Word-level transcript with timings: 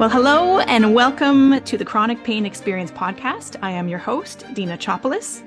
Well, 0.00 0.08
hello 0.08 0.60
and 0.60 0.94
welcome 0.94 1.60
to 1.60 1.76
the 1.76 1.84
Chronic 1.84 2.24
Pain 2.24 2.46
Experience 2.46 2.90
podcast. 2.90 3.56
I 3.60 3.70
am 3.70 3.86
your 3.86 3.98
host, 3.98 4.46
Dina 4.54 4.78
Chopolis. 4.78 5.42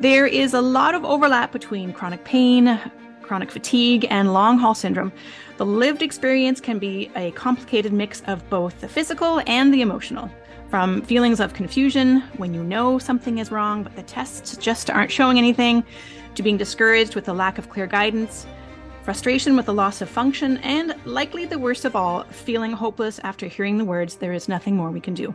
There 0.00 0.26
is 0.26 0.54
a 0.54 0.60
lot 0.60 0.96
of 0.96 1.04
overlap 1.04 1.52
between 1.52 1.92
chronic 1.92 2.24
pain, 2.24 2.80
chronic 3.22 3.52
fatigue, 3.52 4.08
and 4.10 4.32
long 4.32 4.58
haul 4.58 4.74
syndrome. 4.74 5.12
The 5.56 5.64
lived 5.64 6.02
experience 6.02 6.60
can 6.60 6.80
be 6.80 7.12
a 7.14 7.30
complicated 7.30 7.92
mix 7.92 8.22
of 8.22 8.50
both 8.50 8.80
the 8.80 8.88
physical 8.88 9.40
and 9.46 9.72
the 9.72 9.82
emotional. 9.82 10.28
From 10.68 11.02
feelings 11.02 11.38
of 11.38 11.54
confusion 11.54 12.22
when 12.38 12.52
you 12.52 12.64
know 12.64 12.98
something 12.98 13.38
is 13.38 13.52
wrong, 13.52 13.84
but 13.84 13.94
the 13.94 14.02
tests 14.02 14.56
just 14.56 14.90
aren't 14.90 15.12
showing 15.12 15.38
anything, 15.38 15.84
to 16.34 16.42
being 16.42 16.56
discouraged 16.56 17.14
with 17.14 17.26
the 17.26 17.34
lack 17.34 17.56
of 17.56 17.70
clear 17.70 17.86
guidance, 17.86 18.48
frustration 19.02 19.56
with 19.56 19.66
the 19.66 19.74
loss 19.74 20.00
of 20.00 20.08
function, 20.08 20.58
and 20.58 20.94
likely 21.04 21.44
the 21.44 21.58
worst 21.58 21.84
of 21.84 21.96
all, 21.96 22.24
feeling 22.24 22.72
hopeless 22.72 23.18
after 23.24 23.46
hearing 23.46 23.78
the 23.78 23.84
words, 23.84 24.16
There 24.16 24.32
is 24.32 24.48
nothing 24.48 24.76
more 24.76 24.90
we 24.90 25.00
can 25.00 25.14
do. 25.14 25.34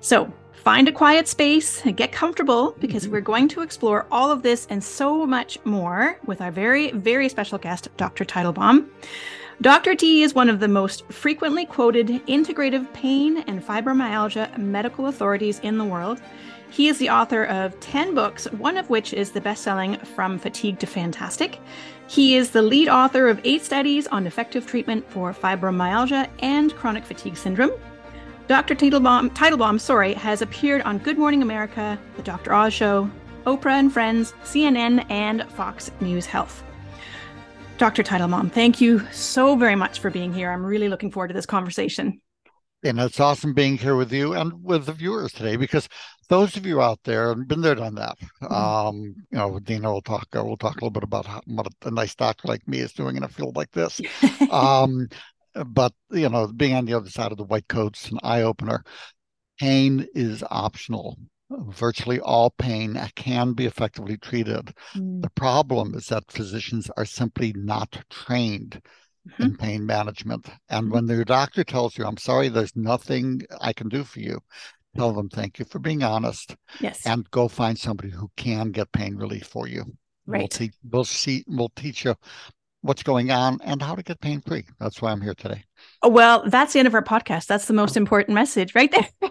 So, 0.00 0.32
find 0.52 0.88
a 0.88 0.92
quiet 0.92 1.26
space, 1.26 1.82
get 1.96 2.12
comfortable, 2.12 2.76
because 2.78 3.04
mm-hmm. 3.04 3.12
we're 3.12 3.20
going 3.20 3.48
to 3.48 3.62
explore 3.62 4.06
all 4.10 4.30
of 4.30 4.42
this 4.42 4.66
and 4.70 4.82
so 4.82 5.26
much 5.26 5.58
more 5.64 6.18
with 6.26 6.40
our 6.40 6.50
very, 6.50 6.92
very 6.92 7.28
special 7.28 7.58
guest, 7.58 7.88
Dr. 7.96 8.24
Teitelbaum. 8.24 8.86
Dr. 9.60 9.94
T 9.94 10.22
is 10.22 10.34
one 10.34 10.48
of 10.48 10.60
the 10.60 10.68
most 10.68 11.10
frequently 11.12 11.64
quoted 11.64 12.08
integrative 12.26 12.92
pain 12.92 13.38
and 13.46 13.64
fibromyalgia 13.64 14.58
medical 14.58 15.06
authorities 15.06 15.60
in 15.60 15.78
the 15.78 15.84
world. 15.84 16.20
He 16.70 16.88
is 16.88 16.98
the 16.98 17.10
author 17.10 17.44
of 17.44 17.78
10 17.80 18.14
books, 18.14 18.46
one 18.52 18.76
of 18.76 18.90
which 18.90 19.12
is 19.12 19.30
the 19.30 19.40
best 19.40 19.62
selling 19.62 19.96
From 19.98 20.38
Fatigue 20.38 20.78
to 20.80 20.86
Fantastic. 20.86 21.60
He 22.08 22.36
is 22.36 22.50
the 22.50 22.62
lead 22.62 22.88
author 22.88 23.28
of 23.28 23.40
eight 23.44 23.64
studies 23.64 24.06
on 24.08 24.26
effective 24.26 24.66
treatment 24.66 25.08
for 25.10 25.32
fibromyalgia 25.32 26.28
and 26.40 26.74
chronic 26.74 27.04
fatigue 27.04 27.36
syndrome. 27.36 27.72
Dr. 28.46 28.74
Teitelbaum, 28.74 29.30
Teitelbaum 29.30 29.80
sorry, 29.80 30.12
has 30.14 30.42
appeared 30.42 30.82
on 30.82 30.98
Good 30.98 31.16
Morning 31.16 31.42
America, 31.42 31.98
The 32.16 32.22
Dr. 32.22 32.52
Oz 32.52 32.74
Show, 32.74 33.10
Oprah 33.46 33.78
and 33.78 33.92
Friends, 33.92 34.32
CNN, 34.44 35.10
and 35.10 35.48
Fox 35.52 35.90
News 36.00 36.26
Health. 36.26 36.62
Dr. 37.78 38.02
Teitelbaum, 38.02 38.52
thank 38.52 38.80
you 38.80 39.06
so 39.10 39.56
very 39.56 39.74
much 39.74 39.98
for 39.98 40.10
being 40.10 40.32
here. 40.32 40.50
I'm 40.50 40.64
really 40.64 40.88
looking 40.88 41.10
forward 41.10 41.28
to 41.28 41.34
this 41.34 41.46
conversation. 41.46 42.20
And 42.84 43.00
it's 43.00 43.18
awesome 43.18 43.54
being 43.54 43.78
here 43.78 43.96
with 43.96 44.12
you 44.12 44.34
and 44.34 44.62
with 44.62 44.84
the 44.84 44.92
viewers 44.92 45.32
today 45.32 45.56
because 45.56 45.88
those 46.28 46.54
of 46.56 46.66
you 46.66 46.82
out 46.82 47.00
there 47.04 47.28
have 47.28 47.48
been 47.48 47.62
there, 47.62 47.74
done 47.74 47.94
that. 47.94 48.18
Mm-hmm. 48.42 48.52
Um, 48.52 48.96
you 49.30 49.38
know, 49.38 49.58
Dina 49.58 49.90
will 49.90 50.02
talk. 50.02 50.28
Uh, 50.36 50.44
we'll 50.44 50.58
talk 50.58 50.72
a 50.72 50.84
little 50.84 50.90
bit 50.90 51.02
about 51.02 51.24
how, 51.24 51.40
what 51.46 51.66
a 51.82 51.90
nice 51.90 52.14
doctor 52.14 52.46
like 52.46 52.68
me 52.68 52.80
is 52.80 52.92
doing 52.92 53.16
in 53.16 53.22
a 53.22 53.28
field 53.28 53.56
like 53.56 53.70
this. 53.70 54.02
um, 54.50 55.08
but 55.66 55.92
you 56.10 56.28
know, 56.28 56.46
being 56.48 56.74
on 56.74 56.84
the 56.84 56.92
other 56.92 57.08
side 57.08 57.32
of 57.32 57.38
the 57.38 57.44
white 57.44 57.68
coats, 57.68 58.10
an 58.10 58.18
eye 58.22 58.42
opener. 58.42 58.84
Pain 59.58 60.06
is 60.14 60.44
optional. 60.50 61.16
Virtually 61.48 62.18
all 62.20 62.50
pain 62.50 63.00
can 63.14 63.52
be 63.52 63.66
effectively 63.66 64.18
treated. 64.18 64.74
Mm. 64.96 65.22
The 65.22 65.30
problem 65.30 65.94
is 65.94 66.06
that 66.06 66.30
physicians 66.30 66.90
are 66.96 67.04
simply 67.04 67.52
not 67.56 68.04
trained 68.10 68.82
mm-hmm. 69.28 69.42
in 69.42 69.56
pain 69.56 69.86
management. 69.86 70.48
And 70.68 70.86
mm-hmm. 70.86 70.94
when 70.94 71.06
your 71.08 71.24
doctor 71.24 71.64
tells 71.64 71.96
you, 71.98 72.04
I'm 72.04 72.16
sorry, 72.16 72.48
there's 72.48 72.76
nothing 72.76 73.42
I 73.60 73.72
can 73.72 73.88
do 73.88 74.04
for 74.04 74.20
you, 74.20 74.40
tell 74.96 75.12
them 75.12 75.28
thank 75.28 75.58
you 75.58 75.64
for 75.64 75.78
being 75.78 76.02
honest. 76.02 76.56
Yes. 76.80 77.06
And 77.06 77.30
go 77.30 77.48
find 77.48 77.78
somebody 77.78 78.10
who 78.10 78.30
can 78.36 78.70
get 78.70 78.92
pain 78.92 79.16
relief 79.16 79.46
for 79.46 79.66
you. 79.66 79.84
Right. 80.26 80.40
We'll, 80.40 80.48
te- 80.48 80.72
we'll 80.90 81.04
see. 81.04 81.44
We'll 81.46 81.72
teach 81.76 82.04
you 82.04 82.14
what's 82.80 83.02
going 83.02 83.30
on 83.30 83.58
and 83.64 83.80
how 83.80 83.94
to 83.94 84.02
get 84.02 84.20
pain 84.20 84.40
free. 84.40 84.64
That's 84.78 85.00
why 85.00 85.10
I'm 85.10 85.20
here 85.20 85.34
today. 85.34 85.64
Oh, 86.04 86.08
well, 86.08 86.42
that's 86.46 86.74
the 86.74 86.80
end 86.80 86.86
of 86.86 86.94
our 86.94 87.02
podcast. 87.02 87.46
That's 87.46 87.64
the 87.64 87.72
most 87.72 87.96
important 87.96 88.34
message 88.34 88.74
right 88.74 88.92
there. 88.92 89.08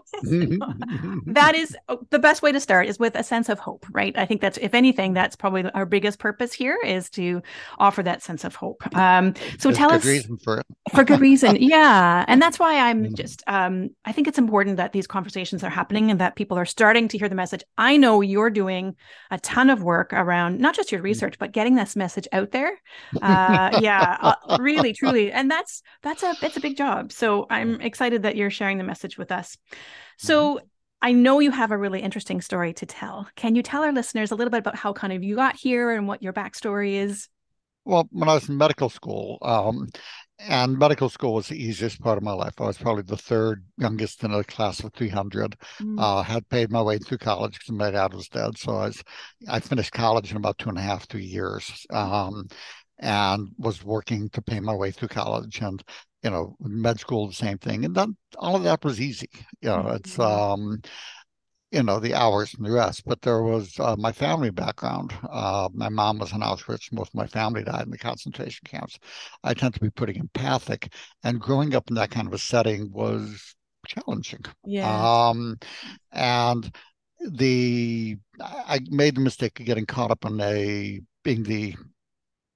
that 1.27 1.53
is 1.53 1.77
oh, 1.87 1.99
the 2.09 2.17
best 2.17 2.41
way 2.41 2.51
to 2.51 2.59
start 2.59 2.87
is 2.87 2.97
with 2.97 3.15
a 3.15 3.23
sense 3.23 3.47
of 3.47 3.59
hope, 3.59 3.85
right? 3.91 4.17
I 4.17 4.25
think 4.25 4.41
that's, 4.41 4.57
if 4.57 4.73
anything, 4.73 5.13
that's 5.13 5.35
probably 5.35 5.69
our 5.71 5.85
biggest 5.85 6.17
purpose 6.17 6.51
here 6.51 6.79
is 6.83 7.11
to 7.11 7.43
offer 7.77 8.01
that 8.01 8.23
sense 8.23 8.43
of 8.43 8.55
hope. 8.55 8.81
Um, 8.95 9.35
so 9.59 9.69
There's 9.69 9.77
tell 9.77 9.91
us 9.91 10.03
for 10.43 10.63
for 10.93 11.03
good 11.03 11.21
reason. 11.21 11.57
Yeah. 11.73 12.25
And 12.27 12.41
that's 12.41 12.59
why 12.59 12.77
I'm 12.77 13.15
just, 13.15 13.41
um, 13.47 13.89
I 14.05 14.11
think 14.11 14.27
it's 14.27 14.37
important 14.37 14.77
that 14.77 14.91
these 14.91 15.07
conversations 15.07 15.63
are 15.63 15.69
happening 15.69 16.11
and 16.11 16.19
that 16.19 16.35
people 16.35 16.57
are 16.57 16.65
starting 16.65 17.07
to 17.07 17.17
hear 17.17 17.29
the 17.29 17.35
message. 17.35 17.63
I 17.77 17.95
know 17.95 18.21
you're 18.21 18.49
doing 18.49 18.95
a 19.31 19.39
ton 19.39 19.69
of 19.69 19.81
work 19.81 20.11
around 20.13 20.59
not 20.59 20.75
just 20.75 20.91
your 20.91 20.99
mm-hmm. 20.99 21.05
research, 21.05 21.39
but 21.39 21.51
getting 21.51 21.75
this 21.75 21.95
message 21.95 22.27
out 22.31 22.51
there. 22.51 22.79
Uh, 23.21 23.79
yeah, 23.81 24.17
uh, 24.19 24.57
really, 24.59 24.91
truly. 24.91 25.31
And 25.31 25.49
that's, 25.49 25.81
that's 26.01 26.23
a, 26.23 26.35
it's 26.41 26.57
a 26.57 26.59
big 26.63 26.75
job. 26.75 27.11
So 27.11 27.45
I'm 27.51 27.79
excited 27.81 28.23
that 28.23 28.35
you're 28.35 28.49
sharing 28.49 28.79
the 28.79 28.83
message 28.83 29.17
with 29.17 29.31
us. 29.31 29.57
So 30.17 30.55
mm-hmm. 30.55 30.65
I 31.03 31.11
know 31.11 31.39
you 31.39 31.51
have 31.51 31.71
a 31.71 31.77
really 31.77 31.99
interesting 31.99 32.41
story 32.41 32.73
to 32.73 32.85
tell. 32.85 33.27
Can 33.35 33.53
you 33.53 33.61
tell 33.61 33.83
our 33.83 33.91
listeners 33.91 34.31
a 34.31 34.35
little 34.35 34.49
bit 34.49 34.59
about 34.59 34.77
how 34.77 34.93
kind 34.93 35.13
of 35.13 35.21
you 35.21 35.35
got 35.35 35.55
here 35.55 35.91
and 35.91 36.07
what 36.07 36.23
your 36.23 36.33
backstory 36.33 36.93
is? 36.93 37.27
Well, 37.85 38.07
when 38.11 38.29
I 38.29 38.33
was 38.33 38.47
in 38.47 38.57
medical 38.57 38.89
school, 38.89 39.37
um, 39.41 39.89
and 40.39 40.77
medical 40.77 41.09
school 41.09 41.33
was 41.33 41.47
the 41.47 41.61
easiest 41.61 42.01
part 42.01 42.17
of 42.17 42.23
my 42.23 42.31
life. 42.31 42.53
I 42.59 42.65
was 42.65 42.77
probably 42.77 43.03
the 43.03 43.17
third 43.17 43.65
youngest 43.77 44.23
in 44.23 44.33
a 44.33 44.43
class 44.45 44.79
of 44.79 44.93
300. 44.93 45.57
Mm. 45.81 45.99
Uh, 45.99 46.23
had 46.23 46.47
paid 46.49 46.71
my 46.71 46.81
way 46.81 46.97
through 46.97 47.17
college 47.17 47.59
because 47.59 47.71
my 47.71 47.91
dad 47.91 48.13
was 48.13 48.29
dead. 48.29 48.57
So 48.57 48.71
I 48.71 48.87
was, 48.87 49.03
I 49.49 49.59
finished 49.59 49.91
college 49.91 50.31
in 50.31 50.37
about 50.37 50.57
two 50.57 50.69
and 50.69 50.77
a 50.77 50.81
half, 50.81 51.07
three 51.07 51.25
years, 51.25 51.85
um, 51.89 52.47
and 52.99 53.49
was 53.57 53.83
working 53.83 54.29
to 54.29 54.41
pay 54.41 54.59
my 54.59 54.73
way 54.73 54.91
through 54.91 55.09
college. 55.09 55.59
And 55.59 55.83
you 56.23 56.29
know, 56.29 56.55
med 56.61 56.99
school, 56.99 57.27
the 57.27 57.33
same 57.33 57.57
thing. 57.57 57.85
And 57.85 57.93
then 57.93 58.15
all 58.37 58.55
of 58.55 58.63
that 58.63 58.83
was 58.83 59.01
easy. 59.01 59.29
You 59.61 59.69
know, 59.69 59.89
it's, 59.89 60.17
mm-hmm. 60.17 60.63
um, 60.63 60.81
you 61.71 61.83
know, 61.83 61.99
the 61.99 62.13
hours 62.13 62.53
and 62.53 62.65
the 62.65 62.71
rest. 62.71 63.03
But 63.05 63.21
there 63.21 63.43
was 63.43 63.77
uh, 63.79 63.95
my 63.97 64.11
family 64.11 64.51
background. 64.51 65.13
Uh, 65.29 65.69
my 65.73 65.89
mom 65.89 66.19
was 66.19 66.31
in 66.31 66.39
Auschwitz. 66.39 66.91
Most 66.93 67.09
of 67.09 67.15
my 67.15 67.27
family 67.27 67.63
died 67.63 67.85
in 67.85 67.91
the 67.91 67.97
concentration 67.97 68.65
camps. 68.65 68.97
I 69.43 69.53
tend 69.53 69.73
to 69.73 69.79
be 69.81 69.89
pretty 69.89 70.17
empathic. 70.17 70.93
And 71.23 71.41
growing 71.41 71.75
up 71.75 71.89
in 71.89 71.95
that 71.95 72.11
kind 72.11 72.27
of 72.27 72.33
a 72.33 72.37
setting 72.37 72.91
was 72.91 73.55
challenging. 73.85 74.45
Yeah. 74.65 75.27
Um, 75.29 75.57
and 76.11 76.73
the, 77.19 78.17
I 78.39 78.79
made 78.89 79.15
the 79.15 79.21
mistake 79.21 79.59
of 79.59 79.65
getting 79.65 79.85
caught 79.85 80.11
up 80.11 80.25
in 80.25 80.39
a, 80.39 81.01
being 81.23 81.43
the 81.43 81.75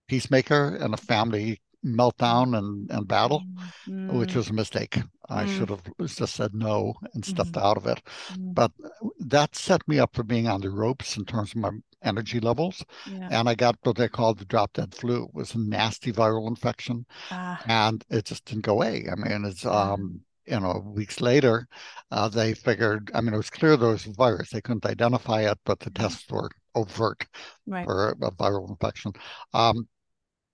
peacemaker 0.07 0.77
in 0.77 0.93
a 0.93 0.97
family 0.97 1.59
meltdown 1.85 2.57
and, 2.57 2.89
and 2.91 3.07
battle, 3.07 3.43
mm. 3.87 4.11
which 4.13 4.35
was 4.35 4.49
a 4.49 4.53
mistake. 4.53 4.99
I 5.29 5.45
mm. 5.45 5.57
should 5.57 5.69
have 5.69 5.83
just 6.05 6.35
said 6.35 6.53
no 6.53 6.93
and 7.13 7.23
stepped 7.23 7.53
mm. 7.53 7.61
out 7.61 7.77
of 7.77 7.85
it. 7.85 8.01
But 8.37 8.71
that 9.19 9.55
set 9.55 9.87
me 9.87 9.99
up 9.99 10.15
for 10.15 10.23
being 10.23 10.47
on 10.47 10.61
the 10.61 10.69
ropes 10.69 11.17
in 11.17 11.25
terms 11.25 11.51
of 11.51 11.57
my 11.57 11.71
energy 12.03 12.39
levels. 12.39 12.83
Yeah. 13.09 13.29
And 13.31 13.49
I 13.49 13.55
got 13.55 13.77
what 13.83 13.97
they 13.97 14.07
called 14.07 14.39
the 14.39 14.45
drop 14.45 14.73
dead 14.73 14.93
flu. 14.93 15.25
It 15.25 15.33
was 15.33 15.55
a 15.55 15.59
nasty 15.59 16.11
viral 16.11 16.47
infection. 16.47 17.05
Ah. 17.31 17.61
And 17.67 18.03
it 18.09 18.25
just 18.25 18.45
didn't 18.45 18.65
go 18.65 18.73
away. 18.73 19.05
I 19.11 19.15
mean, 19.15 19.45
it's 19.45 19.65
um 19.65 20.21
you 20.47 20.59
know, 20.59 20.81
weeks 20.95 21.19
later, 21.19 21.67
uh, 22.09 22.29
they 22.29 22.53
figured, 22.53 23.11
I 23.13 23.21
mean, 23.21 23.33
it 23.33 23.37
was 23.37 23.49
clear 23.49 23.75
there 23.75 23.89
was 23.89 24.05
a 24.05 24.13
virus. 24.13 24.51
They 24.51 24.61
couldn't 24.61 24.85
identify 24.85 25.41
it, 25.41 25.59
but 25.65 25.79
the 25.79 25.89
mm-hmm. 25.89 26.03
tests 26.03 26.29
were 26.29 26.49
overt 26.73 27.27
right. 27.65 27.85
for 27.85 28.15
a 28.21 28.31
viral 28.31 28.69
infection. 28.69 29.11
Um, 29.53 29.87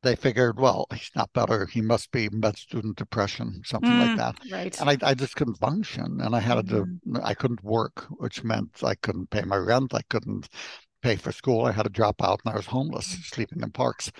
they 0.03 0.15
figured, 0.15 0.59
well, 0.59 0.85
he's 0.93 1.11
not 1.15 1.33
better. 1.33 1.65
He 1.65 1.81
must 1.81 2.11
be 2.11 2.29
med 2.29 2.57
student 2.57 2.97
depression, 2.97 3.61
something 3.65 3.89
mm, 3.89 4.07
like 4.07 4.17
that. 4.17 4.35
Right. 4.51 4.79
And 4.79 4.89
I, 4.89 4.97
I 5.01 5.13
just 5.13 5.35
couldn't 5.35 5.55
function, 5.55 6.19
and 6.21 6.35
I 6.35 6.39
had 6.39 6.57
mm-hmm. 6.65 7.15
to. 7.15 7.21
I 7.23 7.33
couldn't 7.33 7.63
work, 7.63 8.05
which 8.11 8.43
meant 8.43 8.83
I 8.83 8.95
couldn't 8.95 9.29
pay 9.29 9.41
my 9.41 9.57
rent. 9.57 9.93
I 9.93 10.01
couldn't 10.09 10.49
pay 11.01 11.15
for 11.15 11.31
school. 11.31 11.65
I 11.65 11.71
had 11.71 11.83
to 11.83 11.89
drop 11.89 12.21
out, 12.21 12.41
and 12.45 12.53
I 12.53 12.57
was 12.57 12.67
homeless, 12.67 13.07
mm-hmm. 13.07 13.21
sleeping 13.23 13.63
in 13.63 13.71
parks. 13.71 14.11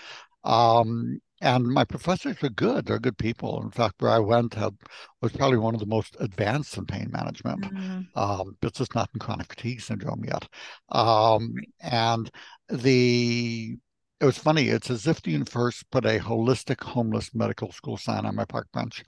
Um, 0.43 1.19
and 1.41 1.65
my 1.65 1.83
professors 1.83 2.41
are 2.41 2.49
good. 2.49 2.85
They're 2.85 2.99
good 2.99 3.17
people. 3.17 3.61
In 3.61 3.71
fact, 3.71 3.95
where 4.01 4.11
I 4.11 4.19
went 4.19 4.53
had, 4.53 4.75
was 5.21 5.33
probably 5.33 5.57
one 5.57 5.73
of 5.73 5.81
the 5.81 5.85
most 5.85 6.15
advanced 6.21 6.77
in 6.77 6.85
pain 6.85 7.09
management. 7.11 7.63
Mm-hmm. 7.63 8.17
Um, 8.17 8.57
it's 8.61 8.77
just 8.77 8.95
not 8.95 9.09
in 9.13 9.19
chronic 9.19 9.47
fatigue 9.49 9.81
syndrome 9.81 10.23
yet. 10.23 10.47
Um, 10.89 11.53
right. 11.55 11.67
And 11.81 12.31
the 12.69 13.75
it 14.23 14.27
was 14.27 14.37
funny. 14.37 14.69
It's 14.69 14.89
as 14.89 15.05
if 15.05 15.21
the 15.21 15.31
universe 15.31 15.83
put 15.91 16.05
a 16.05 16.17
holistic 16.17 16.81
homeless 16.81 17.35
medical 17.35 17.73
school 17.73 17.97
sign 17.97 18.25
on 18.25 18.35
my 18.35 18.45
park 18.45 18.67
bench. 18.73 19.03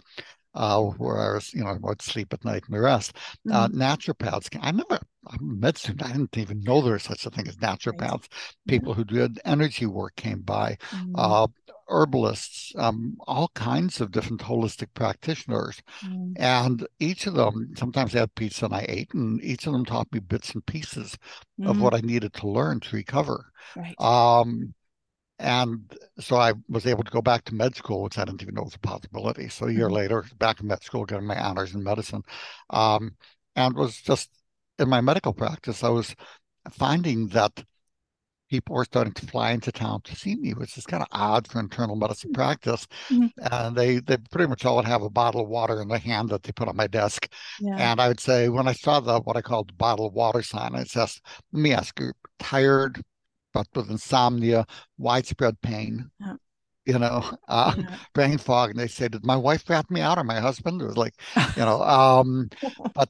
Uh, 0.53 0.81
where 0.81 1.19
I 1.19 1.33
was, 1.33 1.53
you 1.53 1.63
know, 1.63 1.69
I 1.69 1.77
would 1.81 2.01
sleep 2.01 2.33
at 2.33 2.45
night 2.45 2.63
and 2.65 2.75
the 2.75 2.79
rest. 2.79 3.13
Uh, 3.51 3.67
mm-hmm. 3.67 3.81
Uh, 3.81 3.95
naturopaths, 3.95 4.47
I 4.61 4.71
never, 4.71 4.99
I'm 5.27 5.39
a 5.39 5.53
med 5.53 5.77
student, 5.77 6.05
I 6.05 6.13
didn't 6.13 6.37
even 6.37 6.61
know 6.61 6.81
there 6.81 6.93
was 6.93 7.03
such 7.03 7.25
a 7.25 7.29
thing 7.29 7.45
as 7.49 7.57
naturopaths. 7.57 8.11
Right. 8.11 8.29
People 8.65 8.93
mm-hmm. 8.93 9.01
who 9.01 9.19
did 9.19 9.41
energy 9.43 9.85
work 9.85 10.15
came 10.15 10.39
by, 10.39 10.77
mm-hmm. 10.91 11.13
uh, 11.15 11.47
herbalists, 11.89 12.71
um, 12.77 13.17
all 13.27 13.49
kinds 13.53 13.99
of 13.99 14.11
different 14.11 14.41
holistic 14.41 14.87
practitioners. 14.93 15.81
Mm. 16.05 16.33
And 16.37 16.87
each 16.99 17.27
of 17.27 17.33
them, 17.33 17.73
sometimes 17.75 18.15
I 18.15 18.19
had 18.19 18.35
pizza 18.35 18.65
and 18.65 18.75
I 18.75 18.85
ate, 18.87 19.13
and 19.13 19.43
each 19.43 19.67
of 19.67 19.73
them 19.73 19.83
taught 19.83 20.11
me 20.13 20.19
bits 20.19 20.53
and 20.53 20.65
pieces 20.65 21.17
of 21.63 21.75
mm. 21.75 21.81
what 21.81 21.93
I 21.93 21.99
needed 21.99 22.33
to 22.35 22.47
learn 22.47 22.79
to 22.79 22.95
recover. 22.95 23.51
Right. 23.75 23.95
Um, 23.99 24.73
and 25.39 25.93
so 26.19 26.37
I 26.37 26.53
was 26.69 26.85
able 26.85 27.03
to 27.03 27.11
go 27.11 27.21
back 27.21 27.43
to 27.45 27.55
med 27.55 27.75
school, 27.75 28.03
which 28.03 28.17
I 28.17 28.25
didn't 28.25 28.41
even 28.41 28.55
know 28.55 28.63
was 28.63 28.75
a 28.75 28.79
possibility. 28.79 29.49
So 29.49 29.67
a 29.67 29.71
year 29.71 29.85
mm-hmm. 29.85 29.95
later, 29.95 30.25
back 30.37 30.61
in 30.61 30.67
med 30.67 30.83
school, 30.83 31.05
getting 31.05 31.27
my 31.27 31.37
honors 31.37 31.73
in 31.75 31.83
medicine, 31.83 32.23
um, 32.69 33.15
and 33.55 33.75
was 33.75 34.01
just 34.01 34.29
in 34.79 34.89
my 34.89 35.01
medical 35.01 35.33
practice. 35.33 35.83
I 35.83 35.89
was 35.89 36.15
finding 36.71 37.27
that 37.29 37.63
people 38.49 38.75
were 38.75 38.85
starting 38.85 39.13
to 39.13 39.25
fly 39.25 39.51
into 39.51 39.71
town 39.71 40.01
to 40.03 40.15
see 40.15 40.35
me, 40.35 40.53
which 40.53 40.77
is 40.77 40.85
kind 40.85 41.01
of 41.03 41.09
odd 41.11 41.47
for 41.47 41.59
internal 41.59 41.95
medicine 41.95 42.31
mm-hmm. 42.31 42.41
practice. 42.41 42.87
Mm-hmm. 43.09 43.53
And 43.53 43.75
they 43.75 43.99
they 43.99 44.17
pretty 44.31 44.47
much 44.47 44.63
all 44.63 44.77
would 44.77 44.85
have 44.85 45.03
a 45.03 45.09
bottle 45.09 45.41
of 45.41 45.49
water 45.49 45.81
in 45.81 45.89
their 45.89 45.99
hand 45.99 46.29
that 46.29 46.43
they 46.43 46.53
put 46.53 46.69
on 46.69 46.77
my 46.77 46.87
desk. 46.87 47.27
Yeah. 47.59 47.75
And 47.77 47.99
I 47.99 48.07
would 48.07 48.21
say 48.21 48.47
when 48.47 48.67
I 48.67 48.73
saw 48.73 49.01
the 49.01 49.19
what 49.19 49.35
I 49.35 49.41
called 49.41 49.69
the 49.69 49.73
bottle 49.73 50.07
of 50.07 50.13
water 50.13 50.41
sign, 50.41 50.75
it 50.75 50.89
says, 50.89 51.19
"Let 51.51 51.61
me 51.61 51.73
ask 51.73 51.99
you, 51.99 52.13
tired, 52.39 53.01
but 53.55 53.67
with 53.73 53.89
insomnia, 53.89 54.65
widespread 54.97 55.61
pain." 55.61 56.11
Yeah. 56.19 56.35
You 56.85 56.99
know, 56.99 57.23
uh, 57.47 57.73
yeah. 57.77 57.97
brain 58.13 58.37
fog, 58.37 58.69
and 58.71 58.79
they 58.79 58.87
say, 58.87 59.07
"Did 59.07 59.25
my 59.25 59.37
wife 59.37 59.67
rat 59.69 59.89
me 59.89 60.01
out 60.01 60.19
or 60.19 60.23
my 60.23 60.39
husband?" 60.39 60.81
It 60.81 60.85
was 60.85 60.97
like, 60.97 61.15
you 61.57 61.65
know, 61.65 61.81
um, 61.81 62.49
but 62.93 63.09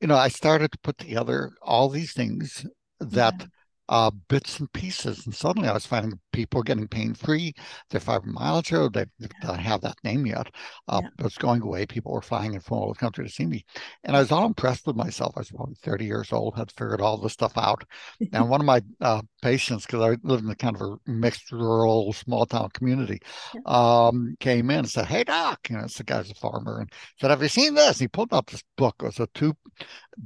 you 0.00 0.08
know, 0.08 0.16
I 0.16 0.28
started 0.28 0.72
to 0.72 0.78
put 0.78 0.98
together 0.98 1.52
all 1.62 1.88
these 1.88 2.12
things 2.12 2.66
that 3.00 3.46
uh, 3.88 4.10
bits 4.28 4.60
and 4.60 4.72
pieces. 4.72 5.24
And 5.26 5.34
suddenly 5.34 5.68
I 5.68 5.72
was 5.72 5.86
finding 5.86 6.18
people 6.32 6.62
getting 6.62 6.88
pain 6.88 7.14
free. 7.14 7.54
Their 7.90 8.00
fibromyalgia, 8.00 8.92
they, 8.92 9.04
they 9.18 9.28
don't 9.42 9.58
have 9.58 9.80
that 9.82 9.96
name 10.04 10.26
yet, 10.26 10.48
uh, 10.88 11.02
yeah. 11.02 11.28
going 11.38 11.62
away. 11.62 11.86
People 11.86 12.12
were 12.12 12.22
flying 12.22 12.54
in 12.54 12.60
from 12.60 12.78
all 12.78 12.84
over 12.84 12.94
the 12.94 12.98
country 12.98 13.24
to 13.24 13.32
see 13.32 13.46
me. 13.46 13.64
And 14.04 14.16
I 14.16 14.20
was 14.20 14.32
all 14.32 14.46
impressed 14.46 14.86
with 14.86 14.96
myself. 14.96 15.34
I 15.36 15.40
was 15.40 15.50
probably 15.50 15.76
30 15.82 16.04
years 16.04 16.32
old, 16.32 16.56
had 16.56 16.70
figured 16.72 17.00
all 17.00 17.16
this 17.16 17.32
stuff 17.32 17.56
out. 17.56 17.84
and 18.32 18.48
one 18.50 18.60
of 18.60 18.66
my 18.66 18.82
uh, 19.00 19.22
patients, 19.42 19.86
because 19.86 20.02
I 20.02 20.16
lived 20.22 20.44
in 20.44 20.50
a 20.50 20.54
kind 20.54 20.76
of 20.76 20.82
a 20.82 21.10
mixed 21.10 21.50
rural, 21.52 22.12
small 22.12 22.46
town 22.46 22.70
community, 22.74 23.20
yeah. 23.54 23.60
um, 23.66 24.36
came 24.40 24.70
in 24.70 24.80
and 24.80 24.88
said, 24.88 25.06
Hey, 25.06 25.24
doc, 25.24 25.68
you 25.70 25.76
know, 25.76 25.84
it's 25.84 25.98
the 25.98 26.04
guy's 26.04 26.30
a 26.30 26.34
farmer, 26.34 26.80
and 26.80 26.92
said, 27.20 27.30
Have 27.30 27.42
you 27.42 27.48
seen 27.48 27.74
this? 27.74 27.96
And 27.96 28.02
he 28.02 28.08
pulled 28.08 28.34
out 28.34 28.46
this 28.46 28.62
book. 28.76 28.96
It 29.00 29.06
was 29.06 29.20
a 29.20 29.28
two 29.34 29.56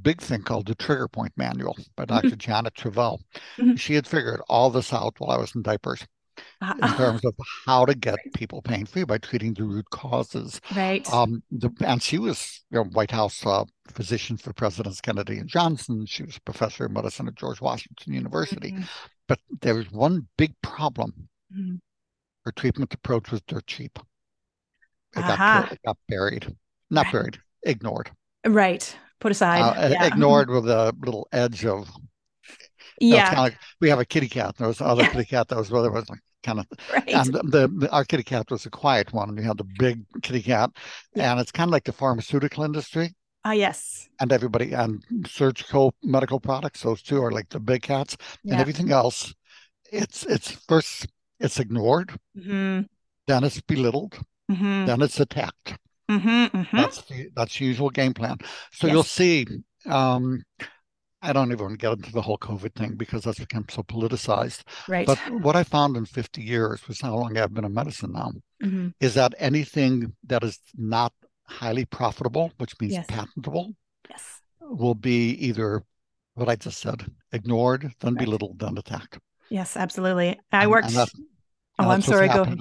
big 0.01 0.21
thing 0.21 0.43
called 0.43 0.67
the 0.67 0.75
Trigger 0.75 1.09
Point 1.09 1.33
Manual 1.37 1.77
by 1.97 2.05
mm-hmm. 2.05 2.37
Janet 2.37 2.75
Travell. 2.75 3.21
Mm-hmm. 3.59 3.77
She 3.77 3.95
had 3.95 4.07
figured 4.07 4.41
all 4.49 4.71
this 4.71 4.93
out 4.93 5.15
while 5.19 5.31
I 5.31 5.39
was 5.39 5.55
in 5.55 5.63
diapers 5.63 6.07
uh, 6.61 6.75
in 6.83 6.89
terms 6.95 7.25
of 7.25 7.35
how 7.67 7.85
to 7.85 7.95
get 7.95 8.19
people 8.35 8.63
pain 8.63 8.87
free 8.87 9.05
by 9.05 9.19
treating 9.19 9.55
the 9.55 9.65
root 9.65 9.89
causes. 9.91 10.61
Right. 10.75 11.11
Um, 11.13 11.43
the, 11.51 11.71
and 11.85 12.03
she 12.03 12.19
was 12.19 12.65
you 12.71 12.79
know, 12.79 12.85
White 12.85 13.11
House 13.11 13.45
uh, 13.45 13.65
physician 13.89 14.37
for 14.37 14.53
Presidents 14.53 15.01
Kennedy 15.01 15.39
and 15.39 15.49
Johnson. 15.49 16.07
She 16.07 16.23
was 16.23 16.39
professor 16.39 16.87
of 16.87 16.93
medicine 16.93 17.29
at 17.29 17.35
George 17.35 17.61
Washington 17.61 18.13
University. 18.13 18.73
Mm-hmm. 18.73 18.83
But 19.29 19.39
there 19.61 19.75
was 19.75 19.91
one 19.91 20.29
big 20.37 20.55
problem. 20.63 21.29
Mm-hmm. 21.55 21.77
Her 22.45 22.53
treatment 22.53 22.93
approach 22.93 23.31
was 23.31 23.41
dirt 23.43 23.67
cheap. 23.67 23.99
It, 25.15 25.21
uh-huh. 25.21 25.37
got, 25.37 25.73
it 25.73 25.81
got 25.85 25.99
buried, 26.09 26.57
not 26.91 27.05
right. 27.05 27.13
buried, 27.13 27.39
ignored. 27.63 28.11
Right 28.47 28.97
put 29.23 29.33
aside, 29.33 29.61
uh, 29.61 29.89
yeah. 29.89 30.07
ignored 30.07 30.51
with 30.51 30.69
a 30.69 30.95
little 31.01 31.29
edge 31.33 31.65
of. 31.65 31.89
Yeah, 33.01 33.27
kind 33.27 33.39
of 33.39 33.45
like, 33.45 33.59
we 33.81 33.89
have 33.89 33.99
a 33.99 34.05
kitty 34.05 34.29
cat. 34.29 34.57
There 34.57 34.69
was 34.69 34.81
other 34.81 35.05
kitty 35.07 35.25
cat 35.25 35.49
that 35.49 35.57
was 35.57 35.69
there 35.69 35.91
was 35.91 36.09
like 36.09 36.21
kind 36.43 36.61
of 36.61 36.67
right. 36.93 37.09
and 37.09 37.33
the, 37.33 37.69
the, 37.79 37.91
our 37.91 38.05
kitty 38.05 38.23
cat 38.23 38.51
was 38.51 38.67
a 38.67 38.71
quiet 38.71 39.13
one 39.13 39.29
and 39.29 39.39
we 39.39 39.45
had 39.45 39.59
the 39.59 39.67
big 39.79 40.03
kitty 40.23 40.43
cat 40.43 40.71
yeah. 41.15 41.31
and 41.31 41.41
it's 41.41 41.53
kind 41.53 41.69
of 41.69 41.73
like 41.73 41.85
the 41.85 41.93
pharmaceutical 41.93 42.65
industry 42.65 43.15
ah 43.45 43.51
uh, 43.51 43.53
yes 43.53 44.09
and 44.19 44.33
everybody 44.33 44.73
and 44.73 45.05
surgical 45.25 45.95
medical 46.03 46.41
products 46.41 46.83
those 46.83 47.01
two 47.01 47.23
are 47.23 47.31
like 47.31 47.49
the 47.51 47.61
big 47.61 47.83
cats 47.83 48.17
yeah. 48.43 48.55
and 48.55 48.61
everything 48.61 48.91
else 48.91 49.33
it's 49.93 50.27
it's 50.27 50.51
first 50.51 51.07
it's 51.39 51.61
ignored 51.61 52.11
mm-hmm. 52.37 52.83
then 53.29 53.45
it's 53.45 53.61
belittled 53.61 54.19
mm-hmm. 54.51 54.87
then 54.87 55.01
it's 55.01 55.21
attacked 55.21 55.79
Mm-hmm, 56.11 56.57
mm-hmm. 56.57 56.77
That's 56.77 57.03
the 57.03 57.31
that's 57.35 57.59
the 57.59 57.65
usual 57.65 57.91
game 57.91 58.13
plan. 58.13 58.37
So 58.73 58.87
yes. 58.87 58.95
you'll 58.95 59.03
see. 59.03 59.47
Um, 59.87 60.43
I 61.23 61.33
don't 61.33 61.53
even 61.53 61.65
want 61.65 61.81
to 61.81 61.87
get 61.87 61.93
into 61.93 62.13
the 62.13 62.21
whole 62.21 62.39
COVID 62.39 62.75
thing 62.75 62.95
because 62.97 63.25
that's 63.25 63.39
become 63.39 63.67
so 63.71 63.83
politicized. 63.83 64.65
Right. 64.89 65.07
But 65.07 65.19
what 65.31 65.55
I 65.55 65.63
found 65.63 65.97
in 65.97 66.05
50 66.05 66.43
years, 66.43 66.87
was 66.89 67.01
how 67.01 67.15
long 67.15 67.37
I've 67.39 67.55
been 67.55 67.65
in 67.65 67.73
medicine 67.73 68.13
now, 68.13 68.33
mm-hmm. 68.63 68.89
is 69.01 69.15
that 69.15 69.35
anything 69.39 70.15
that 70.25 70.43
is 70.43 70.59
not 70.77 71.13
highly 71.45 71.85
profitable, 71.85 72.53
which 72.59 72.79
means 72.81 72.95
yes. 72.95 73.07
patentable, 73.07 73.73
yes. 74.11 74.41
will 74.61 74.97
be 74.97 75.31
either 75.31 75.83
what 76.35 76.49
I 76.49 76.57
just 76.57 76.81
said, 76.81 77.05
ignored, 77.33 77.93
then 78.01 78.15
right. 78.15 78.25
belittled, 78.25 78.59
then 78.59 78.77
attacked. 78.77 79.19
Yes, 79.49 79.77
absolutely. 79.77 80.41
I 80.51 80.63
and, 80.63 80.71
worked. 80.71 80.95
And 80.95 81.09
Oh, 81.79 81.89
I'm 81.89 82.03
sorry. 82.03 82.29
Go 82.29 82.43
ahead. 82.43 82.59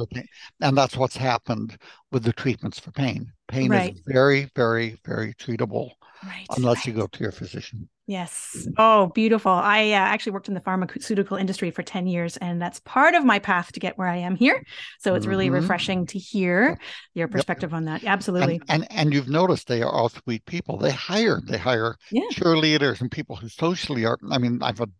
And 0.61 0.77
that's 0.77 0.95
what's 0.95 1.17
happened 1.17 1.77
with 2.11 2.23
the 2.23 2.33
treatments 2.33 2.79
for 2.79 2.91
pain. 2.91 3.31
Pain 3.47 3.69
right. 3.69 3.93
is 3.93 4.01
very, 4.05 4.49
very, 4.55 4.97
very 5.05 5.33
treatable 5.33 5.91
right. 6.25 6.45
unless 6.55 6.85
you 6.85 6.93
go 6.93 7.07
to 7.07 7.19
your 7.19 7.31
physician. 7.31 7.89
Yes. 8.11 8.67
Oh, 8.77 9.07
beautiful. 9.07 9.53
I 9.53 9.91
uh, 9.91 9.95
actually 9.95 10.33
worked 10.33 10.49
in 10.49 10.53
the 10.53 10.59
pharmaceutical 10.59 11.37
industry 11.37 11.71
for 11.71 11.81
10 11.81 12.07
years, 12.07 12.35
and 12.35 12.61
that's 12.61 12.81
part 12.81 13.15
of 13.15 13.23
my 13.23 13.39
path 13.39 13.71
to 13.71 13.79
get 13.79 13.97
where 13.97 14.09
I 14.09 14.17
am 14.17 14.35
here. 14.35 14.61
So 14.99 15.15
it's 15.15 15.25
really 15.25 15.45
mm-hmm. 15.45 15.55
refreshing 15.55 16.05
to 16.07 16.19
hear 16.19 16.77
your 17.13 17.29
perspective 17.29 17.71
yep. 17.71 17.77
on 17.77 17.85
that. 17.85 18.03
Absolutely. 18.03 18.59
And, 18.67 18.83
and, 18.83 18.91
and 18.91 19.13
you've 19.13 19.29
noticed 19.29 19.69
they 19.69 19.81
are 19.81 19.89
all 19.89 20.09
sweet 20.09 20.45
people. 20.45 20.77
They 20.77 20.91
hire 20.91 21.39
they 21.41 21.57
hire 21.57 21.95
yeah. 22.11 22.23
cheerleaders 22.33 22.99
and 22.99 23.09
people 23.09 23.37
who 23.37 23.47
socially 23.47 24.03
are. 24.03 24.17
I 24.29 24.39
mean, 24.39 24.61
I've 24.61 24.79
had 24.79 24.91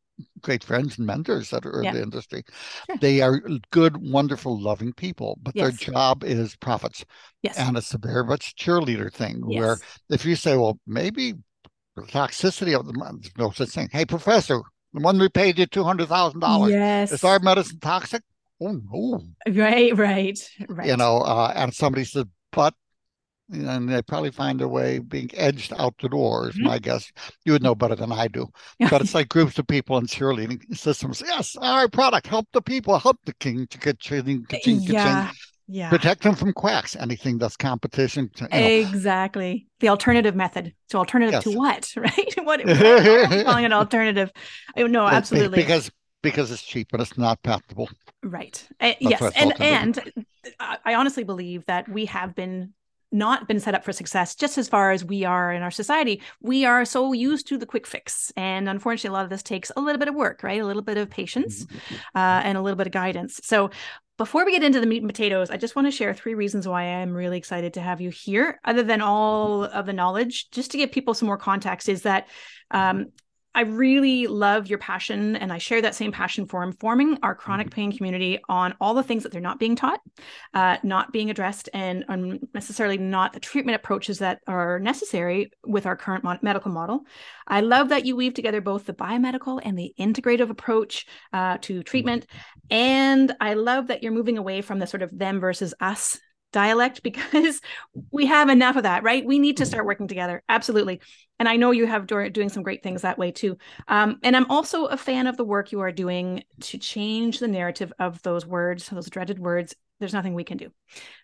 great 0.41 0.63
friends 0.63 0.97
and 0.97 1.05
mentors 1.05 1.49
that 1.49 1.65
are 1.65 1.81
yeah. 1.83 1.89
in 1.89 1.95
the 1.97 2.03
industry. 2.03 2.43
Sure. 2.87 2.95
They 3.01 3.19
are 3.19 3.41
good, 3.71 3.97
wonderful, 3.97 4.57
loving 4.57 4.93
people, 4.93 5.37
but 5.43 5.53
yes. 5.53 5.63
their 5.65 5.93
job 5.93 6.23
is 6.23 6.55
profits. 6.55 7.03
Yes. 7.41 7.57
And 7.57 7.75
it's 7.75 7.93
a 7.93 7.97
very 7.97 8.23
much 8.23 8.55
cheerleader 8.55 9.11
thing 9.11 9.43
yes. 9.49 9.59
where 9.59 9.77
if 10.09 10.23
you 10.23 10.37
say, 10.37 10.55
well, 10.55 10.79
maybe 10.87 11.33
the 12.01 12.12
toxicity 12.12 12.77
of 12.77 12.86
the 12.86 13.31
no 13.38 13.51
such 13.51 13.69
thing. 13.69 13.89
Hey, 13.92 14.06
professor, 14.06 14.62
the 14.94 15.01
one 15.01 15.19
we 15.19 15.30
paid 15.30 15.59
you 15.59 15.65
two 15.65 15.83
hundred 15.83 16.09
thousand 16.09 16.39
dollars. 16.39 16.71
Yes. 16.71 17.12
Is 17.12 17.24
our 17.24 17.39
medicine 17.39 17.80
toxic? 17.80 18.24
Oh 18.62 18.80
no. 18.92 19.21
Right, 19.48 19.95
right, 19.98 20.39
right. 20.68 20.88
You 20.88 20.98
know, 20.98 21.19
uh, 21.19 21.53
and 21.56 21.74
somebody 21.74 22.03
said, 22.03 22.30
but 22.51 22.74
and 23.53 23.89
they 23.89 24.01
probably 24.01 24.31
find 24.31 24.62
a 24.62 24.68
way 24.68 25.00
being 25.00 25.30
edged 25.33 25.74
out 25.77 25.94
the 26.00 26.09
door 26.09 26.50
is 26.50 26.56
mm-hmm. 26.56 26.68
my 26.68 26.80
guess 26.80 27.12
you 27.45 27.51
would 27.51 27.63
know 27.63 27.75
better 27.75 27.95
than 27.95 28.11
i 28.11 28.28
do 28.28 28.47
but 28.90 29.02
it's 29.02 29.14
like 29.14 29.30
groups 29.30 29.59
of 29.59 29.68
people 29.68 29.97
in 29.97 30.06
cheerleading 30.06 30.61
systems 30.75 31.21
yes 31.25 31.56
our 31.57 31.87
product 31.90 32.28
help 32.28 32.47
the 32.54 32.61
people 32.61 32.97
help 32.97 33.18
the 33.25 33.33
king 33.35 33.68
to 33.68 33.78
get 33.78 33.99
cheating 33.99 34.45
yeah 34.83 35.31
yeah. 35.71 35.90
Protect 35.90 36.23
them 36.23 36.35
from 36.35 36.51
quacks. 36.54 36.95
Anything 36.95 37.37
that's 37.37 37.56
competition 37.56 38.30
to, 38.35 38.47
you 38.51 38.59
know. 38.59 38.68
exactly. 38.90 39.68
The 39.80 39.87
alternative 39.87 40.35
method. 40.35 40.73
So 40.90 40.99
alternative 40.99 41.33
yes. 41.33 41.44
to 41.44 41.51
what 41.57 41.94
right? 41.97 42.33
What, 42.44 42.66
what 42.66 43.45
calling 43.45 43.66
it 43.66 43.73
alternative? 43.73 44.31
No 44.75 45.07
absolutely. 45.07 45.57
because 45.57 45.90
because 46.21 46.51
it's 46.51 46.61
cheap 46.61 46.90
and 46.92 47.01
it's 47.01 47.18
not 47.18 47.42
patentable. 47.42 47.90
Right. 48.21 48.68
Uh, 48.80 48.94
yes 48.99 49.21
and 49.35 49.59
and 49.59 50.25
i 50.59 50.95
honestly 50.95 51.23
believe 51.23 51.63
that 51.66 51.87
we 51.87 52.06
have 52.06 52.35
been 52.35 52.73
not 53.11 53.47
been 53.47 53.59
set 53.59 53.75
up 53.75 53.83
for 53.83 53.92
success 53.92 54.35
just 54.35 54.57
as 54.57 54.68
far 54.68 54.92
as 54.92 55.04
we 55.04 55.25
are 55.25 55.51
in 55.51 55.61
our 55.61 55.71
society. 55.71 56.21
We 56.42 56.63
are 56.63 56.85
so 56.85 57.11
used 57.11 57.45
to 57.47 57.57
the 57.57 57.66
quick 57.66 57.85
fix 57.85 58.31
and 58.37 58.69
unfortunately 58.69 59.09
a 59.09 59.13
lot 59.13 59.25
of 59.25 59.30
this 59.30 59.44
takes 59.44 59.71
a 59.75 59.81
little 59.81 59.99
bit 59.99 60.07
of 60.07 60.16
work 60.16 60.44
right? 60.44 60.61
A 60.61 60.66
little 60.66 60.81
bit 60.81 60.97
of 60.97 61.09
patience 61.09 61.66
mm-hmm. 61.66 61.95
uh, 62.16 62.42
and 62.44 62.57
a 62.57 62.61
little 62.61 62.78
bit 62.78 62.87
of 62.87 62.94
guidance. 62.94 63.42
So 63.44 63.69
before 64.21 64.45
we 64.45 64.51
get 64.51 64.61
into 64.61 64.80
the 64.80 64.85
meat 64.85 65.01
and 65.01 65.09
potatoes, 65.09 65.49
I 65.49 65.57
just 65.57 65.75
want 65.75 65.87
to 65.87 65.92
share 65.92 66.13
three 66.13 66.35
reasons 66.35 66.68
why 66.68 66.83
I'm 66.83 67.11
really 67.11 67.40
excited 67.40 67.73
to 67.73 67.81
have 67.81 68.01
you 68.01 68.11
here, 68.11 68.59
other 68.63 68.83
than 68.83 69.01
all 69.01 69.63
of 69.63 69.87
the 69.87 69.94
knowledge, 69.94 70.51
just 70.51 70.69
to 70.71 70.78
give 70.78 70.92
people 70.92 71.16
some 71.16 71.25
more 71.25 71.40
context. 71.40 71.90
Is 71.90 72.04
that 72.04 72.28
um, 72.69 73.07
I 73.53 73.61
really 73.61 74.27
love 74.27 74.67
your 74.67 74.79
passion, 74.79 75.35
and 75.35 75.51
I 75.51 75.57
share 75.57 75.81
that 75.81 75.95
same 75.95 76.11
passion 76.11 76.45
for 76.45 76.63
informing 76.63 77.17
our 77.21 77.35
chronic 77.35 77.67
mm-hmm. 77.67 77.75
pain 77.75 77.91
community 77.91 78.39
on 78.47 78.73
all 78.79 78.93
the 78.93 79.03
things 79.03 79.23
that 79.23 79.31
they're 79.31 79.41
not 79.41 79.59
being 79.59 79.75
taught, 79.75 79.99
uh, 80.53 80.77
not 80.83 81.11
being 81.11 81.29
addressed, 81.29 81.67
and 81.73 82.05
necessarily 82.53 82.97
not 82.97 83.33
the 83.33 83.39
treatment 83.39 83.75
approaches 83.75 84.19
that 84.19 84.39
are 84.47 84.79
necessary 84.79 85.51
with 85.65 85.85
our 85.85 85.97
current 85.97 86.23
medical 86.41 86.71
model. 86.71 87.01
I 87.47 87.61
love 87.61 87.89
that 87.89 88.05
you 88.05 88.15
weave 88.15 88.33
together 88.33 88.61
both 88.61 88.85
the 88.85 88.93
biomedical 88.93 89.59
and 89.63 89.77
the 89.77 89.93
integrative 89.99 90.49
approach 90.49 91.05
uh, 91.33 91.57
to 91.61 91.83
treatment. 91.83 92.27
And 92.69 93.35
I 93.41 93.55
love 93.55 93.87
that 93.87 94.01
you're 94.01 94.13
moving 94.13 94.37
away 94.37 94.61
from 94.61 94.79
the 94.79 94.87
sort 94.87 95.03
of 95.03 95.17
them 95.17 95.39
versus 95.39 95.73
us 95.81 96.19
dialect 96.51 97.03
because 97.03 97.61
we 98.11 98.25
have 98.27 98.49
enough 98.49 98.75
of 98.75 98.83
that, 98.83 99.03
right? 99.03 99.25
We 99.25 99.39
need 99.39 99.57
to 99.57 99.65
start 99.65 99.85
working 99.85 100.07
together. 100.07 100.43
Absolutely. 100.49 101.01
And 101.39 101.49
I 101.49 101.55
know 101.55 101.71
you 101.71 101.87
have 101.87 102.07
do- 102.07 102.29
doing 102.29 102.49
some 102.49 102.63
great 102.63 102.83
things 102.83 103.01
that 103.01 103.17
way 103.17 103.31
too. 103.31 103.57
Um, 103.87 104.19
and 104.23 104.35
I'm 104.35 104.49
also 104.49 104.85
a 104.85 104.97
fan 104.97 105.27
of 105.27 105.37
the 105.37 105.45
work 105.45 105.71
you 105.71 105.79
are 105.81 105.91
doing 105.91 106.43
to 106.61 106.77
change 106.77 107.39
the 107.39 107.47
narrative 107.47 107.91
of 107.99 108.21
those 108.21 108.45
words, 108.45 108.87
those 108.89 109.09
dreaded 109.09 109.39
words. 109.39 109.75
There's 109.99 110.13
nothing 110.13 110.33
we 110.33 110.43
can 110.43 110.57
do. 110.57 110.71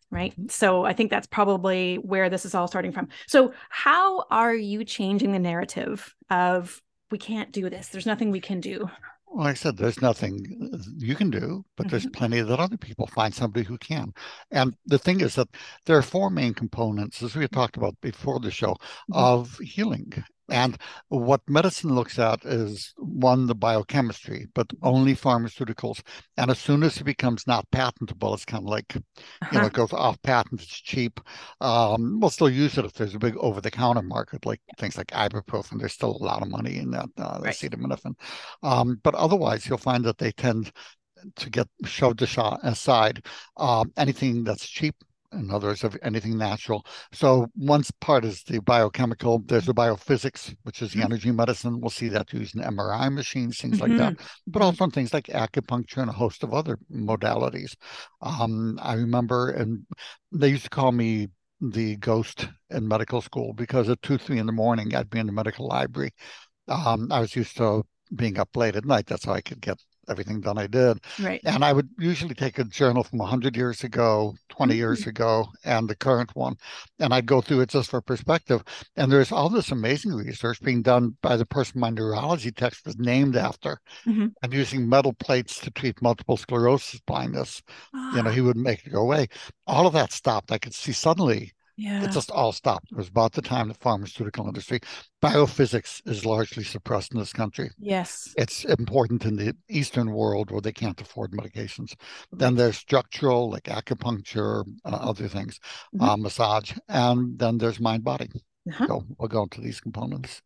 Right. 0.10 0.34
So 0.50 0.86
I 0.86 0.93
think 0.93 1.12
that's 1.12 1.27
probably 1.27 1.96
where 1.96 2.29
this 2.29 2.46
is 2.46 2.55
all 2.55 2.67
starting 2.67 2.93
from. 2.93 3.10
So, 3.27 3.53
how 3.69 4.24
are 4.31 4.55
you 4.55 4.86
changing 4.86 5.34
the 5.34 5.39
narrative 5.39 6.15
of 6.29 6.81
we 7.12 7.17
can't 7.17 7.51
do 7.51 7.69
this? 7.69 7.89
There's 7.89 8.05
nothing 8.05 8.31
we 8.31 8.39
can 8.39 8.62
do. 8.62 8.89
Well, 9.27 9.43
like 9.43 9.51
I 9.51 9.55
said, 9.55 9.77
there's 9.77 10.01
nothing 10.01 10.46
you 10.98 11.15
can 11.15 11.29
do, 11.29 11.65
but 11.75 11.88
mm-hmm. 11.88 11.91
there's 11.91 12.07
plenty 12.07 12.41
that 12.41 12.60
other 12.60 12.77
people 12.77 13.07
find 13.07 13.34
somebody 13.34 13.65
who 13.65 13.77
can. 13.77 14.13
And 14.51 14.75
the 14.86 14.98
thing 14.98 15.19
is 15.22 15.36
that 15.36 15.50
there 15.86 15.98
are 15.98 16.01
four 16.01 16.29
main 16.29 16.53
components, 16.53 17.22
as 17.22 17.36
we 17.36 17.48
talked 17.48 17.77
about 17.77 18.00
before 18.01 18.39
the 18.39 18.51
show, 18.51 18.74
mm-hmm. 18.74 19.13
of 19.13 19.57
healing. 19.60 20.13
And 20.50 20.77
what 21.10 21.42
medicine 21.48 21.94
looks 21.94 22.18
at 22.20 22.46
is 22.46 22.94
one, 22.98 23.48
the 23.48 23.56
biochemistry, 23.56 24.48
but 24.54 24.68
only 24.82 25.16
pharmaceuticals. 25.16 26.01
And 26.38 26.50
as 26.50 26.60
soon 26.60 26.84
as 26.84 26.98
it 26.98 27.04
becomes 27.04 27.48
not 27.48 27.70
patentable, 27.72 28.34
it's 28.34 28.46
kind 28.46 28.63
of 28.63 28.70
like, 28.70 28.96
uh-huh. 28.96 29.50
you 29.51 29.58
know, 29.58 29.60
uh-huh. 29.60 29.68
it 29.68 29.74
goes 29.74 29.94
off 29.94 30.22
patent, 30.22 30.62
it's 30.62 30.82
cheap. 30.82 31.20
Um, 31.62 32.20
we'll 32.20 32.30
still 32.30 32.50
use 32.50 32.77
it 32.77 32.86
if 32.86 32.94
there's 32.94 33.16
a 33.16 33.20
big 33.20 33.36
over 33.38 33.62
the 33.62 33.72
counter 33.72 34.01
market, 34.01 34.46
like 34.46 34.62
yeah. 34.68 34.74
things 34.80 34.98
like 34.98 35.08
ibuprofen. 35.08 35.80
There's 35.80 35.94
still 35.94 36.16
a 36.16 36.24
lot 36.24 36.42
of 36.42 36.50
money 36.50 36.77
in 36.77 36.92
that, 36.92 37.10
uh, 37.18 37.39
right. 37.42 37.54
acetaminophen. 37.54 38.16
Um, 38.63 39.00
but 39.04 39.16
otherwise, 39.16 39.68
you'll 39.68 39.77
find 39.77 40.06
that 40.06 40.18
they 40.18 40.32
tend 40.32 40.72
to 41.36 41.50
get 41.50 41.68
shoved 41.84 42.22
aside. 42.22 43.25
Um, 43.58 43.92
anything 43.98 44.44
that's 44.44 44.68
cheap 44.68 44.96
in 45.34 45.51
other 45.51 45.67
words, 45.67 45.84
of 45.84 45.98
anything 46.01 46.38
natural. 46.38 46.86
So 47.12 47.48
one 47.55 47.84
part 48.00 48.24
is 48.25 48.43
the 48.43 48.60
biochemical. 48.60 49.39
There's 49.46 49.65
the 49.65 49.74
biophysics, 49.74 50.55
which 50.63 50.81
is 50.81 50.91
the 50.91 51.00
mm-hmm. 51.00 51.05
energy 51.05 51.31
medicine. 51.31 51.79
We'll 51.81 51.89
see 51.89 52.10
that 52.10 52.31
used 52.34 52.55
in 52.55 52.62
MRI 52.62 53.12
machines, 53.12 53.57
things 53.57 53.79
mm-hmm. 53.79 53.91
like 53.91 54.00
that, 54.00 54.13
mm-hmm. 54.13 54.51
but 54.51 54.62
also 54.62 54.86
in 54.86 54.91
things 54.91 55.13
like 55.13 55.25
acupuncture 55.25 55.98
and 55.98 56.10
a 56.10 56.13
host 56.13 56.43
of 56.43 56.53
other 56.53 56.77
modalities. 56.93 57.75
Um, 58.22 58.79
I 58.81 58.93
remember, 58.93 59.50
and 59.50 59.86
they 60.31 60.50
used 60.50 60.63
to 60.63 60.69
call 60.69 60.91
me 60.91 61.27
the 61.60 61.98
ghost 61.98 62.48
in 62.69 62.88
medical 62.88 63.22
school 63.22 63.53
because 63.53 63.89
at 63.89 64.01
two, 64.01 64.17
three 64.17 64.39
in 64.39 64.46
the 64.46 64.51
morning, 64.51 64.96
I'd 64.96 65.10
be 65.10 65.19
in 65.19 65.27
the 65.27 65.34
medical 65.34 65.67
library. 65.67 66.12
Um, 66.67 67.12
I 67.12 67.19
was 67.19 67.36
used 67.36 67.57
to 67.57 67.84
being 68.15 68.39
up 68.39 68.55
late 68.55 68.75
at 68.75 68.86
night. 68.86 69.07
That's 69.07 69.25
how 69.25 69.34
I 69.34 69.41
could 69.41 69.62
get 69.62 69.77
everything 70.10 70.42
done 70.42 70.58
I 70.58 70.68
did. 70.68 71.00
Right. 71.20 71.42
And 71.46 71.64
I 71.64 71.74
would 71.74 71.90
usually 71.98 72.36
take 72.36 72.60
a 72.60 72.64
journal 72.64 73.04
from 73.04 73.20
100 73.20 73.56
years 73.56 73.84
ago, 73.84 74.36
20 74.50 74.72
mm-hmm. 74.72 74.78
years 74.78 75.08
ago, 75.08 75.48
and 75.64 75.90
the 75.90 75.96
current 75.96 76.36
one, 76.36 76.56
and 77.00 77.14
I'd 77.14 77.26
go 77.26 77.42
through 77.42 77.62
it 77.62 77.70
just 77.70 77.90
for 77.90 78.02
perspective. 78.02 78.64
And 78.96 79.12
there's 79.12 79.32
all 79.32 79.50
this 79.50 79.72
amazing 79.72 80.14
research 80.14 80.62
being 80.62 80.82
done 80.82 81.18
by 81.22 81.38
the 81.38 81.46
person 81.46 81.80
my 81.80 81.90
neurology 81.90 82.52
text 82.52 82.86
was 82.86 82.98
named 82.98 83.36
after. 83.36 83.80
Mm-hmm. 84.06 84.28
And 84.42 84.54
using 84.54 84.88
metal 84.88 85.14
plates 85.14 85.60
to 85.62 85.72
treat 85.72 86.02
multiple 86.02 86.38
sclerosis 86.38 87.00
blindness, 87.02 87.62
you 88.14 88.24
know, 88.24 88.30
he 88.30 88.42
would 88.42 88.58
make 88.58 88.86
it 88.86 88.92
go 88.92 89.02
away. 89.02 89.28
All 89.66 89.88
of 89.88 89.94
that 89.94 90.12
stopped. 90.12 90.52
I 90.52 90.58
could 90.58 90.74
see 90.74 90.92
suddenly 90.92 91.54
yeah. 91.77 92.03
It 92.03 92.12
just 92.12 92.31
all 92.31 92.51
stopped. 92.51 92.91
It 92.91 92.98
was 92.98 93.07
about 93.07 93.34
the 93.34 93.41
time 93.41 93.67
the 93.67 93.75
pharmaceutical 93.75 94.48
industry, 94.48 94.79
biophysics 95.22 96.01
is 96.07 96.25
largely 96.25 96.63
suppressed 96.63 97.13
in 97.13 97.19
this 97.19 97.31
country. 97.31 97.69
Yes. 97.77 98.34
It's 98.36 98.65
important 98.65 99.25
in 99.25 99.36
the 99.36 99.55
Eastern 99.69 100.12
world 100.12 100.50
where 100.50 100.60
they 100.60 100.72
can't 100.72 101.00
afford 101.00 101.34
medications. 101.34 101.93
Then 102.31 102.55
there's 102.55 102.77
structural, 102.77 103.51
like 103.51 103.65
acupuncture, 103.65 104.63
uh, 104.86 104.89
other 104.89 105.27
things, 105.27 105.60
mm-hmm. 105.96 106.03
uh, 106.03 106.17
massage, 106.17 106.74
and 106.89 107.38
then 107.38 107.60
there's 107.60 107.79
mind 107.79 108.03
body. 108.03 108.29
Uh-huh. 108.67 108.88
So 108.88 109.03
we'll 109.19 109.29
go 109.29 109.43
into 109.43 109.62
these 109.62 109.79
components. 109.79 110.41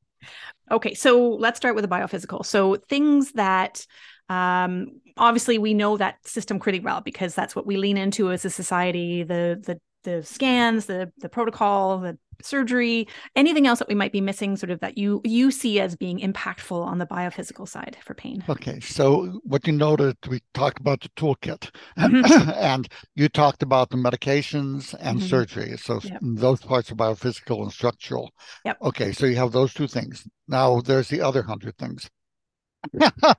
Okay, 0.69 0.93
so 0.93 1.29
let's 1.29 1.57
start 1.57 1.75
with 1.75 1.83
the 1.83 1.95
biophysical. 1.95 2.45
So 2.45 2.75
things 2.75 3.31
that 3.31 3.87
um, 4.27 4.99
obviously 5.15 5.57
we 5.57 5.73
know 5.73 5.95
that 5.95 6.27
system 6.27 6.59
pretty 6.59 6.81
well 6.81 6.99
because 6.99 7.33
that's 7.35 7.55
what 7.55 7.65
we 7.65 7.77
lean 7.77 7.97
into 7.97 8.31
as 8.31 8.45
a 8.45 8.49
society 8.49 9.23
the 9.23 9.61
the 9.65 9.79
the 10.03 10.23
scans, 10.23 10.85
the 10.85 11.11
the 11.19 11.29
protocol, 11.29 11.99
the 11.99 12.17
surgery, 12.43 13.07
anything 13.35 13.67
else 13.67 13.79
that 13.79 13.87
we 13.87 13.95
might 13.95 14.11
be 14.11 14.21
missing, 14.21 14.57
sort 14.57 14.71
of 14.71 14.79
that 14.79 14.97
you 14.97 15.21
you 15.23 15.51
see 15.51 15.79
as 15.79 15.95
being 15.95 16.19
impactful 16.19 16.83
on 16.83 16.97
the 16.97 17.05
biophysical 17.05 17.67
side 17.67 17.97
for 18.03 18.13
pain. 18.13 18.43
Okay, 18.49 18.79
so 18.79 19.39
what 19.43 19.65
you 19.67 19.73
noted, 19.73 20.17
we 20.27 20.41
talked 20.53 20.79
about 20.79 21.01
the 21.01 21.09
toolkit, 21.09 21.69
mm-hmm. 21.97 22.49
and 22.55 22.87
you 23.15 23.29
talked 23.29 23.63
about 23.63 23.89
the 23.89 23.97
medications 23.97 24.95
and 24.99 25.19
mm-hmm. 25.19 25.27
surgery. 25.27 25.77
So 25.77 25.99
yep. 26.03 26.19
those 26.21 26.61
parts 26.61 26.91
are 26.91 26.95
biophysical 26.95 27.61
and 27.61 27.71
structural. 27.71 28.31
Yep. 28.65 28.77
Okay, 28.81 29.11
so 29.11 29.25
you 29.25 29.35
have 29.35 29.51
those 29.51 29.73
two 29.73 29.87
things. 29.87 30.27
Now 30.47 30.81
there's 30.81 31.09
the 31.09 31.21
other 31.21 31.43
hundred 31.43 31.77
things. 31.77 32.09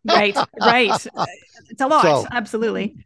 Right, 0.04 0.36
right. 0.60 1.06
It's 1.70 1.80
a 1.80 1.86
lot, 1.86 2.02
so, 2.02 2.26
absolutely. 2.30 2.96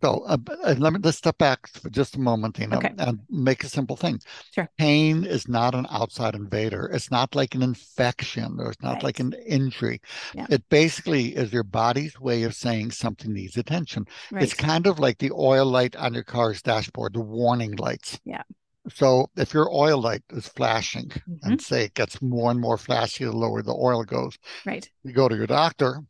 So 0.00 0.24
uh, 0.26 0.36
uh, 0.64 0.74
let 0.78 0.92
me 0.92 1.00
let's 1.02 1.18
step 1.18 1.38
back 1.38 1.66
for 1.68 1.90
just 1.90 2.14
a 2.14 2.20
moment, 2.20 2.58
you 2.58 2.68
know, 2.68 2.78
okay. 2.78 2.92
and 2.98 3.20
make 3.30 3.64
a 3.64 3.68
simple 3.68 3.96
thing. 3.96 4.20
Sure. 4.52 4.68
Pain 4.78 5.24
is 5.24 5.48
not 5.48 5.74
an 5.74 5.86
outside 5.90 6.34
invader. 6.34 6.90
It's 6.92 7.10
not 7.10 7.34
like 7.34 7.54
an 7.54 7.62
infection 7.62 8.58
or 8.60 8.70
it's 8.70 8.82
not 8.82 8.94
right. 8.94 9.02
like 9.02 9.20
an 9.20 9.34
injury. 9.46 10.00
Yeah. 10.34 10.46
It 10.50 10.68
basically 10.68 11.34
is 11.36 11.52
your 11.52 11.64
body's 11.64 12.20
way 12.20 12.42
of 12.44 12.54
saying 12.54 12.92
something 12.92 13.32
needs 13.32 13.56
attention. 13.56 14.06
Right. 14.30 14.42
It's 14.42 14.54
kind 14.54 14.86
of 14.86 14.98
like 14.98 15.18
the 15.18 15.32
oil 15.32 15.66
light 15.66 15.96
on 15.96 16.14
your 16.14 16.24
car's 16.24 16.62
dashboard, 16.62 17.14
the 17.14 17.20
warning 17.20 17.76
lights. 17.76 18.20
Yeah. 18.24 18.42
So 18.88 19.30
if 19.36 19.54
your 19.54 19.72
oil 19.72 20.00
light 20.00 20.22
is 20.30 20.48
flashing 20.48 21.08
mm-hmm. 21.08 21.36
and 21.42 21.60
say 21.60 21.84
it 21.84 21.94
gets 21.94 22.20
more 22.20 22.50
and 22.50 22.60
more 22.60 22.76
flashy 22.76 23.24
the 23.24 23.32
lower 23.32 23.62
the 23.62 23.72
oil 23.72 24.02
goes, 24.02 24.36
right? 24.66 24.88
You 25.04 25.12
go 25.12 25.28
to 25.28 25.36
your 25.36 25.46
doctor. 25.46 26.00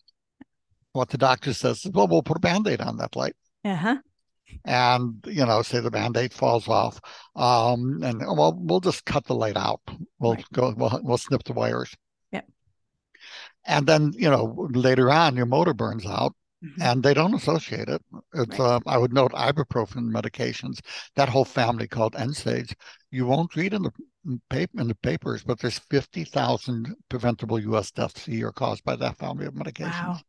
What 0.92 1.08
the 1.08 1.18
doctor 1.18 1.54
says 1.54 1.84
is, 1.84 1.90
well, 1.92 2.06
we'll 2.06 2.22
put 2.22 2.36
a 2.36 2.40
band-aid 2.40 2.82
on 2.82 2.98
that 2.98 3.16
light. 3.16 3.34
Uh-huh. 3.64 3.96
And 4.64 5.24
you 5.26 5.46
know, 5.46 5.62
say 5.62 5.80
the 5.80 5.90
band-aid 5.90 6.32
falls 6.32 6.68
off, 6.68 7.00
um, 7.36 8.02
and 8.02 8.20
well, 8.20 8.54
we'll 8.58 8.80
just 8.80 9.06
cut 9.06 9.24
the 9.24 9.34
light 9.34 9.56
out. 9.56 9.80
We'll 10.18 10.34
right. 10.34 10.44
go. 10.52 10.74
We'll, 10.76 11.00
we'll 11.02 11.16
snip 11.16 11.44
the 11.44 11.54
wires. 11.54 11.94
Yep. 12.32 12.46
And 13.64 13.86
then 13.86 14.12
you 14.14 14.28
know, 14.28 14.68
later 14.70 15.10
on, 15.10 15.36
your 15.36 15.46
motor 15.46 15.72
burns 15.72 16.04
out, 16.04 16.34
Mm-hmm. 16.64 16.82
and 16.82 17.02
they 17.02 17.12
don't 17.12 17.34
associate 17.34 17.88
it. 17.88 18.00
It's 18.34 18.58
right. 18.58 18.60
uh, 18.60 18.80
I 18.86 18.96
would 18.96 19.12
note 19.12 19.32
ibuprofen 19.32 20.12
medications, 20.12 20.78
that 21.16 21.28
whole 21.28 21.44
family 21.44 21.88
called 21.88 22.12
NSAIDs. 22.12 22.74
You 23.10 23.26
won't 23.26 23.56
read 23.56 23.74
in 23.74 23.82
the 23.82 23.90
paper 24.48 24.80
in 24.80 24.86
the 24.86 24.94
papers, 24.94 25.42
but 25.42 25.58
there's 25.58 25.80
fifty 25.90 26.22
thousand 26.22 26.94
preventable 27.08 27.58
U.S. 27.58 27.90
deaths 27.90 28.28
a 28.28 28.32
year 28.32 28.52
caused 28.52 28.84
by 28.84 28.94
that 28.94 29.16
family 29.16 29.46
of 29.46 29.54
medications. 29.54 30.06
Wow. 30.06 30.20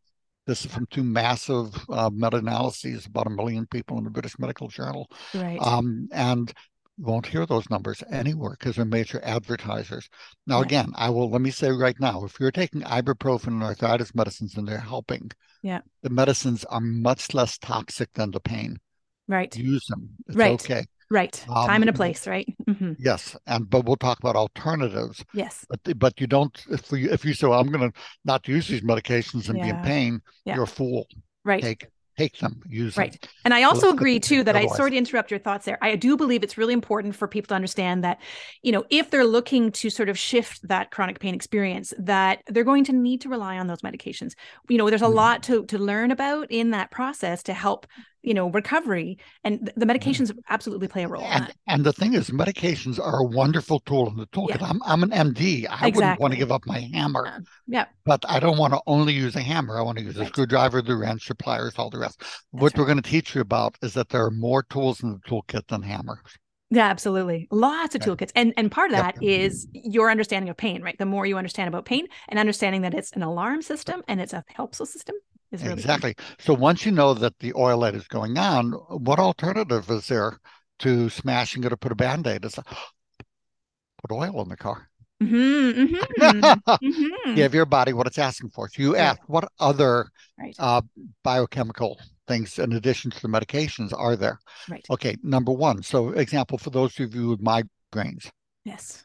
This 0.48 0.66
is 0.66 0.72
from 0.72 0.88
two 0.88 1.04
massive 1.04 1.74
uh, 1.90 2.10
meta-analyses, 2.12 3.06
about 3.06 3.28
a 3.28 3.30
million 3.30 3.66
people 3.68 3.98
in 4.00 4.04
the 4.04 4.10
British 4.10 4.38
Medical 4.40 4.68
Journal. 4.68 5.10
Right. 5.34 5.60
Um, 5.62 6.10
and 6.12 6.52
won't 6.98 7.26
hear 7.26 7.46
those 7.46 7.70
numbers 7.70 8.04
anywhere 8.12 8.52
because 8.52 8.76
they're 8.76 8.86
major 8.86 9.20
advertisers. 9.24 10.08
Now, 10.46 10.60
yeah. 10.60 10.66
again, 10.66 10.92
I 10.96 11.10
will 11.10 11.30
let 11.30 11.42
me 11.42 11.52
say 11.52 11.72
right 11.72 12.00
now, 12.00 12.24
if 12.26 12.40
you're 12.40 12.52
taking 12.52 12.82
ibuprofen 12.82 13.48
and 13.48 13.64
arthritis 13.64 14.14
medicines 14.14 14.56
and 14.56 14.68
they're 14.68 14.78
helping, 14.78 15.32
yeah, 15.62 15.82
the 16.02 16.10
medicines 16.10 16.66
are 16.66 16.82
much 16.82 17.34
less 17.34 17.58
toxic 17.58 18.12
than 18.14 18.32
the 18.32 18.40
pain. 18.40 18.80
Right. 19.28 19.56
Use 19.56 19.86
them. 19.88 20.10
It's 20.28 20.36
right. 20.36 20.52
okay. 20.52 20.86
Right. 21.10 21.46
Um, 21.48 21.68
Time 21.68 21.84
and 21.84 21.90
a 21.90 21.94
place, 21.94 22.28
right? 22.28 22.52
Mm-hmm. 22.68 22.94
Yes, 22.98 23.36
and 23.46 23.70
but 23.70 23.86
we'll 23.86 23.96
talk 23.96 24.20
about 24.20 24.36
alternatives. 24.36 25.24
Yes. 25.34 25.66
But 25.70 26.00
but 26.00 26.20
you 26.20 26.28
don't 26.28 26.60
if 26.70 26.92
you 26.92 27.12
if 27.12 27.24
you 27.24 27.34
say 27.34 27.48
well, 27.48 27.60
I'm 27.60 27.72
going 27.72 27.92
to 27.92 28.00
not 28.26 28.48
use 28.48 28.68
these 28.68 28.82
medications 28.82 29.50
and 29.50 29.58
yeah. 29.58 29.64
be 29.64 29.70
in 29.70 29.84
pain, 29.84 30.22
yeah. 30.46 30.56
you're 30.56 30.64
a 30.64 30.68
fool. 30.68 31.08
Right. 31.46 31.62
Take 31.62 31.88
take 32.18 32.38
them, 32.40 32.62
use 32.68 32.98
right. 32.98 33.12
them. 33.12 33.20
Right. 33.22 33.30
And 33.46 33.54
I 33.54 33.64
also 33.64 33.90
agree 33.90 34.20
too 34.20 34.44
that. 34.44 34.56
I 34.56 34.68
sort 34.68 34.94
of 34.94 34.98
interrupt 34.98 35.32
your 35.32 35.40
thoughts 35.40 35.66
there. 35.66 35.78
I 35.82 35.96
do 35.96 36.16
believe 36.16 36.44
it's 36.44 36.58
really 36.58 36.74
important 36.74 37.16
for 37.16 37.28
people 37.28 37.48
to 37.50 37.56
understand 37.56 38.04
that, 38.04 38.20
you 38.62 38.72
know, 38.72 38.84
if 38.90 39.10
they're 39.10 39.26
looking 39.26 39.72
to 39.74 39.90
sort 39.90 40.10
of 40.10 40.18
shift 40.18 40.68
that 40.68 40.92
chronic 40.92 41.20
pain 41.20 41.34
experience, 41.34 41.94
that 41.98 42.42
they're 42.48 42.64
going 42.64 42.84
to 42.86 42.94
need 42.94 43.22
to 43.22 43.30
rely 43.30 43.58
on 43.58 43.68
those 43.68 43.82
medications. 43.82 44.34
You 44.70 44.78
know, 44.78 44.90
there's 44.90 45.02
a 45.02 45.06
mm-hmm. 45.06 45.16
lot 45.16 45.44
to 45.44 45.66
to 45.66 45.78
learn 45.78 46.12
about 46.12 46.52
in 46.52 46.72
that 46.72 46.92
process 46.92 47.44
to 47.44 47.54
help 47.54 47.88
you 48.24 48.34
know 48.34 48.50
recovery 48.50 49.18
and 49.44 49.66
the 49.66 49.72
mm-hmm. 49.72 49.92
medications 49.92 50.36
absolutely 50.50 50.88
play 50.88 51.04
a 51.04 51.08
role 51.08 51.24
and, 51.24 51.54
and, 51.68 51.84
the 51.84 51.94
thing 51.94 52.14
is 52.14 52.30
medications 52.30 53.00
are 53.00 53.20
a 53.20 53.24
wonderful 53.24 53.80
tool 53.82 54.08
in 54.10 54.16
the 54.16 54.26
toolkit 54.28 54.62
yeah. 54.62 54.68
I'm, 54.68 54.82
I'm 54.86 55.04
an 55.04 55.12
md 55.12 55.68
i 55.70 55.88
exactly. 55.88 55.92
wouldn't 55.92 56.20
want 56.20 56.34
to 56.34 56.40
give 56.40 56.52
up 56.52 56.66
my 56.66 56.80
hammer 56.94 57.44
yeah 57.68 57.86
but 58.06 58.26
i 58.28 58.40
don't 58.40 58.58
want 58.58 58.74
to 58.74 58.82
only 58.88 59.14
use 59.14 59.36
a 59.36 59.42
hammer 59.42 59.78
i 59.78 59.82
want 59.82 59.98
to 59.98 60.04
use 60.04 60.18
right. 60.18 60.26
a 60.26 60.30
screwdriver 60.30 60.82
the 60.82 60.96
wrench 60.96 61.28
the 61.28 61.36
pliers 61.36 61.76
all 61.78 61.90
the 61.90 62.00
rest 62.00 62.20
That's 62.20 62.40
what 62.52 62.74
right. 62.74 62.80
we're 62.80 62.86
going 62.86 63.02
to 63.02 63.10
teach 63.10 63.36
you 63.36 63.42
about 63.42 63.78
is 63.82 63.94
that 63.94 64.10
there 64.10 64.26
are 64.26 64.32
more 64.32 64.64
tools 64.64 65.04
in 65.04 65.12
the 65.12 65.20
toolkit 65.30 65.68
than 65.68 65.84
hammers 65.84 66.38
yeah, 66.70 66.88
absolutely. 66.88 67.48
Lots 67.52 67.94
of 67.94 68.02
toolkits. 68.02 68.32
And 68.36 68.52
and 68.58 68.72
part 68.72 68.90
of 68.90 68.98
that 68.98 69.22
yep. 69.22 69.42
is 69.42 69.68
your 69.74 70.10
understanding 70.10 70.50
of 70.50 70.58
pain, 70.58 70.82
right? 70.82 70.98
The 70.98 71.06
more 71.06 71.24
you 71.24 71.38
understand 71.38 71.68
about 71.68 71.86
pain 71.86 72.08
and 72.30 72.40
understanding 72.40 72.82
that 72.82 72.96
it's 72.96 73.12
an 73.12 73.22
alarm 73.22 73.62
system 73.62 74.02
and 74.08 74.20
it's 74.20 74.34
a 74.34 74.44
helpful 74.56 74.88
system, 74.88 75.14
really 75.62 75.74
exactly. 75.74 76.16
So 76.40 76.54
once 76.54 76.86
you 76.86 76.92
know 76.92 77.14
that 77.14 77.38
the 77.40 77.54
oil 77.56 77.80
light 77.80 77.96
is 77.96 78.08
going 78.08 78.38
on, 78.38 78.72
what 78.72 79.20
alternative 79.20 79.90
is 79.90 80.08
there 80.08 80.40
to 80.80 81.10
smashing 81.10 81.64
it 81.64 81.74
or 81.74 81.78
put 81.78 81.92
a 81.92 81.96
band-aid? 81.96 82.46
It's 82.46 82.56
put 84.02 84.12
oil 84.12 84.42
in 84.42 84.50
the 84.50 84.58
car. 84.58 84.90
Mm-hmm, 85.22 85.96
mm-hmm, 85.96 86.60
mm-hmm. 86.86 87.36
Give 87.36 87.54
your 87.54 87.66
body 87.66 87.94
what 87.94 88.08
it's 88.08 88.18
asking 88.18 88.50
for. 88.50 88.68
So 88.68 88.82
you 88.82 88.96
ask, 88.96 89.22
what 89.28 89.50
other 89.60 90.10
right. 90.38 90.56
uh, 90.60 90.82
biochemical 91.24 92.00
things 92.28 92.60
in 92.60 92.74
addition 92.74 93.12
to 93.12 93.22
the 93.22 93.30
medications 93.30 93.94
are 93.98 94.16
there? 94.16 94.40
Right. 94.70 94.86
Okay, 94.90 95.16
number 95.24 95.52
one. 95.52 95.84
So 95.84 96.10
example 96.10 96.58
for 96.58 96.72
those 96.72 97.00
of 97.00 97.16
you 97.16 97.30
with 97.30 97.42
migraines. 97.42 98.30
Yes 98.66 99.04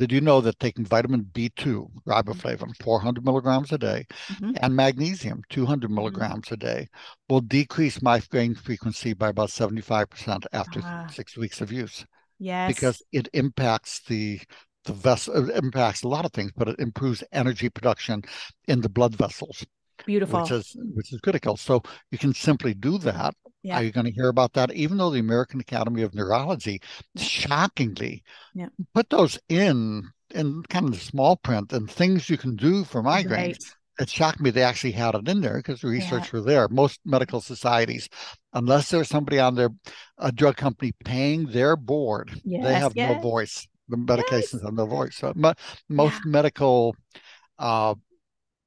Did 0.00 0.12
you 0.12 0.22
know 0.22 0.40
that 0.40 0.58
taking 0.58 0.86
vitamin 0.86 1.24
B2, 1.30 1.90
riboflavin, 2.06 2.74
400 2.82 3.22
milligrams 3.22 3.70
a 3.70 3.76
day, 3.76 4.06
mm-hmm. 4.28 4.52
and 4.56 4.74
magnesium, 4.74 5.42
200 5.50 5.84
mm-hmm. 5.84 5.94
milligrams 5.94 6.46
mm-hmm. 6.46 6.54
a 6.54 6.56
day, 6.56 6.88
will 7.28 7.42
decrease 7.42 8.00
migraine 8.00 8.54
frequency 8.54 9.12
by 9.12 9.28
about 9.28 9.50
75% 9.50 10.46
after 10.54 10.80
uh, 10.80 11.06
six 11.08 11.36
weeks 11.36 11.60
of 11.60 11.70
use? 11.70 12.06
Yes. 12.38 12.74
Because 12.74 13.02
it 13.12 13.28
impacts 13.34 14.00
the 14.00 14.40
the 14.86 14.94
vessel 14.94 15.50
impacts 15.50 16.02
a 16.02 16.08
lot 16.08 16.24
of 16.24 16.32
things, 16.32 16.52
but 16.56 16.68
it 16.68 16.80
improves 16.80 17.22
energy 17.30 17.68
production 17.68 18.22
in 18.68 18.80
the 18.80 18.88
blood 18.88 19.14
vessels. 19.14 19.66
Beautiful. 20.10 20.40
Which 20.40 20.50
is 20.50 20.76
which 20.94 21.12
is 21.12 21.20
critical. 21.20 21.56
So 21.56 21.84
you 22.10 22.18
can 22.18 22.34
simply 22.34 22.74
do 22.74 22.98
that. 22.98 23.32
Yeah. 23.62 23.76
Are 23.76 23.82
you 23.84 23.92
going 23.92 24.06
to 24.06 24.12
hear 24.12 24.28
about 24.28 24.54
that? 24.54 24.72
Even 24.72 24.96
though 24.96 25.10
the 25.10 25.20
American 25.20 25.60
Academy 25.60 26.02
of 26.02 26.16
Neurology, 26.16 26.80
shockingly, 27.16 28.24
yeah. 28.52 28.70
put 28.92 29.08
those 29.10 29.38
in 29.48 30.02
in 30.34 30.64
kind 30.64 30.86
of 30.86 30.94
the 30.94 30.98
small 30.98 31.36
print 31.36 31.72
and 31.72 31.88
things 31.88 32.28
you 32.28 32.36
can 32.36 32.56
do 32.56 32.82
for 32.82 33.04
migraines. 33.04 33.30
Right. 33.30 33.56
It 34.00 34.10
shocked 34.10 34.40
me 34.40 34.50
they 34.50 34.64
actually 34.64 34.92
had 34.92 35.14
it 35.14 35.28
in 35.28 35.42
there 35.42 35.58
because 35.58 35.82
the 35.82 35.88
research 35.88 36.32
yeah. 36.32 36.38
was 36.38 36.44
there. 36.44 36.66
Most 36.68 36.98
medical 37.04 37.40
societies, 37.40 38.08
unless 38.52 38.90
there's 38.90 39.08
somebody 39.08 39.38
on 39.38 39.54
their 39.54 39.70
a 40.18 40.32
drug 40.32 40.56
company 40.56 40.92
paying 41.04 41.46
their 41.46 41.76
board, 41.76 42.32
yes, 42.42 42.64
they 42.64 42.74
have 42.74 42.94
yes. 42.96 43.14
no 43.14 43.20
voice. 43.20 43.68
The 43.88 43.96
medications 43.96 44.54
yes. 44.54 44.62
have 44.64 44.74
no 44.74 44.86
voice. 44.86 45.16
So 45.16 45.32
most 45.88 46.14
yeah. 46.14 46.30
medical 46.30 46.96
uh, 47.60 47.94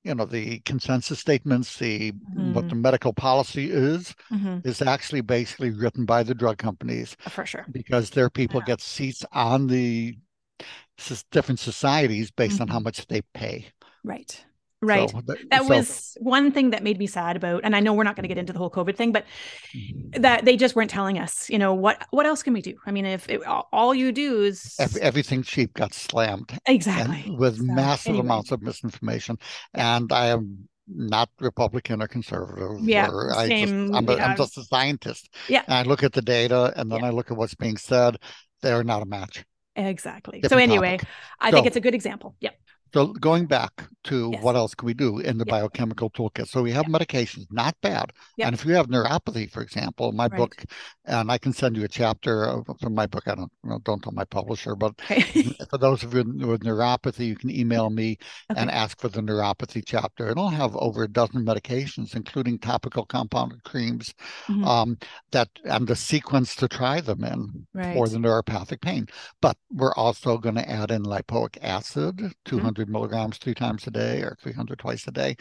you 0.04 0.14
know 0.14 0.26
the 0.26 0.60
consensus 0.60 1.20
statements 1.20 1.78
the 1.78 2.12
mm-hmm. 2.12 2.54
what 2.54 2.70
the 2.70 2.76
medical 2.76 3.14
policy 3.14 3.72
is 3.72 4.16
mm-hmm. 4.32 4.68
is 4.68 4.82
actually 4.82 5.22
basically 5.22 5.70
written 5.72 6.06
by 6.06 6.24
the 6.24 6.36
drug 6.36 6.58
companies 6.58 7.16
uh, 7.26 7.30
for 7.30 7.46
sure 7.46 7.66
because 7.72 8.10
their 8.10 8.30
people 8.30 8.60
yeah. 8.62 8.66
get 8.68 8.82
seats 8.82 9.26
on 9.32 9.68
the 9.68 10.18
different 11.32 11.60
societies 11.60 12.32
based 12.32 12.56
mm-hmm. 12.56 12.64
on 12.64 12.68
how 12.68 12.78
mm-hmm. 12.78 12.86
much 12.86 13.08
they 13.08 13.22
pay 13.34 13.66
right 14.04 14.46
Right. 14.84 15.10
So, 15.10 15.22
that 15.52 15.62
so, 15.64 15.68
was 15.68 16.18
one 16.20 16.52
thing 16.52 16.72
that 16.72 16.84
made 16.84 17.00
me 17.00 17.08
sad 17.08 17.36
about, 17.36 17.62
and 17.64 17.76
I 17.76 17.80
know 17.80 17.94
we're 17.94 18.04
not 18.04 18.16
going 18.16 18.24
to 18.24 18.28
get 18.28 18.38
into 18.38 18.54
the 18.54 18.60
whole 18.60 18.70
COVID 18.70 18.96
thing, 18.96 19.12
but 19.12 19.26
mm-hmm. 19.76 20.22
that 20.22 20.46
they 20.46 20.58
just 20.58 20.76
weren't 20.76 20.90
telling 20.90 21.20
us, 21.20 21.50
you 21.50 21.58
know, 21.58 21.74
what 21.74 22.06
what 22.12 22.26
else 22.26 22.44
can 22.44 22.54
we 22.54 22.62
do? 22.62 22.76
I 22.86 22.92
mean, 22.92 23.06
if 23.06 23.30
it, 23.30 23.42
all 23.46 23.94
you 23.94 24.12
do 24.12 24.44
is 24.44 24.76
Every, 24.80 25.02
everything 25.02 25.44
cheap 25.44 25.74
got 25.74 25.94
slammed 25.94 26.58
exactly 26.66 27.36
with 27.36 27.58
so, 27.58 27.64
massive 27.64 28.10
anyway. 28.12 28.26
amounts 28.26 28.52
of 28.52 28.62
misinformation, 28.62 29.38
and 29.74 30.12
I 30.12 30.28
am 30.28 30.68
not 30.88 31.30
Republican 31.40 32.02
or 32.02 32.08
conservative. 32.08 32.82
Yeah, 32.82 33.10
or 33.10 33.34
I 33.34 33.48
same. 33.48 33.88
Just, 33.88 33.98
I'm, 33.98 34.10
a, 34.10 34.16
I'm 34.22 34.38
just 34.38 34.58
a 34.58 34.64
scientist. 34.64 35.34
Yeah, 35.48 35.64
and 35.68 35.76
I 35.76 35.84
look 35.84 36.04
at 36.04 36.14
the 36.14 36.22
data, 36.22 36.74
and 36.76 36.92
then 36.92 37.00
yeah. 37.00 37.08
I 37.08 37.10
look 37.12 37.32
at 37.32 37.38
what's 37.38 37.56
being 37.56 37.78
said. 37.78 38.18
They're 38.62 38.84
not 38.84 39.02
a 39.02 39.06
match. 39.06 39.44
Exactly. 39.76 40.40
Different 40.40 40.52
so 40.52 40.64
anyway, 40.64 40.98
topic. 40.98 41.10
I 41.40 41.50
so, 41.50 41.58
think 41.58 41.68
it's 41.68 41.76
a 41.76 41.82
good 41.82 41.96
example. 41.96 42.36
Yep. 42.40 42.56
So 42.94 43.08
going 43.08 43.48
back 43.48 43.88
to 44.06 44.30
yes. 44.34 44.44
what 44.44 44.56
else 44.56 44.76
can 44.76 44.86
we 44.86 44.94
do 44.94 45.18
in 45.18 45.40
the 45.40 45.46
yep. 45.48 45.52
biochemical 45.52 46.12
toolkit? 46.12 46.48
So 46.48 46.62
we 46.62 46.72
have 46.72 46.88
yep. 46.88 47.02
medications, 47.02 47.48
not 47.50 47.76
bad. 47.82 48.12
Yep. 48.38 48.48
And 48.48 48.54
if 48.54 48.66
you 48.66 48.74
have 48.74 48.88
neuropathy, 48.88 49.50
for 49.50 49.62
example, 49.62 50.12
my 50.12 50.28
right. 50.28 50.38
book, 50.38 50.64
and 51.06 51.32
I 51.32 51.40
can 51.40 51.54
send 51.54 51.76
you 51.76 51.84
a 51.84 51.88
chapter 51.88 52.62
from 52.80 52.94
my 52.94 53.08
book. 53.08 53.28
I 53.28 53.36
don't 53.36 53.52
you 53.64 53.72
know, 53.72 53.80
don't 53.84 54.04
tell 54.04 54.14
my 54.14 54.26
publisher, 54.26 54.76
but 54.76 55.02
for 55.70 55.78
those 55.80 56.04
of 56.04 56.14
you 56.14 56.24
with 56.24 56.64
neuropathy, 56.64 57.26
you 57.26 57.36
can 57.36 57.50
email 57.50 57.90
me 57.90 58.18
okay. 58.52 58.62
and 58.62 58.70
ask 58.70 59.00
for 59.00 59.10
the 59.10 59.22
neuropathy 59.22 59.82
chapter. 59.84 60.30
It'll 60.30 60.50
have 60.50 60.76
over 60.76 61.04
a 61.04 61.08
dozen 61.08 61.44
medications, 61.44 62.16
including 62.16 62.60
topical 62.60 63.06
compounded 63.06 63.64
creams, 63.64 64.14
mm-hmm. 64.48 64.64
um, 64.66 64.98
that 65.32 65.50
and 65.66 65.88
the 65.88 65.96
sequence 65.96 66.56
to 66.58 66.68
try 66.68 67.02
them 67.02 67.24
in 67.24 67.66
right. 67.74 67.96
for 67.96 68.08
the 68.08 68.18
neuropathic 68.18 68.82
pain. 68.82 69.08
But 69.42 69.58
we're 69.72 69.96
also 69.96 70.38
going 70.38 70.56
to 70.56 70.70
add 70.70 70.92
in 70.92 71.04
lipoic 71.04 71.58
acid, 71.62 72.22
200 72.46 72.83
milligrams 72.90 73.38
three 73.38 73.54
times 73.54 73.88
a 73.88 73.92
day 73.92 74.22
or 74.22 74.38
300 74.42 74.80
twice 74.80 75.08
a 75.08 75.12
day, 75.12 75.36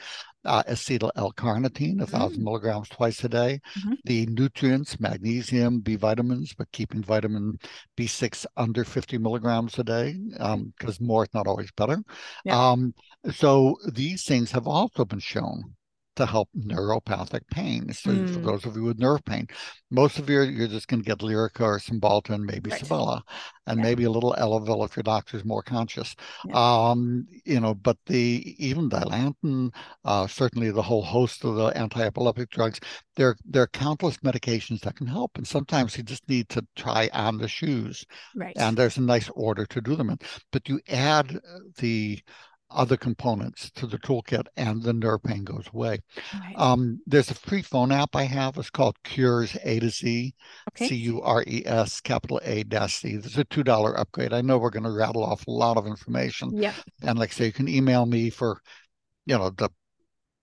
uh, 0.45 0.63
acetyl 0.65 1.11
L-carnitine, 1.17 1.99
1,000 1.99 2.31
mm-hmm. 2.33 2.45
milligrams 2.45 2.89
twice 2.89 3.23
a 3.25 3.29
day, 3.29 3.61
mm-hmm. 3.79 3.95
the 4.05 4.27
nutrients, 4.27 4.99
magnesium, 5.01 5.81
B 5.81 5.97
vitamins, 5.97 6.55
but 6.55 6.71
keeping 6.73 7.03
vitamin 7.03 7.59
B6 7.97 8.47
under 8.57 8.85
50 8.85 9.19
milligrams 9.19 9.79
a 9.79 9.85
day 9.85 10.17
because 10.33 11.01
um, 11.01 11.07
more 11.07 11.25
is 11.25 11.35
not 11.35 11.47
always 11.47 11.71
better. 11.73 12.03
Yeah. 12.45 12.71
Um, 12.71 12.95
so 13.31 13.77
these 13.93 14.25
things 14.25 14.51
have 14.53 14.67
also 14.67 15.05
been 15.05 15.21
shown 15.21 15.75
to 16.17 16.27
help 16.27 16.49
neuropathic 16.57 17.41
pain. 17.51 17.93
So 17.93 18.11
mm. 18.11 18.33
for 18.33 18.41
those 18.41 18.67
of 18.67 18.77
you 18.77 18.85
with 18.85 18.99
nerve 18.99 19.25
pain, 19.25 19.47
most 19.91 20.19
of 20.19 20.29
you 20.29 20.43
you're 20.43 20.69
just 20.69 20.89
going 20.89 21.03
to 21.03 21.07
get 21.07 21.19
Lyrica 21.19 21.61
or 21.61 21.79
Cymbalta 21.79 22.31
and 22.31 22.45
maybe 22.45 22.71
right. 22.71 23.23
And 23.67 23.79
yeah. 23.79 23.85
maybe 23.85 24.05
a 24.05 24.11
little 24.11 24.35
Elavil 24.39 24.85
if 24.85 24.97
your 24.97 25.05
doctor's 25.05 25.45
more 25.45 25.63
conscious. 25.63 26.17
Yeah. 26.47 26.55
Um, 26.55 27.27
you 27.45 27.61
know, 27.61 27.75
but 27.75 27.97
the 28.07 28.57
even 28.59 28.91
Dilantin, 28.91 29.73
uh, 30.05 30.27
certainly 30.27 30.71
the 30.71 30.83
whole 30.83 31.03
host 31.03 31.45
of 31.45 31.55
the 31.55 31.67
anti-epileptic 31.67 32.51
drugs, 32.51 32.81
there 33.17 33.37
there 33.45 33.63
are 33.63 33.69
countless 33.69 34.17
medications 34.19 34.81
that 34.81 34.97
can 34.97 35.07
help, 35.07 35.33
and 35.37 35.47
sometimes 35.47 35.97
you 35.97 36.03
just 36.03 36.29
need 36.29 36.49
to 36.49 36.67
try 36.75 37.09
on 37.13 37.39
the 37.39 37.49
shoes. 37.49 38.05
Right. 38.35 38.57
And 38.57 38.77
there's 38.77 38.97
a 38.97 39.03
nice 39.03 39.31
order 39.35 39.65
to 39.67 39.81
do 39.81 39.95
them 39.95 40.11
in. 40.11 40.19
But 40.51 40.69
you 40.69 40.81
add 40.89 41.39
the 41.79 42.21
other 42.75 42.97
components 42.97 43.71
to 43.73 43.87
the 43.87 43.99
toolkit 43.99 44.47
and 44.57 44.83
the 44.83 44.93
nerve 44.93 45.23
pain 45.23 45.45
goes 45.45 45.67
away. 45.73 46.01
Right. 46.35 46.55
Um, 46.57 47.01
there's 47.07 47.31
a 47.31 47.35
free 47.35 47.63
phone 47.63 47.93
app 47.93 48.15
I 48.15 48.25
have. 48.25 48.57
It's 48.57 48.71
called 48.71 48.97
Cures 49.03 49.57
A 49.63 49.81
to 49.81 49.91
Z, 49.91 50.35
okay. 50.71 50.89
C 50.89 50.95
U 50.97 51.23
R 51.23 51.45
E 51.47 51.63
S 51.65 52.01
capital 52.01 52.41
A 52.45 52.63
dash 52.65 52.97
C. 52.97 53.17
There's 53.17 53.39
a 53.39 53.45
$2 53.45 53.99
upgrade. 53.99 54.33
I 54.33 54.41
know 54.41 54.59
we're 54.59 54.71
going 54.71 54.85
to 54.85 54.91
rattle 54.91 55.25
off 55.25 55.47
a 55.47 55.51
lot 55.51 55.77
of 55.77 55.87
information. 55.87 56.57
Yeah. 56.57 56.75
And 57.03 57.19
like 57.19 57.31
I 57.31 57.35
say, 57.35 57.47
you 57.47 57.53
can 57.53 57.69
email 57.69 58.07
me 58.07 58.31
for, 58.31 58.61
you 59.27 59.39
know, 59.39 59.51
the 59.51 59.71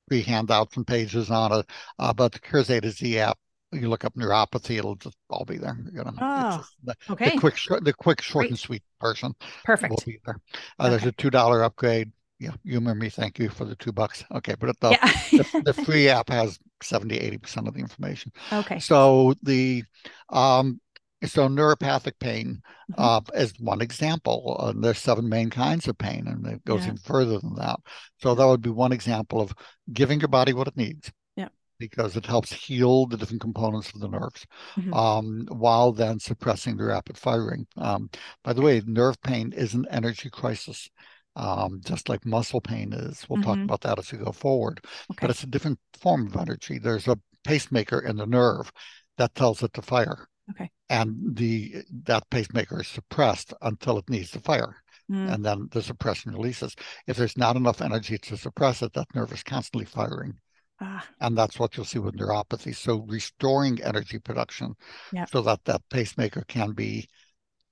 free 0.07 0.21
handouts 0.21 0.77
and 0.77 0.87
pages 0.87 1.29
on 1.29 1.51
it. 1.51 1.65
Uh, 1.97 2.13
but 2.13 2.31
the 2.31 2.39
Cures 2.39 2.69
A 2.69 2.81
to 2.81 2.91
Z 2.91 3.19
app 3.19 3.37
you 3.71 3.89
look 3.89 4.05
up 4.05 4.15
neuropathy, 4.15 4.77
it'll 4.77 4.95
just 4.95 5.15
all 5.29 5.45
be 5.45 5.57
there. 5.57 5.77
You 5.91 6.03
know, 6.03 6.11
oh, 6.19 6.63
the, 6.83 6.95
okay. 7.11 7.31
The 7.31 7.39
quick, 7.39 7.57
short, 7.57 7.83
the 7.83 7.93
quick, 7.93 8.21
short 8.21 8.43
Great. 8.43 8.51
and 8.51 8.59
sweet 8.59 8.83
version. 9.01 9.35
Perfect. 9.63 9.91
Will 9.91 10.03
be 10.05 10.19
there. 10.25 10.39
Uh, 10.79 10.83
okay. 10.83 10.89
There's 10.89 11.05
a 11.05 11.11
two 11.11 11.29
dollar 11.29 11.63
upgrade 11.63 12.11
yeah, 12.39 12.51
you 12.63 12.71
humor 12.71 12.95
me. 12.95 13.09
Thank 13.09 13.37
you 13.37 13.49
for 13.49 13.65
the 13.65 13.75
two 13.75 13.91
bucks. 13.91 14.23
Okay, 14.33 14.55
but 14.57 14.79
the, 14.79 14.91
yeah. 14.91 15.11
the, 15.31 15.61
the, 15.65 15.73
free 15.73 16.07
app 16.07 16.29
has 16.29 16.57
70, 16.81 17.19
80% 17.37 17.67
of 17.67 17.73
the 17.73 17.81
information. 17.81 18.31
Okay. 18.51 18.79
So 18.79 19.33
the, 19.43 19.83
um, 20.29 20.79
so 21.25 21.49
neuropathic 21.49 22.13
pain 22.19 22.61
mm-hmm. 22.91 23.01
uh, 23.01 23.21
is 23.35 23.53
one 23.59 23.81
example. 23.81 24.57
and 24.63 24.81
there's 24.81 24.99
seven 24.99 25.27
main 25.27 25.49
kinds 25.49 25.87
of 25.89 25.97
pain, 25.97 26.27
and 26.27 26.47
it 26.47 26.63
goes 26.63 26.81
yeah. 26.81 26.87
even 26.87 26.97
further 26.97 27.39
than 27.39 27.55
that. 27.55 27.79
So 28.21 28.33
that 28.33 28.45
would 28.45 28.61
be 28.61 28.69
one 28.69 28.93
example 28.93 29.41
of 29.41 29.53
giving 29.91 30.21
your 30.21 30.29
body 30.29 30.53
what 30.53 30.69
it 30.69 30.77
needs. 30.77 31.11
Yeah. 31.35 31.49
Because 31.77 32.15
it 32.15 32.25
helps 32.25 32.53
heal 32.53 33.05
the 33.05 33.17
different 33.17 33.41
components 33.41 33.91
of 33.93 33.99
the 33.99 34.07
nerves, 34.07 34.45
mm-hmm. 34.77 34.93
um, 34.93 35.45
while 35.49 35.91
then 35.91 36.19
suppressing 36.19 36.77
the 36.77 36.85
rapid 36.85 37.17
firing. 37.17 37.67
Um, 37.75 38.09
by 38.45 38.53
the 38.53 38.61
way, 38.61 38.81
nerve 38.85 39.21
pain 39.21 39.51
is 39.51 39.73
an 39.73 39.85
energy 39.91 40.29
crisis 40.29 40.89
um, 41.35 41.81
just 41.83 42.09
like 42.09 42.25
muscle 42.25 42.61
pain 42.61 42.93
is. 42.93 43.25
We'll 43.29 43.39
mm-hmm. 43.39 43.49
talk 43.49 43.59
about 43.59 43.81
that 43.81 43.99
as 43.99 44.11
we 44.11 44.17
go 44.19 44.31
forward. 44.31 44.81
Okay. 45.11 45.19
But 45.21 45.29
it's 45.29 45.43
a 45.43 45.47
different 45.47 45.79
form 45.93 46.27
of 46.27 46.35
energy. 46.35 46.79
There's 46.79 47.07
a 47.07 47.19
pacemaker 47.43 47.99
in 47.99 48.17
the 48.17 48.25
nerve 48.25 48.71
that 49.17 49.35
tells 49.35 49.63
it 49.63 49.73
to 49.73 49.81
fire. 49.81 50.27
Okay. 50.51 50.69
And 50.89 51.35
the 51.35 51.83
that 52.05 52.29
pacemaker 52.29 52.81
is 52.81 52.87
suppressed 52.87 53.53
until 53.61 53.97
it 53.99 54.09
needs 54.09 54.31
to 54.31 54.39
fire. 54.39 54.77
Mm. 55.11 55.33
And 55.33 55.45
then 55.45 55.67
the 55.71 55.81
suppression 55.81 56.33
releases. 56.33 56.75
If 57.07 57.17
there's 57.17 57.37
not 57.37 57.55
enough 57.55 57.81
energy 57.81 58.17
to 58.17 58.37
suppress 58.37 58.81
it, 58.81 58.93
that 58.93 59.13
nerve 59.15 59.31
is 59.31 59.43
constantly 59.43 59.85
firing. 59.85 60.39
Ah. 60.81 61.05
And 61.19 61.37
that's 61.37 61.59
what 61.59 61.75
you'll 61.75 61.85
see 61.85 61.99
with 61.99 62.15
neuropathy. 62.15 62.75
So 62.75 63.05
restoring 63.07 63.81
energy 63.83 64.17
production 64.17 64.75
yep. 65.11 65.29
so 65.29 65.41
that 65.41 65.65
that 65.65 65.81
pacemaker 65.89 66.43
can 66.47 66.71
be 66.71 67.07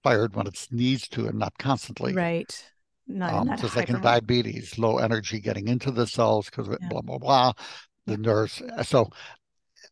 fired 0.04 0.36
when 0.36 0.46
it 0.46 0.68
needs 0.72 1.08
to 1.10 1.28
and 1.28 1.40
not 1.40 1.58
constantly. 1.58 2.14
Right 2.14 2.64
not 3.08 3.34
um, 3.34 3.58
just 3.58 3.76
like 3.76 3.90
in 3.90 4.02
diabetes, 4.02 4.78
low 4.78 4.98
energy 4.98 5.40
getting 5.40 5.68
into 5.68 5.92
the 5.92 6.06
cells 6.06 6.50
because 6.50 6.68
yeah. 6.68 6.88
blah 6.90 7.02
blah 7.02 7.18
blah. 7.18 7.54
The 8.06 8.14
yeah. 8.14 8.18
nerves. 8.18 8.62
So 8.84 9.10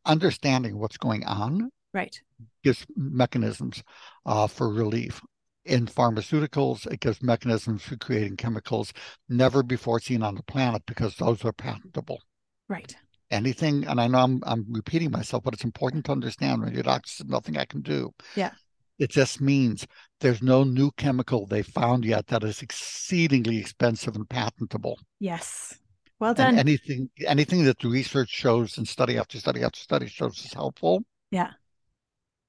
understanding 0.05 0.77
what's 0.77 0.97
going 0.97 1.25
on, 1.25 1.71
right, 1.93 2.19
gives 2.63 2.85
mechanisms 2.95 3.83
uh, 4.25 4.47
for 4.47 4.69
relief. 4.69 5.21
In 5.65 5.87
pharmaceuticals, 5.87 6.85
it 6.91 6.99
gives 6.99 7.23
mechanisms 7.23 7.81
for 7.81 7.97
creating 7.97 8.37
chemicals 8.37 8.93
never 9.29 9.63
before 9.63 9.99
seen 9.99 10.21
on 10.21 10.35
the 10.35 10.43
planet 10.43 10.83
because 10.85 11.15
those 11.15 11.43
are 11.43 11.53
patentable. 11.53 12.21
Right. 12.67 12.95
Anything, 13.31 13.87
and 13.87 13.99
I 13.99 14.07
know 14.07 14.19
I'm 14.19 14.43
I'm 14.45 14.65
repeating 14.69 15.09
myself, 15.09 15.43
but 15.43 15.55
it's 15.55 15.63
important 15.63 16.05
to 16.05 16.11
understand 16.11 16.61
when 16.61 16.73
your 16.73 16.83
doctor 16.83 17.09
says 17.09 17.27
nothing 17.27 17.57
I 17.57 17.65
can 17.65 17.81
do. 17.81 18.13
Yeah. 18.35 18.51
It 18.97 19.09
just 19.09 19.41
means 19.41 19.85
there's 20.21 20.41
no 20.41 20.63
new 20.63 20.91
chemical 20.91 21.45
they 21.45 21.61
found 21.61 22.05
yet 22.05 22.27
that 22.27 22.43
is 22.43 22.61
exceedingly 22.61 23.57
expensive 23.57 24.15
and 24.15 24.29
patentable. 24.29 24.99
Yes. 25.19 25.77
Well 26.19 26.33
done. 26.33 26.49
And 26.49 26.59
anything 26.59 27.09
anything 27.25 27.65
that 27.65 27.79
the 27.79 27.89
research 27.89 28.29
shows 28.29 28.77
and 28.77 28.87
study 28.87 29.17
after 29.17 29.37
study 29.37 29.63
after 29.63 29.79
study 29.79 30.07
shows 30.07 30.43
is 30.45 30.53
helpful. 30.53 31.03
Yeah. 31.31 31.51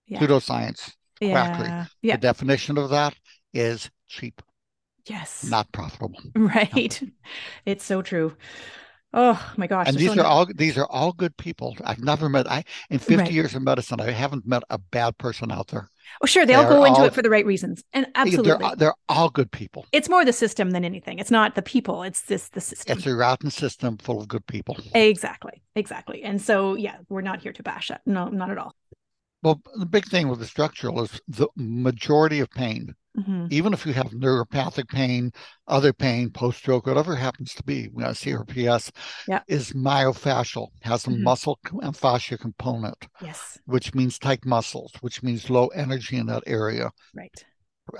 yeah. 0.07 0.21
Pseudoscience. 0.21 0.93
Yeah. 1.21 1.87
Yeah. 2.03 2.17
The 2.17 2.21
definition 2.21 2.79
of 2.79 2.91
that 2.91 3.15
is 3.53 3.91
cheap. 4.07 4.41
Yes. 5.07 5.45
Not 5.45 5.71
profitable. 5.73 6.21
Right. 6.37 7.01
No. 7.03 7.09
It's 7.65 7.85
so 7.85 8.03
true. 8.03 8.37
Oh 9.13 9.55
my 9.57 9.67
gosh! 9.67 9.89
And 9.89 9.97
these 9.97 10.13
so 10.13 10.21
are 10.21 10.27
all 10.27 10.47
these 10.47 10.77
are 10.77 10.87
all 10.87 11.13
good 11.13 11.37
people. 11.39 11.75
I've 11.85 12.03
never 12.03 12.29
met. 12.29 12.51
I 12.51 12.65
in 12.91 12.99
fifty 12.99 13.17
right. 13.17 13.33
years 13.33 13.55
of 13.55 13.63
medicine, 13.63 14.01
I 14.01 14.11
haven't 14.11 14.47
met 14.47 14.63
a 14.69 14.77
bad 14.79 15.17
person 15.17 15.51
out 15.51 15.69
there. 15.69 15.89
Oh, 16.23 16.27
sure, 16.27 16.47
they 16.47 16.55
all 16.55 16.69
go 16.69 16.85
into 16.85 17.01
all, 17.01 17.07
it 17.07 17.15
for 17.15 17.23
the 17.23 17.31
right 17.31 17.45
reasons, 17.45 17.85
and 17.93 18.07
absolutely, 18.15 18.57
they're, 18.59 18.77
they're 18.77 18.95
all 19.09 19.29
good 19.29 19.51
people. 19.51 19.87
It's 19.93 20.09
more 20.09 20.25
the 20.25 20.33
system 20.33 20.71
than 20.71 20.85
anything. 20.85 21.19
It's 21.19 21.31
not 21.31 21.55
the 21.55 21.63
people. 21.63 22.03
It's 22.03 22.23
this 22.23 22.49
the 22.49 22.61
system. 22.61 22.97
It's 22.97 23.07
a 23.07 23.15
rotten 23.15 23.51
system 23.51 23.99
full 23.99 24.21
of 24.21 24.29
good 24.29 24.47
people. 24.47 24.79
Exactly, 24.95 25.63
exactly. 25.75 26.23
And 26.23 26.41
so, 26.41 26.75
yeah, 26.75 26.97
we're 27.09 27.21
not 27.21 27.43
here 27.43 27.53
to 27.53 27.63
bash 27.63 27.91
it. 27.91 27.99
No, 28.07 28.29
not 28.29 28.51
at 28.51 28.59
all. 28.59 28.75
Well, 29.43 29.61
the 29.75 29.87
big 29.87 30.07
thing 30.07 30.29
with 30.29 30.39
the 30.39 30.47
structural 30.47 31.03
is 31.03 31.21
the 31.29 31.49
majority 31.57 32.41
of 32.41 32.51
pain 32.51 32.95
Mm-hmm. 33.17 33.47
Even 33.51 33.73
if 33.73 33.87
you 33.87 33.93
have 33.93 34.11
neuropathic 34.11 34.89
pain, 34.89 35.33
other 35.67 35.93
pain, 35.93 36.31
post 36.31 36.59
stroke, 36.59 36.87
whatever 36.87 37.15
happens 37.15 37.55
to 37.55 37.63
be, 37.63 37.83
you 37.83 37.91
know, 37.95 38.09
CRPS 38.09 38.91
yeah. 39.27 39.41
is 39.49 39.73
myofascial, 39.73 40.69
has 40.83 41.07
a 41.07 41.11
mm-hmm. 41.11 41.23
muscle 41.23 41.59
and 41.83 41.97
fascia 41.97 42.37
component. 42.37 43.09
Yes. 43.23 43.59
Which 43.65 43.95
means 43.95 44.19
tight 44.19 44.45
muscles, 44.45 44.93
which 45.01 45.23
means 45.23 45.49
low 45.49 45.69
energy 45.69 46.17
in 46.17 46.27
that 46.27 46.43
area. 46.47 46.91
Right. 47.15 47.45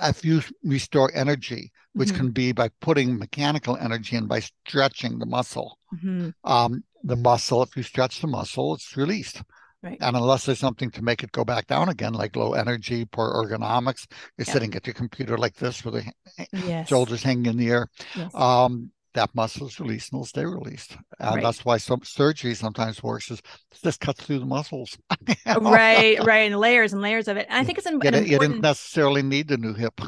If 0.01 0.23
you 0.23 0.41
restore 0.63 1.11
energy, 1.15 1.71
which 1.93 2.09
mm-hmm. 2.09 2.17
can 2.17 2.31
be 2.31 2.51
by 2.51 2.69
putting 2.81 3.17
mechanical 3.17 3.77
energy 3.77 4.17
in 4.17 4.27
by 4.27 4.41
stretching 4.41 5.17
the 5.17 5.25
muscle, 5.25 5.79
mm-hmm. 5.95 6.29
um, 6.43 6.83
the 7.03 7.15
muscle, 7.15 7.63
if 7.63 7.75
you 7.75 7.83
stretch 7.83 8.21
the 8.21 8.27
muscle, 8.27 8.75
it's 8.75 8.95
released. 8.97 9.41
Right. 9.83 9.97
And 10.01 10.15
unless 10.15 10.45
there's 10.45 10.59
something 10.59 10.89
to 10.91 11.03
make 11.03 11.23
it 11.23 11.31
go 11.31 11.45
back 11.45 11.67
down 11.67 11.89
again, 11.89 12.13
like 12.13 12.35
low 12.35 12.53
energy, 12.53 13.05
poor 13.05 13.31
ergonomics, 13.31 14.07
you're 14.37 14.45
yeah. 14.47 14.53
sitting 14.53 14.73
at 14.75 14.87
your 14.87 14.95
computer 14.95 15.37
like 15.37 15.55
this 15.55 15.85
with 15.85 15.93
the 15.93 16.47
yes. 16.51 16.89
shoulders 16.89 17.21
hanging 17.21 17.45
in 17.45 17.57
the 17.57 17.69
air. 17.69 17.87
Yes. 18.15 18.33
Um, 18.33 18.91
that 19.13 19.33
muscle 19.33 19.67
is 19.67 19.79
released 19.79 20.11
and 20.11 20.19
will 20.19 20.25
stay 20.25 20.45
released. 20.45 20.95
And 21.19 21.35
right. 21.35 21.43
that's 21.43 21.65
why 21.65 21.77
some 21.77 22.01
surgery 22.03 22.53
sometimes 22.53 23.01
works 23.01 23.31
is 23.31 23.41
just 23.83 23.99
cuts 23.99 24.23
through 24.23 24.39
the 24.39 24.45
muscles. 24.45 24.97
right, 25.59 26.23
right. 26.23 26.51
And 26.51 26.59
layers 26.59 26.93
and 26.93 27.01
layers 27.01 27.27
of 27.27 27.37
it. 27.37 27.47
And 27.49 27.57
I 27.57 27.63
think 27.63 27.77
it's 27.77 27.87
an, 27.87 27.93
you, 27.93 27.99
an 27.99 28.05
important... 28.07 28.31
you 28.31 28.39
didn't 28.39 28.61
necessarily 28.61 29.23
need 29.23 29.47
the 29.47 29.57
new 29.57 29.73
hip. 29.73 29.99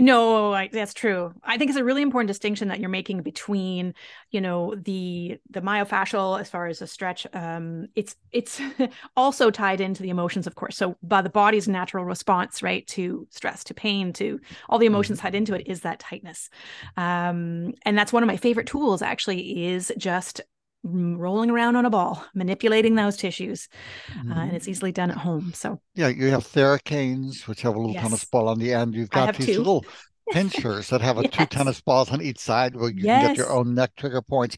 No, 0.00 0.54
I, 0.54 0.68
that's 0.68 0.94
true. 0.94 1.34
I 1.44 1.58
think 1.58 1.68
it's 1.68 1.78
a 1.78 1.84
really 1.84 2.00
important 2.00 2.28
distinction 2.28 2.68
that 2.68 2.80
you're 2.80 2.88
making 2.88 3.20
between, 3.20 3.94
you 4.30 4.40
know, 4.40 4.74
the 4.74 5.38
the 5.50 5.60
myofascial 5.60 6.40
as 6.40 6.48
far 6.48 6.66
as 6.66 6.80
a 6.80 6.86
stretch. 6.86 7.26
Um, 7.34 7.88
it's 7.94 8.16
it's 8.30 8.58
also 9.18 9.50
tied 9.50 9.82
into 9.82 10.02
the 10.02 10.08
emotions, 10.08 10.46
of 10.46 10.54
course. 10.54 10.78
So, 10.78 10.96
by 11.02 11.20
the 11.20 11.28
body's 11.28 11.68
natural 11.68 12.06
response, 12.06 12.62
right, 12.62 12.86
to 12.88 13.26
stress, 13.28 13.64
to 13.64 13.74
pain, 13.74 14.14
to 14.14 14.40
all 14.70 14.78
the 14.78 14.86
emotions 14.86 15.18
mm-hmm. 15.18 15.26
tied 15.26 15.34
into 15.34 15.54
it, 15.54 15.66
is 15.66 15.82
that 15.82 15.98
tightness. 15.98 16.48
Um, 16.96 17.74
and 17.82 17.96
that's 17.96 18.14
one 18.14 18.22
of 18.22 18.28
my 18.28 18.38
favorite 18.38 18.66
tools. 18.66 19.02
Actually, 19.02 19.66
is 19.66 19.92
just 19.98 20.40
rolling 20.84 21.50
around 21.50 21.76
on 21.76 21.84
a 21.84 21.90
ball, 21.90 22.24
manipulating 22.34 22.94
those 22.94 23.16
tissues, 23.16 23.68
mm-hmm. 24.12 24.32
uh, 24.32 24.44
and 24.44 24.52
it's 24.52 24.68
easily 24.68 24.92
done 24.92 25.10
at 25.10 25.18
home. 25.18 25.52
So 25.54 25.80
yeah, 25.94 26.08
you 26.08 26.28
have 26.28 26.44
Theracanes, 26.44 27.46
which 27.46 27.62
have 27.62 27.74
a 27.74 27.78
little 27.78 27.94
yes. 27.94 28.02
tennis 28.02 28.24
ball 28.24 28.48
on 28.48 28.58
the 28.58 28.72
end. 28.72 28.94
You've 28.94 29.10
got 29.10 29.36
these 29.36 29.46
two. 29.46 29.58
little 29.58 29.84
pinchers 30.32 30.88
that 30.88 31.00
have 31.00 31.18
a, 31.18 31.22
yes. 31.22 31.32
two 31.32 31.46
tennis 31.46 31.80
balls 31.80 32.10
on 32.10 32.20
each 32.20 32.38
side, 32.38 32.74
where 32.74 32.90
you 32.90 33.04
yes. 33.04 33.22
can 33.22 33.34
get 33.34 33.36
your 33.38 33.52
own 33.52 33.74
neck 33.74 33.92
trigger 33.96 34.22
points. 34.22 34.56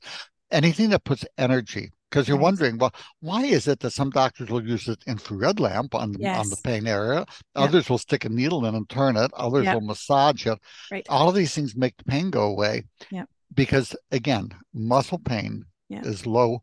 Anything 0.50 0.90
that 0.90 1.04
puts 1.04 1.24
energy. 1.37 1.90
Because 2.10 2.28
you're 2.28 2.38
wondering, 2.38 2.78
well, 2.78 2.94
why 3.18 3.42
is 3.42 3.66
it 3.66 3.80
that 3.80 3.90
some 3.90 4.08
doctors 4.08 4.48
will 4.48 4.64
use 4.64 4.87
an 4.87 4.94
infrared 5.08 5.58
lamp 5.58 5.96
on 5.96 6.12
the, 6.12 6.28
on 6.28 6.48
the 6.48 6.56
pain 6.62 6.87
area? 6.87 7.26
Others 7.56 7.90
will 7.90 7.98
stick 7.98 8.24
a 8.24 8.28
needle 8.28 8.64
in 8.66 8.76
and 8.76 8.88
turn 8.88 9.16
it. 9.16 9.32
Others 9.34 9.66
will 9.66 9.80
massage 9.80 10.46
it. 10.46 10.56
Right. 10.92 11.04
All 11.08 11.28
of 11.28 11.34
these 11.34 11.52
things 11.52 11.74
make 11.74 11.96
the 11.96 12.04
pain 12.04 12.30
go 12.30 12.44
away. 12.44 12.84
Yeah. 13.10 13.24
Because 13.52 13.96
again, 14.12 14.50
muscle 14.72 15.18
pain 15.18 15.64
yeah. 15.88 16.03
is 16.03 16.27
low 16.27 16.62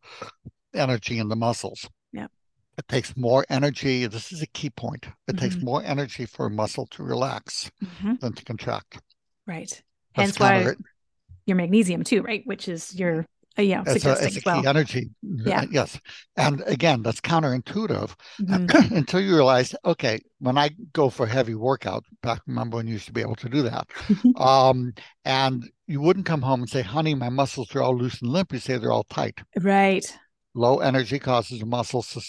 energy 0.74 1.20
in 1.20 1.30
the 1.30 1.36
muscles. 1.36 1.90
Yeah. 2.12 2.28
It 2.78 2.88
takes 2.88 3.16
more 3.16 3.46
energy. 3.50 4.08
This 4.08 4.32
is 4.32 4.42
a 4.42 4.48
key 4.48 4.70
point. 4.70 5.06
It 5.06 5.36
mm-hmm. 5.36 5.38
takes 5.38 5.62
more 5.62 5.84
energy 5.84 6.26
for 6.26 6.46
a 6.46 6.50
muscle 6.50 6.88
to 6.88 7.04
relax 7.04 7.70
mm-hmm. 7.84 8.16
than 8.22 8.34
to 8.34 8.44
contract. 8.46 9.02
Right. 9.46 9.70
That's 10.16 10.38
Hence 10.38 10.40
why 10.40 10.74
your 11.46 11.58
magnesium 11.58 12.04
too, 12.04 12.22
right? 12.22 12.44
Which 12.46 12.68
is 12.68 12.96
your 12.96 13.26
uh, 13.60 13.62
yeah, 13.62 13.84
it's 13.86 14.06
a, 14.06 14.12
it's 14.26 14.38
a 14.38 14.42
well. 14.46 14.62
key 14.62 14.68
energy. 14.68 15.10
Yeah. 15.22 15.66
Yes. 15.70 16.00
And 16.38 16.64
again, 16.66 17.02
that's 17.04 17.20
counterintuitive 17.20 18.16
mm-hmm. 18.42 18.96
until 18.96 19.20
you 19.20 19.36
realize, 19.36 19.76
okay, 19.84 20.22
when 20.40 20.58
I 20.58 20.70
go 20.94 21.10
for 21.10 21.26
heavy 21.26 21.56
workout, 21.56 22.06
back 22.24 22.42
remember 22.48 22.78
when 22.78 22.88
you 22.88 22.94
used 22.94 23.08
to 23.08 23.14
be 23.14 23.22
able 23.22 23.36
to 23.36 23.50
do 23.50 23.64
that. 23.64 23.88
um, 24.38 24.94
and 25.26 25.70
you 25.88 26.00
wouldn't 26.00 26.26
come 26.26 26.42
home 26.42 26.62
and 26.62 26.70
say, 26.70 26.82
honey, 26.82 27.14
my 27.14 27.30
muscles 27.30 27.76
are 27.76 27.82
all 27.82 27.98
loose 27.98 28.22
and 28.22 28.32
limp. 28.32 28.54
You 28.54 28.60
say 28.60 28.78
they're 28.78 28.92
all 28.92 29.04
tight. 29.04 29.40
Right. 29.60 30.06
Low 30.54 30.80
energy 30.80 31.20
causes 31.20 31.60
the 31.60 31.66
muscles 31.66 32.10
to 32.14 32.22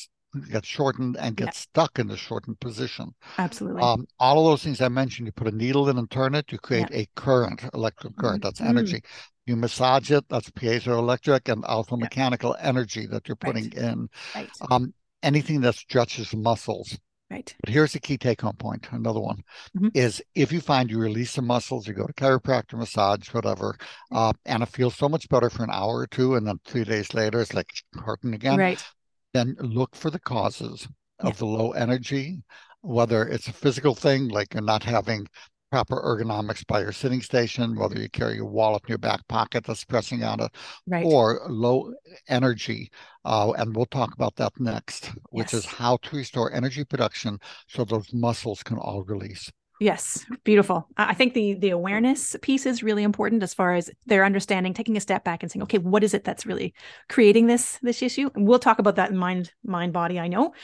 get 0.50 0.64
shortened 0.64 1.16
and 1.18 1.36
get 1.36 1.46
yeah. 1.46 1.52
stuck 1.52 1.98
in 1.98 2.06
the 2.06 2.16
shortened 2.16 2.60
position. 2.60 3.14
Absolutely. 3.38 3.82
Um, 3.82 4.06
all 4.18 4.38
of 4.38 4.52
those 4.52 4.62
things 4.62 4.80
I 4.80 4.88
mentioned, 4.88 5.26
you 5.26 5.32
put 5.32 5.52
a 5.52 5.56
needle 5.56 5.88
in 5.88 5.98
and 5.98 6.10
turn 6.10 6.34
it, 6.34 6.50
you 6.50 6.58
create 6.58 6.88
yeah. 6.90 7.00
a 7.00 7.08
current, 7.14 7.62
electric 7.74 8.16
current. 8.16 8.42
That's 8.42 8.60
mm-hmm. 8.60 8.78
energy. 8.78 9.02
You 9.46 9.56
massage 9.56 10.10
it, 10.10 10.24
that's 10.28 10.50
piezoelectric 10.50 11.52
and 11.52 11.64
alpha 11.66 11.96
mechanical 11.96 12.56
yeah. 12.58 12.68
energy 12.68 13.06
that 13.06 13.28
you're 13.28 13.36
putting 13.36 13.64
right. 13.64 13.74
in. 13.74 14.08
Right. 14.34 14.50
Um, 14.70 14.94
anything 15.22 15.60
that 15.62 15.74
stretches 15.74 16.34
muscles. 16.34 16.98
Right. 17.30 17.54
But 17.60 17.72
here's 17.72 17.94
the 17.94 18.00
key 18.00 18.18
take 18.18 18.42
home 18.42 18.56
point. 18.56 18.88
Another 18.90 19.20
one 19.20 19.42
mm-hmm. 19.74 19.88
is 19.94 20.22
if 20.34 20.52
you 20.52 20.60
find 20.60 20.90
you 20.90 20.98
release 20.98 21.34
the 21.34 21.42
muscles, 21.42 21.88
you 21.88 21.94
go 21.94 22.06
to 22.06 22.12
chiropractor, 22.12 22.74
massage, 22.74 23.32
whatever, 23.32 23.76
uh, 24.10 24.34
and 24.44 24.62
it 24.62 24.68
feels 24.68 24.94
so 24.94 25.08
much 25.08 25.28
better 25.30 25.48
for 25.48 25.64
an 25.64 25.70
hour 25.72 26.00
or 26.00 26.06
two, 26.06 26.34
and 26.34 26.46
then 26.46 26.60
three 26.66 26.84
days 26.84 27.14
later 27.14 27.40
it's 27.40 27.54
like 27.54 27.72
hurting 27.94 28.34
again. 28.34 28.58
Right. 28.58 28.84
Then 29.32 29.56
look 29.60 29.94
for 29.94 30.10
the 30.10 30.20
causes 30.20 30.88
of 31.18 31.38
the 31.38 31.46
low 31.46 31.72
energy, 31.72 32.42
whether 32.82 33.26
it's 33.26 33.48
a 33.48 33.52
physical 33.52 33.94
thing 33.94 34.28
like 34.28 34.54
you're 34.54 34.62
not 34.62 34.82
having 34.82 35.26
proper 35.72 35.96
ergonomics 36.02 36.66
by 36.66 36.80
your 36.80 36.92
sitting 36.92 37.22
station, 37.22 37.74
whether 37.74 37.98
you 37.98 38.08
carry 38.10 38.34
your 38.34 38.44
wallet 38.44 38.82
in 38.86 38.90
your 38.90 38.98
back 38.98 39.26
pocket 39.28 39.64
that's 39.64 39.86
pressing 39.86 40.22
on 40.22 40.38
it, 40.38 40.50
right. 40.86 41.02
or 41.02 41.40
low 41.48 41.90
energy. 42.28 42.90
Uh, 43.24 43.52
and 43.52 43.74
we'll 43.74 43.86
talk 43.86 44.12
about 44.14 44.36
that 44.36 44.52
next, 44.58 45.12
which 45.30 45.54
yes. 45.54 45.64
is 45.64 45.64
how 45.64 45.96
to 46.02 46.16
restore 46.16 46.52
energy 46.52 46.84
production 46.84 47.38
so 47.68 47.84
those 47.84 48.12
muscles 48.12 48.62
can 48.62 48.76
all 48.76 49.02
release. 49.04 49.50
Yes, 49.80 50.24
beautiful. 50.44 50.86
I 50.96 51.14
think 51.14 51.34
the 51.34 51.54
the 51.54 51.70
awareness 51.70 52.36
piece 52.42 52.66
is 52.66 52.82
really 52.82 53.02
important 53.02 53.42
as 53.42 53.52
far 53.52 53.74
as 53.74 53.90
their 54.06 54.24
understanding, 54.24 54.74
taking 54.74 54.96
a 54.96 55.00
step 55.00 55.24
back 55.24 55.42
and 55.42 55.50
saying, 55.50 55.62
okay, 55.64 55.78
what 55.78 56.04
is 56.04 56.14
it 56.14 56.24
that's 56.24 56.46
really 56.46 56.74
creating 57.08 57.46
this 57.46 57.78
this 57.82 58.02
issue? 58.02 58.30
And 58.34 58.46
we'll 58.46 58.58
talk 58.58 58.78
about 58.78 58.96
that 58.96 59.10
in 59.10 59.16
mind 59.16 59.52
mind 59.64 59.92
body. 59.92 60.20
I 60.20 60.28
know. 60.28 60.54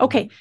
Okay, 0.00 0.24
mm-hmm. 0.24 0.34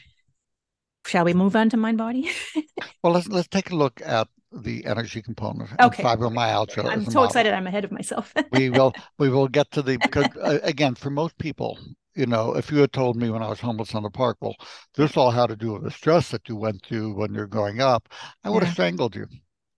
Shall 1.06 1.26
we 1.26 1.34
move 1.34 1.56
on 1.56 1.70
to 1.70 1.78
mind 1.78 1.98
body? 1.98 2.30
well, 3.04 3.14
let's 3.14 3.28
let's 3.28 3.48
take 3.48 3.72
a 3.72 3.76
look 3.76 4.02
at 4.06 4.28
the 4.52 4.86
energy 4.86 5.22
component 5.22 5.70
okay. 5.82 6.04
fibromyalgia. 6.04 6.86
I'm 6.86 7.06
so 7.06 7.24
excited. 7.24 7.54
I'm 7.54 7.68
ahead 7.68 7.84
of 7.84 7.92
myself. 7.92 8.34
we 8.52 8.70
will 8.70 8.94
we 9.20 9.30
will 9.30 9.48
get 9.48 9.70
to 9.72 9.82
the 9.82 9.98
because 9.98 10.28
uh, 10.42 10.60
again 10.64 10.96
for 10.96 11.10
most 11.10 11.38
people, 11.38 11.78
you 12.15 12.26
know, 12.26 12.56
if 12.56 12.71
you 12.71 12.80
had 12.80 12.93
told 12.93 13.15
me 13.15 13.30
when 13.30 13.43
I 13.43 13.49
was 13.49 13.60
homeless 13.60 13.95
on 13.95 14.04
the 14.04 14.10
park, 14.10 14.38
well, 14.41 14.56
this 14.95 15.17
all 15.17 15.32
had 15.32 15.47
to 15.47 15.56
do 15.56 15.73
with 15.73 15.84
the 15.84 15.91
stress 15.91 16.30
that 16.30 16.47
you 16.47 16.56
went 16.56 16.86
through 16.86 17.13
when 17.13 17.34
you're 17.34 17.47
growing 17.47 17.82
up, 17.82 18.08
I 18.43 18.49
would 18.49 18.62
yeah. 18.62 18.65
have 18.65 18.73
strangled 18.73 19.15
you. 19.15 19.28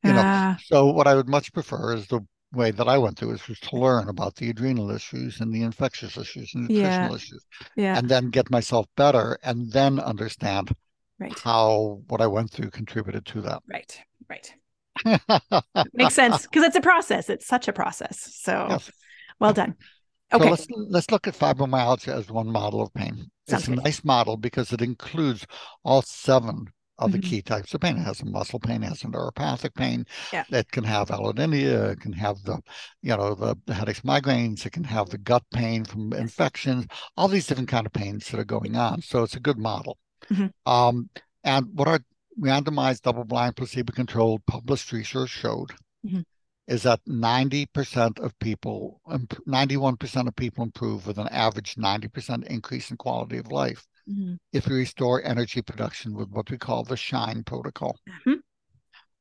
You 0.03 0.13
know, 0.13 0.19
uh, 0.19 0.55
so 0.63 0.85
what 0.91 1.07
I 1.07 1.15
would 1.15 1.27
much 1.27 1.51
prefer 1.51 1.95
is 1.95 2.07
the 2.07 2.21
way 2.53 2.69
that 2.71 2.87
I 2.87 2.97
went 2.97 3.17
through 3.17 3.31
is 3.31 3.41
just 3.41 3.63
to 3.69 3.77
learn 3.77 4.07
about 4.07 4.35
the 4.35 4.49
adrenal 4.49 4.91
issues 4.91 5.41
and 5.41 5.51
the 5.51 5.63
infectious 5.63 6.15
issues 6.17 6.53
and 6.53 6.69
nutritional 6.69 7.09
yeah. 7.09 7.15
issues, 7.15 7.45
yeah. 7.75 7.97
and 7.97 8.07
then 8.07 8.29
get 8.29 8.51
myself 8.51 8.85
better, 8.95 9.39
and 9.43 9.71
then 9.71 9.99
understand 9.99 10.71
right 11.19 11.37
how 11.39 12.01
what 12.07 12.21
i 12.21 12.27
went 12.27 12.51
through 12.51 12.69
contributed 12.69 13.25
to 13.25 13.41
that 13.41 13.61
right 13.67 13.99
right 14.29 14.53
makes 15.93 16.13
sense 16.13 16.43
because 16.43 16.63
it's 16.63 16.75
a 16.75 16.81
process 16.81 17.29
it's 17.29 17.45
such 17.45 17.67
a 17.67 17.73
process 17.73 18.37
so 18.41 18.67
yes. 18.69 18.91
well 19.39 19.53
done 19.53 19.75
okay 20.35 20.45
so 20.45 20.49
let's 20.49 20.67
let's 20.89 21.11
look 21.11 21.27
at 21.27 21.37
fibromyalgia 21.37 22.13
as 22.13 22.29
one 22.29 22.47
model 22.47 22.81
of 22.81 22.93
pain 22.93 23.29
Sounds 23.47 23.63
it's 23.63 23.67
good. 23.67 23.79
a 23.79 23.83
nice 23.83 24.03
model 24.03 24.37
because 24.37 24.71
it 24.73 24.81
includes 24.81 25.45
all 25.83 26.01
seven 26.01 26.67
of 26.97 27.11
the 27.11 27.17
mm-hmm. 27.17 27.29
key 27.29 27.41
types 27.41 27.73
of 27.73 27.81
pain. 27.81 27.97
It 27.97 28.03
has 28.03 28.21
a 28.21 28.25
muscle 28.25 28.59
pain, 28.59 28.83
it 28.83 28.87
has 28.87 29.03
a 29.03 29.07
neuropathic 29.07 29.75
pain. 29.75 30.05
Yeah. 30.31 30.45
It 30.49 30.71
can 30.71 30.83
have 30.83 31.09
allodynia, 31.09 31.91
it 31.91 31.99
can 31.99 32.13
have 32.13 32.41
the, 32.43 32.61
you 33.01 33.15
know, 33.15 33.35
the, 33.35 33.55
the 33.65 33.73
headaches, 33.73 34.01
migraines, 34.01 34.65
it 34.65 34.71
can 34.71 34.85
have 34.85 35.09
the 35.09 35.17
gut 35.17 35.43
pain 35.53 35.83
from 35.83 36.13
infections, 36.13 36.85
all 37.17 37.27
these 37.27 37.47
different 37.47 37.69
kind 37.69 37.85
of 37.85 37.93
pains 37.93 38.29
that 38.29 38.39
are 38.39 38.45
going 38.45 38.75
on. 38.75 39.01
So 39.01 39.23
it's 39.23 39.35
a 39.35 39.41
good 39.41 39.57
model. 39.57 39.97
Mm-hmm. 40.31 40.71
Um, 40.71 41.09
and 41.43 41.67
what 41.73 41.87
our 41.87 41.99
randomized, 42.39 43.01
double-blind, 43.01 43.55
placebo-controlled 43.55 44.45
published 44.45 44.91
research 44.91 45.29
showed 45.29 45.71
mm-hmm. 46.05 46.21
Is 46.67 46.84
that 46.84 46.99
90% 47.08 48.19
of 48.19 48.38
people, 48.39 49.01
91% 49.08 50.28
of 50.28 50.36
people 50.36 50.63
improve 50.63 51.06
with 51.06 51.17
an 51.17 51.28
average 51.30 51.75
90% 51.75 52.45
increase 52.47 52.89
in 52.89 52.97
quality 52.97 53.38
of 53.38 53.51
life 53.51 53.86
mm-hmm. 54.10 54.36
if 54.51 54.67
you 54.67 54.75
restore 54.75 55.23
energy 55.23 55.62
production 55.62 56.15
with 56.15 56.30
what 56.30 56.49
we 56.49 56.58
call 56.58 56.84
the 56.84 56.97
SHINE 56.97 57.43
protocol. 57.43 57.99
Mm-hmm. 58.10 58.39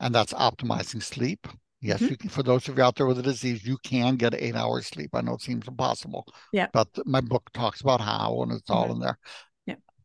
And 0.01 0.15
that's 0.15 0.33
optimizing 0.33 1.03
sleep, 1.03 1.47
Yes, 1.85 2.01
Mhm. 2.01 2.11
you 2.13 2.17
can, 2.17 2.31
for 2.31 2.43
those 2.43 2.67
of 2.67 2.79
you 2.79 2.83
out 2.83 2.97
there 2.97 3.05
with 3.05 3.19
a 3.19 3.23
disease, 3.23 3.63
you 3.63 3.77
can 3.77 4.17
get 4.17 4.33
eight 4.33 4.57
hours 4.57 4.87
sleep. 4.87 5.11
I 5.13 5.21
know 5.21 5.35
it 5.35 5.43
seems 5.43 5.69
impossible. 5.69 6.27
Yeah. 6.51 6.69
But 6.73 6.89
my 7.05 7.21
book 7.21 7.51
talks 7.53 7.83
about 7.83 8.01
how, 8.01 8.41
and 8.41 8.53
it's 8.53 8.71
all 8.71 8.91
in 8.91 9.01
there. 9.01 9.19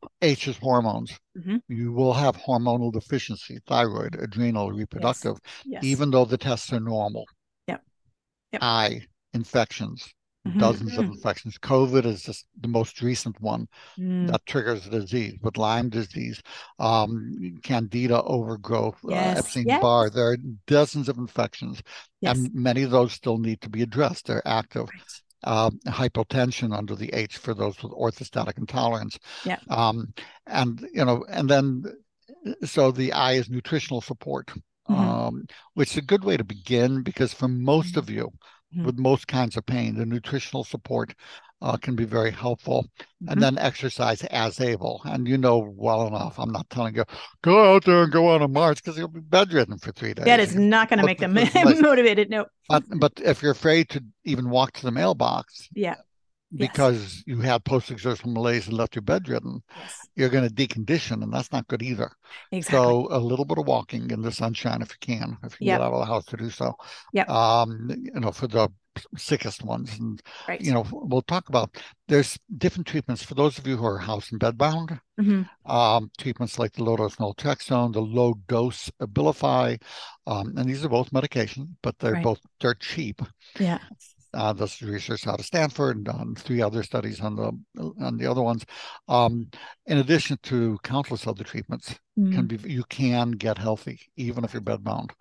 Yeah. 0.02 0.08
H 0.22 0.48
is 0.48 0.58
hormones. 0.58 1.18
Mhm. 1.38 1.62
You 1.68 1.92
will 1.92 2.14
have 2.14 2.38
hormonal 2.38 2.92
deficiency, 2.92 3.60
thyroid, 3.68 4.16
adrenal, 4.16 4.72
reproductive, 4.72 5.38
Yes. 5.66 5.84
even 5.84 6.12
though 6.12 6.26
the 6.26 6.38
tests 6.38 6.72
are 6.74 6.80
normal. 6.80 7.26
Yep. 7.68 7.84
Yep. 8.54 8.64
I, 8.64 9.02
infections, 9.34 10.14
Mhm. 10.48 10.60
dozens 10.60 10.98
of 10.98 11.06
Mhm. 11.06 11.12
infections. 11.16 11.58
COVID 11.58 12.06
is 12.06 12.24
just 12.24 12.48
the 12.60 12.68
most 12.70 13.02
recent 13.02 13.40
one 13.42 13.68
Mm. 13.98 14.28
that 14.32 14.46
triggers 14.46 14.86
the 14.86 15.02
disease, 15.02 15.36
but 15.42 15.58
Lyme 15.58 15.90
disease, 15.90 16.42
um, 16.80 17.60
Candida 17.64 18.24
overgrowth, 18.24 18.98
uh, 19.06 19.10
Yes, 19.10 19.40
Epstein 19.40 19.68
yes. 19.68 19.82
Barr. 19.82 20.10
There 20.10 20.32
are 20.32 20.38
dozens 20.66 21.10
of 21.10 21.18
infections, 21.18 21.82
Yes. 22.22 22.38
and 22.38 22.54
many 22.54 22.84
of 22.84 22.92
those 22.92 23.12
still 23.14 23.38
need 23.38 23.62
to 23.62 23.70
be 23.70 23.82
addressed. 23.82 24.28
They're 24.28 24.48
active. 24.48 24.88
Right. 24.94 25.22
Um, 25.46 25.80
hypotension 25.88 26.78
under 26.78 26.96
the 26.96 27.14
H 27.14 27.38
for 27.38 27.54
those 27.54 27.82
with 27.82 27.94
orthostatic 27.94 28.58
intolerance. 28.58 29.18
Yeah. 29.46 29.60
Um, 29.70 30.14
and 30.48 30.86
you 30.94 31.06
know, 31.06 31.26
and 31.30 31.50
then 31.50 31.86
so 32.66 32.92
the 32.92 33.14
I 33.14 33.34
is 33.34 33.50
nutritional 33.50 34.02
support. 34.02 34.48
Mhm. 34.90 34.98
Um, 34.98 35.48
which 35.76 35.92
is 35.92 35.98
a 35.98 36.02
good 36.02 36.24
way 36.24 36.36
to 36.36 36.44
begin 36.44 37.04
because 37.04 37.32
for 37.34 37.48
most 37.48 37.96
of 37.96 38.10
you, 38.10 38.34
Mhm. 38.76 38.86
with 38.86 38.98
most 39.00 39.28
kinds 39.28 39.56
of 39.56 39.66
pain, 39.66 39.96
the 39.96 40.06
nutritional 40.06 40.64
support 40.64 41.14
uh, 41.62 41.76
can 41.78 41.96
be 41.96 42.06
very 42.06 42.32
helpful. 42.32 42.88
Mhm. 43.24 43.32
And 43.32 43.42
then 43.44 43.58
exercise 43.58 44.24
as 44.26 44.62
able. 44.62 45.02
And 45.06 45.28
you 45.28 45.38
know 45.38 45.58
well 45.76 46.08
enough, 46.08 46.40
I'm 46.40 46.52
not 46.52 46.70
telling 46.70 46.96
you, 46.96 47.04
go 47.42 47.76
out 47.76 47.84
there 47.86 48.04
and 48.04 48.12
go 48.12 48.30
on 48.30 48.42
a 48.42 48.48
march 48.48 48.82
because 48.84 48.98
you'll 48.98 49.08
be 49.10 49.20
bedridden 49.20 49.78
for 49.78 49.92
three 49.92 50.14
days. 50.14 50.26
That 50.26 50.40
is 50.40 50.56
not 50.56 50.90
going 50.90 51.00
to 51.00 51.06
make 51.06 51.20
them 51.20 51.34
the- 51.34 51.46
the- 51.76 51.82
motivated. 51.82 52.30
No. 52.30 52.46
But, 52.70 52.84
but 53.00 53.14
if 53.24 53.42
you're 53.42 53.52
afraid 53.52 53.90
to 53.90 54.04
even 54.24 54.50
walk 54.50 54.72
to 54.74 54.84
the 54.84 54.92
mailbox 54.92 55.68
Yeah. 55.74 55.96
Yes. 56.52 56.68
because 56.70 57.24
you 57.28 57.42
had 57.42 57.64
post-exertional 57.64 58.34
malaise 58.34 58.68
and 58.68 58.76
left 58.78 58.96
you 58.96 59.02
bedridden, 59.02 59.62
Yes. 59.78 60.08
you're 60.16 60.30
going 60.30 60.48
to 60.48 60.54
decondition, 60.54 61.22
and 61.24 61.32
that's 61.34 61.52
not 61.52 61.68
good 61.68 61.84
either. 61.84 62.10
Exactly. 62.52 62.80
So 62.80 63.08
a 63.12 63.20
little 63.20 63.46
bit 63.46 63.58
of 63.60 63.68
walking 63.68 64.10
in 64.12 64.22
the 64.24 64.32
sunshine 64.32 64.82
if 64.82 64.90
you 64.90 64.98
can, 65.16 65.38
if 65.44 65.60
you 65.60 65.68
Yep. 65.68 65.80
get 65.80 65.86
out 65.86 65.94
of 65.94 66.00
the 66.00 66.06
house 66.06 66.26
to 66.26 66.38
do 66.38 66.50
so. 66.50 66.74
Yeah. 67.14 67.26
Um, 67.26 67.90
you 68.02 68.20
know, 68.20 68.32
for 68.32 68.48
the 68.48 68.70
sickest 69.18 69.64
ones. 69.64 69.98
And 70.00 70.22
right. 70.48 70.60
you 70.62 70.72
know, 70.74 70.86
we'll 70.92 71.22
talk 71.22 71.50
about 71.50 71.76
there's 72.08 72.38
different 72.58 72.88
treatments 72.88 73.24
for 73.24 73.36
those 73.36 73.58
of 73.58 73.66
you 73.68 73.78
who 73.78 73.86
are 73.86 73.98
house 74.00 74.32
and 74.32 74.40
bed 74.40 74.58
bound. 74.58 75.00
Mhm. 75.20 75.50
Um, 75.66 76.12
treatments 76.18 76.58
like 76.60 76.74
the 76.74 76.84
low 76.84 76.98
dose 76.98 77.16
naltrexone, 77.16 77.94
the 77.94 78.02
low 78.02 78.34
dose 78.48 78.90
Abilify, 79.02 79.82
um, 80.28 80.58
and 80.58 80.68
these 80.70 80.84
are 80.84 80.90
both 80.90 81.12
medication, 81.14 81.78
but 81.82 81.98
they're 82.00 82.14
Right. 82.14 82.24
both 82.24 82.40
they're 82.60 82.74
cheap. 82.76 83.22
Yeah. 83.60 83.80
Uh, 84.32 84.54
this 84.54 84.76
is 84.80 84.88
research 84.88 85.26
out 85.26 85.40
of 85.40 85.46
Stanford 85.46 85.96
and 85.98 86.06
done 86.06 86.36
three 86.36 86.62
other 86.62 86.84
studies 86.84 87.20
on 87.20 87.36
the 87.36 87.52
on 88.00 88.18
the 88.18 88.28
other 88.28 88.44
ones. 88.44 88.64
Um, 89.08 89.50
in 89.88 89.98
addition 89.98 90.38
to 90.44 90.78
countless 90.84 91.26
other 91.26 91.44
treatments, 91.44 91.96
Mm. 92.18 92.34
can 92.34 92.48
be 92.48 92.58
you 92.72 92.84
can 92.90 93.32
get 93.32 93.58
healthy 93.58 94.02
even 94.18 94.44
if 94.44 94.54
you're 94.54 94.62
bedbound. 94.62 95.12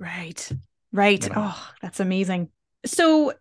Right. 0.00 0.50
Right. 0.92 1.22
You 1.22 1.28
know. 1.30 1.52
Oh, 1.54 1.70
that's 1.80 2.00
amazing. 2.00 2.50
So 2.86 3.32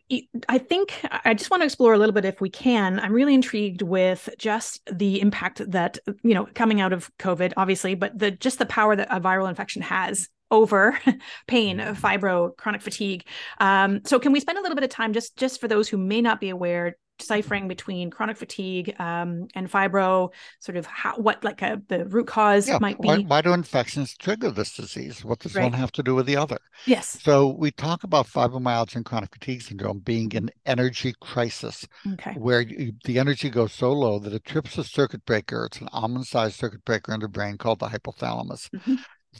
I 0.49 0.58
think 0.58 0.99
I 1.23 1.34
just 1.34 1.51
want 1.51 1.62
to 1.62 1.65
explore 1.65 1.93
a 1.93 1.97
little 1.97 2.13
bit 2.13 2.25
if 2.25 2.41
we 2.41 2.49
can. 2.49 2.99
I'm 2.99 3.13
really 3.13 3.34
intrigued 3.34 3.81
with 3.81 4.29
just 4.38 4.81
the 4.91 5.21
impact 5.21 5.62
that, 5.71 5.99
you 6.23 6.34
know, 6.34 6.47
coming 6.55 6.81
out 6.81 6.93
of 6.93 7.15
COVID, 7.17 7.53
obviously, 7.55 7.95
but 7.95 8.17
the 8.17 8.31
just 8.31 8.60
the 8.60 8.65
power 8.65 8.95
that 8.95 9.08
a 9.15 9.21
viral 9.21 9.47
infection 9.47 9.81
has 9.84 10.29
over 10.51 10.99
pain, 11.47 11.79
fibro, 11.79 12.55
chronic 12.58 12.81
fatigue. 12.81 13.25
Um, 13.60 14.01
so 14.03 14.19
can 14.19 14.31
we 14.31 14.39
spend 14.39 14.58
a 14.58 14.62
little 14.62 14.75
bit 14.75 14.84
of 14.84 14.89
time 14.89 15.13
just 15.13 15.36
just 15.38 15.62
for 15.62 15.67
those 15.67 15.88
who 15.88 15.97
may 15.97 16.21
not 16.21 16.39
be 16.41 16.49
aware, 16.49 16.97
deciphering 17.17 17.67
between 17.67 18.10
chronic 18.10 18.38
fatigue 18.38 18.95
um, 18.99 19.47
and 19.56 19.71
fibro, 19.71 20.32
sort 20.60 20.78
of 20.78 20.86
how 20.86 21.15
what 21.17 21.43
like 21.43 21.62
a, 21.62 21.82
the 21.88 22.06
root 22.06 22.28
cause 22.28 22.67
Yeah. 22.67 22.78
might 22.82 22.99
be? 23.01 23.08
Why, 23.08 23.17
why 23.19 23.41
do 23.41 23.54
infections 23.54 24.15
trigger 24.17 24.51
this 24.51 24.73
disease? 24.75 25.23
What 25.23 25.39
does 25.39 25.56
Right. 25.56 25.63
one 25.63 25.73
have 25.73 25.91
to 25.93 26.04
do 26.04 26.15
with 26.15 26.25
the 26.25 26.38
other? 26.38 26.58
Yes. 26.86 27.19
So 27.21 27.47
we 27.47 27.71
talk 27.71 28.04
about 28.04 28.28
fibromyalgia 28.28 28.97
and 28.97 29.06
chronic 29.06 29.34
fatigue 29.34 29.62
syndrome 29.62 29.99
being 29.99 30.36
an 30.36 30.49
energy 30.65 31.13
crisis 31.21 31.88
Okay. 32.13 32.34
where 32.34 32.62
you, 32.62 32.93
the 33.06 33.19
energy 33.19 33.49
goes 33.49 33.73
so 33.73 33.91
low 33.93 34.19
that 34.19 34.34
it 34.34 34.43
trips 34.45 34.78
a 34.78 34.84
circuit 34.84 35.25
breaker. 35.25 35.65
It's 35.65 35.80
an 35.82 35.89
almond-sized 35.91 36.56
circuit 36.56 36.84
breaker 36.86 37.13
in 37.13 37.21
the 37.21 37.28
brain 37.28 37.58
called 37.58 37.80
the 37.80 37.88
hypothalamus. 37.88 38.69
Mhm. 38.71 38.97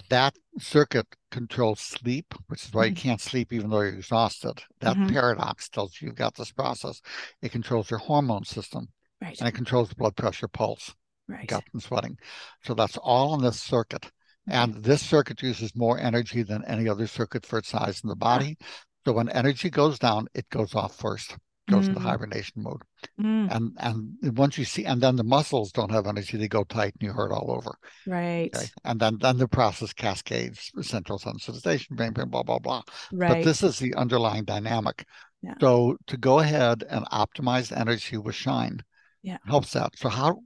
That 0.10 0.36
circuit 0.60 1.08
controls 1.32 1.80
sleep, 1.80 2.34
which 2.48 2.66
is 2.66 2.74
why 2.74 2.86
you 2.86 2.94
Mhm. 2.94 2.98
can't 2.98 3.22
sleep 3.22 3.52
even 3.52 3.70
though 3.70 3.82
you're 3.82 3.96
exhausted. 3.96 4.64
That 4.80 4.98
Mhm. 4.98 5.12
paradox 5.12 5.70
tells 5.70 6.02
you 6.02 6.08
you've 6.08 6.16
got 6.16 6.36
this 6.36 6.52
process. 6.52 7.02
It 7.42 7.52
controls 7.52 7.90
your 7.90 8.00
hormone 8.00 8.46
system 8.46 8.90
Right. 9.22 9.38
and 9.40 9.48
it 9.48 9.54
controls 9.54 9.90
the 9.90 9.96
blood 9.96 10.16
pressure, 10.16 10.48
pulse, 10.48 10.94
Right. 11.28 11.48
gut, 11.48 11.64
and 11.74 11.82
sweating. 11.82 12.18
So 12.64 12.74
that's 12.74 12.98
all 12.98 13.34
on 13.34 13.42
this 13.42 13.62
circuit. 13.62 14.12
And 14.48 14.84
this 14.84 15.02
circuit 15.02 15.42
uses 15.42 15.76
more 15.76 15.98
energy 15.98 16.44
than 16.44 16.64
any 16.66 16.88
other 16.88 17.08
circuit 17.08 17.46
for 17.46 17.60
its 17.60 17.70
size 17.70 18.02
in 18.04 18.10
the 18.10 18.16
body. 18.16 18.58
So 19.06 19.14
when 19.14 19.30
energy 19.30 19.70
goes 19.70 19.98
down, 19.98 20.28
it 20.34 20.50
goes 20.50 20.76
off 20.76 20.96
first, 20.96 21.36
goes 21.68 21.88
into 21.88 22.00
Mm. 22.00 22.04
hibernation 22.04 22.64
mode. 22.64 22.82
Mm, 23.20 23.52
And 23.52 23.78
and 24.22 24.38
once 24.38 24.58
you 24.58 24.66
see, 24.66 24.86
and 24.86 25.02
then 25.02 25.16
the 25.16 25.24
muscles 25.24 25.72
don't 25.72 25.92
have 25.92 26.08
energy, 26.08 26.38
they 26.38 26.48
go 26.48 26.64
tight 26.64 26.94
and 27.00 27.02
you 27.08 27.14
hurt 27.14 27.32
all 27.32 27.52
over. 27.52 27.78
right. 28.08 28.50
Okay. 28.54 28.70
And 28.84 29.00
then 29.00 29.18
then 29.20 29.38
the 29.38 29.48
process 29.48 29.94
cascades, 29.94 30.72
central 30.82 31.20
sensitization, 31.20 31.90
brain, 31.92 32.14
brain, 32.14 32.30
blah, 32.30 32.44
blah, 32.44 32.60
blah. 32.60 32.84
Right. 33.12 33.30
But 33.30 33.42
this 33.44 33.64
is 33.64 33.80
the 33.80 33.94
underlying 33.96 34.46
dynamic. 34.46 35.06
Yeah. 35.42 35.56
So 35.60 35.98
to 36.08 36.18
go 36.18 36.40
ahead 36.40 36.84
and 36.90 37.06
optimize 37.08 37.76
energy 37.76 38.18
with 38.18 38.36
shine 38.36 38.84
Yeah. 39.22 39.38
helps 39.46 39.74
that. 39.74 39.98
So 39.98 40.10
how 40.10 40.44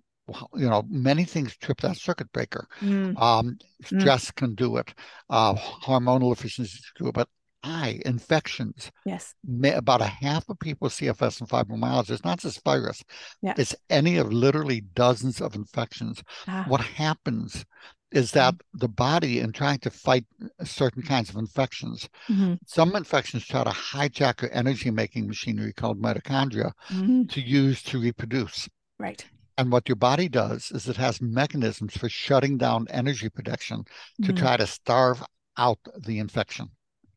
you 0.55 0.69
know 0.69 0.84
many 0.89 1.25
things 1.25 1.58
trip 1.58 1.82
that 1.82 1.97
circuit 1.97 2.32
breaker. 2.32 2.67
Mm, 2.82 3.19
Um, 3.21 3.58
Mm. 3.82 3.97
stress 3.97 4.32
can 4.32 4.55
do 4.55 4.77
it. 4.77 4.93
Uh, 5.29 5.55
hormonal 5.55 6.32
efficiencies 6.32 6.91
can 6.95 7.05
do 7.05 7.10
it. 7.10 7.13
But 7.15 7.29
eye 7.63 8.02
infections, 8.06 8.91
yes. 9.06 9.34
about 9.63 10.02
a 10.02 10.06
half 10.06 10.48
of 10.50 10.60
people 10.60 10.86
with 10.86 10.93
CFS 10.93 11.39
and 11.41 11.50
fibromyalgia, 11.50 12.12
it's 12.12 12.24
not 12.24 12.39
just 12.39 12.63
virus. 12.63 13.04
Yeah. 13.41 13.54
It's 13.58 13.76
any 13.89 14.17
of 14.17 14.32
literally 14.32 14.82
dozens 14.82 15.41
of 15.41 15.56
infections. 15.56 16.22
Ah, 16.48 16.65
What 16.67 16.82
happens 16.82 17.65
is 18.12 18.32
that 18.32 18.56
the 18.74 18.88
body, 18.88 19.39
in 19.39 19.52
trying 19.52 19.80
to 19.80 19.89
fight 19.91 20.26
certain 20.63 21.04
kinds 21.04 21.30
of 21.30 21.36
infections, 21.36 22.10
mhm, 22.28 22.58
some 22.65 22.95
infections 22.95 23.45
try 23.45 23.63
to 23.63 23.69
hijack 23.69 24.41
your 24.41 24.52
energy 24.54 24.89
making 24.89 25.28
machinery 25.28 25.74
called 25.74 26.02
mitochondria 26.02 26.72
mhm, 26.89 27.30
to 27.30 27.41
use 27.41 27.84
to 27.84 28.00
reproduce. 28.00 28.67
Right. 28.98 29.24
And 29.58 29.72
what 29.72 29.89
your 29.89 29.98
body 29.98 30.30
does 30.30 30.72
is 30.72 30.88
it 30.88 30.95
has 30.98 31.22
mechanisms 31.22 31.95
for 31.98 32.08
shutting 32.10 32.58
down 32.58 32.88
energy 32.89 33.30
production 33.30 33.84
to 34.24 34.32
Mhm, 34.34 34.38
try 34.38 34.58
to 34.58 34.65
starve 34.65 35.24
out 35.58 35.80
the 35.98 36.17
infection. 36.19 36.69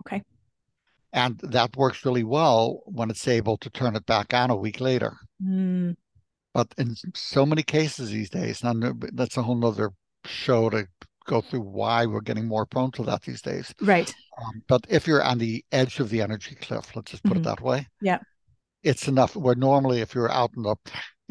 Okay. 0.04 0.22
And 1.12 1.38
that 1.42 1.76
works 1.76 2.04
really 2.04 2.24
well 2.24 2.82
when 2.86 3.10
it's 3.10 3.28
able 3.28 3.56
to 3.58 3.70
turn 3.70 3.96
it 3.96 4.06
back 4.06 4.32
on 4.32 4.50
a 4.50 4.56
week 4.56 4.80
later. 4.80 5.14
mm, 5.42 5.94
But 6.54 6.74
in 6.78 6.94
so 7.14 7.44
many 7.44 7.62
cases 7.62 8.10
these 8.10 8.30
days, 8.30 8.62
and 8.62 9.02
that's 9.12 9.36
a 9.36 9.42
whole 9.42 9.56
nother 9.56 9.92
show 10.24 10.70
to 10.70 10.86
go 11.26 11.40
through 11.40 11.60
why 11.60 12.06
we're 12.06 12.20
getting 12.20 12.46
more 12.46 12.66
prone 12.66 12.90
to 12.92 13.02
that 13.04 13.22
these 13.22 13.42
days. 13.42 13.74
Right. 13.80 14.12
Um, 14.42 14.62
but 14.66 14.86
if 14.88 15.06
you're 15.06 15.22
on 15.22 15.38
the 15.38 15.64
edge 15.70 16.00
of 16.00 16.08
the 16.10 16.22
energy 16.22 16.54
cliff, 16.54 16.96
let's 16.96 17.10
just 17.10 17.22
put 17.22 17.34
Mhm. 17.34 17.40
it 17.40 17.44
that 17.44 17.60
way. 17.60 17.88
Yeah. 18.00 18.18
It's 18.82 19.06
enough 19.06 19.36
where 19.36 19.54
normally 19.54 20.00
if 20.00 20.14
you're 20.14 20.32
out 20.32 20.50
in 20.56 20.62
the, 20.62 20.76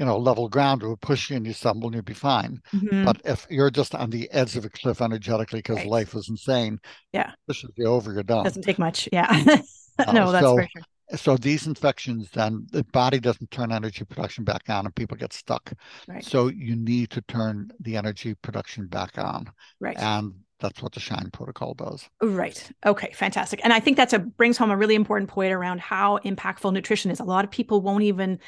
you 0.02 0.06
know, 0.08 0.18
level 0.18 0.50
ground, 0.50 0.82
it 0.82 0.88
would 0.88 1.00
push 1.00 1.30
you 1.30 1.36
and 1.38 1.46
you 1.46 1.54
stumble 1.54 1.88
and 1.90 1.96
you'd 1.96 2.06
be 2.06 2.14
fine. 2.16 2.60
mhm, 2.74 3.06
But 3.06 3.22
if 3.24 3.46
you're 3.52 3.70
just 3.70 3.94
on 3.94 4.10
the 4.10 4.28
edge 4.32 4.58
of 4.58 4.66
a 4.66 4.70
cliff 4.70 5.00
energetically 5.00 5.60
because 5.60 5.78
Right. 5.78 5.88
life 5.88 6.16
is 6.16 6.28
insane, 6.28 6.80
Yeah. 7.14 7.32
this 7.48 7.62
pushes 7.62 7.70
you 7.78 7.86
over, 7.86 8.12
you're 8.12 8.24
done. 8.24 8.44
Doesn't 8.44 8.64
take 8.64 8.80
much. 8.80 9.08
Yeah. 9.14 9.30
Uh, 10.00 10.14
no, 10.14 10.32
that's 10.32 10.44
so- 10.44 10.56
for 10.56 10.68
sure. 10.74 10.84
So 11.18 11.38
these 11.38 11.68
infections, 11.68 12.30
then 12.34 12.66
the 12.72 12.84
body 12.86 13.20
doesn't 13.20 13.52
turn 13.52 13.72
energy 13.72 14.06
production 14.06 14.44
back 14.46 14.64
on 14.70 14.86
and 14.86 14.96
people 14.96 15.18
get 15.18 15.34
stuck. 15.34 15.74
Right. 16.08 16.24
So 16.26 16.48
you 16.48 16.76
need 16.78 17.10
to 17.12 17.22
turn 17.24 17.70
the 17.82 17.98
energy 17.98 18.34
production 18.36 18.88
back 18.88 19.18
on. 19.20 19.52
Right. 19.82 20.00
And 20.00 20.34
that's 20.62 20.82
what 20.82 20.94
the 20.94 21.02
SHINE 21.02 21.30
protocol 21.34 21.74
does. 21.74 22.08
Right. 22.22 22.72
Okay. 22.86 23.12
Fantastic. 23.14 23.60
And 23.64 23.74
I 23.74 23.82
think 23.82 23.98
that's 23.98 24.14
a 24.14 24.20
brings 24.20 24.58
home 24.58 24.72
a 24.72 24.78
really 24.78 24.96
important 24.96 25.30
point 25.30 25.52
around 25.52 25.82
how 25.82 26.18
impactful 26.20 26.72
nutrition 26.72 27.12
is. 27.12 27.20
A 27.20 27.26
lot 27.26 27.44
of 27.44 27.52
people 27.52 27.82
won't 27.82 28.04
even 28.04 28.40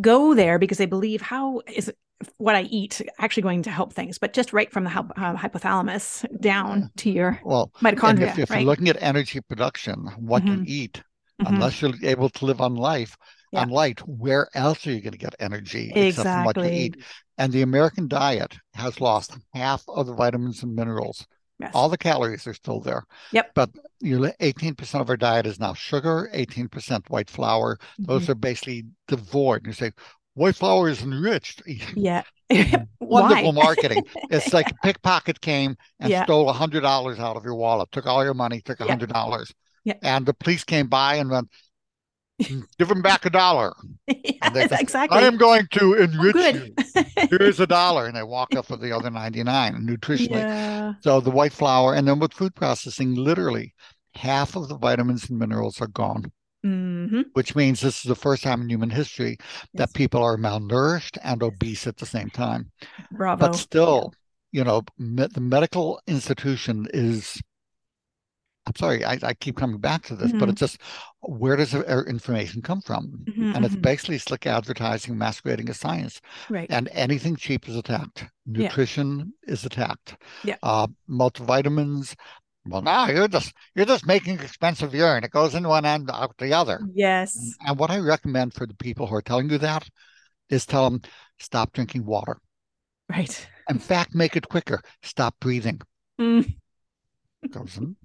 go 0.00 0.34
there 0.34 0.58
because 0.58 0.78
they 0.78 0.86
believe 0.86 1.20
how 1.20 1.62
is 1.66 1.92
what 2.38 2.54
I 2.54 2.62
eat 2.62 3.02
actually 3.18 3.42
going 3.42 3.62
to 3.64 3.70
help 3.70 3.92
things, 3.92 4.18
but 4.18 4.32
just 4.32 4.52
right 4.52 4.70
from 4.72 4.84
the 4.84 4.90
uh, 4.90 5.36
hypothalamus 5.36 6.24
down 6.40 6.90
to 6.98 7.10
your 7.10 7.40
Well, 7.44 7.70
mitochondria. 7.82 8.28
if, 8.28 8.38
if 8.38 8.50
right. 8.50 8.60
you're 8.60 8.66
looking 8.66 8.88
at 8.88 9.02
energy 9.02 9.40
production, 9.40 10.06
what 10.18 10.46
you 10.46 10.62
eat, 10.66 11.02
Mhm. 11.40 11.48
unless 11.48 11.82
you're 11.82 11.92
able 12.02 12.30
to 12.30 12.46
live 12.46 12.60
on 12.60 12.76
life, 12.76 13.16
Yeah. 13.52 13.62
on 13.62 13.68
light, 13.68 13.98
where 14.06 14.48
else 14.54 14.86
are 14.86 14.92
you 14.92 15.00
going 15.00 15.12
to 15.12 15.18
get 15.18 15.34
energy 15.40 15.90
except 15.94 16.28
from 16.28 16.44
what 16.44 16.56
you 16.56 16.62
Exactly. 16.62 16.84
eat? 16.84 16.96
And 17.36 17.52
the 17.52 17.62
American 17.62 18.06
diet 18.06 18.56
has 18.74 19.00
lost 19.00 19.36
half 19.52 19.82
of 19.88 20.06
the 20.06 20.14
vitamins 20.14 20.62
and 20.62 20.74
minerals 20.76 21.26
Yes. 21.60 21.70
All 21.74 21.88
the 21.88 21.98
calories 21.98 22.46
are 22.46 22.54
still 22.54 22.80
there. 22.80 23.04
Yep. 23.32 23.52
But 23.54 23.70
you 24.00 24.18
18% 24.40 25.00
of 25.00 25.08
our 25.08 25.16
diet 25.16 25.46
is 25.46 25.60
now 25.60 25.72
sugar, 25.74 26.28
18% 26.34 27.08
white 27.10 27.30
flour. 27.30 27.78
Those 27.98 28.26
Mhm. 28.26 28.28
are 28.30 28.34
basically 28.34 28.84
devoid. 29.06 29.58
And 29.58 29.66
you 29.68 29.72
say, 29.72 29.92
white 30.34 30.56
flour 30.56 30.88
is 30.88 31.02
enriched. 31.02 31.62
Yeah. 31.96 32.22
Wonderful 33.00 33.52
marketing. 33.52 34.04
It's 34.30 34.52
like 34.52 34.70
a 34.70 34.74
pickpocket 34.82 35.40
came 35.40 35.76
and 36.00 36.10
Yeah. 36.10 36.24
stole 36.24 36.52
hundred 36.52 36.80
dollars 36.82 37.18
out 37.18 37.36
of 37.36 37.44
your 37.44 37.54
wallet, 37.54 37.90
took 37.92 38.06
all 38.06 38.22
your 38.24 38.34
money, 38.34 38.60
took 38.60 38.80
Yeah. 38.80 38.86
hundred 38.88 39.10
dollars. 39.12 39.52
Yeah. 39.84 39.94
And 40.02 40.26
the 40.26 40.34
police 40.34 40.64
came 40.64 40.88
by 40.88 41.16
and 41.16 41.30
went, 41.30 41.48
give 42.78 42.90
him 42.90 43.02
back 43.02 43.24
a 43.26 43.30
dollar. 43.30 43.72
they 44.06 44.38
just, 44.54 44.72
exactly. 44.80 45.18
I 45.18 45.22
am 45.22 45.36
going 45.36 45.66
to 45.72 45.96
Oh, 45.96 46.02
enrich 46.02 46.32
good. 46.34 46.74
you. 46.96 47.04
Here's 47.30 47.60
a 47.60 47.66
dollar. 47.66 48.06
And 48.06 48.16
they 48.16 48.22
walk 48.22 48.54
up 48.54 48.70
with 48.70 48.80
the 48.80 48.92
other 48.94 49.10
99 49.10 49.86
nutritionally. 49.86 50.30
yeah. 50.30 50.94
So 51.00 51.20
the 51.20 51.30
white 51.30 51.52
flour, 51.52 51.94
and 51.94 52.06
then 52.08 52.18
with 52.18 52.32
food 52.32 52.54
processing, 52.54 53.14
literally 53.14 53.74
half 54.14 54.56
of 54.56 54.68
the 54.68 54.76
vitamins 54.76 55.28
and 55.28 55.38
minerals 55.38 55.80
are 55.80 55.88
gone, 55.88 56.30
hmm 56.62 57.22
which 57.34 57.56
means 57.56 57.80
this 57.80 57.96
is 57.98 58.08
the 58.08 58.14
first 58.14 58.42
time 58.44 58.62
in 58.62 58.68
human 58.70 58.90
history 58.90 59.36
Yes. 59.40 59.68
that 59.74 59.94
people 59.94 60.22
are 60.22 60.36
malnourished 60.36 61.18
and 61.22 61.42
obese 61.42 61.86
at 61.86 61.96
the 61.96 62.06
same 62.06 62.30
time. 62.30 62.70
Bravo. 63.10 63.46
But 63.48 63.56
still, 63.56 64.12
you 64.52 64.62
know, 64.64 64.82
me- 64.98 65.26
the 65.26 65.40
medical 65.40 66.00
institution 66.06 66.86
is. 66.94 67.40
I'm 68.66 68.74
sorry, 68.76 69.04
I, 69.04 69.18
I 69.22 69.34
keep 69.34 69.56
coming 69.56 69.78
back 69.78 70.04
to 70.04 70.16
this, 70.16 70.32
but 70.32 70.48
Mhm. 70.48 70.52
it's 70.52 70.60
just 70.60 70.78
where 71.20 71.54
does 71.56 71.72
the 71.72 71.86
uh, 71.86 72.02
information 72.04 72.62
come 72.62 72.80
from? 72.80 73.24
Mhm, 73.28 73.54
And 73.54 73.64
it's 73.64 73.74
mhm. 73.76 73.82
basically 73.82 74.18
slick 74.18 74.46
advertising 74.46 75.18
masquerading 75.18 75.68
as 75.68 75.78
science. 75.78 76.20
Right. 76.48 76.66
And 76.70 76.88
anything 76.92 77.36
cheap 77.36 77.68
is 77.68 77.76
attacked. 77.76 78.20
Yeah. 78.46 78.68
Nutrition 78.68 79.34
is 79.46 79.64
attacked. 79.66 80.16
Yeah. 80.44 80.56
Uh, 80.62 80.86
multivitamins. 81.08 82.14
Well, 82.66 82.80
now 82.80 83.08
you're 83.08 83.28
just 83.28 83.52
you're 83.74 83.84
just 83.84 84.06
making 84.06 84.40
expensive 84.40 84.94
urine. 84.94 85.24
It 85.24 85.30
goes 85.30 85.54
in 85.54 85.68
one 85.68 85.84
end 85.84 86.10
out 86.10 86.34
the 86.38 86.54
other. 86.54 86.80
yes. 86.94 87.36
And 87.66 87.78
what 87.78 87.90
I 87.90 87.98
recommend 87.98 88.54
for 88.54 88.66
the 88.66 88.74
people 88.74 89.06
who 89.06 89.14
are 89.16 89.22
telling 89.22 89.50
you 89.50 89.58
that 89.58 89.86
is 90.48 90.64
tell 90.64 90.88
them 90.88 91.02
stop 91.38 91.72
drinking 91.74 92.06
water. 92.06 92.38
Right. 93.10 93.46
In 93.68 93.78
fact, 93.78 94.14
make 94.14 94.36
it 94.36 94.48
quicker. 94.48 94.80
Stop 95.02 95.34
breathing. 95.40 95.80
Mm, 96.18 96.54
Goes 97.50 97.76
in, 97.76 97.96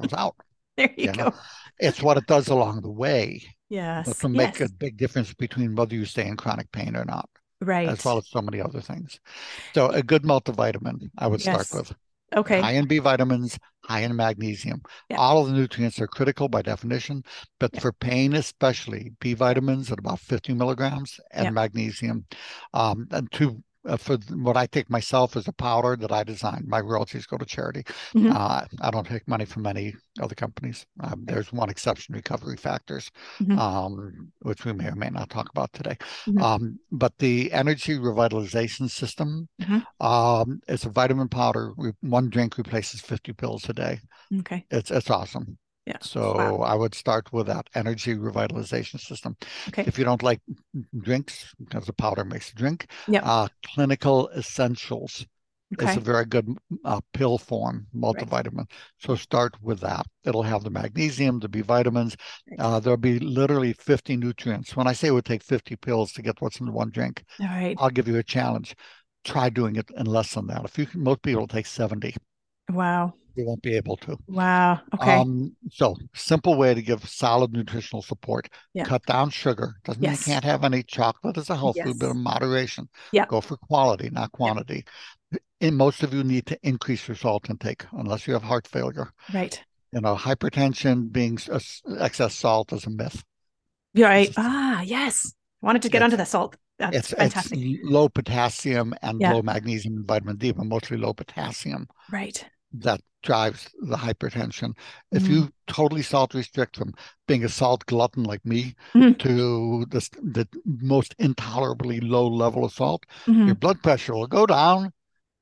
goes 0.00 0.12
out. 0.12 0.36
there 0.76 0.90
you 0.96 1.06
You 1.06 1.12
go. 1.12 1.24
know, 1.24 1.32
It's 1.78 2.02
what 2.02 2.16
it 2.16 2.26
does 2.26 2.48
along 2.48 2.82
the 2.82 2.90
way 2.90 3.42
Yes. 3.68 4.06
that 4.06 4.18
can 4.18 4.32
make 4.32 4.58
yes. 4.60 4.70
a 4.70 4.72
big 4.72 4.96
difference 4.96 5.32
between 5.34 5.74
whether 5.74 5.94
you 5.94 6.04
stay 6.04 6.26
in 6.26 6.36
chronic 6.36 6.70
pain 6.72 6.94
or 6.96 7.04
not, 7.04 7.28
right. 7.60 7.88
as 7.88 8.04
well 8.04 8.18
as 8.18 8.28
so 8.28 8.40
many 8.42 8.60
other 8.60 8.80
things. 8.80 9.18
So 9.74 9.88
a 9.88 10.02
good 10.02 10.22
multivitamin, 10.22 11.10
I 11.18 11.26
would 11.26 11.44
Yes. 11.44 11.68
start 11.68 11.88
with. 11.88 11.96
okay. 12.36 12.60
high 12.60 12.72
in 12.72 12.86
B 12.86 12.98
vitamins, 12.98 13.58
high 13.84 14.00
in 14.00 14.14
magnesium. 14.16 14.82
Yeah. 15.08 15.16
All 15.18 15.40
of 15.40 15.46
the 15.48 15.54
nutrients 15.54 16.00
are 16.00 16.06
critical 16.08 16.48
by 16.48 16.62
definition, 16.62 17.22
but 17.60 17.70
Yeah. 17.74 17.80
for 17.80 17.92
pain 17.92 18.34
especially, 18.34 19.12
B 19.20 19.34
vitamins 19.34 19.90
at 19.92 19.98
about 20.00 20.18
50 20.20 20.52
milligrams 20.54 21.20
and 21.30 21.44
Yeah. 21.44 21.50
magnesium. 21.50 22.26
Um, 22.72 23.06
and 23.12 23.30
two, 23.30 23.62
uh, 23.86 23.96
for 23.96 24.16
what 24.30 24.56
I 24.56 24.66
take 24.66 24.90
myself 24.90 25.36
is 25.36 25.48
a 25.48 25.52
powder 25.52 25.96
that 25.96 26.12
I 26.12 26.24
designed. 26.24 26.66
My 26.66 26.80
royalties 26.80 27.26
go 27.26 27.36
to 27.36 27.44
charity. 27.44 27.82
Mhm. 28.14 28.34
Uh, 28.34 28.64
I 28.80 28.90
don't 28.90 29.06
take 29.06 29.26
money 29.28 29.44
from 29.44 29.66
any 29.66 29.94
other 30.20 30.34
companies. 30.34 30.86
Um, 31.00 31.24
there's 31.24 31.52
one 31.52 31.70
exception, 31.70 32.14
Recovery 32.14 32.56
Factors, 32.56 33.10
Mhm. 33.40 33.58
um, 33.58 34.32
which 34.40 34.64
we 34.64 34.72
may 34.72 34.88
or 34.88 34.94
may 34.96 35.10
not 35.10 35.30
talk 35.30 35.48
about 35.50 35.72
today. 35.72 35.96
Mhm. 36.26 36.42
Um, 36.42 36.78
but 36.90 37.16
the 37.18 37.52
energy 37.52 37.98
revitalization 37.98 38.90
system 38.90 39.48
Mhm. 39.60 39.84
um, 40.00 40.60
it's 40.68 40.84
a 40.84 40.90
vitamin 40.90 41.28
powder. 41.28 41.72
We, 41.76 41.92
one 42.00 42.28
drink 42.28 42.58
replaces 42.58 43.00
50 43.00 43.32
pills 43.32 43.68
a 43.68 43.72
day. 43.72 44.00
Okay. 44.40 44.64
It's 44.70 44.90
it's 44.90 45.10
awesome. 45.10 45.58
Yeah. 45.86 45.98
So 46.00 46.34
Wow. 46.34 46.56
I 46.58 46.74
would 46.74 46.94
start 46.94 47.32
with 47.32 47.46
that 47.46 47.68
energy 47.74 48.14
revitalization 48.14 48.98
system. 49.00 49.36
Okay. 49.68 49.84
If 49.86 49.98
you 49.98 50.04
don't 50.04 50.22
like 50.22 50.40
drinks, 50.98 51.54
because 51.62 51.86
the 51.86 51.92
powder 51.92 52.24
makes 52.24 52.50
a 52.50 52.54
drink, 52.54 52.86
Yeah. 53.08 53.20
uh, 53.22 53.48
clinical 53.64 54.30
essentials 54.36 55.26
is 55.72 55.82
Okay. 55.82 55.96
a 55.96 56.00
very 56.00 56.24
good 56.24 56.56
uh, 56.84 57.00
pill 57.12 57.36
form 57.36 57.86
multivitamin. 57.94 58.70
So 58.98 59.14
start 59.16 59.60
with 59.60 59.80
that. 59.80 60.06
It'll 60.24 60.42
have 60.42 60.62
the 60.62 60.70
magnesium, 60.70 61.40
the 61.40 61.48
B 61.48 61.60
vitamins. 61.62 62.16
Right. 62.50 62.60
Uh, 62.60 62.80
there'll 62.80 62.96
be 62.96 63.18
literally 63.18 63.72
50 63.72 64.16
nutrients. 64.16 64.76
When 64.76 64.86
I 64.86 64.92
say 64.92 65.08
it 65.08 65.12
would 65.12 65.24
take 65.24 65.42
50 65.42 65.76
pills 65.76 66.12
to 66.12 66.22
get 66.22 66.40
what's 66.40 66.60
in 66.60 66.72
one 66.72 66.90
drink, 66.90 67.24
All 67.40 67.46
right. 67.46 67.76
I'll 67.78 67.90
give 67.90 68.08
you 68.08 68.16
a 68.16 68.22
challenge. 68.22 68.74
Try 69.24 69.48
doing 69.50 69.76
it 69.76 69.90
in 69.96 70.06
less 70.06 70.34
than 70.34 70.46
that. 70.46 70.64
If 70.64 70.78
you 70.78 70.86
can, 70.86 71.02
most 71.02 71.22
people 71.22 71.46
take 71.46 71.66
70. 71.66 72.14
Wow. 72.70 73.14
You 73.36 73.44
won't 73.46 73.62
be 73.62 73.74
able 73.74 73.96
to. 73.98 74.16
Wow. 74.28 74.80
Okay. 74.94 75.16
Um, 75.18 75.56
so 75.70 75.96
simple 76.14 76.56
way 76.56 76.72
to 76.72 76.80
give 76.82 77.08
solid 77.08 77.52
nutritional 77.52 78.02
support. 78.02 78.48
Yeah. 78.74 78.84
Cut 78.84 79.04
down 79.06 79.30
sugar. 79.30 79.74
Doesn't 79.84 80.00
mean 80.00 80.10
you 80.10 80.16
Yes. 80.16 80.24
can't 80.24 80.44
have 80.44 80.62
any 80.64 80.82
chocolate 80.84 81.36
as 81.36 81.50
a 81.50 81.56
health 81.56 81.76
food, 81.82 81.98
but 81.98 82.06
Yes. 82.06 82.14
in 82.14 82.22
moderation. 82.22 82.88
Yeah. 83.12 83.26
Go 83.26 83.40
for 83.40 83.56
quality, 83.56 84.08
not 84.10 84.30
quantity. 84.32 84.84
And 85.60 85.76
most 85.76 86.02
of 86.02 86.14
you 86.14 86.22
need 86.22 86.46
to 86.46 86.58
increase 86.62 87.08
your 87.08 87.16
salt 87.16 87.50
intake 87.50 87.84
unless 87.92 88.26
you 88.26 88.34
have 88.34 88.42
heart 88.44 88.66
failure. 88.68 89.12
right. 89.32 89.60
You 89.92 90.00
know, 90.00 90.16
hypertension 90.16 91.12
being 91.12 91.38
excess 92.00 92.34
salt 92.34 92.72
is 92.72 92.84
a 92.84 92.90
myth. 92.90 93.22
You're 93.92 94.08
right. 94.08 94.32
Ah, 94.36 94.82
yes. 94.82 95.32
Wanted 95.62 95.82
to 95.82 95.88
get 95.88 96.02
onto 96.02 96.16
the 96.16 96.24
salt. 96.26 96.56
That's 96.80 96.96
It's 96.96 97.10
fantastic. 97.12 97.58
it's 97.60 97.78
low 97.84 98.08
potassium 98.08 98.92
and 99.02 99.20
Yeah. 99.20 99.32
low 99.34 99.42
magnesium 99.42 99.94
and 99.98 100.06
vitamin 100.06 100.36
D, 100.36 100.50
but 100.50 100.66
mostly 100.66 100.96
low 100.96 101.14
potassium. 101.14 101.86
Right. 102.10 102.44
That 102.80 103.00
drives 103.22 103.70
the 103.80 103.96
hypertension. 103.96 104.76
If 105.10 105.24
Mhm. 105.24 105.28
you 105.30 105.48
totally 105.66 106.02
salt 106.02 106.34
restrict 106.34 106.76
from 106.76 106.92
being 107.26 107.42
a 107.44 107.48
salt 107.48 107.86
glutton 107.86 108.24
like 108.24 108.44
me 108.44 108.74
Mhm. 108.94 109.18
to 109.20 109.86
the, 109.86 110.00
the 110.22 110.46
most 110.64 111.14
intolerably 111.18 112.00
low 112.00 112.26
level 112.28 112.64
of 112.64 112.72
salt, 112.72 113.04
Mhm. 113.26 113.46
your 113.46 113.54
blood 113.54 113.82
pressure 113.82 114.14
will 114.14 114.26
go 114.26 114.44
down 114.46 114.92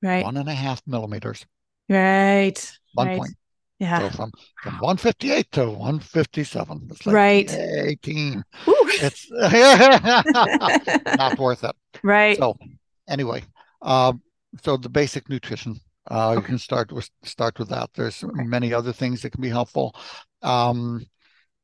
Right. 0.01 0.25
one 0.25 0.37
and 0.37 0.49
a 0.49 0.55
half 0.55 0.81
millimeters, 0.87 1.45
Right. 1.89 2.79
one 2.95 3.07
right. 3.09 3.19
point. 3.19 3.37
Yeah. 3.81 3.99
So 3.99 4.11
from, 4.17 4.33
from 4.63 4.79
158 4.79 5.51
to 5.53 5.69
157. 5.71 6.87
It's 6.91 7.05
like 7.05 7.15
Right. 7.15 7.51
18. 7.51 8.45
Ooh. 8.69 8.75
It's 9.01 9.27
not 11.17 11.39
worth 11.39 11.65
it. 11.65 11.75
right. 12.05 12.39
So 12.39 12.57
anyway, 13.09 13.43
uh, 13.81 14.13
so 14.63 14.77
the 14.77 14.89
basic 14.89 15.29
nutrition, 15.29 15.81
uh, 16.11 16.35
you 16.37 16.43
can 16.43 16.59
start 16.59 16.93
with 16.93 17.09
start 17.23 17.59
with 17.59 17.69
that. 17.69 17.91
There's 17.95 18.23
Okay. 18.25 18.45
many 18.45 18.73
other 18.75 18.93
things 18.93 19.23
that 19.23 19.31
can 19.31 19.41
be 19.43 19.49
helpful. 19.49 19.95
Um, 20.43 21.07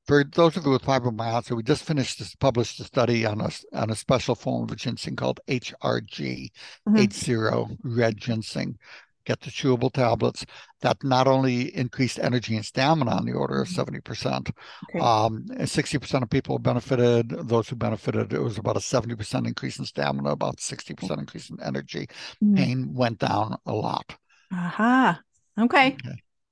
for 0.06 0.24
those 0.24 0.56
of 0.56 0.64
you 0.64 0.70
with 0.70 0.82
fibromyalgia, 0.82 1.54
we 1.56 1.62
just 1.62 1.84
finished 1.84 2.18
this 2.18 2.34
published 2.34 2.80
a 2.80 2.84
study 2.84 3.26
on 3.26 3.40
a 3.40 3.50
on 3.74 3.90
a 3.90 3.96
special 3.96 4.34
form 4.34 4.70
of 4.70 4.76
ginseng 4.76 5.16
called 5.16 5.40
HRG, 5.48 6.50
Mhm. 6.88 6.96
H0 6.96 7.76
red 7.82 8.16
ginseng. 8.16 8.78
Get 9.26 9.40
the 9.40 9.50
chewable 9.50 9.92
tablets 9.92 10.46
that 10.80 11.04
not 11.04 11.28
only 11.28 11.76
increased 11.76 12.18
energy 12.18 12.56
and 12.56 12.64
stamina 12.64 13.10
on 13.10 13.26
the 13.26 13.34
order 13.34 13.60
of 13.60 13.68
Mhm. 13.68 13.74
70%, 13.74 14.48
Okay. 14.84 15.00
um, 15.00 15.44
60% 15.66 16.22
of 16.22 16.30
people 16.30 16.58
benefited. 16.58 17.28
Those 17.28 17.68
who 17.68 17.76
benefited, 17.76 18.32
it 18.32 18.40
was 18.40 18.56
about 18.56 18.78
a 18.78 18.80
70% 18.80 19.46
increase 19.46 19.78
in 19.78 19.84
stamina, 19.84 20.30
about 20.30 20.60
60% 20.60 21.20
increase 21.20 21.50
in 21.50 21.60
energy. 21.60 22.08
Mm. 22.42 22.56
Pain 22.56 22.94
went 22.94 23.18
down 23.18 23.58
a 23.66 23.72
lot. 23.74 24.16
Aha. 24.52 25.20
Okay. 25.58 25.96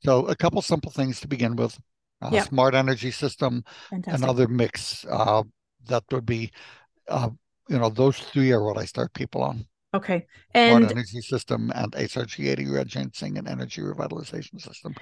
So 0.05 0.27
a 0.27 0.37
couple 0.37 0.63
simple 0.63 0.91
things 0.91 1.21
to 1.21 1.29
begin 1.29 1.57
with. 1.57 1.79
Uh, 2.23 2.31
Yep. 2.33 2.49
Smart 2.49 2.75
energy 2.75 3.11
system, 3.11 3.63
Fantastic. 3.91 4.23
another 4.23 4.49
mix 4.49 5.05
uh, 5.11 5.43
that 5.87 6.03
would 6.11 6.25
be, 6.25 6.51
uh, 7.09 7.29
you 7.69 7.79
know, 7.79 7.91
those 7.91 8.19
three 8.19 8.53
are 8.53 8.65
what 8.65 8.79
I 8.79 8.87
start 8.87 9.13
people 9.13 9.43
on. 9.43 9.67
Okay. 9.93 10.27
Smart 10.53 10.83
And 10.83 10.91
energy 10.93 11.21
system 11.21 11.71
and 11.75 11.93
HRG80 11.93 12.73
red 12.73 12.89
ginseng 12.89 13.37
and 13.39 13.47
energy 13.47 13.83
revitalization 13.83 14.61
system. 14.61 14.95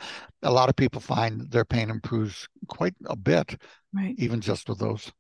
A 0.42 0.51
lot 0.51 0.68
of 0.68 0.76
people 0.76 1.01
find 1.01 1.51
their 1.51 1.64
pain 1.64 1.88
improves 1.88 2.49
quite 2.68 2.95
a 3.07 3.16
bit, 3.16 3.57
right. 3.92 4.14
even 4.18 4.40
just 4.40 4.68
with 4.68 4.78
those. 4.78 5.12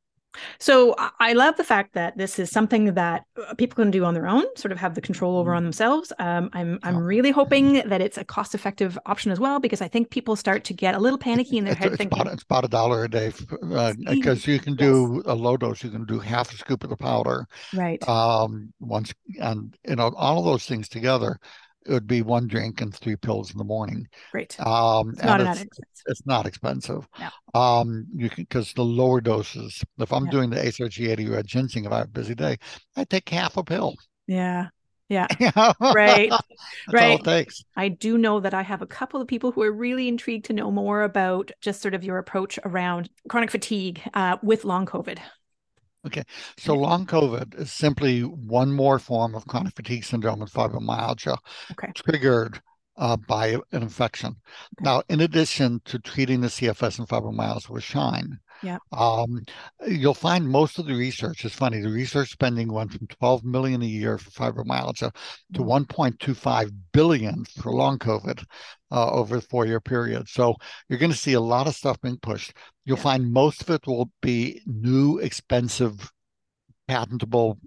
So 0.58 0.94
I- 1.20 1.32
love 1.34 1.56
the 1.56 1.64
fact 1.64 1.94
that 1.94 2.16
this 2.16 2.38
is 2.38 2.50
something 2.50 2.94
that 2.94 3.24
uh, 3.48 3.54
people 3.54 3.76
can 3.76 3.90
do 3.90 4.04
on 4.04 4.14
their 4.14 4.26
own, 4.28 4.44
sort 4.56 4.72
of 4.72 4.78
have 4.78 4.94
the 4.94 5.00
control 5.00 5.36
over 5.38 5.50
Mhm. 5.50 5.56
on 5.56 5.62
themselves. 5.64 6.12
Um, 6.18 6.50
I'm 6.52 6.78
I'm 6.82 6.96
really 6.96 7.30
hoping 7.32 7.74
that 7.88 8.00
it's 8.00 8.18
a 8.18 8.24
cost-effective 8.24 8.98
option 9.06 9.32
as 9.32 9.40
well, 9.40 9.58
because 9.60 9.80
I 9.80 9.88
think 9.88 10.10
people 10.10 10.36
start 10.36 10.64
to 10.64 10.74
get 10.74 10.94
a 10.94 10.98
little 10.98 11.18
panicky 11.18 11.56
in 11.58 11.64
their 11.64 11.74
It's, 11.74 11.80
head, 11.82 11.92
it's 11.92 11.98
thinking, 11.98 12.20
about, 12.20 12.32
it's 12.32 12.42
about 12.44 12.64
a 12.64 12.68
dollar 12.68 13.04
a 13.04 13.08
day 13.10 13.32
because 14.08 14.42
See? 14.42 14.52
you 14.52 14.58
can 14.60 14.76
do 14.76 15.22
a 15.26 15.34
low 15.34 15.56
dose. 15.56 15.82
You 15.82 15.90
can 15.90 16.04
do 16.04 16.18
half 16.18 16.52
a 16.52 16.56
scoop 16.56 16.84
of 16.84 16.90
the 16.90 16.96
powder. 16.96 17.46
right, 17.72 18.02
Um, 18.08 18.72
once 18.80 19.12
and 19.40 19.76
you 19.88 19.96
know 19.96 20.12
all 20.16 20.38
of 20.38 20.44
those 20.44 20.66
things 20.66 20.88
together, 20.88 21.38
it 21.86 21.92
would 21.92 22.06
be 22.06 22.22
one 22.22 22.46
drink 22.48 22.80
and 22.80 22.94
three 22.94 23.16
pills 23.16 23.52
in 23.52 23.58
the 23.58 23.64
morning. 23.64 24.06
great. 24.30 24.58
Um, 24.60 25.10
It's 25.10 25.22
not 25.24 25.40
it's, 25.40 25.64
it's 26.06 26.26
not 26.26 26.46
expensive. 26.46 27.06
No. 27.18 27.28
Um, 27.60 28.06
you 28.14 28.28
can 28.30 28.44
because 28.44 28.72
the 28.72 28.84
lower 28.84 29.20
doses. 29.20 29.82
If 29.98 30.12
I'm 30.12 30.26
Yeah. 30.26 30.30
doing 30.30 30.50
the 30.50 30.64
HRG80 30.64 31.28
red 31.28 31.46
ginseng, 31.46 31.84
if 31.84 31.92
I 31.92 31.98
have 31.98 32.06
a 32.08 32.10
busy 32.10 32.34
day, 32.34 32.56
I 32.96 33.04
take 33.04 33.28
half 33.28 33.56
a 33.56 33.64
pill. 33.64 33.96
Yeah. 34.26 34.68
Yeah. 35.08 35.26
Right. 35.80 36.30
That's 36.86 37.02
all 37.02 37.18
Right. 37.18 37.20
it 37.20 37.24
takes. 37.24 37.64
I 37.76 37.88
do 37.88 38.16
know 38.18 38.40
that 38.40 38.54
I 38.54 38.62
have 38.62 38.82
a 38.82 38.86
couple 38.86 39.20
of 39.20 39.28
people 39.28 39.52
who 39.52 39.62
are 39.62 39.72
really 39.72 40.08
intrigued 40.08 40.46
to 40.46 40.52
know 40.52 40.70
more 40.70 41.02
about 41.02 41.50
just 41.60 41.82
sort 41.82 41.94
of 41.94 42.04
your 42.04 42.18
approach 42.18 42.58
around 42.64 43.10
chronic 43.28 43.50
fatigue 43.50 44.00
uh, 44.14 44.38
with 44.42 44.64
long 44.64 44.86
COVID. 44.86 45.18
So 46.58 46.74
long 46.74 47.06
COVID 47.06 47.58
is 47.58 47.72
simply 47.72 48.20
one 48.20 48.72
more 48.72 48.98
form 48.98 49.34
of 49.34 49.46
chronic 49.46 49.74
fatigue 49.74 50.04
syndrome 50.04 50.42
and 50.42 50.50
fibromyalgia 50.50 51.36
Okay. 51.72 51.92
triggered 51.94 52.60
uh, 52.96 53.16
by 53.16 53.48
an 53.72 53.82
infection. 53.82 54.36
Now, 54.80 55.02
in 55.08 55.20
addition 55.20 55.80
to 55.86 55.98
treating 55.98 56.40
the 56.40 56.48
CFS 56.48 56.98
and 56.98 57.08
fibromyalgia 57.08 57.70
with 57.70 57.82
Shine, 57.82 58.38
Yeah. 58.64 58.78
um, 58.92 59.44
you'll 59.86 60.14
find 60.14 60.48
most 60.48 60.78
of 60.78 60.86
the 60.86 60.94
research 60.94 61.44
is 61.44 61.52
funny. 61.54 61.80
The 61.80 61.90
research 61.90 62.30
spending 62.30 62.72
went 62.72 62.92
from 62.92 63.06
12 63.06 63.44
million 63.44 63.82
a 63.82 63.86
year 63.86 64.18
for 64.18 64.30
fibromyalgia 64.30 65.14
to 65.54 65.60
1.25 65.62 66.70
billion 66.92 67.44
for 67.44 67.72
long 67.72 67.98
COVID 67.98 68.44
uh, 68.90 69.10
over 69.10 69.36
the 69.36 69.42
four-year 69.42 69.80
period. 69.80 70.28
So 70.28 70.54
you're 70.88 70.98
going 70.98 71.12
to 71.12 71.18
see 71.18 71.34
a 71.34 71.40
lot 71.40 71.66
of 71.66 71.74
stuff 71.74 72.00
being 72.00 72.18
pushed. 72.18 72.52
You'll 72.84 72.96
Yeah. 72.96 73.02
find 73.02 73.32
most 73.32 73.62
of 73.62 73.70
it 73.70 73.86
will 73.86 74.10
be 74.22 74.62
new, 74.66 75.18
expensive, 75.18 76.10
patentable 76.88 77.58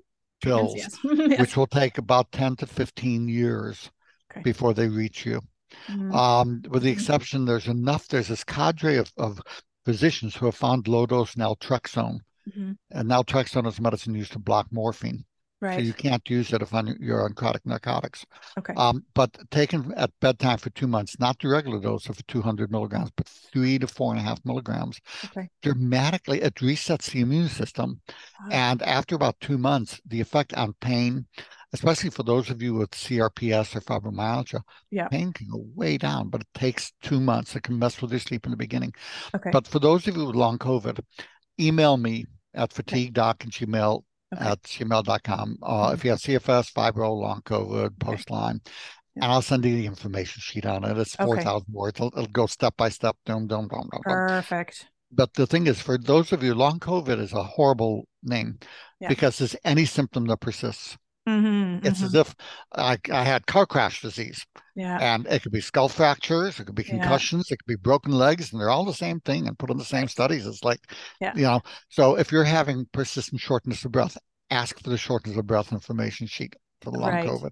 pills, 0.42 0.76
Yes. 0.76 0.98
yes. 1.04 1.40
which 1.40 1.58
will 1.58 1.68
take 1.68 1.98
about 1.98 2.32
10 2.32 2.56
to 2.58 2.68
15 2.68 3.28
years 3.28 3.90
Okay. 4.32 4.42
before 4.44 4.74
they 4.74 4.88
reach 4.88 5.26
you. 5.26 5.42
Mhm. 5.90 6.14
Um, 6.14 6.62
with 6.70 6.84
the 6.84 6.90
Mhm. 6.90 6.94
exception, 6.94 7.46
there's 7.46 7.68
enough, 7.68 8.08
there's 8.08 8.30
this 8.30 8.44
cadre 8.44 8.98
of, 8.98 9.12
of 9.18 9.42
physicians 9.88 10.36
who 10.36 10.46
have 10.48 10.56
found 10.56 10.86
low 10.86 11.06
dose 11.06 11.36
naltrexone. 11.36 12.20
Mhm. 12.50 12.78
And 12.92 13.10
naltrexone 13.10 13.66
is 13.68 13.80
a 13.80 13.82
medicine 13.82 14.16
used 14.16 14.34
to 14.34 14.40
block 14.40 14.68
morphine. 14.70 15.24
Right. 15.62 15.76
So 15.76 15.82
you 15.82 15.94
can't 15.94 16.30
use 16.30 16.52
it 16.52 16.62
if 16.62 16.74
on, 16.74 16.96
you're 17.00 17.24
on 17.24 17.34
chronic 17.34 17.66
narcotics. 17.66 18.26
Okay. 18.60 18.74
Um, 18.76 19.06
but 19.14 19.32
taken 19.50 19.94
at 19.96 20.12
bedtime 20.20 20.58
for 20.58 20.72
two 20.72 20.88
months, 20.88 21.18
not 21.20 21.40
the 21.40 21.48
regular 21.48 21.80
dose 21.80 22.10
of 22.10 22.26
200 22.28 22.70
milligrams, 22.70 23.12
but 23.16 23.28
three 23.28 23.80
to 23.80 23.88
four 23.88 24.12
and 24.12 24.20
a 24.20 24.24
half 24.24 24.44
milligrams, 24.44 25.00
Okay. 25.26 25.50
dramatically, 25.64 26.42
it 26.42 26.56
resets 26.56 27.10
the 27.12 27.22
immune 27.22 27.48
system. 27.48 28.02
Ah, 28.10 28.48
And 28.52 28.82
after 28.84 29.16
about 29.16 29.40
two 29.40 29.58
months, 29.58 30.02
the 30.06 30.20
effect 30.20 30.54
on 30.54 30.74
pain, 30.82 31.26
especially 31.74 32.10
for 32.10 32.24
those 32.24 32.50
of 32.50 32.62
you 32.62 32.74
with 32.74 32.92
CRPS 32.92 33.76
or 33.76 33.82
fibromyalgia, 33.82 34.62
Yeah. 34.92 35.08
pain 35.10 35.34
can 35.34 35.48
go 35.50 35.66
way 35.76 35.98
down, 35.98 36.30
but 36.30 36.42
it 36.42 36.48
takes 36.54 36.94
two 37.02 37.20
months. 37.20 37.56
It 37.56 37.64
can 37.64 37.78
mess 37.78 38.02
with 38.02 38.12
your 38.12 38.20
sleep 38.20 38.46
in 38.46 38.52
the 38.52 38.58
beginning. 38.58 38.94
Okay. 39.36 39.50
But 39.52 39.68
for 39.68 39.80
those 39.80 40.08
of 40.08 40.16
you 40.16 40.26
with 40.26 40.36
long 40.36 40.58
COVID, 40.58 41.00
email 41.60 41.98
me 41.98 42.26
at 42.54 42.72
fatiguedoc 42.72 43.44
and 43.44 43.52
gmail 43.52 44.04
Okay. 44.34 44.46
at 44.46 44.62
gmail.com. 44.64 45.58
Uh, 45.64 45.92
if 45.94 46.04
you 46.04 46.12
have 46.12 46.20
CFS, 46.20 46.72
fibro, 46.74 47.18
long 47.20 47.42
COVID, 47.44 47.98
post 48.00 48.30
Lyme, 48.30 48.62
Yeah. 49.16 49.24
and 49.24 49.32
I'll 49.32 49.42
send 49.42 49.64
you 49.64 49.76
the 49.76 49.86
information 49.86 50.42
sheet 50.42 50.66
on 50.66 50.84
it. 50.84 50.98
It's 50.98 51.16
Okay. 51.16 51.26
4,000 51.26 51.74
words. 51.74 51.98
It'll, 52.00 52.08
it'll 52.10 52.28
go 52.28 52.46
step 52.46 52.76
by 52.78 52.90
step, 52.90 53.16
dum, 53.26 53.48
dum, 53.48 53.68
dum, 53.70 53.88
dum. 53.92 54.02
Perfect. 54.04 54.88
But 55.12 55.34
the 55.36 55.48
thing 55.48 55.68
is, 55.68 55.80
for 55.82 55.98
those 55.98 56.34
of 56.34 56.44
you, 56.44 56.54
long 56.54 56.80
COVID 56.80 57.20
is 57.22 57.32
a 57.32 57.44
horrible 57.44 58.08
name 58.22 58.60
Yeah. 59.00 59.08
because 59.08 59.40
it's 59.40 59.56
any 59.64 59.86
symptom 59.86 60.26
that 60.26 60.42
persists. 60.42 60.98
Hmm 61.28 61.80
It's 61.84 62.02
as 62.02 62.16
if 62.16 62.36
I, 62.76 62.98
I 63.12 63.24
had 63.24 63.46
car 63.46 63.66
crash 63.66 64.02
disease, 64.02 64.46
Yeah. 64.76 64.98
and 65.02 65.28
it 65.28 65.42
could 65.44 65.52
be 65.52 65.62
skull 65.62 65.90
fractures, 65.90 66.60
it 66.60 66.66
could 66.66 66.76
be 66.76 66.84
Yeah. 66.84 67.00
concussions, 67.00 67.52
it 67.52 67.58
could 67.58 67.68
be 67.68 67.76
broken 67.76 68.12
legs, 68.14 68.52
and 68.52 68.62
they're 68.62 68.70
all 68.70 68.86
the 68.86 68.94
same 68.94 69.20
thing 69.20 69.48
and 69.48 69.58
put 69.60 69.70
in 69.70 69.78
the 69.78 69.86
same 69.86 70.08
studies. 70.08 70.48
It's 70.48 70.64
like, 70.64 70.80
Yeah. 71.20 71.34
you 71.36 71.44
know, 71.44 71.62
so 71.90 72.18
if 72.18 72.32
you're 72.32 72.44
having 72.46 72.88
persistent 72.94 73.42
shortness 73.42 73.84
of 73.86 73.92
breath, 73.92 74.18
ask 74.50 74.82
for 74.82 74.90
the 74.90 74.98
shortness 74.98 75.38
of 75.38 75.46
breath 75.46 75.72
information 75.72 76.28
sheet 76.28 76.56
for 76.82 76.92
the 76.92 76.98
long 76.98 77.12
Right. 77.12 77.28
COVID. 77.28 77.52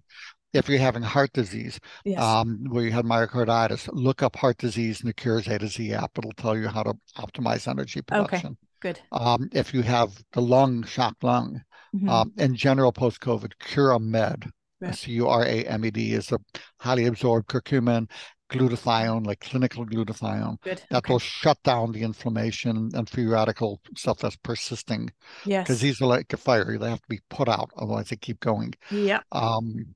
If 0.53 0.69
you're 0.69 0.80
having 0.80 1.03
heart 1.03 1.34
disease, 1.34 1.80
Yes. 2.05 2.21
um, 2.21 2.63
where 2.69 2.86
you 2.86 2.91
had 2.91 3.03
myocarditis, 3.03 3.89
look 3.91 4.23
up 4.23 4.38
heart 4.38 4.57
disease 4.57 5.01
in 5.01 5.07
the 5.07 5.13
Cures 5.13 5.47
A 5.49 5.59
to 5.59 5.67
Z 5.67 5.93
app. 5.93 6.17
It'll 6.17 6.32
tell 6.32 6.57
you 6.57 6.69
how 6.69 6.84
to 6.84 6.93
optimize 7.17 7.67
energy 7.67 8.01
production. 8.01 8.51
Okay, 8.51 8.57
Good. 8.80 9.01
Um, 9.11 9.49
if 9.51 9.73
you 9.73 9.82
have 9.82 10.23
the 10.32 10.41
lung, 10.41 10.84
shock 10.84 11.17
lung, 11.21 11.61
Mhm. 11.96 12.10
um, 12.10 12.34
in 12.38 12.56
general 12.56 12.91
post-COVID, 12.91 13.54
Curamed, 13.60 14.52
Yeah. 14.82 14.91
C-U-R-A-M-E-D, 14.91 16.14
is 16.14 16.32
a 16.32 16.38
highly 16.80 17.06
absorbed 17.06 17.48
curcumin, 17.48 18.10
glutathione, 18.50 19.26
like 19.26 19.39
clinical 19.39 19.86
glutathione, 19.86 20.60
Good. 20.62 20.84
that 20.89 20.98
Okay. 20.98 21.14
will 21.14 21.20
shut 21.20 21.58
down 21.64 21.91
the 21.93 22.02
inflammation 22.04 22.91
and 22.93 23.10
free 23.10 23.26
radical 23.26 23.82
stuff 23.98 24.20
that's 24.20 24.36
persisting. 24.36 25.12
Yes. 25.46 25.64
Because 25.66 25.82
these 25.82 26.02
are 26.02 26.08
like 26.08 26.32
a 26.34 26.38
fire; 26.38 26.78
they 26.78 26.89
have 26.89 27.02
to 27.02 27.08
be 27.10 27.22
put 27.30 27.48
out, 27.50 27.72
otherwise 27.78 28.10
they 28.10 28.18
keep 28.18 28.39
going. 28.39 28.74
Yeah. 28.91 29.22
Um, 29.32 29.96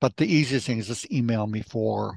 but 0.00 0.16
the 0.16 0.26
easiest 0.32 0.66
thing 0.66 0.78
is 0.78 0.86
just 0.86 1.10
email 1.10 1.46
me 1.46 1.62
for 1.62 2.16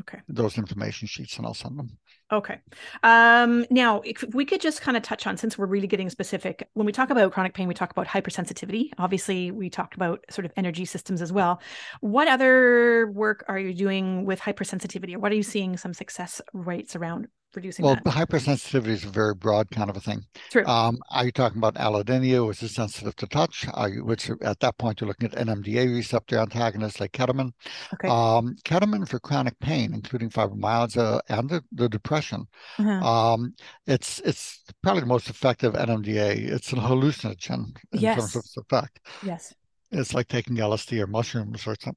Okay. 0.00 0.20
those 0.28 0.56
information 0.58 1.06
sheets, 1.06 1.36
and 1.36 1.46
I'll 1.46 1.54
send 1.54 1.78
them. 1.78 1.98
Okay. 2.32 2.60
Um, 3.02 3.66
now, 3.70 4.02
if 4.02 4.24
we 4.34 4.44
could 4.44 4.60
just 4.60 4.82
kind 4.82 4.96
of 4.96 5.02
touch 5.02 5.26
on, 5.26 5.36
since 5.36 5.58
we're 5.58 5.66
really 5.66 5.88
getting 5.88 6.08
specific, 6.10 6.68
when 6.74 6.86
we 6.86 6.92
talk 6.92 7.10
about 7.10 7.32
chronic 7.32 7.54
pain, 7.54 7.66
we 7.66 7.74
talk 7.74 7.90
about 7.90 8.06
hypersensitivity. 8.06 8.90
Obviously, 8.98 9.50
we 9.50 9.68
talked 9.68 9.96
about 9.96 10.24
sort 10.30 10.44
of 10.44 10.52
energy 10.56 10.84
systems 10.84 11.22
as 11.22 11.32
well. 11.32 11.60
What 12.00 12.28
other 12.28 13.10
work 13.10 13.44
are 13.48 13.58
you 13.58 13.74
doing 13.74 14.24
with 14.24 14.40
hypersensitivity, 14.40 15.14
or 15.14 15.18
what 15.18 15.32
are 15.32 15.36
you 15.36 15.42
seeing 15.42 15.76
some 15.76 15.92
success 15.92 16.40
rates 16.52 16.94
around 16.94 17.26
reducing 17.54 17.84
Well, 17.84 17.96
that? 17.96 18.04
hypersensitivity 18.04 18.88
is 18.88 19.04
a 19.04 19.08
very 19.08 19.34
broad 19.34 19.70
kind 19.70 19.90
of 19.90 19.96
a 19.96 20.00
thing. 20.00 20.24
True. 20.50 20.64
Um, 20.66 20.98
are 21.10 21.24
you 21.24 21.32
talking 21.32 21.58
about 21.58 21.74
allodynia, 21.74 22.46
which 22.46 22.62
is 22.62 22.74
sensitive 22.74 23.16
to 23.16 23.26
touch? 23.26 23.66
Are 23.74 23.88
you, 23.88 24.04
which 24.04 24.30
at 24.42 24.60
that 24.60 24.78
point 24.78 25.00
you're 25.00 25.08
looking 25.08 25.30
at 25.32 25.46
NMDA 25.46 25.94
receptor 25.94 26.38
antagonists 26.38 27.00
like 27.00 27.12
ketamine. 27.12 27.52
okay. 27.94 28.08
Um, 28.08 28.56
ketamine 28.64 29.08
for 29.08 29.18
chronic 29.20 29.58
pain, 29.60 29.94
including 29.94 30.30
fibromyalgia 30.30 31.20
and 31.28 31.48
the, 31.50 31.62
the 31.72 31.88
depression. 31.88 32.46
Uh-huh. 32.78 32.90
Um, 33.34 33.54
it's 33.86 34.20
it's 34.20 34.62
probably 34.82 35.00
the 35.00 35.06
most 35.06 35.28
effective 35.30 35.74
NMDA. 35.74 36.50
It's 36.50 36.72
a 36.72 36.76
hallucinogen 36.76 37.74
in 37.92 38.00
terms 38.00 38.34
of 38.34 38.34
Yes. 38.34 38.36
its 38.36 38.56
effect. 38.56 39.00
yes. 39.24 39.54
It's 39.92 40.14
like 40.14 40.28
taking 40.28 40.56
LSD 40.56 41.00
or 41.00 41.06
mushrooms 41.08 41.66
or 41.66 41.74
something. 41.80 41.96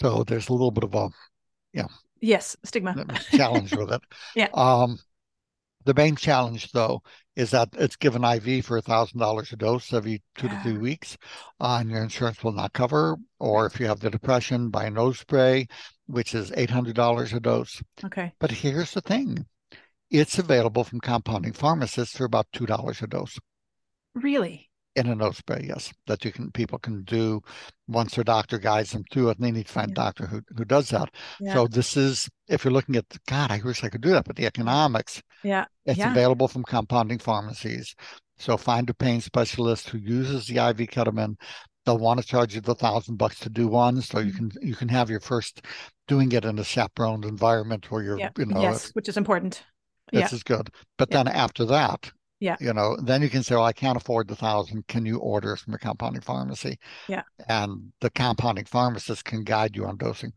So 0.00 0.22
there's 0.24 0.48
a 0.48 0.52
little 0.52 0.70
bit 0.70 0.84
of 0.84 0.94
a 0.94 1.08
Yes. 2.24 2.56
Stigma. 2.64 2.94
challenge 3.30 3.74
with 3.74 3.92
it. 3.96 4.02
Yeah. 4.34 4.48
Um, 4.54 4.98
the 5.84 5.94
main 5.94 6.16
challenge, 6.16 6.72
though, 6.72 7.02
is 7.36 7.50
that 7.50 7.68
it's 7.74 7.96
given 7.96 8.24
IV 8.24 8.64
for 8.64 8.78
a 8.78 8.82
thousand 8.82 9.18
dollars 9.20 9.52
a 9.52 9.56
dose 9.56 9.92
every 9.92 10.22
two 10.36 10.48
to 10.48 10.60
three 10.62 10.78
weeks, 10.78 11.18
uh, 11.60 11.78
and 11.80 11.90
your 11.90 12.02
insurance 12.02 12.42
will 12.42 12.52
not 12.52 12.72
cover. 12.72 13.16
Or 13.38 13.66
if 13.66 13.78
you 13.78 13.86
have 13.86 14.00
the 14.00 14.08
depression, 14.10 14.70
buy 14.70 14.84
a 14.86 14.90
nose 14.90 15.18
spray, 15.18 15.68
which 16.06 16.34
is 16.34 16.52
eight 16.56 16.70
hundred 16.70 16.96
dollars 16.96 17.34
a 17.34 17.40
dose. 17.40 17.82
Okay. 18.02 18.32
But 18.38 18.50
here's 18.50 18.92
the 18.92 19.02
thing: 19.02 19.44
it's 20.10 20.38
available 20.38 20.84
from 20.84 21.00
compounding 21.00 21.52
pharmacists 21.52 22.16
for 22.16 22.24
about 22.24 22.46
two 22.52 22.66
dollars 22.66 23.02
a 23.02 23.06
dose 23.06 23.38
Really? 24.14 24.70
In 24.96 25.08
a 25.08 25.14
nose 25.14 25.38
spray. 25.38 25.64
Yes, 25.66 25.92
that 26.06 26.24
you 26.24 26.32
can 26.32 26.50
people 26.52 26.78
can 26.78 27.02
do 27.04 27.40
once 27.88 28.14
their 28.14 28.24
doctor 28.24 28.58
guides 28.58 28.92
them 28.92 29.04
through 29.12 29.30
it, 29.30 29.38
and 29.38 29.46
they 29.46 29.50
need 29.52 29.66
to 29.66 29.72
find 29.72 29.90
a 29.90 29.94
doctor 29.94 30.26
who 30.26 30.40
who 30.56 30.64
does 30.64 30.88
that. 30.90 31.10
Yeah. 31.40 31.54
So 31.54 31.66
this 31.66 31.96
is 31.96 32.28
if 32.48 32.64
you're 32.64 32.72
looking 32.72 32.96
at 32.96 33.06
God, 33.28 33.50
I 33.50 33.60
wish 33.64 33.82
I 33.84 33.88
could 33.88 34.00
do 34.02 34.10
that, 34.10 34.24
but 34.24 34.36
the 34.36 34.46
economics. 34.46 35.22
yeah. 35.42 35.64
It's 35.86 35.98
Yeah. 35.98 36.10
available 36.12 36.48
from 36.48 36.62
compounding 36.64 37.18
pharmacies. 37.18 37.94
So 38.38 38.56
find 38.56 38.88
a 38.90 38.94
pain 38.94 39.20
specialist 39.20 39.88
who 39.90 39.98
uses 39.98 40.46
the 40.46 40.58
IV 40.58 40.88
ketamine. 40.88 41.36
They'll 41.84 41.98
want 41.98 42.18
to 42.20 42.26
charge 42.26 42.54
you 42.54 42.62
the 42.62 42.74
thousand 42.74 43.16
bucks 43.16 43.38
to 43.40 43.50
do 43.50 43.68
one, 43.68 44.00
so 44.00 44.18
you 44.20 44.32
Mhm. 44.32 44.36
can 44.36 44.52
you 44.62 44.74
can 44.74 44.88
have 44.88 45.10
your 45.10 45.20
first 45.20 45.62
doing 46.08 46.32
it 46.32 46.44
in 46.44 46.58
a 46.58 46.64
chaperoned 46.64 47.24
environment 47.24 47.90
where 47.90 48.02
you're 48.02 48.18
Yeah. 48.18 48.30
you 48.38 48.46
know 48.46 48.60
yes. 48.62 48.90
Which 48.94 49.08
is 49.08 49.16
important. 49.16 49.62
this 50.12 50.30
Yeah. 50.30 50.34
is 50.36 50.42
good. 50.42 50.70
But 50.98 51.08
Yeah. 51.10 51.24
then 51.24 51.28
after 51.28 51.64
that, 51.66 52.12
Yeah. 52.40 52.56
you 52.60 52.72
know, 52.72 52.96
then 53.00 53.22
you 53.22 53.30
can 53.30 53.42
say, 53.42 53.54
well, 53.54 53.64
I 53.64 53.72
can't 53.72 53.96
afford 53.96 54.28
the 54.28 54.36
thousand. 54.36 54.86
Can 54.86 55.06
you 55.06 55.18
order 55.18 55.56
from 55.56 55.74
a 55.74 55.78
compounding 55.78 56.20
pharmacy? 56.20 56.78
Yeah. 57.08 57.22
And 57.48 57.92
the 58.00 58.10
compounding 58.10 58.66
pharmacist 58.66 59.24
can 59.24 59.44
guide 59.44 59.76
you 59.76 59.86
on 59.86 59.96
dosing. 59.96 60.32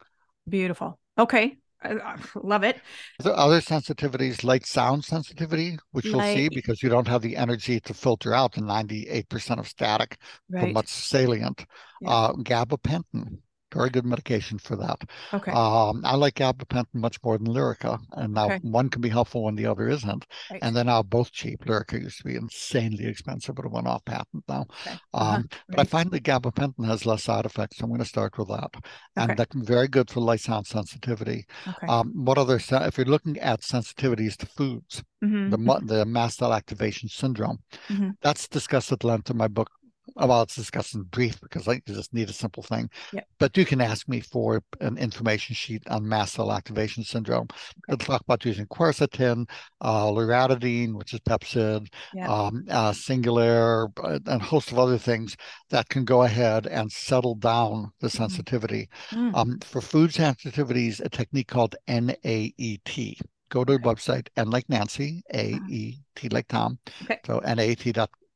Beautiful. 0.48 1.00
Okay. 1.18 1.58
I, 1.84 2.18
love 2.36 2.64
it. 2.64 2.80
The 3.20 3.34
other 3.36 3.62
sensitivities, 3.62 4.44
like 4.44 4.66
sound 4.66 5.06
sensitivity, 5.06 5.78
which 5.92 6.06
you'll 6.06 6.22
see 6.22 6.50
because 6.50 6.82
you 6.82 6.90
don't 6.90 7.08
have 7.08 7.22
the 7.22 7.36
energy 7.36 7.80
to 7.82 7.94
filter 7.94 8.34
out 8.34 8.54
the 8.54 8.62
98% 8.62 9.60
of 9.60 9.68
static 9.68 10.18
from 10.50 10.60
Right. 10.62 10.76
what's 10.76 10.92
salient. 10.92 11.66
Yeah. 12.02 12.10
Uh, 12.10 12.34
gabapentin, 12.34 13.40
very 13.74 13.90
good 13.90 14.06
medication 14.06 14.58
for 14.58 14.76
that. 14.78 15.02
Okay. 15.34 15.52
Um, 15.52 16.02
I 16.06 16.16
like 16.16 16.36
gabapentin 16.36 16.94
much 16.96 17.18
more 17.24 17.38
than 17.38 17.48
Lyrica, 17.48 18.00
and 18.14 18.34
now 18.34 18.52
Okay. 18.52 18.60
one 18.62 18.90
can 18.90 19.02
be 19.02 19.10
helpful 19.10 19.44
when 19.44 19.56
the 19.56 19.66
other 19.66 19.90
isn't. 19.90 20.26
Right. 20.50 20.62
And 20.62 20.76
they're 20.76 20.84
now 20.84 21.04
both 21.04 21.32
cheap. 21.32 21.66
Lyrica 21.66 22.02
used 22.02 22.18
to 22.20 22.24
be 22.24 22.36
insanely 22.36 23.06
expensive, 23.06 23.56
but 23.56 23.66
it 23.66 23.72
went 23.72 23.88
off 23.88 24.06
patent 24.06 24.44
now. 24.48 24.66
Okay. 24.86 25.00
Um, 25.14 25.44
Uh-huh. 25.44 25.44
But 25.70 25.80
I 25.82 25.84
find 25.86 26.12
that 26.12 26.24
gabapentin 26.24 26.86
has 26.86 27.06
less 27.06 27.24
side 27.24 27.46
effects, 27.46 27.78
so 27.78 27.84
I'm 27.84 27.90
going 27.90 28.00
to 28.00 28.06
start 28.06 28.38
with 28.38 28.48
that. 28.50 28.74
And 29.16 29.36
Okay. 29.36 29.38
that's 29.38 29.56
very 29.56 29.88
good 29.88 30.10
for 30.10 30.20
light 30.22 30.42
sound 30.42 30.68
sensitivity. 30.68 31.46
Okay. 31.68 31.88
Um, 31.88 32.12
what 32.26 32.38
other, 32.38 32.60
if 32.72 32.98
you're 32.98 33.06
looking 33.06 33.38
at 33.40 33.62
sensitivities 33.62 34.36
to 34.38 34.46
foods, 34.46 35.04
Mhm. 35.22 35.50
the 35.50 35.58
the 35.86 36.06
mast 36.06 36.38
cell 36.40 36.54
activation 36.54 37.10
syndrome, 37.10 37.60
Mhm. 37.90 38.18
that's 38.22 38.48
discussed 38.48 38.92
at 38.92 39.04
length 39.04 39.30
in 39.30 39.38
my 39.38 39.48
book 39.48 39.70
well, 40.16 40.42
it's 40.42 40.56
discussed 40.56 40.96
in 40.96 41.04
brief 41.04 41.40
because 41.42 41.68
I 41.68 41.82
just 41.88 42.14
need 42.14 42.30
a 42.30 42.34
simple 42.34 42.64
thing. 42.64 42.90
Yep. 43.14 43.28
But 43.40 43.58
you 43.58 43.66
can 43.66 43.82
ask 43.82 44.08
me 44.08 44.20
for 44.20 44.62
an 44.80 44.98
information 44.98 45.56
sheet 45.56 45.84
on 45.90 46.08
mast 46.08 46.36
cell 46.36 46.52
activation 46.52 47.04
syndrome. 47.04 47.48
Okay. 47.50 47.94
It'll 47.94 48.06
talk 48.06 48.22
about 48.22 48.46
using 48.46 48.66
quercetin, 48.68 49.50
uh, 49.82 50.06
loratadine, 50.06 50.94
which 50.96 51.14
is 51.14 51.20
Pepcid, 51.22 51.88
yep. 52.14 52.30
um, 52.30 52.66
uh, 52.70 52.92
Singulair, 52.92 53.90
uh, 54.04 54.20
and 54.26 54.42
a 54.42 54.46
host 54.46 54.72
of 54.72 54.80
other 54.80 54.98
things 54.98 55.36
that 55.70 55.90
can 55.90 56.06
go 56.06 56.24
ahead 56.24 56.68
and 56.68 56.92
settle 56.92 57.36
down 57.36 57.92
the 58.00 58.08
mm-hmm. 58.08 58.18
sensitivity. 58.18 58.90
Mm. 59.12 59.36
Um, 59.36 59.60
for 59.60 59.82
food 59.82 60.12
sensitivities, 60.12 61.04
a 61.04 61.10
technique 61.10 61.48
called 61.48 61.76
NAET. 61.88 63.20
Go 63.50 63.64
to 63.64 63.74
the 63.74 63.80
website, 63.80 64.28
N 64.36 64.50
like 64.50 64.68
Nancy, 64.68 65.22
A 65.34 65.58
E 65.70 66.00
T 66.16 66.28
like 66.30 66.50
Tom. 66.50 66.80
Okay. 67.04 67.20
So 67.26 67.40
NAET.com 67.40 68.08
T 68.08 68.27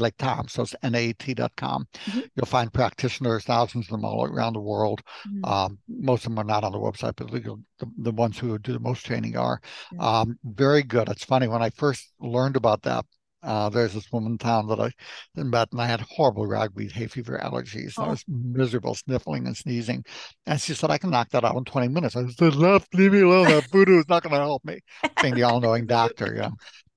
like 0.00 0.16
Tom, 0.16 0.48
so 0.48 0.62
it's 0.62 0.74
NAET.com. 0.82 1.86
Mm-hmm. 2.06 2.20
You'll 2.34 2.46
find 2.46 2.72
practitioners, 2.72 3.44
thousands 3.44 3.86
of 3.86 3.90
them 3.92 4.04
all 4.04 4.24
around 4.24 4.54
the 4.54 4.60
world. 4.60 5.02
Mm-hmm. 5.28 5.44
Um, 5.44 5.78
most 5.88 6.24
of 6.26 6.32
them 6.32 6.38
are 6.38 6.44
not 6.44 6.64
on 6.64 6.72
the 6.72 6.78
website, 6.78 7.14
but 7.16 7.30
the, 7.30 7.56
the 7.98 8.12
ones 8.12 8.38
who 8.38 8.58
do 8.58 8.72
the 8.72 8.80
most 8.80 9.04
training 9.04 9.36
are. 9.36 9.60
Yeah. 9.92 10.20
Um, 10.20 10.38
very 10.44 10.82
good. 10.82 11.08
It's 11.08 11.24
funny, 11.24 11.48
when 11.48 11.62
I 11.62 11.70
first 11.70 12.12
learned 12.20 12.56
about 12.56 12.82
that, 12.82 13.04
uh, 13.42 13.68
there's 13.68 13.94
this 13.94 14.10
woman 14.10 14.32
in 14.32 14.38
town 14.38 14.66
that 14.66 14.80
I 14.80 14.90
met, 15.36 15.68
and 15.70 15.80
I 15.80 15.86
had 15.86 16.00
horrible 16.00 16.46
ragweed 16.46 16.90
hay 16.90 17.06
fever 17.06 17.38
allergies. 17.42 17.94
Oh. 17.96 18.04
I 18.04 18.08
was 18.08 18.24
miserable, 18.26 18.94
sniffling 18.94 19.46
and 19.46 19.56
sneezing. 19.56 20.04
And 20.46 20.60
she 20.60 20.74
said, 20.74 20.90
I 20.90 20.98
can 20.98 21.10
knock 21.10 21.30
that 21.30 21.44
out 21.44 21.54
in 21.54 21.64
20 21.64 21.88
minutes. 21.88 22.16
I 22.16 22.26
said, 22.26 22.56
Left, 22.56 22.92
leave 22.92 23.12
me 23.12 23.20
alone. 23.20 23.46
That 23.46 23.70
voodoo 23.70 24.00
is 24.00 24.08
not 24.08 24.24
going 24.24 24.34
to 24.34 24.40
help 24.40 24.64
me. 24.64 24.80
Being 25.22 25.34
the 25.34 25.44
all 25.44 25.60
knowing 25.60 25.86
doctor, 25.86 26.34
yeah. 26.36 26.50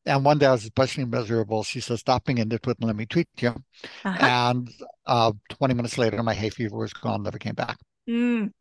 And 0.06 0.24
one 0.24 0.38
day 0.38 0.46
I 0.46 0.52
was 0.52 0.64
especially 0.64 1.06
miserable. 1.06 1.64
She 1.64 1.82
said, 1.82 2.00
Stop 2.00 2.26
being 2.26 2.38
nitwit 2.38 2.76
and 2.80 2.88
let 2.88 2.96
me 2.96 3.06
treat 3.06 3.28
you. 3.40 3.50
Uh-huh. 4.06 4.18
And 4.22 4.70
uh, 5.06 5.34
20 5.50 5.74
minutes 5.74 5.98
later, 5.98 6.22
my 6.24 6.34
hay 6.34 6.50
fever 6.50 6.78
was 6.78 6.94
gone, 6.94 7.24
never 7.24 7.38
came 7.38 7.56
back. 7.56 7.78
Mm. 8.10 8.52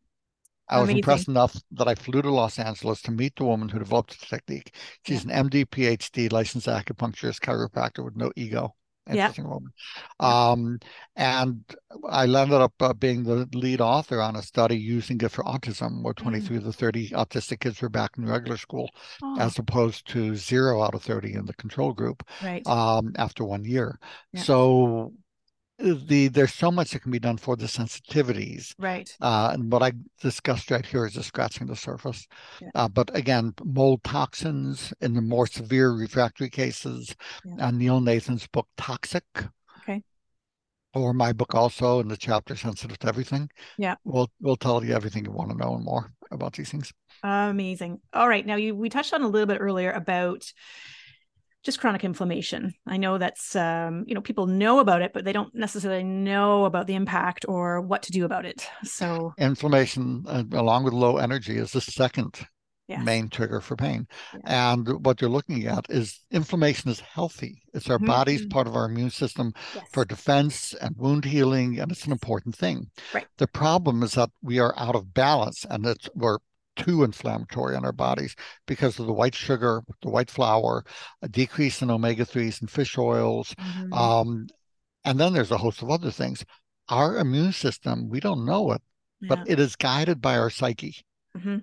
I 0.69 0.79
was 0.79 0.89
impressed 0.89 1.27
enough 1.27 1.59
that 1.71 1.87
I 1.87 1.95
flew 1.95 2.21
to 2.21 2.29
Los 2.29 2.59
Angeles 2.59 3.01
to 3.01 3.11
meet 3.11 3.35
the 3.35 3.45
woman 3.45 3.69
who 3.69 3.79
developed 3.79 4.19
the 4.19 4.25
technique. 4.27 4.75
She's 5.03 5.25
yeah. 5.25 5.39
an 5.39 5.49
MD, 5.49 5.65
PhD, 5.65 6.31
licensed 6.31 6.67
acupuncturist, 6.67 7.39
chiropractor 7.39 8.05
with 8.05 8.15
no 8.15 8.31
ego. 8.35 8.75
Interesting 9.07 9.45
yeah. 9.45 9.51
woman. 9.51 9.71
Um, 10.19 10.79
and 11.15 11.63
I 12.07 12.23
ended 12.23 12.61
up 12.61 12.73
uh, 12.79 12.93
being 12.93 13.23
the 13.23 13.47
lead 13.53 13.81
author 13.81 14.21
on 14.21 14.35
a 14.35 14.41
study 14.41 14.77
using 14.77 15.19
it 15.21 15.31
for 15.31 15.43
autism, 15.43 16.03
where 16.03 16.13
23 16.13 16.55
mm. 16.55 16.59
of 16.59 16.65
the 16.65 16.73
30 16.73 17.09
autistic 17.09 17.61
kids 17.61 17.81
were 17.81 17.89
back 17.89 18.11
in 18.17 18.25
regular 18.25 18.57
school, 18.57 18.89
oh. 19.23 19.37
as 19.39 19.57
opposed 19.57 20.07
to 20.09 20.35
zero 20.35 20.83
out 20.83 20.93
of 20.93 21.01
30 21.01 21.33
in 21.33 21.45
the 21.45 21.53
control 21.53 21.93
group 21.93 22.23
right. 22.43 22.65
um, 22.67 23.13
after 23.17 23.43
one 23.43 23.65
year. 23.65 23.99
Yeah. 24.33 24.43
So 24.43 25.13
the 25.79 26.27
there's 26.27 26.53
so 26.53 26.71
much 26.71 26.91
that 26.91 27.01
can 27.01 27.11
be 27.11 27.19
done 27.19 27.37
for 27.37 27.55
the 27.55 27.65
sensitivities 27.65 28.75
right. 28.77 29.15
uh, 29.21 29.51
and 29.53 29.71
what 29.71 29.81
i 29.81 29.91
discussed 30.21 30.69
right 30.71 30.85
here 30.85 31.05
is 31.05 31.13
just 31.13 31.29
scratching 31.29 31.67
the 31.67 31.75
surface. 31.75 32.27
Yeah. 32.61 32.69
uh, 32.75 32.87
but 32.87 33.15
again 33.15 33.53
mold 33.63 34.03
toxins 34.03 34.93
in 35.01 35.13
the 35.13 35.21
more 35.21 35.47
severe 35.47 35.91
refractory 35.91 36.49
cases 36.49 37.15
yeah. 37.45 37.67
uh, 37.67 37.71
neil 37.71 38.01
nathan's 38.01 38.47
book 38.47 38.67
toxic. 38.77 39.23
Okay. 39.79 40.03
Or 40.93 41.13
my 41.13 41.33
book 41.33 41.53
also 41.53 41.99
in 41.99 42.07
the 42.07 42.17
chapter 42.17 42.55
sensitive 42.55 42.97
to 42.99 43.07
everything. 43.07 43.49
Yeah. 43.77 43.95
We'll 44.03 44.29
we'll 44.41 44.55
tell 44.55 44.83
you 44.83 44.93
everything 44.93 45.25
you 45.25 45.31
want 45.31 45.51
to 45.51 45.57
know 45.57 45.75
and 45.75 45.85
more 45.85 46.11
about 46.31 46.53
these 46.53 46.69
things. 46.69 46.91
Amazing. 47.23 47.99
All 48.13 48.27
right 48.27 48.45
now 48.45 48.55
you 48.55 48.75
we 48.75 48.89
touched 48.89 49.13
on 49.13 49.21
a 49.21 49.27
little 49.27 49.47
bit 49.47 49.59
earlier 49.61 49.91
about 49.91 50.51
just 51.63 51.79
chronic 51.79 52.03
inflammation. 52.03 52.73
I 52.87 52.97
know 52.97 53.17
that's 53.17 53.55
um, 53.55 54.05
you 54.07 54.15
know 54.15 54.21
people 54.21 54.47
know 54.47 54.79
about 54.79 55.01
it, 55.01 55.11
but 55.13 55.25
they 55.25 55.33
don't 55.33 55.53
necessarily 55.53 56.03
know 56.03 56.65
about 56.65 56.87
the 56.87 56.95
impact 56.95 57.45
or 57.47 57.81
what 57.81 58.03
to 58.03 58.11
do 58.11 58.25
about 58.25 58.45
it. 58.45 58.67
So 58.83 59.33
inflammation, 59.37 60.23
uh, 60.27 60.43
along 60.51 60.83
with 60.83 60.93
low 60.93 61.17
energy, 61.17 61.57
is 61.57 61.71
the 61.71 61.81
second 61.81 62.39
yes. 62.89 63.03
main 63.03 63.29
trigger 63.29 63.61
for 63.61 63.75
pain. 63.75 64.07
Yeah. 64.33 64.73
And 64.73 65.05
what 65.05 65.21
you're 65.21 65.29
looking 65.29 65.65
at 65.67 65.85
is 65.89 66.19
inflammation 66.31 66.89
is 66.89 66.99
healthy. 66.99 67.61
It's 67.73 67.89
our 67.89 67.97
mm-hmm. 67.97 68.07
body's 68.07 68.45
part 68.47 68.67
of 68.67 68.75
our 68.75 68.85
immune 68.85 69.11
system 69.11 69.53
yes. 69.75 69.85
for 69.91 70.03
defense 70.03 70.73
and 70.81 70.95
wound 70.97 71.25
healing, 71.25 71.79
and 71.79 71.91
it's 71.91 72.05
an 72.05 72.11
important 72.11 72.55
thing. 72.55 72.89
Right. 73.13 73.27
The 73.37 73.47
problem 73.47 74.03
is 74.03 74.13
that 74.13 74.31
we 74.41 74.59
are 74.59 74.73
out 74.77 74.95
of 74.95 75.13
balance, 75.13 75.65
and 75.69 75.85
it's 75.85 76.09
we're 76.15 76.39
too 76.79 77.03
inflammatory 77.03 77.75
on 77.75 77.85
our 77.85 77.91
bodies 77.91 78.35
because 78.65 78.97
of 78.99 79.05
the 79.05 79.13
white 79.13 79.35
sugar, 79.35 79.83
the 80.01 80.09
white 80.09 80.31
flour, 80.31 80.83
a 81.21 81.27
decrease 81.27 81.81
in 81.81 81.91
omega 81.91 82.25
3s 82.25 82.61
and 82.61 82.71
fish 82.71 82.97
oils. 82.97 83.53
Mm-hmm. 83.59 83.93
Um, 83.93 84.47
and 85.03 85.19
then 85.19 85.33
there's 85.33 85.51
a 85.51 85.57
host 85.57 85.81
of 85.81 85.91
other 85.91 86.11
things. 86.11 86.43
Our 86.87 87.17
immune 87.17 87.51
system, 87.51 88.09
we 88.09 88.19
don't 88.19 88.45
know 88.45 88.71
it, 88.71 88.81
yeah. 89.21 89.27
but 89.29 89.49
it 89.49 89.59
is 89.59 89.75
guided 89.75 90.21
by 90.21 90.37
our 90.37 90.49
psyche. 90.49 90.95
Mm-hmm. 91.37 91.57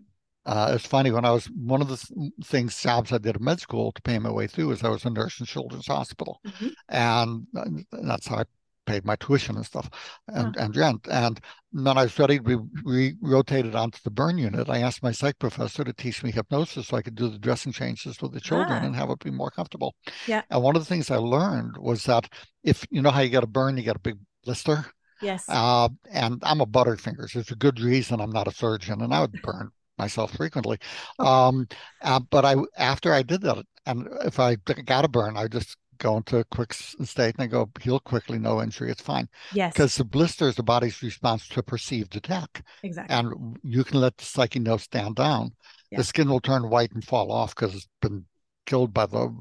Uh, 0.44 0.72
it's 0.74 0.86
funny 0.86 1.10
when 1.10 1.24
I 1.24 1.32
was 1.32 1.46
one 1.46 1.82
of 1.82 1.88
the 1.88 2.30
things 2.44 2.80
jobs 2.80 3.12
I 3.12 3.18
did 3.18 3.36
in 3.36 3.42
med 3.44 3.60
school 3.60 3.90
to 3.90 4.02
pay 4.02 4.16
my 4.20 4.30
way 4.30 4.46
through 4.46 4.70
is 4.70 4.84
I 4.84 4.90
was 4.90 5.04
a 5.04 5.10
nurse 5.10 5.40
in 5.40 5.46
Children's 5.46 5.88
Hospital, 5.88 6.40
mm-hmm. 6.46 6.68
and 6.88 7.46
that's 7.90 8.28
how 8.28 8.36
I 8.36 8.44
paid 8.86 9.04
my 9.04 9.16
tuition 9.16 9.56
and 9.56 9.66
stuff 9.66 9.88
and, 10.28 10.54
yeah. 10.56 10.64
and 10.64 10.76
rent. 10.76 11.08
And 11.10 11.40
when 11.72 11.98
I 11.98 12.06
studied, 12.06 12.46
we, 12.46 12.56
we 12.84 13.16
rotated 13.20 13.74
onto 13.74 13.98
the 14.02 14.10
burn 14.10 14.38
unit. 14.38 14.70
I 14.70 14.78
asked 14.78 15.02
my 15.02 15.12
psych 15.12 15.38
professor 15.38 15.84
to 15.84 15.92
teach 15.92 16.22
me 16.22 16.30
hypnosis 16.30 16.88
so 16.88 16.96
I 16.96 17.02
could 17.02 17.14
do 17.14 17.28
the 17.28 17.38
dressing 17.38 17.72
changes 17.72 18.20
with 18.22 18.32
the 18.32 18.40
children 18.40 18.78
ah. 18.82 18.86
and 18.86 18.96
have 18.96 19.10
it 19.10 19.18
be 19.18 19.30
more 19.30 19.50
comfortable. 19.50 19.94
Yeah. 20.26 20.42
And 20.50 20.62
one 20.62 20.76
of 20.76 20.82
the 20.82 20.88
things 20.88 21.10
I 21.10 21.16
learned 21.16 21.76
was 21.78 22.04
that 22.04 22.28
if 22.62 22.86
you 22.90 23.02
know 23.02 23.10
how 23.10 23.20
you 23.20 23.28
get 23.28 23.44
a 23.44 23.48
burn, 23.48 23.76
you 23.76 23.82
get 23.82 23.96
a 23.96 24.00
big 24.00 24.16
blister. 24.44 24.86
Yes. 25.20 25.44
Uh, 25.48 25.88
and 26.10 26.40
I'm 26.42 26.60
a 26.60 26.66
butterfingers. 26.66 27.32
There's 27.32 27.50
a 27.50 27.56
good 27.56 27.80
reason 27.80 28.20
I'm 28.20 28.30
not 28.30 28.48
a 28.48 28.54
surgeon, 28.54 29.02
and 29.02 29.14
I 29.14 29.20
would 29.20 29.32
burn 29.42 29.70
myself 29.98 30.36
frequently. 30.36 30.78
Um, 31.18 31.66
uh, 32.02 32.20
but 32.30 32.44
I 32.44 32.56
after 32.76 33.12
I 33.12 33.22
did 33.22 33.42
that, 33.42 33.64
and 33.86 34.08
if 34.24 34.38
I 34.38 34.56
got 34.56 35.04
a 35.04 35.08
burn, 35.08 35.36
I 35.36 35.48
just 35.48 35.76
go 35.98 36.16
into 36.16 36.38
a 36.38 36.44
quick 36.44 36.72
state 36.72 37.34
and 37.34 37.38
they 37.38 37.46
go 37.46 37.70
heal 37.80 38.00
quickly, 38.00 38.38
no 38.38 38.62
injury, 38.62 38.90
it's 38.90 39.02
fine. 39.02 39.28
Yes. 39.52 39.72
Because 39.72 39.96
the 39.96 40.04
blister 40.04 40.48
is 40.48 40.56
the 40.56 40.62
body's 40.62 41.02
response 41.02 41.48
to 41.48 41.60
a 41.60 41.62
perceived 41.62 42.16
attack. 42.16 42.64
Exactly. 42.82 43.14
And 43.14 43.58
you 43.62 43.84
can 43.84 44.00
let 44.00 44.16
the 44.16 44.24
psyche 44.24 44.58
nerve 44.58 44.82
stand 44.82 45.16
down. 45.16 45.52
Yeah. 45.90 45.98
The 45.98 46.04
skin 46.04 46.28
will 46.28 46.40
turn 46.40 46.68
white 46.68 46.92
and 46.92 47.04
fall 47.04 47.30
off 47.30 47.54
because 47.54 47.74
it's 47.74 47.88
been 48.00 48.24
killed 48.64 48.92
by 48.92 49.06
the 49.06 49.34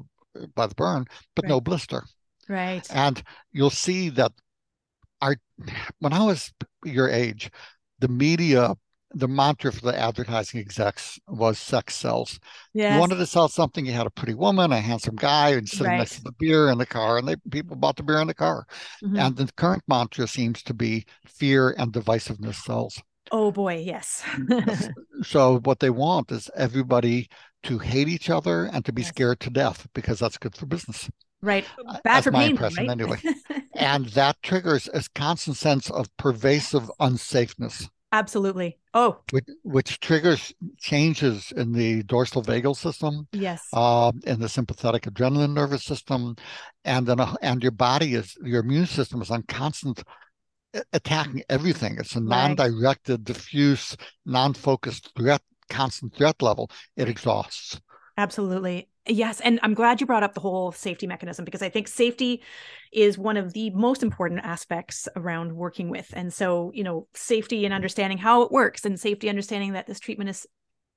by 0.54 0.66
the 0.66 0.74
burn, 0.74 1.06
but 1.34 1.44
right. 1.44 1.50
no 1.50 1.60
blister. 1.60 2.04
Right. 2.48 2.86
And 2.90 3.22
you'll 3.52 3.70
see 3.70 4.10
that 4.10 4.32
our 5.20 5.36
when 5.98 6.12
I 6.12 6.22
was 6.22 6.52
your 6.84 7.08
age, 7.08 7.50
the 7.98 8.08
media 8.08 8.74
the 9.12 9.28
mantra 9.28 9.72
for 9.72 9.80
the 9.80 9.98
advertising 9.98 10.60
execs 10.60 11.18
was 11.28 11.58
sex 11.58 11.94
sells. 11.94 12.38
Yes. 12.74 12.94
You 12.94 13.00
wanted 13.00 13.16
to 13.16 13.26
sell 13.26 13.48
something, 13.48 13.86
you 13.86 13.92
had 13.92 14.06
a 14.06 14.10
pretty 14.10 14.34
woman, 14.34 14.72
a 14.72 14.80
handsome 14.80 15.16
guy, 15.16 15.50
and 15.50 15.68
sitting 15.68 15.86
right. 15.86 15.98
next 15.98 16.16
to 16.16 16.22
the 16.22 16.32
beer 16.32 16.68
in 16.70 16.78
the 16.78 16.86
car, 16.86 17.18
and 17.18 17.26
they 17.26 17.36
people 17.50 17.76
bought 17.76 17.96
the 17.96 18.02
beer 18.02 18.20
in 18.20 18.26
the 18.26 18.34
car. 18.34 18.66
Mm-hmm. 19.02 19.18
And 19.18 19.36
the 19.36 19.50
current 19.56 19.84
mantra 19.88 20.26
seems 20.26 20.62
to 20.64 20.74
be 20.74 21.06
fear 21.26 21.70
and 21.78 21.92
divisiveness 21.92 22.56
sells. 22.56 23.00
Oh 23.32 23.50
boy, 23.50 23.82
yes. 23.84 24.22
so 25.22 25.58
what 25.60 25.80
they 25.80 25.90
want 25.90 26.30
is 26.30 26.50
everybody 26.54 27.28
to 27.64 27.78
hate 27.78 28.08
each 28.08 28.30
other 28.30 28.66
and 28.66 28.84
to 28.84 28.92
be 28.92 29.02
yes. 29.02 29.08
scared 29.08 29.40
to 29.40 29.50
death 29.50 29.88
because 29.94 30.20
that's 30.20 30.38
good 30.38 30.54
for 30.54 30.66
business. 30.66 31.10
Right. 31.42 31.64
Uh, 31.86 31.92
Bad 31.92 32.00
that's 32.04 32.24
for 32.24 32.30
my 32.30 32.42
pain, 32.42 32.50
impression 32.52 32.86
right? 32.86 33.00
anyway. 33.00 33.18
and 33.74 34.06
that 34.10 34.42
triggers 34.42 34.88
a 34.92 35.02
constant 35.14 35.56
sense 35.56 35.90
of 35.90 36.14
pervasive 36.16 36.90
unsafeness. 37.00 37.88
Absolutely. 38.16 38.78
Oh, 38.94 39.18
which, 39.30 39.44
which 39.62 40.00
triggers 40.00 40.54
changes 40.78 41.52
in 41.54 41.72
the 41.72 42.02
dorsal 42.04 42.42
vagal 42.42 42.76
system. 42.76 43.28
Yes. 43.32 43.68
Uh, 43.74 44.12
in 44.24 44.40
the 44.40 44.48
sympathetic 44.48 45.02
adrenaline 45.02 45.52
nervous 45.52 45.84
system, 45.84 46.34
and 46.82 47.06
then 47.06 47.20
uh, 47.20 47.34
and 47.42 47.62
your 47.62 47.72
body 47.72 48.14
is 48.14 48.34
your 48.42 48.62
immune 48.62 48.86
system 48.86 49.20
is 49.20 49.30
on 49.30 49.42
constant 49.42 50.02
attacking 50.94 51.42
everything. 51.50 51.96
It's 51.98 52.16
a 52.16 52.20
non-directed, 52.20 53.22
diffuse, 53.24 53.96
non-focused 54.24 55.12
threat, 55.14 55.42
constant 55.68 56.14
threat 56.14 56.40
level. 56.40 56.70
It 56.96 57.10
exhausts. 57.10 57.78
Absolutely. 58.16 58.88
Yes. 59.06 59.40
And 59.40 59.60
I'm 59.62 59.74
glad 59.74 60.00
you 60.00 60.06
brought 60.06 60.22
up 60.22 60.34
the 60.34 60.40
whole 60.40 60.72
safety 60.72 61.06
mechanism 61.06 61.44
because 61.44 61.62
I 61.62 61.68
think 61.68 61.88
safety 61.88 62.42
is 62.92 63.18
one 63.18 63.36
of 63.36 63.52
the 63.52 63.70
most 63.70 64.02
important 64.02 64.40
aspects 64.44 65.08
around 65.16 65.52
working 65.52 65.90
with. 65.90 66.12
And 66.14 66.32
so, 66.32 66.70
you 66.74 66.82
know, 66.82 67.06
safety 67.14 67.64
and 67.64 67.74
understanding 67.74 68.18
how 68.18 68.42
it 68.42 68.52
works 68.52 68.84
and 68.84 68.98
safety 68.98 69.28
understanding 69.28 69.72
that 69.74 69.86
this 69.86 70.00
treatment 70.00 70.30
is 70.30 70.46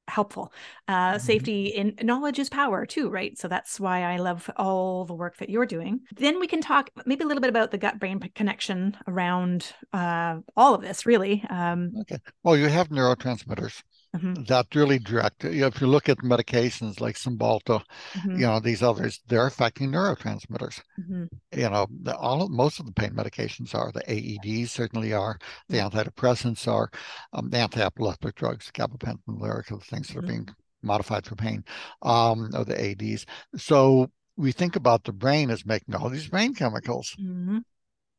helpful. 0.09 0.51
Uh, 0.87 1.13
mm-hmm. 1.13 1.19
Safety 1.19 1.67
in 1.67 1.95
knowledge 2.01 2.39
is 2.39 2.49
power 2.49 2.85
too, 2.85 3.09
right? 3.09 3.37
So 3.37 3.47
that's 3.47 3.79
why 3.79 4.03
I 4.03 4.17
love 4.17 4.49
all 4.57 5.05
the 5.05 5.13
work 5.13 5.37
that 5.37 5.49
you're 5.49 5.65
doing. 5.65 6.01
Then 6.15 6.39
we 6.39 6.47
can 6.47 6.61
talk 6.61 6.89
maybe 7.05 7.23
a 7.23 7.27
little 7.27 7.41
bit 7.41 7.49
about 7.49 7.71
the 7.71 7.77
gut 7.77 7.99
brain 7.99 8.19
connection 8.35 8.97
around 9.07 9.71
uh, 9.93 10.37
all 10.57 10.73
of 10.73 10.81
this, 10.81 11.05
really. 11.05 11.43
Um, 11.49 11.91
okay. 12.01 12.17
Well, 12.43 12.57
you 12.57 12.67
have 12.67 12.89
neurotransmitters 12.89 13.83
mm-hmm. 14.15 14.43
that 14.43 14.67
really 14.75 14.99
direct. 14.99 15.43
You 15.43 15.61
know, 15.61 15.67
if 15.67 15.81
you 15.81 15.87
look 15.87 16.09
at 16.09 16.17
medications 16.19 16.99
like 16.99 17.15
Cymbalta, 17.15 17.83
mm-hmm. 18.13 18.31
you 18.31 18.47
know 18.47 18.59
these 18.59 18.83
others, 18.83 19.19
they're 19.27 19.47
affecting 19.47 19.91
neurotransmitters. 19.91 20.81
Mm-hmm. 20.99 21.25
You 21.57 21.69
know, 21.69 21.87
the, 22.03 22.15
all 22.15 22.41
of, 22.41 22.51
most 22.51 22.79
of 22.79 22.85
the 22.85 22.91
pain 22.91 23.11
medications 23.11 23.75
are. 23.75 23.91
The 23.91 24.01
AEDs 24.01 24.69
certainly 24.69 25.13
are. 25.13 25.37
The 25.67 25.77
mm-hmm. 25.77 25.97
antidepressants 25.97 26.67
are. 26.67 26.89
Um, 27.33 27.49
the 27.49 27.57
anti-epileptic 27.57 28.35
drugs, 28.35 28.71
gabapentin, 28.73 29.19
Lyrica, 29.27 29.79
the 29.79 29.85
things 29.85 30.07
that 30.07 30.17
are 30.17 30.21
mm-hmm. 30.21 30.29
being 30.29 30.49
modified 30.81 31.25
for 31.25 31.35
pain, 31.35 31.63
um, 32.01 32.49
or 32.55 32.65
the 32.65 32.75
AEDs. 32.75 33.25
So 33.57 34.09
we 34.37 34.51
think 34.51 34.75
about 34.75 35.03
the 35.03 35.13
brain 35.13 35.49
as 35.49 35.65
making 35.65 35.95
all 35.95 36.09
these 36.09 36.27
brain 36.27 36.53
chemicals. 36.53 37.15
Mm-hmm. 37.19 37.59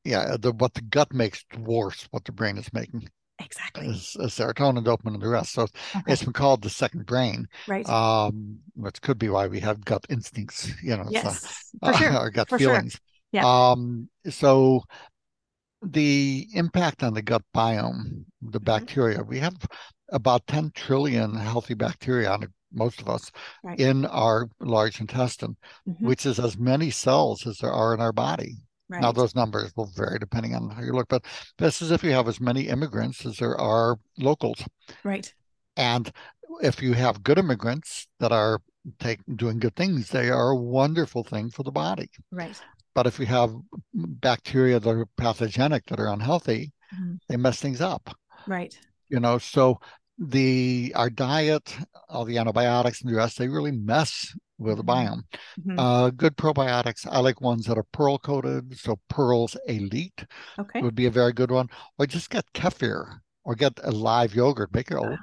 Yeah, 0.05 0.37
the, 0.39 0.53
what 0.53 0.75
the 0.75 0.83
gut 0.83 1.13
makes 1.13 1.45
dwarfs 1.51 2.09
what 2.11 2.25
the 2.25 2.33
brain 2.33 2.57
is 2.57 2.73
making. 2.73 3.09
Exactly. 3.41 3.87
Is, 3.87 4.17
is 4.21 4.33
serotonin, 4.33 4.85
dopamine, 4.85 5.15
and 5.15 5.23
the 5.23 5.29
rest. 5.29 5.53
So 5.53 5.63
okay. 5.63 6.13
it's 6.13 6.23
been 6.23 6.33
called 6.33 6.63
the 6.63 6.71
second 6.71 7.07
brain. 7.07 7.49
Right. 7.67 7.89
Um, 7.89 8.59
which 8.75 9.01
could 9.01 9.19
be 9.19 9.29
why 9.29 9.47
we 9.47 9.61
have 9.61 9.85
gut 9.85 10.05
instincts, 10.09 10.71
you 10.83 10.97
know, 10.97 11.07
yes, 11.09 11.71
so, 11.83 11.93
for 11.93 11.99
sure. 11.99 12.11
our 12.13 12.31
gut 12.31 12.49
for 12.49 12.59
feelings. 12.59 12.93
Sure. 12.93 13.01
Yeah. 13.33 13.71
Um, 13.71 14.09
so 14.29 14.83
the 15.83 16.49
impact 16.55 17.03
on 17.03 17.15
the 17.15 17.23
gut 17.23 17.43
biome, 17.55 18.25
the 18.43 18.59
mm-hmm. 18.59 18.65
bacteria, 18.65 19.23
we 19.23 19.39
have 19.39 19.57
about 20.13 20.47
10 20.47 20.73
trillion 20.75 21.35
healthy 21.35 21.75
bacteria 21.75 22.31
on 22.31 22.53
most 22.73 23.01
of 23.01 23.09
us 23.09 23.31
right. 23.63 23.79
in 23.79 24.07
our 24.07 24.49
large 24.61 25.01
intestine, 25.01 25.57
mm-hmm. 25.89 26.07
which 26.07 26.27
is 26.27 26.39
as 26.39 26.59
many 26.59 26.91
cells 26.91 27.47
as 27.47 27.59
there 27.59 27.73
are 27.73 27.95
in 27.95 28.01
our 28.01 28.13
body. 28.13 28.57
Right. 28.91 29.01
Now, 29.01 29.13
those 29.13 29.37
numbers 29.37 29.73
will 29.77 29.87
vary 29.95 30.19
depending 30.19 30.55
on 30.57 30.69
how 30.69 30.83
you 30.83 30.93
look, 30.93 31.09
but 31.09 31.25
this 31.59 31.81
is 31.81 31.93
if 31.93 32.03
you 32.03 32.11
have 32.11 32.27
as 32.27 32.41
many 32.41 32.63
immigrants 32.63 33.25
as 33.25 33.37
there 33.37 33.57
are 33.57 33.97
locals. 34.19 34.65
Right. 35.05 35.33
And 35.77 36.11
if 36.61 36.83
you 36.83 36.95
have 36.95 37.23
good 37.23 37.39
immigrants 37.39 38.09
that 38.19 38.33
are 38.33 38.61
take, 38.99 39.21
doing 39.37 39.61
good 39.61 39.77
things, 39.77 40.09
they 40.09 40.29
are 40.29 40.51
a 40.51 40.57
wonderful 40.57 41.23
thing 41.23 41.51
for 41.51 41.63
the 41.63 41.71
body. 41.71 42.11
Right. 42.33 42.61
But 42.95 43.07
if 43.07 43.21
you 43.21 43.27
have 43.27 43.55
bacteria 43.95 44.81
that 44.81 44.91
are 44.91 45.07
pathogenic, 45.17 45.87
that 45.87 46.01
are 46.01 46.13
unhealthy, 46.13 46.73
mm-hmm. 46.93 47.15
they 47.29 47.37
mess 47.37 47.61
things 47.61 47.81
up. 47.81 48.11
Right. 48.49 48.77
You 49.09 49.21
know, 49.21 49.39
so 49.39 49.79
the 50.19 50.93
our 50.97 51.11
diet, 51.11 51.77
all 52.09 52.25
the 52.25 52.39
antibiotics 52.39 53.03
and 53.03 53.11
the 53.11 53.17
rest, 53.17 53.39
they 53.39 53.49
really 53.49 53.73
mess 53.73 54.35
with 54.61 54.77
the 54.77 54.85
mm-hmm. 54.85 55.15
biome. 55.15 55.23
Mm-hmm. 55.59 55.79
Uh, 55.79 56.11
good 56.11 56.37
probiotics. 56.37 57.07
I 57.11 57.19
like 57.21 57.41
ones 57.41 57.67
that 57.67 57.79
are 57.79 57.87
pearl 57.93 58.19
coated. 58.19 58.79
So 58.79 58.99
Pearls 59.09 59.57
Elite 59.67 60.25
okay. 60.59 60.83
would 60.83 60.95
be 60.95 61.07
a 61.07 61.11
very 61.11 61.33
good 61.33 61.51
one. 61.51 61.69
Or 61.99 62.07
just 62.07 62.31
get 62.31 62.53
kefir 62.53 63.21
or 63.45 63.55
get 63.55 63.73
a 63.83 63.91
live 63.91 64.35
yogurt. 64.35 64.73
Make 64.75 64.91
your 64.91 65.01
own 65.01 65.19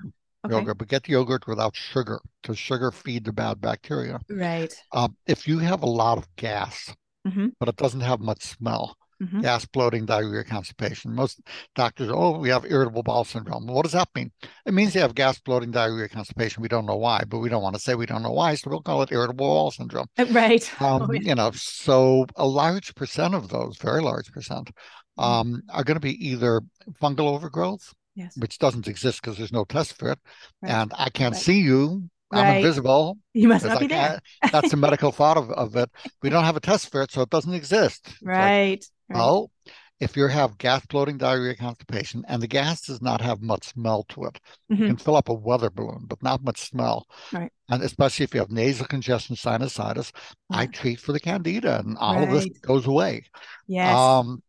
okay. 0.45 0.55
yogurt, 0.55 0.79
but 0.79 0.87
get 0.87 1.07
yogurt 1.07 1.47
without 1.47 1.75
sugar 1.75 2.19
because 2.41 2.57
sugar 2.57 2.91
feed 2.91 3.25
the 3.25 3.33
bad 3.33 3.61
bacteria. 3.61 4.19
Right. 4.29 4.73
Um, 4.91 5.15
if 5.27 5.47
you 5.47 5.59
have 5.59 5.83
a 5.83 5.87
lot 5.89 6.17
of 6.17 6.27
gas, 6.35 6.93
mm-hmm. 7.27 7.47
but 7.59 7.69
it 7.69 7.77
doesn't 7.77 8.01
have 8.01 8.19
much 8.19 8.43
smell, 8.43 8.97
mm-hmm. 9.21 9.41
gas, 9.41 9.65
bloating, 9.65 10.05
diarrhea, 10.05 10.43
constipation. 10.43 11.13
Most 11.13 11.41
doctors, 11.75 12.09
oh, 12.11 12.37
we 12.37 12.49
have 12.49 12.65
irritable 12.65 13.03
bowel 13.03 13.23
syndrome. 13.23 13.67
What 13.67 13.83
does 13.83 13.93
that 13.93 14.09
mean? 14.15 14.31
It 14.65 14.73
means 14.73 14.95
you 14.95 15.01
have 15.01 15.15
gas, 15.15 15.39
bloating, 15.39 15.71
diarrhea, 15.71 16.09
constipation. 16.09 16.61
We 16.61 16.67
don't 16.67 16.85
know 16.85 16.95
why, 16.95 17.23
but 17.27 17.39
we 17.39 17.49
don't 17.49 17.63
want 17.63 17.75
to 17.75 17.81
say 17.81 17.95
we 17.95 18.05
don't 18.05 18.23
know 18.23 18.31
why, 18.31 18.55
so 18.55 18.69
we'll 18.69 18.81
call 18.81 19.01
it 19.01 19.11
irritable 19.11 19.45
bowel 19.45 19.71
syndrome. 19.71 20.07
Uh, 20.17 20.25
right. 20.31 20.71
Um, 20.87 21.01
oh, 21.01 21.11
yeah. 21.11 21.21
You 21.21 21.35
know, 21.35 21.51
so 21.53 22.27
a 22.35 22.47
large 22.47 22.93
percent 22.95 23.33
of 23.33 23.49
those, 23.49 23.77
very 23.77 24.01
large 24.01 24.31
percent, 24.31 24.67
mm-hmm. 24.67 25.23
um, 25.23 25.63
are 25.69 25.83
going 25.83 25.95
to 25.95 26.01
be 26.01 26.27
either 26.27 26.61
fungal 27.01 27.33
overgrowth, 27.33 27.93
yes. 28.15 28.37
which 28.37 28.57
doesn't 28.57 28.87
exist 28.87 29.21
because 29.21 29.37
there's 29.37 29.51
no 29.51 29.65
test 29.65 29.97
for 29.97 30.11
it, 30.11 30.19
right. 30.61 30.71
and 30.71 30.93
I 30.95 31.09
can't 31.09 31.33
right. 31.33 31.41
see 31.41 31.59
you 31.59 32.09
I'm 32.31 32.43
right. 32.43 32.57
invisible. 32.57 33.17
You 33.33 33.47
must 33.47 33.65
not 33.65 33.79
be 33.79 33.87
there. 33.87 34.19
that's 34.51 34.71
the 34.71 34.77
medical 34.77 35.11
thought 35.11 35.37
of, 35.37 35.49
of 35.51 35.75
it. 35.75 35.89
We 36.21 36.29
don't 36.29 36.43
have 36.43 36.57
a 36.57 36.61
test 36.61 36.91
for 36.91 37.01
it, 37.01 37.11
so 37.11 37.21
it 37.21 37.29
doesn't 37.29 37.53
exist. 37.53 38.13
Right. 38.21 38.71
Like, 38.71 38.83
right. 39.09 39.17
Well, 39.17 39.51
if 39.99 40.15
you 40.15 40.27
have 40.27 40.57
gas 40.57 40.85
bloating, 40.85 41.17
diarrhea, 41.17 41.55
constipation, 41.55 42.23
and 42.27 42.41
the 42.41 42.47
gas 42.47 42.81
does 42.81 43.01
not 43.01 43.19
have 43.21 43.41
much 43.41 43.69
smell 43.69 44.03
to 44.09 44.25
it, 44.25 44.39
mm-hmm. 44.71 44.81
you 44.81 44.87
can 44.89 44.97
fill 44.97 45.15
up 45.15 45.29
a 45.29 45.33
weather 45.33 45.71
balloon, 45.71 46.05
but 46.07 46.21
not 46.21 46.43
much 46.43 46.59
smell. 46.59 47.07
Right. 47.33 47.51
And 47.69 47.81
especially 47.81 48.25
if 48.25 48.33
you 48.33 48.39
have 48.39 48.51
nasal 48.51 48.85
congestion, 48.85 49.35
sinusitis. 49.35 50.11
I 50.51 50.67
treat 50.67 50.99
for 50.99 51.13
the 51.13 51.19
candida, 51.19 51.79
and 51.79 51.97
all 51.97 52.15
right. 52.15 52.27
of 52.27 52.33
this 52.33 52.47
goes 52.59 52.85
away. 52.85 53.23
Yes. 53.67 53.95
Um, 53.95 54.43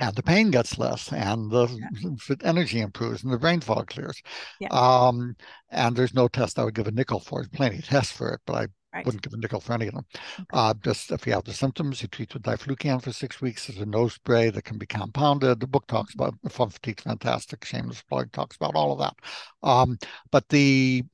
and 0.00 0.14
the 0.14 0.22
pain 0.22 0.50
gets 0.50 0.76
less 0.76 1.12
and 1.12 1.50
the 1.50 1.68
yeah. 1.68 2.36
energy 2.42 2.80
improves 2.80 3.22
and 3.22 3.32
the 3.32 3.38
brain 3.38 3.60
fog 3.60 3.86
clears. 3.86 4.20
Yeah. 4.60 4.68
Um, 4.70 5.36
and 5.70 5.96
there's 5.96 6.14
no 6.14 6.28
test 6.28 6.58
I 6.58 6.64
would 6.64 6.74
give 6.74 6.88
a 6.88 6.90
nickel 6.90 7.20
for. 7.20 7.40
There's 7.40 7.48
plenty 7.48 7.78
of 7.78 7.86
tests 7.86 8.12
for 8.12 8.30
it, 8.34 8.40
but 8.44 8.54
I 8.54 8.66
right. 8.94 9.04
wouldn't 9.04 9.22
give 9.22 9.32
a 9.32 9.36
nickel 9.36 9.60
for 9.60 9.72
any 9.72 9.88
of 9.88 9.94
them. 9.94 10.06
Okay. 10.14 10.46
Uh, 10.52 10.74
just 10.82 11.10
if 11.12 11.26
you 11.26 11.32
have 11.32 11.44
the 11.44 11.52
symptoms, 11.52 12.02
you 12.02 12.08
treat 12.08 12.32
with 12.32 12.42
diflucan 12.42 13.02
for 13.02 13.12
six 13.12 13.40
weeks. 13.40 13.66
There's 13.66 13.80
a 13.80 13.86
nose 13.86 14.14
spray 14.14 14.50
that 14.50 14.64
can 14.64 14.78
be 14.78 14.86
compounded. 14.86 15.60
The 15.60 15.66
book 15.66 15.86
talks 15.86 16.14
about 16.14 16.34
the 16.42 16.50
fun 16.50 16.70
fatigue, 16.70 17.00
fantastic. 17.00 17.64
Shameless 17.64 18.02
plug 18.02 18.32
talks 18.32 18.56
about 18.56 18.74
all 18.74 18.92
of 18.92 18.98
that. 19.00 19.16
Um, 19.62 19.98
but 20.30 20.48
the 20.48 21.04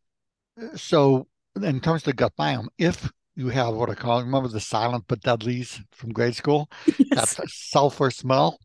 so 0.75 1.27
in 1.63 1.81
terms 1.81 2.03
of 2.03 2.07
the 2.07 2.13
gut 2.13 2.33
biome, 2.39 2.69
if 2.79 3.11
you 3.37 3.49
have 3.49 3.75
what 3.75 3.91
I 3.91 3.95
call 3.95 4.23
remember 4.23 4.49
the 4.49 4.61
silent 4.61 5.05
but 5.09 5.21
deadlies 5.21 5.81
from 5.93 6.13
grade 6.13 6.37
school, 6.37 6.71
yes. 6.99 7.35
that 7.35 7.49
sulfur 7.49 8.11
smell. 8.11 8.59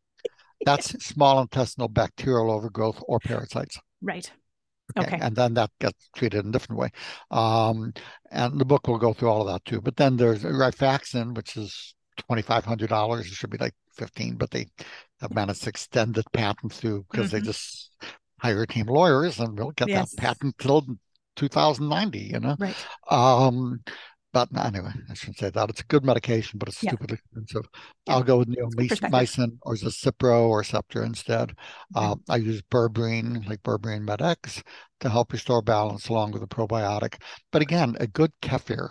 That's 0.66 0.90
small 1.06 1.42
intestinal 1.42 1.88
bacterial 1.88 2.52
overgrowth 2.52 3.02
or 3.08 3.20
parasites. 3.20 3.80
Right. 4.02 4.32
Okay. 4.98 5.18
And 5.20 5.36
then 5.36 5.54
that 5.56 5.72
gets 5.80 6.10
treated 6.16 6.44
in 6.44 6.50
a 6.50 6.52
different 6.52 6.80
way. 6.80 6.90
Um, 7.32 7.94
and 8.32 8.60
the 8.60 8.66
book 8.66 8.88
will 8.88 8.98
go 8.98 9.14
through 9.14 9.30
all 9.30 9.48
of 9.48 9.54
that 9.54 9.66
too. 9.66 9.82
But 9.82 9.98
then 9.98 10.18
there's 10.18 10.44
rifaximin, 10.44 11.36
which 11.36 11.58
is 11.58 11.96
$2,500. 12.30 13.20
It 13.20 13.26
should 13.26 13.50
be 13.50 13.58
like 13.58 13.76
15, 13.98 14.36
but 14.36 14.52
they 14.52 14.68
have 15.22 15.34
managed 15.34 15.64
to 15.64 15.70
extend 15.70 16.16
the 16.16 16.24
patent 16.34 16.74
through 16.74 17.06
because 17.12 17.28
mm-hmm. 17.28 17.38
they 17.38 17.46
just 17.46 17.92
hire 18.40 18.62
a 18.62 18.68
team 18.68 18.88
of 18.88 18.96
lawyers 18.96 19.40
and 19.40 19.58
we'll 19.58 19.72
get 19.72 19.90
yes. 19.90 20.12
that 20.12 20.22
patent 20.22 20.58
till 20.60 20.86
2090, 21.36 22.20
you 22.20 22.40
know? 22.40 22.56
Right. 22.60 22.76
Um, 23.10 23.82
but 24.36 24.50
anyway, 24.66 24.92
I 25.10 25.14
shouldn't 25.14 25.38
say 25.38 25.50
that. 25.50 25.70
It's 25.70 25.80
a 25.80 25.86
good 25.86 26.04
medication, 26.04 26.60
but 26.60 26.68
it's 26.68 26.84
yeah. 26.84 26.90
stupidly 26.90 27.20
expensive. 27.24 27.70
Yeah. 28.06 28.16
I'll 28.16 28.24
go 28.24 28.40
with 28.40 28.50
neomycin 28.50 29.60
or 29.62 29.76
Cipro 29.76 30.50
or 30.50 30.62
Septra 30.62 31.06
instead. 31.06 31.52
Okay. 31.52 32.06
Uh, 32.06 32.16
I 32.28 32.36
use 32.36 32.62
berberine, 32.64 33.48
like 33.48 33.64
berberine 33.64 34.02
Med-X, 34.02 34.62
to 35.00 35.10
help 35.10 35.32
restore 35.32 35.62
balance 35.62 36.10
along 36.10 36.32
with 36.32 36.44
a 36.44 36.48
probiotic. 36.48 37.22
But 37.54 37.62
again, 37.62 37.96
a 38.02 38.08
good 38.08 38.34
kefir, 38.42 38.90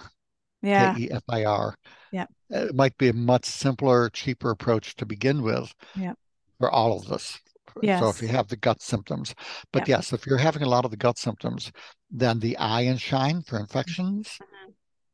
yeah. 0.63 0.95
K-E-F-I-R, 0.95 1.75
yeah. 2.11 2.25
it 2.49 2.75
might 2.75 2.97
be 2.97 3.11
a 3.11 3.13
much 3.13 3.45
simpler, 3.45 4.09
cheaper 4.09 4.51
approach 4.51 4.97
to 4.97 5.05
begin 5.05 5.43
with 5.43 5.75
yeah. 5.95 6.15
for 6.59 6.71
all 6.71 6.97
of 6.97 7.07
this. 7.07 7.39
Yes. 7.83 8.01
So 8.01 8.09
if 8.09 8.23
you 8.23 8.29
have 8.29 8.49
the 8.49 8.57
gut 8.57 8.81
symptoms, 8.81 9.35
but 9.75 9.89
yes, 9.89 10.15
if 10.15 10.27
you're 10.27 10.39
having 10.39 10.63
a 10.63 10.69
lot 10.69 10.87
of 10.87 10.91
the 10.91 10.97
gut 10.97 11.19
symptoms, 11.19 11.71
then 12.11 12.39
the 12.39 12.57
eye 12.57 12.83
and 12.83 12.99
shine 12.99 13.43
for 13.43 13.59
infections, 13.59 14.29
mm-hmm 14.29 14.54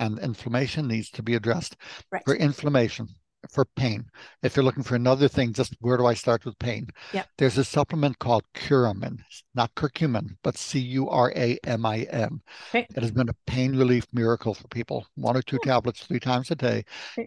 and 0.00 0.18
inflammation 0.18 0.88
needs 0.88 1.10
to 1.10 1.22
be 1.22 1.34
addressed. 1.36 1.76
Right. 2.10 2.22
For 2.24 2.34
inflammation, 2.34 3.08
for 3.48 3.64
pain, 3.76 4.06
if 4.42 4.56
you're 4.56 4.64
looking 4.64 4.82
for 4.82 4.96
another 4.96 5.28
thing, 5.28 5.52
just 5.52 5.76
where 5.80 5.96
do 5.96 6.06
I 6.06 6.14
start 6.14 6.44
with 6.44 6.58
pain? 6.58 6.88
Yeah. 7.12 7.24
There's 7.38 7.58
a 7.58 7.64
supplement 7.64 8.18
called 8.18 8.44
Curamin, 8.54 9.18
not 9.54 9.74
curcumin, 9.74 10.36
but 10.42 10.58
C 10.58 10.78
U 10.80 11.08
R 11.08 11.32
A 11.36 11.58
M 11.64 11.86
I 11.86 12.00
N. 12.10 12.40
It 12.74 13.00
has 13.00 13.12
been 13.12 13.28
a 13.28 13.36
pain 13.46 13.76
relief 13.76 14.06
miracle 14.12 14.54
for 14.54 14.68
people. 14.68 15.06
One 15.14 15.36
or 15.36 15.42
two 15.42 15.58
tablets 15.62 16.04
three 16.04 16.20
times 16.20 16.50
a 16.50 16.56
day. 16.56 16.84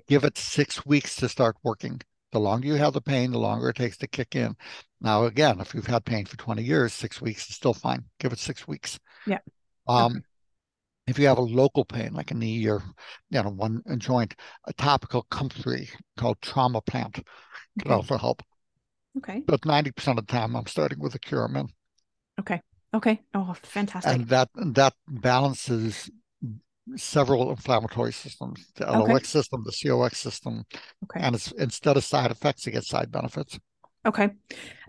Give 0.08 0.24
it 0.24 0.38
six 0.38 0.86
weeks 0.86 1.16
to 1.18 1.30
start 1.30 1.56
working. 1.64 2.02
The 2.32 2.40
longer 2.40 2.68
you 2.68 2.76
have 2.76 2.94
the 2.94 3.02
pain, 3.02 3.32
the 3.32 3.38
longer 3.38 3.70
it 3.70 3.76
takes 3.76 3.98
to 3.98 4.08
kick 4.08 4.36
in. 4.36 4.56
Now, 5.00 5.26
again, 5.26 5.60
if 5.60 5.76
you've 5.76 5.86
had 5.86 6.04
pain 6.04 6.26
for 6.26 6.36
20 6.38 6.64
years, 6.64 6.92
six 6.92 7.22
weeks 7.22 7.48
is 7.48 7.56
still 7.56 7.76
fine. 7.76 8.06
Give 8.20 8.34
it 8.34 8.40
six 8.40 8.68
weeks. 8.68 9.00
Yeah. 9.28 9.38
Um, 9.88 10.14
okay 10.14 10.26
if 11.08 11.20
you 11.20 11.28
have 11.28 11.38
a 11.38 11.42
local 11.42 11.86
pain 11.86 12.14
like 12.14 12.32
a 12.32 12.34
knee 12.34 12.68
or 12.68 12.82
you 13.30 13.42
know 13.42 13.50
one 13.50 13.82
a 13.88 13.98
joint, 13.98 14.36
a 14.66 14.74
topical 14.74 15.24
comfrey 15.30 15.90
called 16.18 16.42
trauma 16.42 16.82
plant 16.82 17.16
can 17.80 17.92
okay. 17.92 17.94
also 17.94 18.18
help. 18.18 18.42
Okay. 19.18 19.44
But 19.46 19.66
ninety 19.66 19.92
percent 19.92 20.20
of 20.20 20.28
the 20.28 20.32
time, 20.32 20.56
I'm 20.56 20.68
starting 20.68 21.00
with 21.00 21.16
a 21.16 21.20
Curamin. 21.20 21.70
Okay. 22.40 22.62
Okay. 22.94 23.22
Oh, 23.34 23.56
fantastic. 23.64 24.14
And 24.14 24.28
that 24.30 24.50
that 24.56 24.94
balances 25.08 26.10
several 26.96 27.50
inflammatory 27.50 28.14
systems: 28.14 28.72
the 28.76 28.86
LOX 28.86 29.12
okay. 29.12 29.24
system, 29.24 29.64
the 29.66 29.90
COX 29.90 30.18
system, 30.18 30.64
okay. 31.04 31.26
and 31.26 31.36
it's 31.36 31.52
instead 31.54 31.98
of 31.98 32.04
side 32.04 32.32
effects, 32.32 32.66
you 32.66 32.72
get 32.72 32.84
side 32.84 33.12
benefits. 33.12 33.60
Okay. 34.06 34.30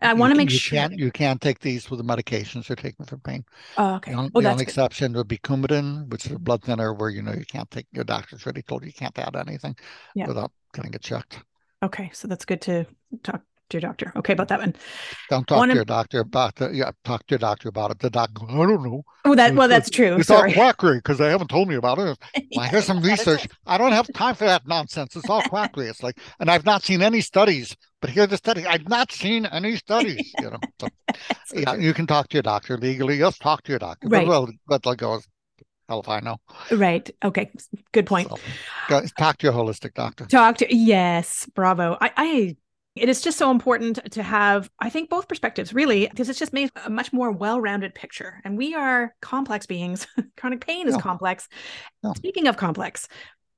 I 0.03 0.13
want 0.15 0.33
to 0.33 0.37
make 0.37 0.51
you 0.51 0.59
sure. 0.59 0.77
Can't, 0.77 0.99
you 0.99 1.11
can't 1.13 1.41
take 1.41 1.61
these 1.61 1.89
with 1.89 1.99
the 1.99 2.05
medications 2.05 2.69
you're 2.69 2.77
taking 2.77 3.07
for 3.07 3.17
pain. 3.17 3.45
Oh, 3.77 3.95
okay. 3.95 4.11
The, 4.11 4.19
only, 4.19 4.31
oh, 4.35 4.41
the 4.41 4.51
only 4.51 4.63
exception 4.63 5.13
would 5.15 5.29
be 5.29 5.39
Coumadin, 5.39 6.09
which 6.09 6.27
is 6.27 6.33
a 6.33 6.39
blood 6.39 6.63
thinner 6.63 6.93
where 6.93 7.11
you 7.11 7.23
know 7.23 7.33
you 7.33 7.45
can't 7.45 7.71
take, 7.71 7.87
your 7.93 8.05
doctor's 8.05 8.45
already 8.45 8.63
told 8.63 8.83
you 8.83 8.89
you 8.89 8.93
can't 8.93 9.17
add 9.19 9.37
anything 9.37 9.77
yeah. 10.15 10.27
without 10.27 10.51
getting 10.73 10.93
it 10.93 11.03
checked. 11.03 11.39
Okay. 11.83 12.11
So 12.13 12.27
that's 12.27 12.45
good 12.45 12.61
to 12.63 12.87
talk 13.23 13.43
to 13.71 13.77
your 13.77 13.81
doctor. 13.81 14.13
Okay, 14.17 14.33
about 14.33 14.49
that 14.49 14.61
one. 14.61 14.75
Don't 15.31 15.47
talk 15.47 15.59
one 15.59 15.69
to 15.69 15.75
your 15.75 15.85
doctor 15.85 16.21
about 16.21 16.57
the 16.57 16.71
yeah. 16.71 16.91
Talk 17.05 17.27
to 17.27 17.33
your 17.33 17.39
doctor 17.39 17.69
about 17.69 17.91
it. 17.91 17.99
The 17.99 18.11
doctor, 18.11 18.43
I 18.49 18.53
don't 18.55 18.83
know. 18.83 19.03
Oh, 19.25 19.35
that 19.35 19.55
well, 19.55 19.69
that's 19.69 19.91
true. 19.91 20.17
It's 20.17 20.29
Sorry. 20.29 20.51
all 20.51 20.55
quackery 20.55 20.99
because 20.99 21.19
they 21.19 21.31
haven't 21.31 21.49
told 21.49 21.69
me 21.69 21.75
about 21.77 21.99
it. 21.99 22.19
Well, 22.57 22.69
here's 22.69 22.85
some 22.85 23.03
research. 23.03 23.49
I 23.67 23.79
don't 23.79 23.91
have 23.91 24.07
time 24.15 24.37
for 24.37 24.45
that 24.45 24.65
nonsense. 24.67 25.17
It's 25.17 25.29
all 25.29 25.43
quackery. 25.49 25.89
It's 25.89 26.05
like, 26.05 26.19
and 26.39 26.49
I've 26.49 26.65
not 26.65 26.85
seen 26.85 27.03
any 27.03 27.21
studies. 27.21 27.77
But 28.01 28.11
here's 28.11 28.29
the 28.29 28.37
study. 28.37 28.65
I've 28.65 28.89
not 28.89 29.11
seen 29.11 29.45
any 29.47 29.75
studies. 29.77 30.33
You 30.39 30.51
know, 30.51 30.59
so, 30.81 30.89
yeah, 31.55 31.75
you 31.75 31.93
can 31.95 32.07
talk 32.07 32.29
to 32.29 32.35
your 32.35 32.43
doctor 32.43 32.77
legally. 32.77 33.19
Just 33.19 33.41
talk 33.41 33.63
to 33.65 33.73
your 33.73 33.81
doctor. 33.81 34.07
Right. 34.07 34.25
But, 34.25 34.29
well, 34.29 34.49
but 34.69 34.87
like 34.87 34.99
goes, 34.99 35.27
hell 35.89 36.01
if 36.01 36.09
I 36.09 36.21
know. 36.21 36.37
Right. 36.71 37.11
Okay. 37.25 37.51
Good 37.93 38.07
point. 38.07 38.29
So, 38.89 39.01
talk 39.19 39.39
to 39.39 39.47
your 39.47 39.55
holistic 39.55 39.95
doctor. 39.95 40.27
Talk 40.27 40.59
to 40.59 40.75
yes. 40.75 41.49
Bravo. 41.55 41.97
I, 42.01 42.11
I 42.17 42.57
it 42.97 43.09
is 43.09 43.21
just 43.21 43.39
so 43.39 43.51
important 43.51 43.99
to 44.13 44.23
have, 44.23 44.71
I 44.79 44.89
think, 44.89 45.11
both 45.11 45.27
perspectives, 45.27 45.75
really, 45.75 46.07
because 46.07 46.29
it's 46.29 46.39
just 46.39 46.53
made 46.53 46.71
a 46.85 46.91
much 46.91 47.13
more 47.13 47.33
well 47.33 47.61
rounded 47.61 47.95
picture. 47.95 48.41
And 48.45 48.57
we 48.57 48.75
are 48.75 49.15
complex 49.21 49.67
beings. 49.67 50.07
Chronic 50.37 50.65
pain 50.65 50.87
is 50.87 50.95
no. 50.95 51.01
complex. 51.01 51.49
No. 52.05 52.15
Speaking 52.15 52.47
of 52.47 52.57
complex, 52.57 53.09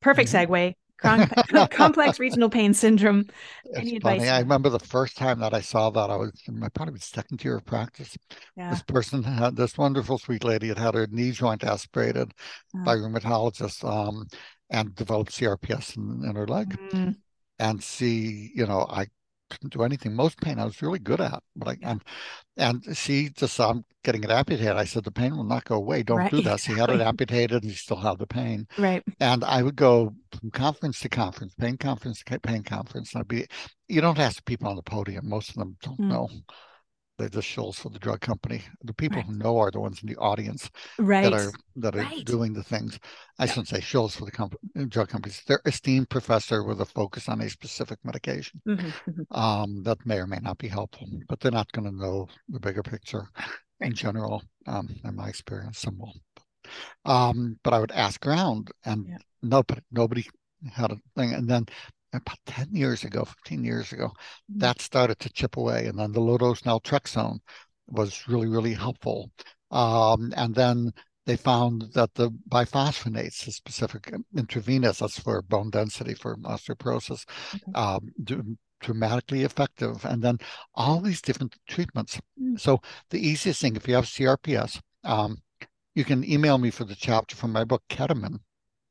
perfect 0.00 0.30
mm-hmm. 0.30 0.52
segue. 0.52 0.74
complex 1.70 2.18
regional 2.18 2.48
pain 2.48 2.72
syndrome. 2.72 3.26
It's 3.66 3.78
Any 3.78 4.00
funny. 4.00 4.16
Advice? 4.16 4.30
I 4.30 4.38
remember 4.38 4.70
the 4.70 4.78
first 4.78 5.18
time 5.18 5.40
that 5.40 5.52
I 5.52 5.60
saw 5.60 5.90
that. 5.90 6.08
I 6.08 6.16
was 6.16 6.32
in 6.48 6.58
my 6.58 6.70
probably 6.70 7.00
second 7.00 7.44
year 7.44 7.58
of 7.58 7.66
practice. 7.66 8.16
Yeah. 8.56 8.70
This 8.70 8.82
person 8.82 9.22
had 9.22 9.56
this 9.56 9.76
wonderful 9.76 10.16
sweet 10.16 10.42
lady 10.42 10.68
had 10.68 10.78
had 10.78 10.94
her 10.94 11.06
knee 11.10 11.32
joint 11.32 11.62
aspirated 11.62 12.32
uh-huh. 12.74 12.84
by 12.84 12.94
rheumatologists 12.94 13.84
um, 13.84 14.26
and 14.70 14.94
developed 14.94 15.32
CRPS 15.32 15.98
in, 15.98 16.26
in 16.26 16.34
her 16.34 16.46
leg. 16.46 16.70
Mm-hmm. 16.70 17.10
And 17.58 17.82
see, 17.82 18.50
you 18.54 18.66
know, 18.66 18.86
I 18.88 19.06
couldn't 19.50 19.72
do 19.72 19.82
anything. 19.82 20.14
Most 20.14 20.40
pain 20.40 20.58
I 20.58 20.64
was 20.64 20.82
really 20.82 20.98
good 20.98 21.20
at, 21.20 21.42
but 21.54 21.68
I 21.68 21.78
and 21.82 22.02
and 22.56 22.96
she 22.96 23.30
just 23.30 23.54
saw 23.54 23.70
I'm 23.70 23.84
getting 24.04 24.24
it 24.24 24.30
amputated. 24.30 24.76
I 24.76 24.84
said 24.84 25.04
the 25.04 25.10
pain 25.10 25.36
will 25.36 25.44
not 25.44 25.64
go 25.64 25.76
away. 25.76 26.02
Don't 26.02 26.18
right. 26.18 26.30
do 26.30 26.40
this. 26.40 26.64
He 26.64 26.74
had 26.74 26.90
it 26.90 27.00
amputated 27.00 27.62
and 27.62 27.70
he 27.70 27.76
still 27.76 27.98
had 27.98 28.18
the 28.18 28.26
pain. 28.26 28.66
Right. 28.78 29.02
And 29.20 29.44
I 29.44 29.62
would 29.62 29.76
go 29.76 30.14
from 30.38 30.50
conference 30.50 31.00
to 31.00 31.08
conference, 31.08 31.54
pain 31.54 31.76
conference 31.76 32.22
to 32.22 32.40
pain 32.40 32.62
conference. 32.62 33.12
And 33.12 33.20
I'd 33.20 33.28
be 33.28 33.46
you 33.88 34.00
don't 34.00 34.18
ask 34.18 34.44
people 34.44 34.68
on 34.68 34.76
the 34.76 34.82
podium. 34.82 35.28
Most 35.28 35.50
of 35.50 35.56
them 35.56 35.76
don't 35.82 36.00
mm. 36.00 36.08
know 36.08 36.28
they're 37.18 37.28
just 37.28 37.48
shills 37.48 37.76
for 37.76 37.88
the 37.88 37.98
drug 37.98 38.20
company. 38.20 38.62
The 38.82 38.92
people 38.92 39.18
right. 39.18 39.26
who 39.26 39.34
know 39.34 39.58
are 39.58 39.70
the 39.70 39.80
ones 39.80 40.02
in 40.02 40.08
the 40.08 40.16
audience 40.16 40.70
right. 40.98 41.24
that 41.24 41.32
are 41.32 41.52
that 41.76 41.96
are 41.96 42.00
right. 42.00 42.24
doing 42.24 42.52
the 42.52 42.62
things. 42.62 42.98
I 43.38 43.46
shouldn't 43.46 43.68
say 43.68 43.80
shills 43.80 44.16
for 44.16 44.24
the 44.24 44.30
comp- 44.30 44.56
drug 44.88 45.08
companies. 45.08 45.42
They're 45.46 45.60
esteemed 45.64 46.10
professor 46.10 46.62
with 46.62 46.80
a 46.80 46.84
focus 46.84 47.28
on 47.28 47.40
a 47.40 47.50
specific 47.50 47.98
medication. 48.04 48.60
Mm-hmm, 48.66 49.10
mm-hmm. 49.10 49.36
Um, 49.36 49.82
that 49.84 50.04
may 50.04 50.18
or 50.18 50.26
may 50.26 50.38
not 50.40 50.58
be 50.58 50.68
helpful, 50.68 51.08
but 51.28 51.40
they're 51.40 51.52
not 51.52 51.72
going 51.72 51.88
to 51.90 51.96
know 51.96 52.28
the 52.48 52.60
bigger 52.60 52.82
picture 52.82 53.28
in 53.80 53.94
general. 53.94 54.42
Um, 54.66 54.88
in 55.04 55.16
my 55.16 55.28
experience, 55.28 55.78
some 55.78 55.98
will. 55.98 56.14
Um, 57.04 57.58
but 57.62 57.72
I 57.72 57.78
would 57.78 57.92
ask 57.92 58.26
around, 58.26 58.70
and 58.84 59.06
yeah. 59.08 59.18
nobody 59.42 59.80
nobody 59.90 60.26
had 60.72 60.92
a 60.92 60.98
thing. 61.14 61.32
And 61.32 61.48
then 61.48 61.66
about 62.16 62.38
10 62.46 62.68
years 62.72 63.04
ago, 63.04 63.24
15 63.24 63.64
years 63.64 63.92
ago, 63.92 64.08
mm-hmm. 64.08 64.58
that 64.58 64.80
started 64.80 65.18
to 65.20 65.32
chip 65.32 65.56
away. 65.56 65.86
And 65.86 65.98
then 65.98 66.12
the 66.12 66.20
low 66.20 66.38
dose 66.38 66.62
naltrexone 66.62 67.38
was 67.88 68.28
really, 68.28 68.48
really 68.48 68.74
helpful. 68.74 69.30
Um, 69.70 70.32
and 70.36 70.54
then 70.54 70.92
they 71.26 71.36
found 71.36 71.86
that 71.94 72.14
the 72.14 72.30
biphosphonates, 72.48 73.44
the 73.44 73.52
specific 73.52 74.12
intravenous, 74.36 75.00
that's 75.00 75.18
for 75.18 75.42
bone 75.42 75.70
density 75.70 76.14
for 76.14 76.36
osteoporosis, 76.36 77.24
okay. 77.54 77.72
um, 77.74 78.12
do, 78.22 78.56
dramatically 78.80 79.42
effective. 79.42 80.04
And 80.04 80.22
then 80.22 80.38
all 80.74 81.00
these 81.00 81.20
different 81.20 81.56
treatments. 81.68 82.20
Mm. 82.40 82.60
So 82.60 82.80
the 83.10 83.26
easiest 83.26 83.60
thing, 83.60 83.76
if 83.76 83.88
you 83.88 83.94
have 83.94 84.04
CRPS, 84.04 84.80
um, 85.04 85.38
you 85.94 86.04
can 86.04 86.30
email 86.30 86.58
me 86.58 86.70
for 86.70 86.84
the 86.84 86.94
chapter 86.94 87.34
from 87.34 87.52
my 87.52 87.64
book, 87.64 87.82
Ketamine. 87.88 88.38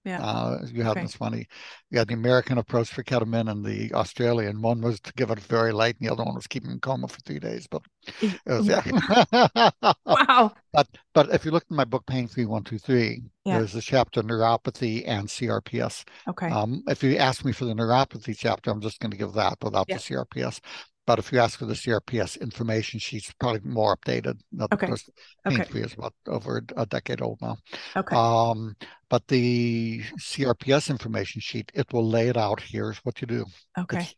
Yeah. 0.05 0.23
Uh, 0.23 0.59
you 0.71 0.83
had 0.83 0.91
okay. 0.91 1.01
this 1.01 1.15
funny, 1.15 1.47
you 1.89 1.97
had 1.97 2.07
the 2.07 2.13
American 2.13 2.59
approach 2.59 2.89
for 2.89 3.03
ketamine 3.03 3.49
and 3.49 3.65
the 3.65 3.91
Australian. 3.93 4.61
One 4.61 4.81
was 4.81 4.99
to 5.01 5.13
give 5.13 5.31
it 5.31 5.39
very 5.39 5.73
light, 5.73 5.95
and 5.99 6.07
the 6.07 6.13
other 6.13 6.23
one 6.23 6.35
was 6.35 6.45
keeping 6.45 6.69
in 6.69 6.79
coma 6.79 7.07
for 7.07 7.19
three 7.21 7.39
days. 7.39 7.67
But 7.67 7.81
it 8.21 8.39
was 8.45 8.67
yeah. 8.67 9.71
wow. 10.05 10.53
But 10.71 10.87
but 11.15 11.33
if 11.33 11.43
you 11.43 11.51
look 11.51 11.65
in 11.69 11.75
my 11.75 11.85
book, 11.85 12.05
Pain 12.05 12.27
Free 12.27 12.45
One 12.45 12.63
Two 12.63 12.77
Three, 12.77 13.23
yeah. 13.45 13.57
there's 13.57 13.73
a 13.73 13.81
chapter 13.81 14.21
neuropathy 14.21 15.03
and 15.07 15.27
CRPS. 15.27 16.03
Okay. 16.27 16.49
Um, 16.49 16.83
if 16.87 17.03
you 17.03 17.17
ask 17.17 17.43
me 17.43 17.51
for 17.51 17.65
the 17.65 17.73
neuropathy 17.73 18.37
chapter, 18.37 18.69
I'm 18.69 18.81
just 18.81 18.99
going 18.99 19.11
to 19.11 19.17
give 19.17 19.33
that 19.33 19.57
without 19.63 19.87
yeah. 19.89 19.97
the 19.97 20.01
CRPS. 20.01 20.59
But 21.07 21.19
if 21.19 21.31
you 21.31 21.39
ask 21.39 21.59
for 21.59 21.65
the 21.65 21.75
CRPS 21.75 22.41
information 22.41 22.99
sheet's 22.99 23.31
probably 23.39 23.61
more 23.63 23.95
updated. 23.95 24.39
Not 24.51 24.73
okay. 24.73 24.87
Because 24.87 25.09
okay. 25.45 25.79
is 25.79 25.93
about 25.93 26.13
over 26.27 26.63
a 26.75 26.85
decade 26.85 27.21
old 27.21 27.39
now. 27.41 27.57
Okay. 27.95 28.15
Um, 28.15 28.75
but 29.09 29.27
the 29.27 30.01
CRPS 30.19 30.89
information 30.89 31.41
sheet, 31.41 31.71
it 31.75 31.91
will 31.93 32.07
lay 32.07 32.27
it 32.27 32.37
out. 32.37 32.59
Here's 32.59 32.97
what 32.99 33.21
you 33.21 33.27
do. 33.27 33.45
Okay. 33.77 33.99
It's, 33.99 34.15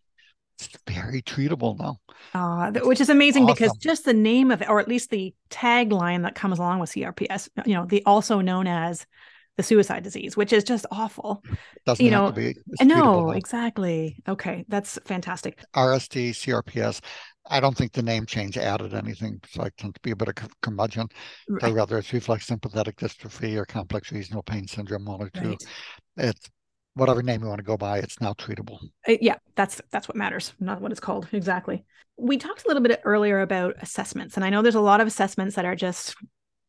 it's 0.60 0.70
very 0.88 1.22
treatable 1.22 1.78
now. 1.78 1.98
Uh, 2.34 2.72
which 2.84 3.02
is 3.02 3.10
amazing 3.10 3.44
awesome. 3.44 3.56
because 3.56 3.78
just 3.78 4.06
the 4.06 4.14
name 4.14 4.50
of 4.50 4.62
it, 4.62 4.70
or 4.70 4.80
at 4.80 4.88
least 4.88 5.10
the 5.10 5.34
tagline 5.50 6.24
that 6.24 6.36
comes 6.36 6.58
along 6.58 6.80
with 6.80 6.92
CRPS, 6.92 7.50
you 7.66 7.74
know, 7.74 7.86
the 7.86 8.02
also 8.06 8.40
known 8.40 8.66
as 8.66 9.06
the 9.58 9.64
suicide 9.64 10.04
disease, 10.04 10.38
which 10.38 10.54
is 10.54 10.64
just 10.64 10.86
awful. 10.92 11.44
Doesn't 11.86 12.04
you 12.04 12.12
know, 12.12 12.34
no, 12.82 13.32
exactly. 13.32 14.22
Okay, 14.28 14.64
that's 14.68 15.00
fantastic. 15.06 15.60
RSD, 15.76 16.30
CRPS. 16.30 17.02
I 17.50 17.60
don't 17.60 17.76
think 17.76 17.94
the 17.94 18.04
name 18.04 18.26
change 18.26 18.58
added 18.58 18.94
anything, 18.94 19.40
so 19.50 19.64
I 19.64 19.70
tend 19.78 19.96
to 19.96 20.02
be 20.02 20.12
a 20.12 20.16
bit 20.16 20.28
of 20.28 20.36
curmudgeon. 20.62 21.08
Right. 21.50 21.72
Or 21.72 21.76
rather, 21.76 21.98
it's 21.98 22.14
reflex 22.14 22.46
sympathetic 22.46 22.98
dystrophy 22.98 23.58
or 23.58 23.66
complex 23.66 24.12
regional 24.12 24.44
pain 24.44 24.68
syndrome, 24.68 25.06
one 25.06 25.22
or 25.22 25.30
two. 25.30 25.50
Right. 25.50 25.66
It's 26.18 26.50
whatever 26.94 27.24
name 27.24 27.42
you 27.42 27.48
want 27.48 27.60
to 27.60 27.64
go 27.64 27.78
by. 27.78 28.00
It's 28.00 28.20
now 28.22 28.34
treatable. 28.34 28.80
Uh, 29.08 29.14
yeah, 29.22 29.36
that's 29.56 29.82
that's 29.92 30.08
what 30.08 30.18
matters, 30.18 30.54
not 30.60 30.82
what 30.82 30.92
it's 30.92 31.00
called 31.00 31.28
exactly. 31.32 31.84
We 32.18 32.38
talked 32.38 32.66
a 32.66 32.68
little 32.68 32.84
bit 32.84 33.02
earlier 33.06 33.42
about 33.42 33.76
assessments, 33.82 34.36
and 34.36 34.46
I 34.46 34.50
know 34.50 34.62
there's 34.62 34.76
a 34.76 34.82
lot 34.82 35.02
of 35.02 35.08
assessments 35.08 35.56
that 35.56 35.66
are 35.66 35.76
just 35.76 36.16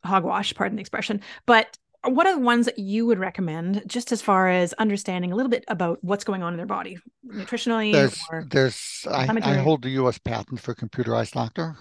hogwash, 0.04 0.54
pardon 0.54 0.76
the 0.76 0.80
expression, 0.80 1.20
but 1.44 1.76
what 2.04 2.26
are 2.26 2.34
the 2.34 2.40
ones 2.40 2.66
that 2.66 2.78
you 2.78 3.06
would 3.06 3.18
recommend 3.18 3.82
just 3.86 4.12
as 4.12 4.22
far 4.22 4.48
as 4.48 4.72
understanding 4.74 5.32
a 5.32 5.36
little 5.36 5.50
bit 5.50 5.64
about 5.68 5.98
what's 6.02 6.24
going 6.24 6.42
on 6.42 6.52
in 6.52 6.56
their 6.56 6.66
body 6.66 6.98
nutritionally 7.26 7.92
there's 7.92 8.20
there's 8.50 9.06
I, 9.10 9.26
I, 9.42 9.56
hold 9.56 9.82
the 9.82 9.90
us 9.90 10.18
patent 10.18 10.60
for 10.60 10.74
computerized 10.74 11.32
doctor. 11.32 11.76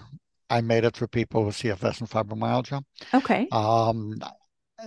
I 0.50 0.62
made 0.62 0.84
it 0.84 0.96
for 0.96 1.06
people 1.06 1.44
with 1.44 1.56
cfs 1.56 2.00
and 2.00 2.08
fibromyalgia. 2.08 2.82
Okay. 3.14 3.48
Um 3.52 4.20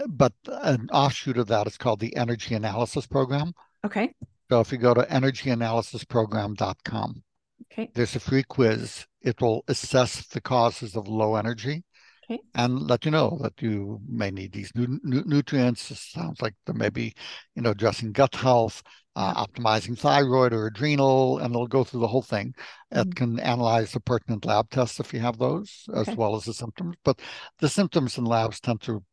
but 0.08 0.34
an 0.48 0.90
offshoot 0.92 1.38
of 1.38 1.48
that 1.48 1.68
is 1.68 1.78
called 1.78 2.00
the 2.00 2.16
energy 2.16 2.56
analysis 2.56 3.08
program. 3.08 3.54
Okay. 3.86 4.14
So 4.50 4.60
if 4.60 4.72
you 4.72 4.78
go 4.78 4.94
to 4.94 5.04
energyanalysisprogram.com 5.04 7.24
okay. 7.72 7.92
there's 7.94 8.16
a 8.16 8.20
free 8.20 8.44
quiz. 8.44 9.06
It 9.22 9.42
will 9.42 9.64
assess 9.68 10.26
the 10.28 10.42
causes 10.42 10.96
of 10.96 11.08
low 11.08 11.36
energy 11.36 11.84
Okay. 12.32 12.42
And 12.56 12.88
let 12.88 13.04
you 13.04 13.12
know 13.12 13.38
that 13.42 13.62
you 13.62 14.00
may 14.08 14.32
need 14.32 14.54
these 14.54 14.72
nu- 14.74 15.00
nutrients. 15.04 15.92
It 15.92 15.98
sounds 15.98 16.42
like 16.42 16.54
there 16.66 16.76
may 16.76 16.90
be, 16.90 17.14
you 17.56 17.62
know, 17.62 17.72
addressing 17.72 18.14
gut 18.14 18.36
health, 18.36 18.82
uh, 19.16 19.46
optimizing 19.46 19.98
thyroid 19.98 20.54
or 20.54 20.68
adrenal, 20.68 21.40
and 21.40 21.54
it'll 21.54 21.68
go 21.68 21.84
through 21.84 22.00
the 22.00 22.08
whole 22.08 22.22
thing. 22.22 22.54
Mm-hmm. 22.94 23.10
It 23.10 23.16
can 23.16 23.40
analyze 23.40 23.92
the 23.92 24.00
pertinent 24.00 24.46
lab 24.46 24.70
tests 24.70 25.00
if 25.00 25.14
you 25.14 25.20
have 25.20 25.38
those, 25.38 25.86
okay. 25.90 26.10
as 26.10 26.18
well 26.18 26.36
as 26.36 26.46
the 26.46 26.54
symptoms. 26.54 26.96
But 27.04 27.20
the 27.60 27.70
symptoms 27.70 28.18
and 28.18 28.28
labs 28.28 28.62
tend 28.62 28.82
to 28.84 29.04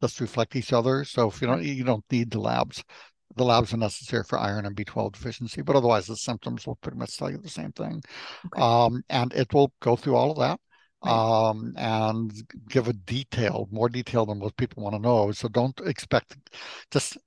just 0.00 0.20
reflect 0.20 0.54
each 0.54 0.72
other. 0.72 1.04
So 1.04 1.28
if 1.28 1.40
you 1.40 1.48
don't, 1.48 1.64
you 1.64 1.84
don't 1.84 2.04
need 2.10 2.30
the 2.30 2.40
labs. 2.40 2.84
The 3.36 3.44
labs 3.44 3.72
are 3.72 3.78
necessary 3.78 4.24
for 4.24 4.38
iron 4.38 4.66
and 4.66 4.76
B12 4.76 5.12
deficiency, 5.12 5.62
but 5.62 5.76
otherwise 5.76 6.06
the 6.06 6.16
symptoms 6.16 6.66
will 6.66 6.76
pretty 6.76 6.98
much 6.98 7.16
tell 7.16 7.30
you 7.30 7.38
the 7.38 7.48
same 7.48 7.72
thing. 7.72 8.02
Okay. 8.46 8.62
Um, 8.62 9.02
and 9.08 9.32
it 9.32 9.52
will 9.52 9.72
go 9.80 9.96
through 9.96 10.16
all 10.16 10.32
of 10.32 10.38
that 10.38 10.60
right. 11.04 11.12
um, 11.12 11.74
and 11.76 12.32
give 12.68 12.88
a 12.88 12.92
detail, 12.92 13.68
more 13.70 13.88
detail 13.88 14.26
than 14.26 14.38
most 14.38 14.56
people 14.56 14.82
want 14.82 14.94
to 14.94 15.00
know. 15.00 15.32
So 15.32 15.48
don't 15.48 15.78
expect 15.80 16.36
just 16.90 17.18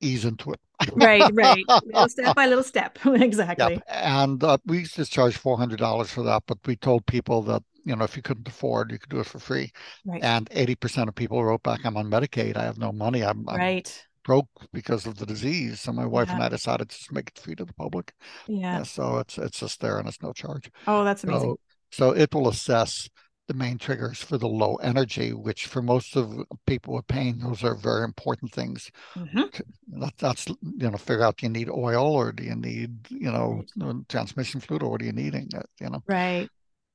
ease 0.00 0.24
into 0.24 0.52
it. 0.52 0.60
right, 0.94 1.28
right. 1.32 1.64
Little 1.86 2.08
step 2.08 2.36
by 2.36 2.46
little 2.46 2.64
step. 2.64 2.98
exactly. 3.06 3.74
Yep. 3.74 3.82
And 3.88 4.44
uh, 4.44 4.58
we 4.66 4.80
used 4.80 4.94
to 4.96 5.06
charge 5.06 5.36
four 5.36 5.56
hundred 5.56 5.78
dollars 5.78 6.10
for 6.10 6.22
that, 6.24 6.42
but 6.46 6.58
we 6.66 6.76
told 6.76 7.06
people 7.06 7.42
that 7.42 7.62
you 7.84 7.96
know 7.96 8.04
if 8.04 8.16
you 8.16 8.22
couldn't 8.22 8.48
afford, 8.48 8.92
you 8.92 8.98
could 8.98 9.08
do 9.08 9.20
it 9.20 9.26
for 9.26 9.38
free. 9.38 9.70
Right. 10.04 10.22
And 10.22 10.48
eighty 10.50 10.74
percent 10.74 11.08
of 11.08 11.14
people 11.14 11.42
wrote 11.42 11.62
back, 11.62 11.80
"I'm 11.84 11.96
on 11.96 12.10
Medicaid. 12.10 12.56
I 12.56 12.64
have 12.64 12.78
no 12.78 12.92
money. 12.92 13.22
I'm, 13.22 13.48
I'm 13.48 13.56
right." 13.56 14.06
broke 14.26 14.48
because 14.72 15.06
of 15.06 15.16
the 15.16 15.24
disease. 15.24 15.80
So 15.80 15.92
my 15.92 16.04
wife 16.04 16.28
yeah. 16.28 16.34
and 16.34 16.42
I 16.42 16.48
decided 16.48 16.90
to 16.90 16.96
just 16.96 17.12
make 17.12 17.28
it 17.28 17.38
free 17.38 17.54
to 17.54 17.64
the 17.64 17.72
public. 17.72 18.12
Yeah. 18.48 18.78
yeah. 18.78 18.82
So 18.82 19.18
it's 19.18 19.38
it's 19.38 19.60
just 19.60 19.80
there 19.80 19.98
and 19.98 20.08
it's 20.08 20.20
no 20.20 20.32
charge. 20.32 20.70
Oh, 20.86 21.04
that's 21.04 21.24
amazing. 21.24 21.50
So, 21.50 21.60
so 21.90 22.10
it 22.10 22.34
will 22.34 22.48
assess 22.48 23.08
the 23.48 23.54
main 23.54 23.78
triggers 23.78 24.20
for 24.20 24.38
the 24.38 24.48
low 24.48 24.76
energy, 24.76 25.32
which 25.32 25.66
for 25.66 25.80
most 25.80 26.16
of 26.16 26.34
people 26.66 26.94
with 26.94 27.06
pain, 27.06 27.38
those 27.38 27.62
are 27.62 27.76
very 27.76 28.04
important 28.04 28.52
things. 28.52 28.90
Mm-hmm. 29.14 30.00
That, 30.00 30.12
that's 30.18 30.48
you 30.48 30.90
know, 30.90 30.96
figure 30.96 31.22
out 31.22 31.36
do 31.36 31.46
you 31.46 31.52
need 31.52 31.70
oil 31.70 32.12
or 32.12 32.32
do 32.32 32.42
you 32.42 32.56
need 32.56 33.10
you 33.10 33.30
know 33.30 33.62
right. 33.76 34.08
transmission 34.08 34.60
fluid 34.60 34.82
or 34.82 34.90
what 34.90 35.02
are 35.02 35.04
you 35.04 35.12
needing? 35.12 35.48
Uh, 35.54 35.62
you 35.80 35.90
know, 35.90 36.02
right. 36.06 36.48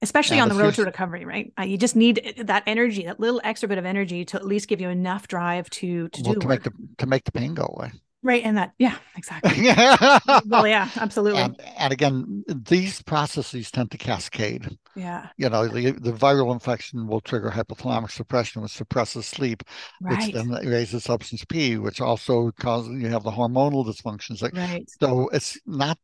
Especially 0.03 0.39
and 0.39 0.51
on 0.51 0.57
the 0.57 0.61
road 0.61 0.73
to 0.73 0.83
recovery, 0.83 1.25
right? 1.25 1.53
Uh, 1.59 1.63
you 1.63 1.77
just 1.77 1.95
need 1.95 2.33
that 2.39 2.63
energy, 2.65 3.05
that 3.05 3.19
little 3.19 3.39
extra 3.43 3.69
bit 3.69 3.77
of 3.77 3.85
energy 3.85 4.25
to 4.25 4.37
at 4.37 4.45
least 4.45 4.67
give 4.67 4.81
you 4.81 4.89
enough 4.89 5.27
drive 5.27 5.69
to 5.69 6.09
to 6.09 6.21
well, 6.23 6.33
do 6.33 6.39
to 6.39 6.47
work. 6.47 6.49
make 6.49 6.63
the 6.63 6.71
to 6.97 7.05
make 7.05 7.23
the 7.23 7.31
pain 7.31 7.53
go 7.53 7.71
away. 7.77 7.91
Right. 8.23 8.43
And 8.43 8.57
that, 8.57 8.73
yeah, 8.77 8.97
exactly. 9.17 9.65
well, 10.45 10.67
yeah, 10.67 10.89
absolutely. 10.95 11.41
And, 11.41 11.59
and, 11.77 11.91
again, 11.91 12.43
these 12.47 13.01
processes 13.01 13.71
tend 13.71 13.89
to 13.91 13.97
cascade. 13.97 14.77
Yeah. 14.95 15.29
You 15.37 15.49
know, 15.49 15.67
the, 15.67 15.91
the 15.91 16.11
viral 16.11 16.53
infection 16.53 17.07
will 17.07 17.21
trigger 17.21 17.49
hypothalamic 17.49 18.11
suppression, 18.11 18.61
which 18.61 18.73
suppresses 18.73 19.25
sleep, 19.25 19.63
right. 20.01 20.19
which 20.19 20.33
then 20.33 20.49
raises 20.49 21.03
substance 21.05 21.43
P, 21.45 21.77
which 21.77 21.99
also 21.99 22.51
causes 22.51 23.01
you 23.01 23.07
have 23.07 23.23
the 23.23 23.31
hormonal 23.31 23.85
dysfunctions. 23.85 24.43
Right. 24.55 24.87
So 24.99 25.29
it's 25.29 25.59
not, 25.65 25.97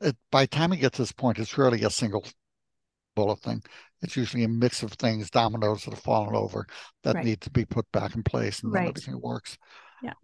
it, 0.00 0.16
by 0.32 0.44
the 0.44 0.48
time 0.48 0.72
you 0.72 0.78
get 0.78 0.94
to 0.94 1.02
this 1.02 1.12
point, 1.12 1.38
it's 1.38 1.56
really 1.56 1.84
a 1.84 1.90
single 1.90 2.24
bullet 3.14 3.40
thing. 3.40 3.62
It's 4.02 4.16
usually 4.16 4.42
a 4.42 4.48
mix 4.48 4.82
of 4.82 4.92
things, 4.92 5.30
dominoes 5.30 5.84
that 5.84 5.94
have 5.94 6.02
fallen 6.02 6.34
over 6.34 6.66
that 7.04 7.14
right. 7.14 7.24
need 7.24 7.40
to 7.42 7.50
be 7.50 7.64
put 7.64 7.90
back 7.92 8.16
in 8.16 8.24
place 8.24 8.60
and 8.64 8.74
then 8.74 8.88
everything 8.88 9.20
works. 9.20 9.56
Yeah 10.02 10.14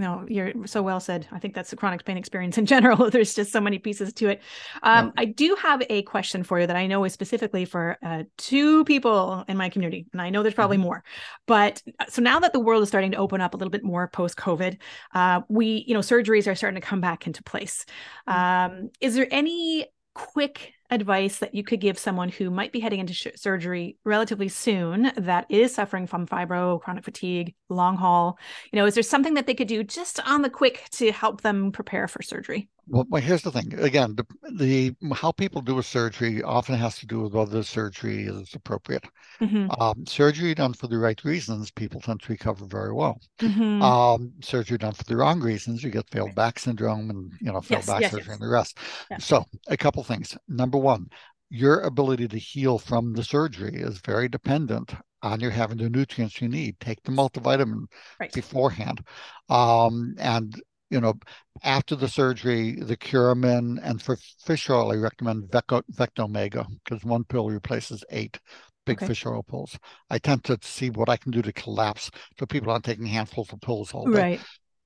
no, 0.00 0.24
you're 0.28 0.52
so 0.66 0.80
well 0.80 1.00
said. 1.00 1.26
I 1.32 1.40
think 1.40 1.54
that's 1.54 1.70
the 1.70 1.76
chronic 1.76 2.04
pain 2.04 2.16
experience 2.16 2.56
in 2.56 2.66
general. 2.66 3.10
There's 3.10 3.34
just 3.34 3.50
so 3.50 3.60
many 3.60 3.78
pieces 3.78 4.12
to 4.14 4.28
it. 4.28 4.42
Um, 4.84 5.06
yeah. 5.06 5.12
I 5.16 5.24
do 5.24 5.56
have 5.60 5.82
a 5.90 6.02
question 6.02 6.44
for 6.44 6.60
you 6.60 6.68
that 6.68 6.76
I 6.76 6.86
know 6.86 7.02
is 7.04 7.12
specifically 7.12 7.64
for 7.64 7.98
uh, 8.02 8.22
two 8.36 8.84
people 8.84 9.44
in 9.48 9.56
my 9.56 9.68
community, 9.68 10.06
and 10.12 10.22
I 10.22 10.30
know 10.30 10.42
there's 10.42 10.54
probably 10.54 10.76
mm-hmm. 10.76 10.84
more. 10.84 11.04
But 11.46 11.82
uh, 11.98 12.04
so 12.08 12.22
now 12.22 12.38
that 12.40 12.52
the 12.52 12.60
world 12.60 12.82
is 12.82 12.88
starting 12.88 13.10
to 13.10 13.16
open 13.16 13.40
up 13.40 13.54
a 13.54 13.56
little 13.56 13.72
bit 13.72 13.82
more 13.82 14.06
post 14.06 14.36
COVID, 14.36 14.78
uh, 15.14 15.40
we, 15.48 15.84
you 15.88 15.94
know, 15.94 16.00
surgeries 16.00 16.46
are 16.46 16.54
starting 16.54 16.80
to 16.80 16.86
come 16.86 17.00
back 17.00 17.26
into 17.26 17.42
place. 17.42 17.84
Mm-hmm. 18.28 18.78
Um, 18.78 18.90
is 19.00 19.16
there 19.16 19.28
any 19.32 19.86
quick 20.14 20.74
advice 20.90 21.38
that 21.38 21.54
you 21.54 21.62
could 21.62 21.80
give 21.80 21.98
someone 21.98 22.28
who 22.28 22.50
might 22.50 22.72
be 22.72 22.80
heading 22.80 23.00
into 23.00 23.12
sh- 23.12 23.28
surgery 23.36 23.96
relatively 24.04 24.48
soon 24.48 25.12
that 25.16 25.46
is 25.48 25.74
suffering 25.74 26.06
from 26.06 26.26
fibro, 26.26 26.80
chronic 26.80 27.04
fatigue, 27.04 27.54
long 27.68 27.96
haul? 27.96 28.38
You 28.72 28.78
know, 28.78 28.86
is 28.86 28.94
there 28.94 29.02
something 29.02 29.34
that 29.34 29.46
they 29.46 29.54
could 29.54 29.68
do 29.68 29.84
just 29.84 30.20
on 30.26 30.42
the 30.42 30.50
quick 30.50 30.88
to 30.92 31.12
help 31.12 31.42
them 31.42 31.72
prepare 31.72 32.08
for 32.08 32.22
surgery? 32.22 32.68
Well, 32.90 33.22
here's 33.22 33.42
the 33.42 33.52
thing. 33.52 33.78
Again, 33.78 34.16
the, 34.16 34.26
the 34.54 35.14
how 35.14 35.32
people 35.32 35.60
do 35.60 35.78
a 35.78 35.82
surgery 35.82 36.42
often 36.42 36.74
has 36.76 36.98
to 36.98 37.06
do 37.06 37.20
with 37.20 37.34
whether 37.34 37.50
the 37.50 37.64
surgery 37.64 38.24
is 38.24 38.54
appropriate. 38.54 39.04
Mm-hmm. 39.40 39.70
Um, 39.80 40.06
surgery 40.06 40.54
done 40.54 40.72
for 40.72 40.86
the 40.86 40.98
right 40.98 41.22
reasons, 41.22 41.70
people 41.70 42.00
tend 42.00 42.22
to 42.22 42.32
recover 42.32 42.64
very 42.66 42.92
well. 42.92 43.20
Mm-hmm. 43.40 43.82
Um, 43.82 44.32
surgery 44.40 44.78
done 44.78 44.94
for 44.94 45.04
the 45.04 45.16
wrong 45.16 45.40
reasons, 45.40 45.82
you 45.82 45.90
get 45.90 46.10
failed 46.10 46.34
back 46.34 46.58
syndrome 46.58 47.10
and 47.10 47.32
you 47.40 47.52
know 47.52 47.60
failed 47.60 47.80
yes, 47.80 47.86
back 47.86 48.00
yes, 48.00 48.10
surgery 48.10 48.26
yes. 48.28 48.40
and 48.40 48.42
the 48.42 48.52
rest. 48.52 48.78
Yeah. 49.10 49.18
So, 49.18 49.44
a 49.68 49.76
couple 49.76 50.02
things. 50.02 50.36
Number 50.48 50.78
one, 50.78 51.08
your 51.50 51.80
ability 51.80 52.28
to 52.28 52.38
heal 52.38 52.78
from 52.78 53.12
the 53.12 53.24
surgery 53.24 53.74
is 53.74 53.98
very 53.98 54.28
dependent 54.28 54.94
on 55.22 55.40
you 55.40 55.50
having 55.50 55.78
the 55.78 55.90
nutrients 55.90 56.40
you 56.40 56.48
need. 56.48 56.78
Take 56.80 57.02
the 57.02 57.12
multivitamin 57.12 57.84
right. 58.20 58.32
beforehand. 58.32 59.04
Um, 59.48 60.14
and 60.18 60.54
you 60.90 61.00
know, 61.00 61.14
after 61.62 61.94
the 61.94 62.08
surgery, 62.08 62.76
the 62.76 62.96
Curamin, 62.96 63.78
and 63.82 64.00
for 64.00 64.16
fish 64.44 64.70
oil, 64.70 64.92
I 64.92 64.96
recommend 64.96 65.44
Vecto, 65.44 65.82
Vectomega 65.92 66.66
because 66.84 67.04
one 67.04 67.24
pill 67.24 67.48
replaces 67.48 68.04
eight 68.10 68.38
big 68.86 68.98
okay. 68.98 69.06
fish 69.06 69.26
oil 69.26 69.42
pills. 69.42 69.78
I 70.08 70.18
tend 70.18 70.44
to 70.44 70.58
see 70.62 70.90
what 70.90 71.08
I 71.08 71.16
can 71.16 71.30
do 71.30 71.42
to 71.42 71.52
collapse 71.52 72.10
so 72.38 72.46
people 72.46 72.72
aren't 72.72 72.84
taking 72.84 73.06
handfuls 73.06 73.52
of 73.52 73.60
pills 73.60 73.92
all 73.92 74.06
day. 74.10 74.40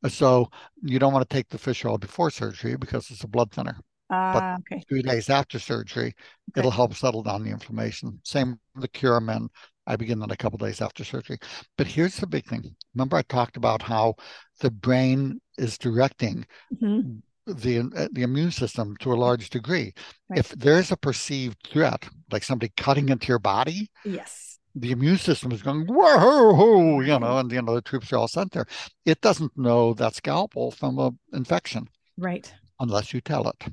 Right. 0.04 0.12
So 0.12 0.50
you 0.82 0.98
don't 0.98 1.12
want 1.12 1.28
to 1.28 1.34
take 1.34 1.48
the 1.48 1.58
fish 1.58 1.84
oil 1.84 1.98
before 1.98 2.30
surgery 2.30 2.76
because 2.76 3.10
it's 3.10 3.22
a 3.22 3.28
blood 3.28 3.52
thinner. 3.52 3.78
Uh, 4.10 4.32
but 4.32 4.60
okay. 4.60 4.82
three 4.88 5.02
days 5.02 5.30
after 5.30 5.58
surgery, 5.58 6.08
okay. 6.08 6.60
it'll 6.60 6.70
help 6.70 6.94
settle 6.94 7.22
down 7.22 7.44
the 7.44 7.50
inflammation. 7.50 8.20
Same 8.24 8.58
with 8.74 8.82
the 8.82 8.88
Curamin. 8.88 9.48
I 9.86 9.96
begin 9.96 10.20
that 10.20 10.30
a 10.30 10.36
couple 10.36 10.58
days 10.58 10.80
after 10.80 11.04
surgery. 11.04 11.38
But 11.76 11.86
here's 11.86 12.16
the 12.16 12.26
big 12.26 12.46
thing. 12.46 12.74
Remember, 12.94 13.16
I 13.16 13.22
talked 13.22 13.56
about 13.56 13.82
how 13.82 14.14
the 14.60 14.70
brain 14.70 15.40
is 15.58 15.78
directing 15.78 16.46
mm-hmm. 16.72 17.18
the 17.46 17.78
uh, 17.96 18.08
the 18.12 18.22
immune 18.22 18.52
system 18.52 18.96
to 19.00 19.12
a 19.12 19.16
large 19.16 19.50
degree. 19.50 19.92
Right. 20.28 20.38
If 20.38 20.50
there's 20.50 20.92
a 20.92 20.96
perceived 20.96 21.58
threat, 21.66 22.08
like 22.30 22.44
somebody 22.44 22.72
cutting 22.76 23.08
into 23.08 23.28
your 23.28 23.40
body, 23.40 23.90
yes, 24.04 24.58
the 24.74 24.92
immune 24.92 25.18
system 25.18 25.52
is 25.52 25.62
going 25.62 25.86
whoa, 25.86 26.54
whoa, 26.54 27.00
you 27.00 27.18
know, 27.18 27.38
and 27.38 27.50
you 27.50 27.62
know 27.62 27.74
the 27.74 27.82
troops 27.82 28.12
are 28.12 28.18
all 28.18 28.28
sent 28.28 28.52
there. 28.52 28.66
It 29.04 29.20
doesn't 29.20 29.56
know 29.56 29.94
that 29.94 30.14
scalpel 30.14 30.70
from 30.70 30.98
an 30.98 31.18
infection, 31.32 31.88
right? 32.16 32.52
Unless 32.78 33.12
you 33.12 33.20
tell 33.20 33.48
it. 33.48 33.64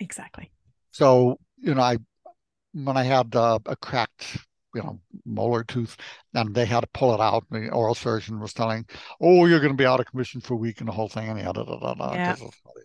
Exactly. 0.00 0.50
So 0.92 1.38
you 1.58 1.74
know, 1.74 1.82
I 1.82 1.98
when 2.72 2.96
I 2.96 3.04
had 3.04 3.34
uh, 3.34 3.58
a 3.66 3.76
cracked 3.76 4.38
you 4.78 4.84
know 4.84 5.00
molar 5.24 5.64
tooth 5.64 5.96
and 6.34 6.54
they 6.54 6.64
had 6.64 6.80
to 6.80 6.86
pull 6.94 7.12
it 7.12 7.20
out 7.20 7.44
the 7.50 7.68
oral 7.70 7.94
surgeon 7.94 8.38
was 8.38 8.52
telling 8.52 8.86
oh 9.20 9.46
you're 9.46 9.60
going 9.60 9.72
to 9.72 9.76
be 9.76 9.86
out 9.86 9.98
of 9.98 10.06
commission 10.06 10.40
for 10.40 10.54
a 10.54 10.56
week 10.56 10.80
and 10.80 10.88
the 10.88 10.92
whole 10.92 11.08
thing 11.08 11.28
and 11.28 11.40
da, 11.40 11.52
da, 11.52 11.64
da, 11.64 11.94
da, 11.94 12.14
yeah. 12.14 12.36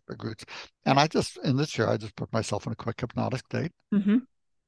big 0.07 0.23
roots 0.23 0.43
and 0.85 0.99
i 0.99 1.05
just 1.05 1.37
in 1.43 1.55
this 1.55 1.77
year 1.77 1.87
i 1.87 1.95
just 1.95 2.15
put 2.15 2.31
myself 2.33 2.65
in 2.65 2.73
a 2.73 2.75
quick 2.75 2.99
hypnotic 2.99 3.41
state. 3.41 3.71
Mm-hmm. 3.93 4.17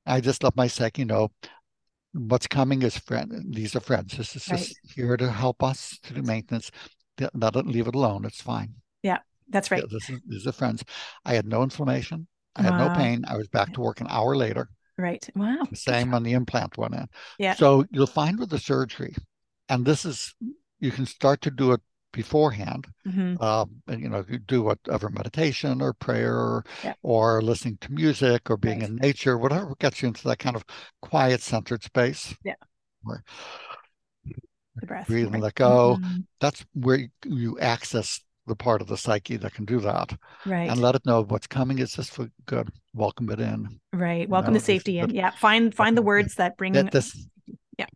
i 0.06 0.22
just 0.22 0.44
let 0.44 0.56
myself 0.56 0.92
you 0.98 1.06
know 1.06 1.32
what's 2.14 2.48
coming 2.48 2.84
is 2.84 2.98
friend 2.98 3.34
these 3.50 3.76
are 3.76 3.82
friends. 3.82 4.16
This 4.16 4.36
is 4.36 4.48
right. 4.48 4.60
just 4.60 4.80
here 4.96 5.18
to 5.18 5.30
help 5.30 5.62
us 5.62 6.00
to 6.04 6.14
do 6.14 6.22
maintenance. 6.22 6.72
Let 7.34 7.56
it 7.56 7.66
leave 7.66 7.88
it 7.88 7.96
alone. 7.96 8.24
It's 8.24 8.42
fine. 8.42 8.76
Yeah 9.04 9.20
that's 9.50 9.70
right. 9.72 9.82
Yeah, 9.82 9.88
this 9.92 10.10
is, 10.10 10.22
these 10.26 10.48
are 10.48 10.52
friends. 10.52 10.84
I 11.24 11.34
had 11.34 11.46
no 11.46 11.62
inflammation. 11.64 12.28
I 12.56 12.64
had 12.64 12.72
wow. 12.72 12.88
no 12.88 12.96
pain. 12.96 13.26
I 13.28 13.38
was 13.38 13.48
back 13.48 13.74
to 13.74 13.82
work 13.82 14.02
an 14.02 14.08
hour 14.10 14.36
later 14.36 14.70
Right. 14.98 15.28
Wow. 15.36 15.68
Same 15.74 16.14
on 16.14 16.24
the 16.24 16.34
implant 16.34 16.78
one 16.78 16.94
end. 16.94 17.10
Yeah. 17.38 17.56
So 17.56 17.86
you'll 17.92 18.08
find 18.08 18.40
with 18.40 18.50
the 18.50 18.60
surgery, 18.60 19.16
and 19.68 19.86
this 19.86 20.06
is 20.06 20.34
you 20.80 20.92
can 20.92 21.06
start 21.06 21.42
to 21.42 21.52
do 21.52 21.74
it 21.74 21.82
beforehand. 22.14 22.88
Mm-hmm. 23.06 23.42
Um, 23.44 23.82
and 23.88 24.02
you 24.02 24.10
know, 24.10 24.24
you 24.28 24.40
do 24.40 24.64
whatever 24.64 25.10
meditation 25.10 25.82
or 25.82 25.94
prayer 25.94 26.34
or, 26.34 26.64
yeah. 26.84 26.94
or 27.04 27.42
listening 27.42 27.78
to 27.82 27.92
music 27.92 28.50
or 28.50 28.58
being 28.58 28.80
right. 28.80 28.90
in 28.90 28.96
nature, 28.96 29.38
whatever 29.38 29.76
gets 29.80 30.02
you 30.02 30.08
into 30.08 30.24
that 30.30 30.40
kind 30.40 30.56
of 30.56 30.64
quiet 31.02 31.42
centered 31.42 31.84
space. 31.84 32.34
Yeah. 32.44 32.56
Where 33.04 33.24
the 34.76 34.88
breath. 34.88 35.08
Breathe 35.08 35.34
and 35.34 35.44
let 35.44 35.56
go. 35.56 35.98
Mm-hmm. 36.00 36.20
That's 36.40 36.66
where 36.74 36.98
you, 36.98 37.10
you 37.26 37.60
access 37.60 38.22
the 38.48 38.56
part 38.56 38.82
of 38.82 38.88
the 38.88 38.98
psyche 38.98 39.38
that 39.38 39.54
can 39.54 39.66
do 39.66 39.80
that. 39.80 40.18
Right. 40.46 40.70
And 40.70 40.80
let 40.80 40.96
it 40.96 41.06
know 41.06 41.24
what's 41.24 41.48
coming 41.48 41.80
is 41.80 41.94
just 41.94 42.12
for 42.12 42.30
good. 42.46 42.70
Welcome 42.94 43.30
it 43.30 43.40
in. 43.40 43.80
Right. 43.94 44.30
Welcome 44.30 44.54
know, 44.54 44.60
the 44.60 44.66
safety 44.66 45.00
in. 45.00 45.10
Yeah. 45.10 45.32
Find 45.32 45.74
find 45.74 45.98
the 45.98 46.02
words 46.02 46.36
that 46.36 46.58
bring 46.58 46.74
that 46.74 46.92
this 46.92 47.28
yeah. 47.78 47.88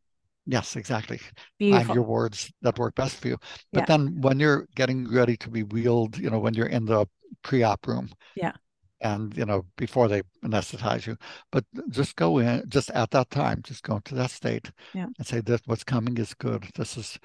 Yes, 0.45 0.75
exactly. 0.75 1.19
Beautiful. 1.57 1.85
Find 1.85 1.95
your 1.95 2.05
words 2.05 2.51
that 2.61 2.79
work 2.79 2.95
best 2.95 3.17
for 3.17 3.27
you. 3.27 3.37
But 3.71 3.81
yeah. 3.81 3.97
then 3.97 4.21
when 4.21 4.39
you're 4.39 4.67
getting 4.75 5.11
ready 5.11 5.37
to 5.37 5.49
be 5.49 5.63
wheeled, 5.63 6.17
you 6.17 6.29
know, 6.29 6.39
when 6.39 6.53
you're 6.53 6.67
in 6.67 6.85
the 6.85 7.05
pre-op 7.43 7.87
room. 7.87 8.09
Yeah. 8.35 8.53
And 9.01 9.35
you 9.37 9.45
know, 9.45 9.63
before 9.77 10.09
they 10.09 10.23
anesthetize 10.43 11.07
you. 11.07 11.15
But 11.53 11.63
just 11.89 12.17
go 12.17 12.39
in 12.39 12.63
just 12.67 12.89
at 12.89 13.11
that 13.11 13.29
time, 13.29 13.61
just 13.63 13.83
go 13.83 13.95
into 13.95 14.13
that 14.15 14.29
state 14.29 14.71
yeah. 14.93 15.05
and 15.17 15.25
say 15.25 15.39
that 15.39 15.61
what's 15.67 15.85
coming 15.85 16.17
is 16.17 16.33
good. 16.33 16.65
This 16.75 16.97
is 16.97 17.17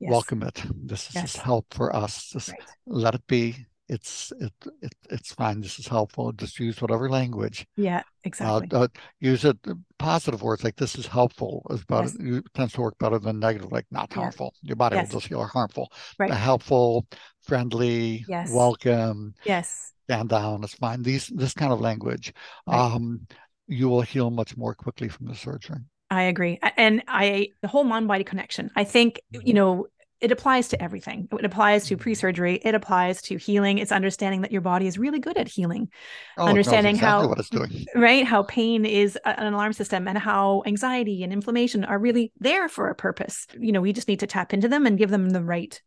yes. 0.00 0.10
welcome 0.10 0.42
it. 0.42 0.62
This 0.84 1.08
is 1.08 1.14
yes. 1.14 1.36
help 1.36 1.66
for 1.72 1.94
us. 1.94 2.30
Just 2.30 2.50
right. 2.50 2.60
let 2.86 3.14
it 3.14 3.26
be. 3.26 3.66
It's 3.86 4.32
it, 4.40 4.52
it 4.80 4.94
it's 5.10 5.34
fine. 5.34 5.60
This 5.60 5.78
is 5.78 5.86
helpful. 5.86 6.32
Just 6.32 6.58
use 6.58 6.80
whatever 6.80 7.10
language. 7.10 7.66
Yeah, 7.76 8.02
exactly. 8.24 8.68
Uh, 8.72 8.84
uh, 8.84 8.88
use 9.20 9.44
it 9.44 9.58
positive 9.98 10.42
words 10.42 10.64
like 10.64 10.76
this 10.76 10.94
is 10.94 11.06
helpful. 11.06 11.66
Is 11.68 11.84
better. 11.84 12.08
Yes. 12.18 12.38
It 12.38 12.44
tends 12.54 12.72
to 12.74 12.80
work 12.80 12.96
better 12.98 13.18
than 13.18 13.38
negative, 13.38 13.70
like 13.72 13.84
not 13.90 14.08
yeah. 14.10 14.22
harmful. 14.22 14.54
Your 14.62 14.76
body 14.76 14.96
will 14.96 15.04
just 15.04 15.26
feel 15.26 15.44
harmful. 15.44 15.92
Right. 16.18 16.32
helpful, 16.32 17.06
friendly, 17.42 18.24
yes. 18.26 18.50
welcome. 18.50 19.34
Yes. 19.44 19.92
Stand 20.04 20.30
down. 20.30 20.64
It's 20.64 20.74
fine. 20.74 21.02
These 21.02 21.26
this 21.34 21.52
kind 21.52 21.72
of 21.72 21.80
language. 21.80 22.32
Right. 22.66 22.78
Um, 22.78 23.26
you 23.66 23.88
will 23.88 24.02
heal 24.02 24.30
much 24.30 24.56
more 24.56 24.74
quickly 24.74 25.08
from 25.08 25.26
the 25.26 25.34
surgery. 25.34 25.80
I 26.14 26.22
agree. 26.22 26.58
And 26.76 27.02
I, 27.08 27.48
the 27.60 27.68
whole 27.68 27.84
mind 27.84 28.08
body 28.08 28.24
connection, 28.24 28.70
I 28.76 28.84
think, 28.84 29.20
you 29.30 29.40
mm-hmm. 29.40 29.54
know, 29.54 29.86
it 30.20 30.32
applies 30.32 30.68
to 30.68 30.82
everything. 30.82 31.28
It 31.38 31.44
applies 31.44 31.86
to 31.86 31.94
mm-hmm. 31.94 32.02
pre-surgery. 32.02 32.54
It 32.62 32.74
applies 32.74 33.20
to 33.22 33.36
healing. 33.36 33.78
It's 33.78 33.92
understanding 33.92 34.40
that 34.40 34.52
your 34.52 34.62
body 34.62 34.86
is 34.86 34.96
really 34.96 35.18
good 35.18 35.36
at 35.36 35.48
healing. 35.48 35.90
Oh, 36.38 36.46
understanding 36.46 36.94
exactly 36.94 37.22
how 37.22 37.28
what 37.28 37.38
it's 37.38 37.50
doing. 37.50 37.84
right, 37.94 38.24
how 38.24 38.44
pain 38.44 38.86
is 38.86 39.18
an 39.24 39.52
alarm 39.52 39.74
system, 39.74 40.08
and 40.08 40.16
how 40.16 40.62
anxiety 40.64 41.22
and 41.24 41.32
inflammation 41.32 41.84
are 41.84 41.98
really 41.98 42.32
there 42.38 42.68
for 42.68 42.88
a 42.88 42.94
purpose. 42.94 43.46
You 43.58 43.72
know, 43.72 43.82
we 43.82 43.92
just 43.92 44.08
need 44.08 44.20
to 44.20 44.26
tap 44.26 44.54
into 44.54 44.68
them 44.68 44.86
and 44.86 44.96
give 44.96 45.10
them 45.10 45.30
the 45.30 45.42
right 45.42 45.78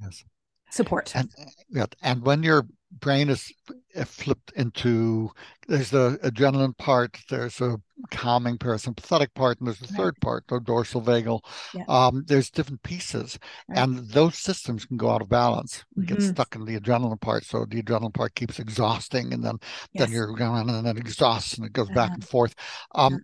yes 0.00 0.24
support. 0.70 1.14
And 1.14 1.30
yeah, 1.68 1.86
and 2.02 2.22
when 2.22 2.42
your 2.42 2.66
brain 2.90 3.28
is 3.28 3.52
flipped 4.06 4.52
into 4.52 5.30
there's 5.66 5.90
the 5.90 6.18
adrenaline 6.22 6.76
part, 6.78 7.18
there's 7.28 7.60
a 7.60 7.78
calming 8.10 8.56
parasympathetic 8.56 9.34
part, 9.34 9.58
and 9.58 9.66
there's 9.66 9.82
a 9.82 9.86
Right. 9.90 9.96
third 9.96 10.18
part, 10.20 10.44
the 10.48 10.60
dorsal 10.60 11.02
vagal. 11.02 11.40
Yeah. 11.72 11.84
Um, 11.88 12.24
there's 12.26 12.50
different 12.50 12.82
pieces, 12.82 13.38
Right. 13.68 13.78
and 13.78 13.98
those 14.08 14.38
systems 14.38 14.84
can 14.86 14.96
go 14.96 15.10
out 15.10 15.22
of 15.22 15.28
balance. 15.28 15.84
You 15.96 16.06
get 16.06 16.18
Mhm. 16.18 16.22
stuck 16.22 16.54
in 16.54 16.64
the 16.64 16.78
adrenaline 16.78 17.20
part, 17.20 17.44
so 17.44 17.64
the 17.64 17.82
adrenaline 17.82 18.14
part 18.14 18.34
keeps 18.34 18.58
exhausting, 18.58 19.32
and 19.32 19.44
then 19.44 19.58
then 19.96 20.10
you're 20.12 20.32
going 20.34 20.68
and 20.70 20.86
then 20.86 20.96
it 20.96 20.98
exhausts 20.98 21.54
and 21.58 21.66
it 21.66 21.72
goes 21.72 21.90
back 21.90 22.10
Uh-huh. 22.10 22.14
and 22.14 22.26
forth. 22.26 22.54
Um, 22.94 23.12
Yeah. 23.12 23.18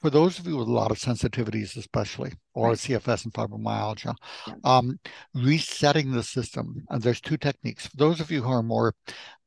For 0.00 0.10
those 0.10 0.38
of 0.38 0.46
you 0.46 0.56
with 0.56 0.68
a 0.68 0.72
lot 0.72 0.90
of 0.90 0.98
sensitivities, 0.98 1.76
especially, 1.76 2.32
or 2.54 2.68
Right. 2.68 2.78
CFS 2.78 3.24
and 3.24 3.34
fibromyalgia, 3.34 4.14
Yeah. 4.46 4.54
um, 4.64 4.98
resetting 5.34 6.12
the 6.12 6.22
system. 6.22 6.86
And 6.88 7.02
there's 7.02 7.20
two 7.20 7.36
techniques. 7.36 7.86
For 7.86 7.96
those 7.96 8.20
of 8.20 8.30
you 8.30 8.42
who 8.42 8.50
are 8.50 8.62
more, 8.62 8.94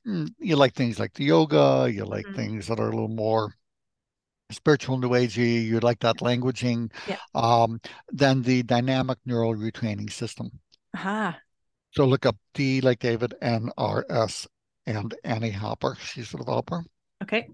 mm, 0.05 0.29
you 0.37 0.55
like 0.55 0.75
things 0.75 0.99
like 0.99 1.13
the 1.13 1.25
yoga, 1.25 1.91
you 1.91 2.05
like 2.05 2.27
Mhm. 2.27 2.35
things 2.35 2.67
that 2.67 2.79
are 2.79 2.89
a 2.89 2.91
little 2.91 3.07
more 3.07 3.55
spiritual 4.51 4.99
new 4.99 5.09
agey, 5.09 5.65
you 5.65 5.79
like 5.79 5.99
that 5.99 6.17
languaging, 6.17 6.91
Yeah. 7.07 7.17
um, 7.33 7.81
then 8.09 8.43
the 8.43 8.61
dynamic 8.63 9.17
neural 9.25 9.55
retraining 9.55 10.11
system. 10.11 10.59
Aha. 10.95 11.39
So 11.91 12.05
look 12.05 12.25
up 12.25 12.37
D 12.53 12.81
like 12.81 12.99
David, 12.99 13.33
NRS, 13.41 14.47
and 14.85 15.15
Annie 15.23 15.51
Hopper. 15.51 15.95
She's 15.99 16.29
the 16.31 16.37
developer. 16.37 16.83
Okay. 17.23 17.49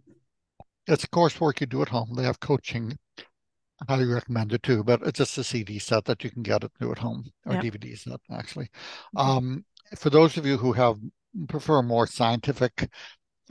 It's 0.89 1.05
coursework 1.05 1.61
you 1.61 1.67
do 1.67 1.81
at 1.81 1.89
home. 1.89 2.13
They 2.15 2.23
have 2.23 2.39
coaching. 2.39 2.97
I 3.17 3.85
highly 3.87 4.05
recommend 4.05 4.51
it 4.51 4.63
too, 4.63 4.83
but 4.83 5.01
it's 5.03 5.19
just 5.19 5.37
a 5.37 5.43
CD 5.43 5.79
set 5.79 6.03
that 6.05 6.23
you 6.23 6.29
can 6.31 6.43
get 6.43 6.63
it 6.63 6.71
do 6.81 6.91
at 6.91 6.97
home 6.97 7.31
or 7.45 7.53
Yep. 7.53 7.63
DVD 7.63 7.95
set 7.97 8.19
actually. 8.31 8.69
Okay. 9.15 9.29
Um, 9.29 9.65
for 9.95 10.09
those 10.09 10.35
of 10.37 10.45
you 10.45 10.57
who 10.57 10.73
have 10.73 10.97
prefer 11.47 11.81
more 11.81 12.07
scientific, 12.07 12.89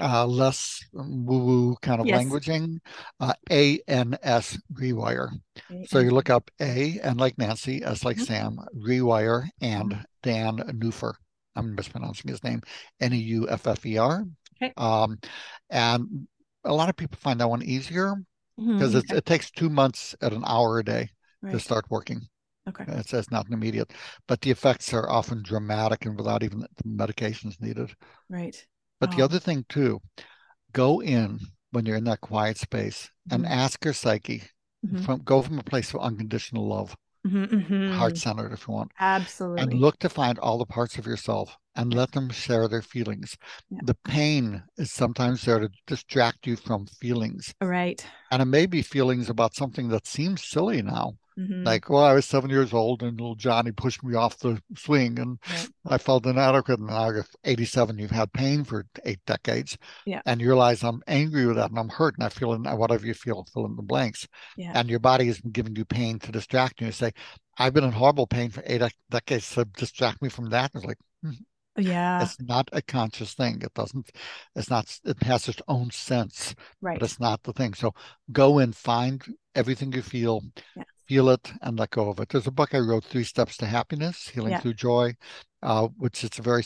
uh, 0.01 0.27
less 0.27 0.85
woo-woo 0.93 1.77
kind 1.81 2.01
of 2.01 2.07
Yes. 2.07 2.25
languaging, 2.25 2.79
uh, 3.21 3.35
ANS 3.51 4.59
Rewire. 4.75 5.31
So 5.87 6.01
you 6.01 6.11
look 6.11 6.29
up 6.31 6.51
A 6.61 6.99
and 7.01 7.19
like 7.19 7.39
Nancy, 7.39 7.83
S 7.83 8.05
like 8.05 8.19
Mhm. 8.19 8.27
Sam, 8.27 8.59
Rewire, 8.77 9.49
and 9.61 10.05
Dan 10.23 10.57
Neuffer. 10.75 11.17
I'm 11.57 11.75
mispronouncing 11.75 12.31
his 12.31 12.45
name, 12.45 12.63
N-E-U-F-F-E-R. 13.01 14.25
Okay. 14.61 14.73
Um, 14.77 15.19
and 15.71 16.29
a 16.65 16.75
lot 16.75 16.89
of 16.89 16.97
people 16.97 17.19
find 17.21 17.41
that 17.41 17.49
one 17.49 17.63
easier 17.63 18.15
because 18.77 18.95
Mhm. 18.95 19.03
it's 19.03 19.13
it 19.13 19.25
takes 19.27 19.51
two 19.51 19.71
months 19.71 20.15
at 20.21 20.33
an 20.33 20.45
hour 20.47 20.79
a 20.79 20.85
day 20.85 21.11
to 21.51 21.61
start 21.61 21.91
working. 21.91 22.29
Okay. 22.69 22.85
It 22.87 23.09
says 23.09 23.31
not 23.31 23.47
an 23.47 23.55
immediate, 23.55 23.93
but 24.27 24.41
the 24.41 24.51
effects 24.51 24.93
are 24.95 25.09
often 25.11 25.43
dramatic 25.43 26.07
and 26.07 26.17
without 26.17 26.43
even 26.43 26.61
the 26.61 26.69
medications 26.85 27.61
needed. 27.61 27.95
Right. 28.29 28.67
But 29.01 29.11
the 29.11 29.23
Oh. 29.23 29.25
other 29.25 29.39
thing 29.41 29.65
too, 29.69 30.01
go 30.73 31.01
in 31.03 31.41
when 31.73 31.87
you're 31.87 31.97
in 31.97 32.05
that 32.05 32.21
quiet 32.21 32.59
space 32.59 33.11
and 33.31 33.45
Mhm. 33.45 33.51
ask 33.51 33.85
your 33.85 33.95
psyche 33.95 34.45
Mhm. 34.83 35.05
from 35.05 35.23
go 35.23 35.43
from 35.43 35.59
a 35.59 35.63
place 35.65 35.95
of 35.95 36.01
unconditional 36.01 36.67
love, 36.69 36.97
Mhm, 37.27 37.49
mhm. 37.49 37.93
heart 37.97 38.17
centered 38.17 38.53
if 38.53 38.67
you 38.69 38.75
want, 38.75 38.93
Absolutely. 38.99 39.63
and 39.63 39.75
look 39.75 39.99
to 39.99 40.09
find 40.09 40.39
all 40.39 40.59
the 40.59 40.67
parts 40.67 40.99
of 40.99 41.07
yourself 41.07 41.57
and 41.75 41.93
let 41.93 42.13
them 42.13 42.31
share 42.31 42.69
their 42.69 42.83
feelings. 42.83 43.37
Yeah. 43.71 43.81
The 43.85 43.97
pain 44.05 44.63
is 44.77 44.93
sometimes 44.93 45.43
there 45.43 45.59
to 45.59 45.69
distract 45.87 46.47
you 46.47 46.57
from 46.57 46.87
feelings. 46.87 47.55
Right. 47.61 48.05
And 48.31 48.43
it 48.43 48.47
may 48.47 48.67
be 48.67 48.83
feelings 48.83 49.29
about 49.29 49.55
something 49.55 49.89
that 49.89 50.07
seems 50.07 50.45
silly 50.45 50.83
now. 50.83 51.15
Mhm. 51.39 51.65
Like, 51.65 51.89
well, 51.89 52.03
I 52.03 52.15
was 52.15 52.27
seven 52.27 52.51
years 52.51 52.73
old 52.73 53.03
and 53.03 53.13
little 53.21 53.37
Johnny 53.37 53.71
pushed 53.71 54.03
me 54.03 54.17
off 54.17 54.39
the 54.39 54.61
swing 54.77 55.19
and 55.21 55.39
Right. 55.49 55.69
I 55.87 55.99
felt 55.99 56.27
inadequate. 56.27 56.81
And 56.81 56.89
now 56.89 57.11
you're 57.11 57.25
87, 57.45 57.99
you've 57.99 58.11
had 58.11 58.33
pain 58.33 58.65
for 58.65 58.87
eight 59.05 59.21
decades. 59.25 59.79
Yeah. 60.05 60.21
And 60.27 60.41
you 60.41 60.49
realize 60.49 60.83
I'm 60.83 61.03
angry 61.07 61.47
with 61.47 61.57
that 61.57 61.71
and 61.71 61.79
I'm 61.79 61.91
hurt 61.91 62.15
and 62.19 62.25
I 62.25 62.29
feel, 62.29 62.59
whatever 62.59 63.07
you 63.07 63.15
feel, 63.15 63.45
fill 63.53 63.67
in 63.67 63.77
the 63.77 63.83
blanks. 63.83 64.27
Yeah. 64.57 64.73
And 64.75 64.91
your 64.91 64.99
body 64.99 65.29
is 65.29 65.41
giving 65.53 65.77
you 65.77 65.85
pain 65.85 66.19
to 66.21 66.33
distract 66.33 66.81
you. 66.81 66.87
You 66.89 66.93
say, 66.93 67.13
I've 67.57 67.73
been 67.75 67.85
in 67.85 67.93
horrible 67.93 68.27
pain 68.27 68.51
for 68.51 68.63
eight 68.67 68.83
decades 69.11 69.51
to 69.55 69.65
distract 69.65 70.21
me 70.21 70.29
from 70.29 70.51
that. 70.51 70.73
It's 70.75 70.85
like, 70.85 70.99
Yeah. 71.77 72.23
it's 72.23 72.41
not 72.41 72.69
a 72.73 72.83
conscious 72.83 73.35
thing. 73.35 73.63
It 73.63 73.75
doesn't, 73.75 74.11
it's 74.57 74.71
not, 74.71 74.99
it 75.05 75.23
has 75.23 75.49
its 75.49 75.63
own 75.69 75.93
sense, 75.93 76.57
Right. 76.81 76.99
but 76.99 77.05
it's 77.09 77.21
not 77.21 77.45
the 77.45 77.53
thing. 77.53 77.75
So 77.75 77.95
go 78.33 78.59
and 78.59 78.75
find 78.75 79.23
everything 79.55 79.93
you 79.93 80.03
feel, 80.03 80.43
Yeah. 80.77 80.83
Feel 81.09 81.31
it, 81.31 81.53
and 81.63 81.79
let 81.79 81.91
go 81.91 82.11
of 82.11 82.21
it. 82.21 82.29
There's 82.29 82.47
a 82.47 82.51
book 82.53 82.75
I 82.75 82.79
wrote, 82.79 83.05
Three 83.05 83.25
Steps 83.25 83.57
to 83.59 83.67
Happiness, 83.67 84.29
Healing 84.29 84.53
Yeah. 84.53 84.61
Through 84.61 84.75
Joy, 84.75 85.17
uh, 85.63 85.89
which 85.99 86.25
it's 86.25 86.39
a 86.39 86.43
very, 86.43 86.65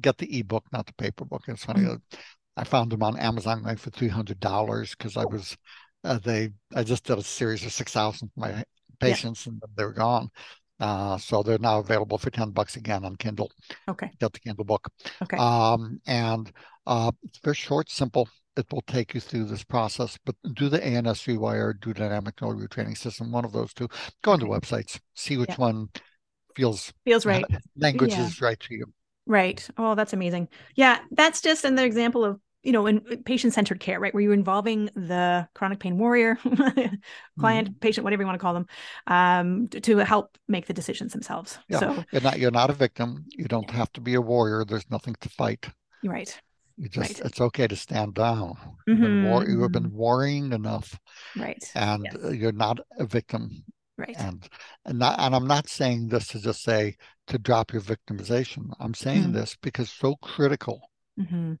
get 0.00 0.18
the 0.18 0.38
ebook, 0.38 0.64
not 0.72 0.86
the 0.86 0.92
paper 0.94 1.24
book. 1.24 1.42
It's 1.48 1.64
funny. 1.64 1.80
Mhm. 1.82 1.94
uh, 2.12 2.16
I 2.56 2.64
found 2.64 2.92
them 2.92 3.02
on 3.02 3.18
Amazon 3.18 3.62
like 3.62 3.78
for 3.78 3.90
$300 3.90 4.94
because 4.94 5.16
I 5.16 5.24
was, 5.24 5.56
uh, 6.04 6.18
they, 6.18 6.50
I 6.74 6.84
just 6.84 7.04
did 7.04 7.18
a 7.18 7.22
series 7.22 7.64
of 7.64 7.72
6,000 7.72 8.30
for 8.34 8.40
my 8.40 8.64
patients 9.00 9.46
and 9.46 9.60
they 9.76 9.84
were 9.84 9.92
gone. 9.92 10.30
Uh, 10.78 11.16
so 11.16 11.42
they're 11.42 11.58
now 11.58 11.78
available 11.78 12.18
for 12.18 12.30
10 12.30 12.50
bucks 12.50 12.76
again 12.76 13.04
on 13.04 13.16
Kindle. 13.16 13.50
Okay. 13.88 14.10
Get 14.20 14.32
the 14.32 14.40
Kindle 14.40 14.64
book. 14.64 14.88
Okay. 15.22 15.38
Um, 15.38 16.00
and 16.06 16.52
uh, 16.86 17.12
it's 17.22 17.38
very 17.38 17.56
short, 17.56 17.90
simple. 17.90 18.28
It 18.56 18.66
will 18.70 18.82
take 18.82 19.14
you 19.14 19.20
through 19.20 19.44
this 19.44 19.64
process, 19.64 20.18
but 20.24 20.36
do 20.54 20.68
the 20.68 20.84
ANS 20.84 21.22
rewire, 21.22 21.78
do 21.80 21.94
dynamic 21.94 22.40
neural 22.42 22.58
retraining 22.60 22.96
system, 22.98 23.32
one 23.32 23.44
of 23.44 23.52
those 23.52 23.72
two. 23.72 23.88
Go 24.22 24.32
on 24.32 24.40
the 24.40 24.46
websites, 24.46 25.00
see 25.14 25.36
which 25.38 25.50
Yeah. 25.50 25.56
one 25.56 25.88
feels 26.54 26.92
Feels 27.04 27.24
right. 27.26 27.44
language 27.76 28.10
Yeah. 28.10 28.26
is 28.26 28.40
right 28.40 28.60
to 28.60 28.74
you. 28.74 28.92
Right. 29.26 29.66
Oh, 29.78 29.94
that's 29.94 30.12
amazing. 30.12 30.48
Yeah, 30.74 30.98
that's 31.12 31.40
just 31.40 31.64
another 31.64 31.86
example 31.86 32.24
of 32.24 32.40
you 32.64 32.70
know, 32.70 32.86
in 32.86 33.00
patient-centered 33.24 33.80
care, 33.80 33.98
right, 33.98 34.14
where 34.14 34.22
you're 34.22 34.32
involving 34.32 34.88
the 34.94 35.48
chronic 35.52 35.80
pain 35.80 35.98
warrior, 35.98 36.36
client, 37.40 37.70
Mm-hmm. 37.70 37.78
patient, 37.80 38.04
whatever 38.04 38.22
you 38.22 38.26
want 38.28 38.38
to 38.38 38.40
call 38.40 38.54
them, 38.54 38.66
um, 39.08 39.66
to, 39.68 39.96
help 39.98 40.38
make 40.46 40.66
the 40.66 40.72
decisions 40.72 41.12
themselves. 41.12 41.58
Yeah. 41.68 41.80
So 41.80 42.04
You're 42.12 42.22
not 42.22 42.38
you're 42.38 42.52
not 42.52 42.70
a 42.70 42.72
victim. 42.72 43.24
You 43.36 43.46
don't 43.46 43.68
have 43.70 43.92
to 43.94 44.00
be 44.00 44.14
a 44.14 44.20
warrior. 44.20 44.64
There's 44.64 44.88
nothing 44.90 45.16
to 45.22 45.28
fight. 45.28 45.66
right. 46.04 46.40
You 46.76 46.88
just 46.88 47.18
Right. 47.18 47.26
it's 47.26 47.40
okay 47.40 47.66
to 47.66 47.76
stand 47.76 48.14
down. 48.14 48.56
You've 48.86 49.00
been 49.00 49.22
war- 49.22 49.48
you 49.48 49.62
have 49.62 49.72
been 49.72 49.92
worrying 49.92 50.52
enough, 50.52 50.98
Right. 51.36 51.62
and 51.74 52.04
Yes. 52.04 52.16
uh, 52.24 52.30
you're 52.30 52.52
not 52.52 52.80
a 52.98 53.06
victim. 53.06 53.64
Right. 53.96 54.16
And 54.16 54.48
and 54.84 54.98
not, 54.98 55.20
and 55.20 55.34
I'm 55.34 55.46
not 55.46 55.68
saying 55.68 56.08
this 56.08 56.28
to 56.28 56.40
just 56.40 56.62
say 56.62 56.96
to 57.28 57.38
drop 57.38 57.72
your 57.72 57.82
victimization. 57.82 58.72
I'm 58.80 58.94
saying 58.94 59.28
Mm. 59.28 59.32
this 59.34 59.56
because 59.60 59.90
so 59.90 60.16
critical 60.16 60.90
hmm 61.16 61.54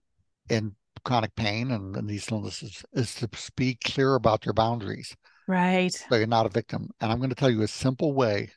in 0.48 0.74
chronic 1.04 1.34
pain 1.34 1.70
and, 1.70 1.96
and 1.96 2.08
these 2.08 2.30
illnesses 2.30 2.84
is 2.92 3.14
to 3.16 3.28
be 3.56 3.74
clear 3.76 4.14
about 4.14 4.44
your 4.44 4.52
boundaries 4.54 5.16
Right. 5.46 5.92
so 5.92 6.14
you're 6.16 6.26
not 6.26 6.46
a 6.46 6.50
victim. 6.50 6.90
And 7.00 7.10
I'm 7.10 7.18
going 7.18 7.30
to 7.30 7.36
tell 7.36 7.50
you 7.50 7.62
a 7.62 7.68
simple 7.68 8.12
way 8.12 8.50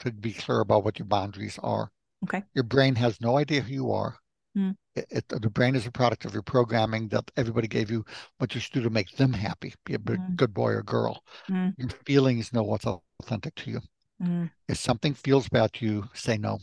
to 0.00 0.12
be 0.12 0.32
clear 0.32 0.60
about 0.60 0.84
what 0.84 0.98
your 0.98 1.06
boundaries 1.06 1.58
are. 1.62 1.90
Okay. 2.24 2.42
Your 2.54 2.64
brain 2.64 2.94
has 2.96 3.20
no 3.20 3.38
idea 3.38 3.62
who 3.62 3.72
you 3.72 3.92
are. 3.92 4.16
Mm. 4.56 4.76
It, 4.94 5.06
it, 5.10 5.28
the 5.28 5.48
brain 5.50 5.74
is 5.74 5.86
a 5.86 5.90
product 5.90 6.24
of 6.26 6.34
your 6.34 6.42
programming 6.42 7.08
that 7.08 7.30
everybody 7.36 7.66
gave 7.68 7.90
you 7.90 8.04
what 8.38 8.54
you 8.54 8.60
should 8.60 8.72
do 8.74 8.82
to 8.82 8.90
make 8.90 9.10
them 9.16 9.32
happy, 9.32 9.74
be 9.86 9.94
a 9.94 9.98
good, 9.98 10.20
Mm. 10.20 10.36
good 10.36 10.52
boy 10.52 10.72
or 10.72 10.82
girl. 10.82 11.22
Mm. 11.48 11.74
Your 11.78 11.88
feelings 12.06 12.52
know 12.52 12.62
what's 12.62 12.84
authentic 12.86 13.54
to 13.56 13.70
you. 13.70 13.80
Mm. 14.22 14.50
If 14.68 14.76
something 14.78 15.14
feels 15.14 15.48
bad 15.48 15.72
to 15.74 15.86
you, 15.86 16.08
say 16.14 16.36
no. 16.36 16.58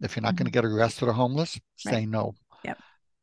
If 0.00 0.14
you're 0.16 0.22
not 0.22 0.36
going 0.36 0.46
to 0.46 0.52
get 0.52 0.64
arrested 0.64 1.08
or 1.08 1.12
homeless, 1.12 1.58
say 1.76 2.02
Mm-hmm. 2.02 2.10
No. 2.10 2.34
Yep. 2.64 2.78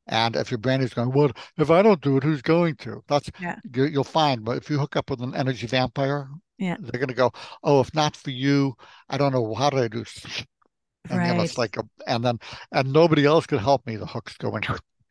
And 0.07 0.35
if 0.35 0.49
your 0.51 0.57
brain 0.57 0.81
is 0.81 0.93
going, 0.93 1.11
well, 1.11 1.31
if 1.57 1.69
I 1.71 1.81
don't 1.81 2.01
do 2.01 2.17
it, 2.17 2.23
who's 2.23 2.41
going 2.41 2.75
to? 2.77 3.03
That's 3.07 3.29
Yeah. 3.39 3.57
you, 3.73 3.85
you'll 3.85 4.03
find. 4.03 4.43
But 4.43 4.57
if 4.57 4.69
you 4.69 4.79
hook 4.79 4.95
up 4.95 5.09
with 5.09 5.21
an 5.21 5.35
energy 5.35 5.67
vampire, 5.67 6.27
Yeah. 6.57 6.75
they're 6.79 6.99
going 6.99 7.09
to 7.09 7.13
go, 7.13 7.31
oh, 7.63 7.79
if 7.79 7.93
not 7.93 8.15
for 8.15 8.31
you, 8.31 8.75
I 9.09 9.17
don't 9.17 9.31
know 9.33 9.53
how 9.55 9.69
did 9.69 9.79
I 9.79 9.87
do. 9.87 10.03
And 11.09 11.37
know, 11.37 11.43
it's 11.43 11.57
like, 11.57 11.77
a, 11.77 11.83
and 12.07 12.23
then, 12.23 12.39
and 12.71 12.91
nobody 12.91 13.25
else 13.25 13.45
could 13.45 13.59
help 13.61 13.85
me. 13.87 13.95
The 13.95 14.05
hook's 14.05 14.37
going, 14.37 14.63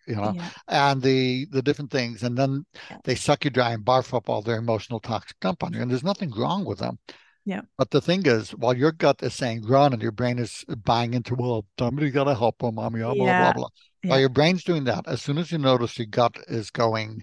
you 0.07 0.17
know, 0.17 0.33
Yeah. 0.35 0.51
and 0.69 1.03
the 1.03 1.47
the 1.51 1.63
different 1.63 1.91
things, 1.91 2.23
and 2.23 2.37
then 2.37 2.65
Yeah. 2.91 2.99
they 3.05 3.15
suck 3.15 3.45
you 3.45 3.51
dry 3.51 3.73
and 3.73 3.85
barf 3.85 4.15
up 4.15 4.29
all 4.29 4.43
their 4.43 4.59
emotional 4.59 5.01
toxic 5.01 5.39
dump 5.41 5.63
on 5.63 5.73
you, 5.73 5.81
and 5.81 5.91
there's 5.91 6.05
nothing 6.05 6.31
wrong 6.31 6.65
with 6.65 6.79
them. 6.79 6.99
Yeah. 7.45 7.63
But 7.79 7.91
the 7.91 8.01
thing 8.03 8.27
is, 8.27 8.51
while 8.51 8.77
your 8.77 8.93
gut 8.93 9.23
is 9.23 9.35
saying 9.35 9.65
run, 9.65 9.93
and 9.95 10.03
your 10.03 10.13
brain 10.13 10.39
is 10.39 10.65
buying 10.85 11.15
into, 11.15 11.35
well, 11.35 11.67
somebody's 11.79 12.13
got 12.13 12.25
to 12.25 12.35
help 12.35 12.59
them, 12.59 12.75
mommy, 12.75 13.01
blah 13.01 13.15
blah 13.15 13.25
Yeah. 13.25 13.43
blah 13.45 13.53
blah. 13.55 13.69
Yeah. 14.03 14.11
While 14.11 14.21
your 14.21 14.29
brain's 14.29 14.65
doing 14.65 14.85
that, 14.85 15.09
as 15.09 15.23
soon 15.23 15.39
as 15.39 15.51
you 15.51 15.59
notice 15.59 15.99
your 15.99 16.07
gut 16.07 16.37
is 16.49 16.71
going, 16.71 17.23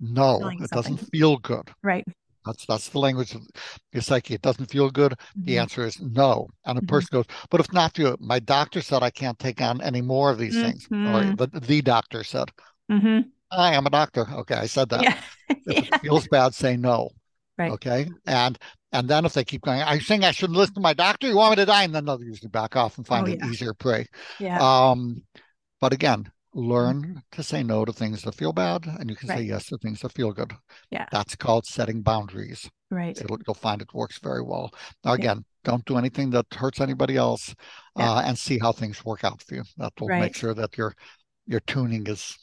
no, 0.00 0.38
Feeling 0.40 0.62
it 0.62 0.68
something. 0.70 0.96
doesn't 0.96 1.10
feel 1.10 1.36
good. 1.38 1.70
Right. 1.82 2.04
That's 2.44 2.66
that's 2.66 2.88
the 2.88 2.98
language 2.98 3.34
of 3.34 3.42
your 3.92 4.02
psyche. 4.02 4.34
It 4.34 4.42
doesn't 4.42 4.70
feel 4.70 4.90
good. 4.90 5.14
The 5.46 5.54
Mhm. 5.54 5.60
answer 5.60 5.86
is 5.86 6.00
no. 6.00 6.48
And 6.64 6.78
a 6.78 6.82
Mhm. 6.82 6.86
person 6.88 7.08
goes, 7.12 7.26
but 7.50 7.60
if 7.60 7.72
not 7.72 7.98
you, 7.98 8.16
my 8.20 8.38
doctor 8.40 8.80
said 8.80 9.02
I 9.02 9.10
can't 9.10 9.38
take 9.38 9.60
on 9.60 9.80
any 9.80 10.00
more 10.00 10.30
of 10.30 10.38
these 10.38 10.60
things. 10.60 10.88
Or 11.04 11.22
Mhm. 11.22 11.36
the, 11.36 11.46
the 11.48 11.82
doctor 11.82 12.24
said, 12.24 12.50
Mhm. 12.88 13.32
I 13.50 13.74
am 13.74 13.86
a 13.86 13.90
doctor. 13.90 14.26
Okay, 14.30 14.54
I 14.54 14.66
said 14.66 14.88
that. 14.90 15.04
Yeah. 15.04 15.20
If 15.66 15.76
yeah. 15.76 15.80
it 15.82 15.94
feels 16.02 16.26
bad, 16.26 16.54
say 16.54 16.76
no. 16.76 17.10
Right. 17.58 17.72
Okay. 17.72 18.10
And 18.26 18.58
and 18.92 19.08
then 19.08 19.24
if 19.24 19.32
they 19.34 19.44
keep 19.44 19.62
going, 19.62 19.80
are 19.80 19.94
you 19.94 20.00
saying 20.00 20.24
I 20.24 20.32
shouldn't 20.32 20.58
listen 20.58 20.74
to 20.74 20.80
my 20.80 20.92
doctor? 20.92 21.28
You 21.28 21.36
want 21.36 21.52
me 21.52 21.56
to 21.56 21.66
die? 21.66 21.84
And 21.84 21.94
then 21.94 22.04
they'll 22.04 22.22
usually 22.22 22.48
back 22.48 22.76
off 22.76 22.98
and 22.98 23.06
find 23.06 23.26
Oh, 23.26 23.30
an 23.30 23.38
yeah. 23.38 23.46
easier 23.48 23.74
prey. 23.74 24.06
Yeah. 24.38 24.58
Um, 24.90 25.22
but 25.80 25.92
again, 25.92 26.30
learn 26.54 27.22
to 27.32 27.42
say 27.42 27.62
no 27.62 27.84
to 27.84 27.92
things 27.92 28.22
that 28.22 28.34
feel 28.34 28.52
bad 28.52 28.84
and 28.86 29.08
you 29.08 29.16
can 29.16 29.28
say 29.28 29.42
yes 29.42 29.66
to 29.66 29.78
things 29.78 30.00
that 30.00 30.12
feel 30.12 30.32
good. 30.32 30.52
Yeah. 30.90 31.06
That's 31.10 31.34
called 31.34 31.64
setting 31.66 32.02
boundaries. 32.02 32.68
Right. 32.90 33.18
It'll, 33.18 33.38
you'll 33.46 33.54
find 33.54 33.80
it 33.80 33.94
works 33.94 34.18
very 34.18 34.42
well. 34.42 34.70
Now, 35.04 35.12
Yeah. 35.12 35.18
again, 35.18 35.44
don't 35.64 35.84
do 35.84 35.96
anything 35.96 36.30
that 36.30 36.46
hurts 36.52 36.80
anybody 36.80 37.16
else 37.16 37.54
Yeah. 37.96 38.12
uh, 38.12 38.22
and 38.22 38.38
see 38.38 38.58
how 38.58 38.72
things 38.72 39.04
work 39.04 39.24
out 39.24 39.42
for 39.42 39.54
you. 39.54 39.64
That 39.78 39.92
will 39.98 40.08
Right. 40.08 40.20
make 40.20 40.36
sure 40.36 40.54
that 40.54 40.76
your 40.76 40.94
your 41.46 41.60
tuning 41.60 42.06
is 42.06 42.36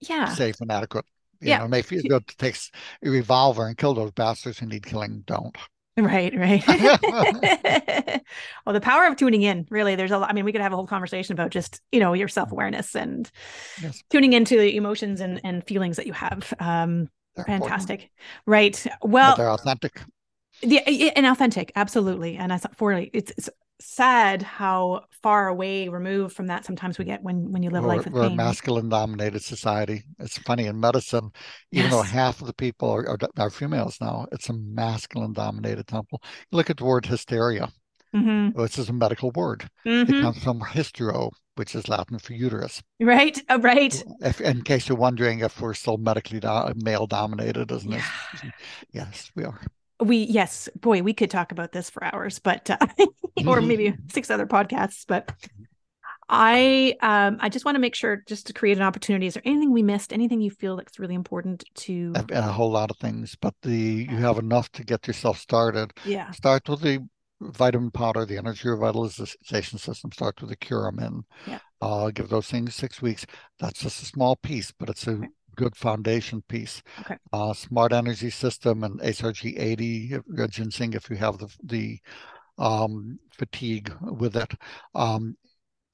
Yeah. 0.00 0.32
safe 0.34 0.60
and 0.60 0.70
adequate. 0.70 1.06
You 1.40 1.48
Yeah. 1.48 1.58
know, 1.58 1.68
may 1.68 1.82
feel 1.82 2.02
good 2.08 2.26
to 2.28 2.36
take 2.36 2.56
a 3.02 3.10
revolver 3.10 3.66
and 3.66 3.76
kill 3.76 3.94
those 3.94 4.12
bastards 4.12 4.58
who 4.58 4.66
need 4.66 4.84
killing. 4.86 5.22
Don't. 5.26 5.56
Right, 5.96 6.34
right. 6.34 6.64
well, 8.66 8.72
the 8.72 8.80
power 8.80 9.06
of 9.06 9.16
tuning 9.16 9.42
in, 9.42 9.66
really, 9.70 9.94
there's 9.94 10.10
a 10.10 10.18
lot. 10.18 10.30
I 10.30 10.32
mean, 10.32 10.44
we 10.44 10.52
could 10.52 10.60
have 10.62 10.72
a 10.72 10.76
whole 10.76 10.86
conversation 10.86 11.34
about 11.34 11.50
just, 11.50 11.80
you 11.92 12.00
know, 12.00 12.14
your 12.14 12.28
self 12.28 12.50
awareness 12.50 12.94
and 12.96 13.30
Yes. 13.76 14.02
tuning 14.10 14.32
into 14.32 14.56
the 14.56 14.76
emotions 14.76 15.20
and, 15.20 15.40
and 15.44 15.64
feelings 15.66 15.96
that 15.96 16.06
you 16.06 16.12
have. 16.14 16.52
Um, 16.60 17.08
They're 17.36 17.44
important, 17.46 17.62
fantastic. 17.62 18.10
Right. 18.46 18.86
but 19.00 19.08
Well, 19.10 19.36
they're 19.36 19.50
authentic. 19.50 20.00
yeah, 20.62 20.88
yeah, 20.88 21.10
and 21.16 21.26
authentic. 21.26 21.72
Absolutely. 21.76 22.36
And 22.36 22.52
I 22.52 22.58
thought 22.58 22.76
for 22.76 22.92
it's, 22.92 23.32
it's 23.36 23.50
sad 23.84 24.42
how 24.42 25.04
far 25.22 25.48
away 25.48 25.88
removed 25.88 26.34
from 26.34 26.46
that 26.46 26.64
sometimes 26.64 26.98
we 26.98 27.04
get 27.04 27.22
when, 27.22 27.52
when 27.52 27.62
you 27.62 27.70
live 27.70 27.82
We're, 27.82 27.96
life 27.96 28.04
with 28.04 28.14
we're 28.14 28.24
a 28.24 28.30
masculine 28.30 28.88
dominated 28.88 29.42
society. 29.42 30.04
It's 30.18 30.38
funny 30.38 30.66
in 30.66 30.80
medicine, 30.80 31.30
even 31.72 31.90
though 31.90 32.02
half 32.02 32.40
of 32.40 32.46
the 32.46 32.54
people 32.54 32.90
are, 32.90 33.08
are, 33.08 33.18
are 33.38 33.50
females 33.50 33.98
now, 34.00 34.26
it's 34.32 34.48
a 34.48 34.52
masculine 34.54 35.32
dominated 35.32 35.86
temple. 35.86 36.22
Look 36.50 36.70
at 36.70 36.76
the 36.78 36.84
word 36.84 37.06
hysteria, 37.06 37.68
hmm 38.12 38.50
which 38.50 38.78
is 38.78 38.88
a 38.88 38.92
medical 38.92 39.30
word. 39.32 39.68
hmm 39.84 40.02
It 40.02 40.20
comes 40.20 40.42
from 40.42 40.60
hystero, 40.60 41.30
which 41.56 41.74
is 41.74 41.88
Latin 41.88 42.18
for 42.18 42.34
uterus. 42.34 42.82
Right. 43.00 43.40
Uh, 43.48 43.58
right. 43.60 44.04
If, 44.20 44.40
in 44.40 44.62
case 44.62 44.88
you're 44.88 44.98
wondering 44.98 45.40
if 45.40 45.60
we're 45.60 45.74
still 45.74 45.96
medically 45.96 46.40
do- 46.40 46.72
male 46.76 47.06
dominated, 47.06 47.70
isn't 47.72 47.92
it? 47.92 48.02
Yes, 48.92 49.30
we 49.34 49.44
are. 49.44 49.60
We 50.00 50.18
yes, 50.18 50.68
boy, 50.80 51.02
we 51.02 51.14
could 51.14 51.30
talk 51.30 51.52
about 51.52 51.72
this 51.72 51.90
for 51.90 52.04
hours, 52.04 52.38
but 52.38 52.70
uh, 52.70 52.78
or 53.46 53.60
maybe 53.60 53.94
six 54.10 54.30
other 54.30 54.46
podcasts. 54.46 55.04
But 55.06 55.32
I 56.28 56.96
um 57.02 57.38
I 57.40 57.48
just 57.48 57.64
want 57.64 57.74
to 57.76 57.80
make 57.80 57.94
sure 57.94 58.22
just 58.26 58.46
to 58.46 58.52
create 58.52 58.76
an 58.76 58.82
opportunity. 58.82 59.26
Is 59.26 59.34
there 59.34 59.42
anything 59.44 59.70
we 59.70 59.82
missed? 59.82 60.12
Anything 60.12 60.40
you 60.40 60.50
feel 60.50 60.76
that's 60.76 60.98
really 60.98 61.14
important 61.14 61.64
to? 61.74 62.12
And 62.14 62.30
a 62.30 62.42
whole 62.42 62.70
lot 62.70 62.90
of 62.90 62.96
things, 62.98 63.36
but 63.40 63.54
the 63.62 64.06
you 64.10 64.16
have 64.16 64.38
enough 64.38 64.70
to 64.72 64.84
get 64.84 65.06
yourself 65.06 65.38
started. 65.38 65.92
Yeah. 66.06 66.30
Start 66.30 66.68
with 66.68 66.80
the 66.80 67.06
vitamin 67.40 67.90
powder, 67.90 68.24
the 68.24 68.38
energy 68.38 68.68
revitalization 68.68 69.78
system. 69.78 70.12
Start 70.12 70.40
with 70.40 70.50
the 70.50 70.56
Curamin. 70.56 71.22
Yeah. 71.46 71.58
Uh, 71.80 72.10
give 72.10 72.28
those 72.28 72.46
things 72.46 72.74
six 72.74 73.02
weeks. 73.02 73.26
That's 73.58 73.80
just 73.80 74.02
a 74.02 74.06
small 74.06 74.36
piece, 74.36 74.72
but 74.78 74.88
it's 74.88 75.06
a 75.06 75.12
Okay. 75.12 75.28
Good 75.56 75.76
foundation 75.76 76.42
piece. 76.48 76.82
Okay. 77.00 77.16
Uh, 77.32 77.52
smart 77.52 77.92
energy 77.92 78.30
system 78.30 78.84
and 78.84 79.00
HRG 79.00 79.56
80 79.58 80.16
uh, 80.38 80.46
ginseng 80.48 80.92
if 80.94 81.08
you 81.10 81.16
have 81.16 81.38
the 81.38 81.48
the 81.62 81.98
um, 82.58 83.18
fatigue 83.32 83.92
with 84.02 84.36
it. 84.36 84.54
Um, 84.94 85.36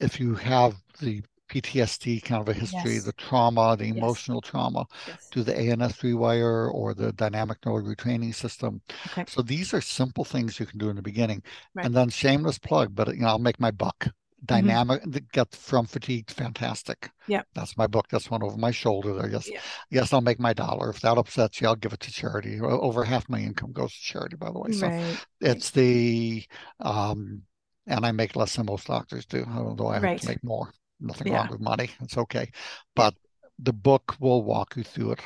if 0.01 0.21
you 0.21 0.35
have 0.35 0.75
the 1.01 1.23
PTSD 1.49 2.21
kind 2.23 2.43
of 2.43 2.49
a 2.49 2.53
history, 2.53 2.95
Yes. 2.95 3.05
the 3.05 3.13
trauma, 3.15 3.77
the 3.77 3.87
Yes. 3.87 3.97
emotional 3.97 4.41
trauma, 4.41 4.85
Yes. 5.07 5.29
do 5.33 5.43
the 5.43 5.59
ANS 5.59 5.95
rewire 6.03 6.73
or 6.73 6.95
the 6.95 7.13
dynamic 7.13 7.59
neural 7.65 7.87
retraining 7.87 8.35
system. 8.35 8.83
Okay. 9.07 9.25
So 9.27 9.43
these 9.43 9.73
are 9.73 9.81
simple 9.81 10.25
things 10.25 10.61
you 10.61 10.67
can 10.67 10.79
do 10.79 10.91
in 10.91 10.97
the 10.97 11.03
beginning. 11.03 11.43
Right. 11.75 11.87
And 11.87 11.95
then 11.95 12.11
shameless 12.11 12.59
plug, 12.59 12.95
but 12.95 13.09
you 13.15 13.23
know, 13.23 13.29
I'll 13.29 13.39
make 13.39 13.59
my 13.61 13.71
buck. 13.71 14.09
Dynamic 14.45 15.03
get 15.33 15.55
from 15.55 15.87
fatigue 15.87 16.31
fantastic. 16.31 17.11
Mm-hmm. 17.29 17.41
That's 17.55 17.77
my 17.77 17.87
book. 17.87 18.07
That's 18.09 18.31
one 18.31 18.43
over 18.43 18.57
my 18.57 18.71
shoulder 18.71 19.15
there. 19.15 19.29
Yes. 19.31 19.49
Yeah. 19.51 19.61
Yes, 19.91 20.13
I'll 20.13 20.21
make 20.21 20.39
my 20.39 20.53
dollar. 20.53 20.91
If 20.91 21.01
that 21.01 21.19
upsets 21.19 21.61
you, 21.61 21.67
I'll 21.67 21.75
give 21.77 21.93
it 21.93 22.01
to 22.01 22.13
charity. 22.13 22.61
Over 22.61 23.05
half 23.05 23.29
my 23.29 23.41
income 23.41 23.73
goes 23.73 23.93
to 23.93 24.01
charity, 24.01 24.37
by 24.37 24.51
the 24.53 24.59
way. 24.59 24.73
So 24.73 24.87
Right. 24.87 25.27
it's 25.41 25.71
the 25.71 26.45
um 26.81 27.43
and 27.87 28.05
I 28.05 28.13
make 28.13 28.37
less 28.37 28.55
than 28.55 28.67
most 28.67 28.87
doctors 28.87 29.27
do, 29.27 29.45
although 29.51 29.89
I 29.89 29.95
have 29.95 30.03
Right. 30.03 30.21
to 30.21 30.29
make 30.29 30.45
more. 30.45 30.73
Nothing 31.01 31.29
Yeah. 31.29 31.39
wrong 31.39 31.49
with 31.51 31.61
money. 31.61 31.91
It's 32.01 32.19
okay. 32.19 32.51
But 32.95 33.15
the 33.59 33.73
book 33.73 34.17
will 34.21 34.43
walk 34.45 34.77
you 34.77 34.85
through 34.85 35.13
it 35.13 35.21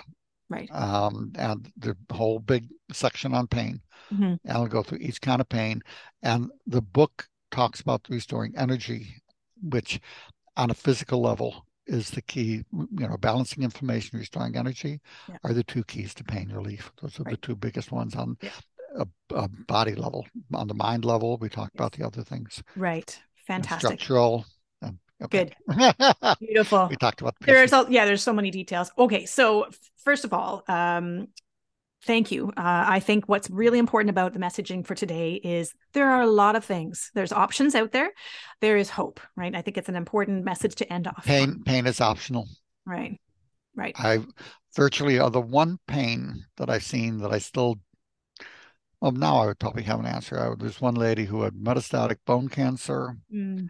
Right. 0.48 0.70
um, 0.70 1.32
and 1.34 1.70
the 1.76 1.96
whole 2.12 2.38
big 2.38 2.68
section 2.92 3.34
on 3.34 3.46
pain. 3.46 3.82
Mhm. 4.12 4.38
And 4.44 4.52
I'll 4.52 4.66
go 4.68 4.82
through 4.82 4.98
each 4.98 5.20
kind 5.20 5.40
of 5.40 5.48
pain. 5.48 5.82
And 6.22 6.50
the 6.66 6.82
book 6.82 7.28
talks 7.52 7.80
about 7.80 8.06
restoring 8.08 8.52
energy, 8.56 9.14
which 9.62 10.00
on 10.56 10.70
a 10.70 10.74
physical 10.74 11.20
level 11.22 11.64
is 11.86 12.10
the 12.10 12.22
key. 12.22 12.64
You 12.72 13.08
know, 13.08 13.16
balancing 13.18 13.62
inflammation, 13.62 14.18
restoring 14.18 14.56
energy 14.56 15.00
Yeah. 15.28 15.36
are 15.44 15.52
the 15.54 15.64
two 15.64 15.84
keys 15.84 16.14
to 16.14 16.24
pain 16.24 16.50
relief. 16.52 16.90
Those 17.00 17.20
are 17.20 17.24
the 17.24 17.36
two 17.36 17.56
biggest 17.56 17.92
ones 17.92 18.14
on 18.16 18.36
Yeah. 18.42 18.50
a, 18.98 19.06
a 19.34 19.48
body 19.48 19.94
level. 19.94 20.26
On 20.54 20.66
the 20.68 20.74
mind 20.74 21.04
level, 21.04 21.36
we 21.38 21.48
talked 21.48 21.74
about 21.74 21.92
the 21.92 22.04
other 22.06 22.22
things. 22.24 22.62
Right. 22.76 23.10
And 23.48 23.64
Fantastic. 23.64 24.00
structural. 24.00 24.44
And, 24.82 24.98
okay. 25.24 25.50
Beautiful. 26.40 26.88
we 26.88 26.96
talked 26.96 27.20
about 27.20 27.34
the 27.38 27.46
There's 27.46 27.70
patients. 27.70 27.88
a, 27.88 27.92
yeah, 27.92 28.04
there's 28.04 28.22
so 28.22 28.32
many 28.32 28.50
details. 28.50 28.90
Okay, 28.96 29.26
so 29.26 29.66
first 30.04 30.24
of 30.24 30.32
all, 30.32 30.62
um, 30.68 31.28
thank 32.04 32.30
you. 32.30 32.48
Uh, 32.56 32.84
I 32.88 33.00
think 33.00 33.28
what's 33.28 33.48
really 33.50 33.78
important 33.78 34.10
about 34.10 34.32
the 34.32 34.38
messaging 34.40 34.86
for 34.86 34.94
today 34.94 35.34
is 35.34 35.74
there 35.92 36.10
are 36.10 36.22
a 36.22 36.26
lot 36.26 36.56
of 36.56 36.64
things. 36.64 37.10
There's 37.14 37.32
options 37.32 37.74
out 37.74 37.92
there. 37.92 38.10
There 38.60 38.76
is 38.76 38.90
hope, 38.90 39.20
right? 39.36 39.54
I 39.54 39.62
think 39.62 39.76
it's 39.78 39.88
an 39.88 39.96
important 39.96 40.44
message 40.44 40.74
to 40.76 40.92
end 40.92 41.06
off. 41.06 41.24
pain. 41.24 41.50
on. 41.50 41.62
Pain 41.64 41.86
is 41.86 42.00
optional. 42.00 42.48
Right. 42.86 43.20
Right. 43.74 43.94
I 43.98 44.20
virtually 44.76 45.18
are 45.18 45.30
the 45.30 45.40
one 45.40 45.78
pain 45.86 46.44
that 46.56 46.68
I've 46.68 46.84
seen 46.84 47.18
that 47.18 47.32
I 47.32 47.38
still. 47.38 47.76
Well, 49.00 49.12
now 49.12 49.38
I 49.38 49.46
would 49.46 49.58
probably 49.58 49.82
have 49.84 49.98
an 49.98 50.06
answer. 50.06 50.38
I, 50.38 50.54
there's 50.56 50.80
one 50.80 50.94
lady 50.94 51.24
who 51.24 51.42
had 51.42 51.54
metastatic 51.54 52.18
bone 52.26 52.48
cancer. 52.48 53.16
Mm, 53.34 53.68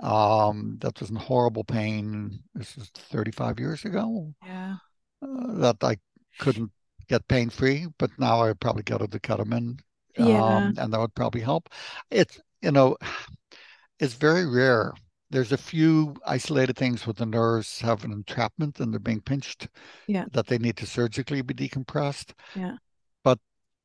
Um, 0.00 0.78
that 0.80 0.98
was 0.98 1.10
in 1.10 1.16
horrible 1.16 1.62
pain. 1.64 2.40
This 2.54 2.76
is 2.76 2.88
35 2.94 3.60
years 3.60 3.84
ago. 3.84 4.34
yeah. 4.44 4.76
Uh, 5.22 5.52
that 5.58 5.76
I 5.84 5.98
couldn't 6.40 6.72
get 7.12 7.28
pain 7.28 7.50
free, 7.50 7.86
but 7.98 8.10
now 8.18 8.42
I 8.42 8.54
probably 8.54 8.82
get 8.82 9.02
her 9.02 9.06
the 9.06 9.20
ketamine. 9.20 9.78
Yeah. 10.16 10.42
Um, 10.42 10.74
and 10.78 10.92
that 10.92 11.00
would 11.00 11.14
probably 11.14 11.42
help. 11.42 11.68
It's 12.10 12.40
you 12.62 12.72
know, 12.72 12.96
it's 14.00 14.14
very 14.14 14.46
rare. 14.46 14.92
There's 15.30 15.52
a 15.52 15.58
few 15.58 16.14
isolated 16.26 16.76
things 16.76 17.06
where 17.06 17.14
the 17.14 17.26
nerves 17.26 17.80
have 17.80 18.04
an 18.04 18.12
entrapment 18.12 18.80
and 18.80 18.92
they're 18.92 19.00
being 19.00 19.20
pinched. 19.20 19.68
Yeah. 20.06 20.24
That 20.32 20.46
they 20.46 20.58
need 20.58 20.76
to 20.78 20.86
surgically 20.86 21.42
be 21.42 21.54
decompressed. 21.54 22.32
Yeah. 22.54 22.76
But 23.24 23.38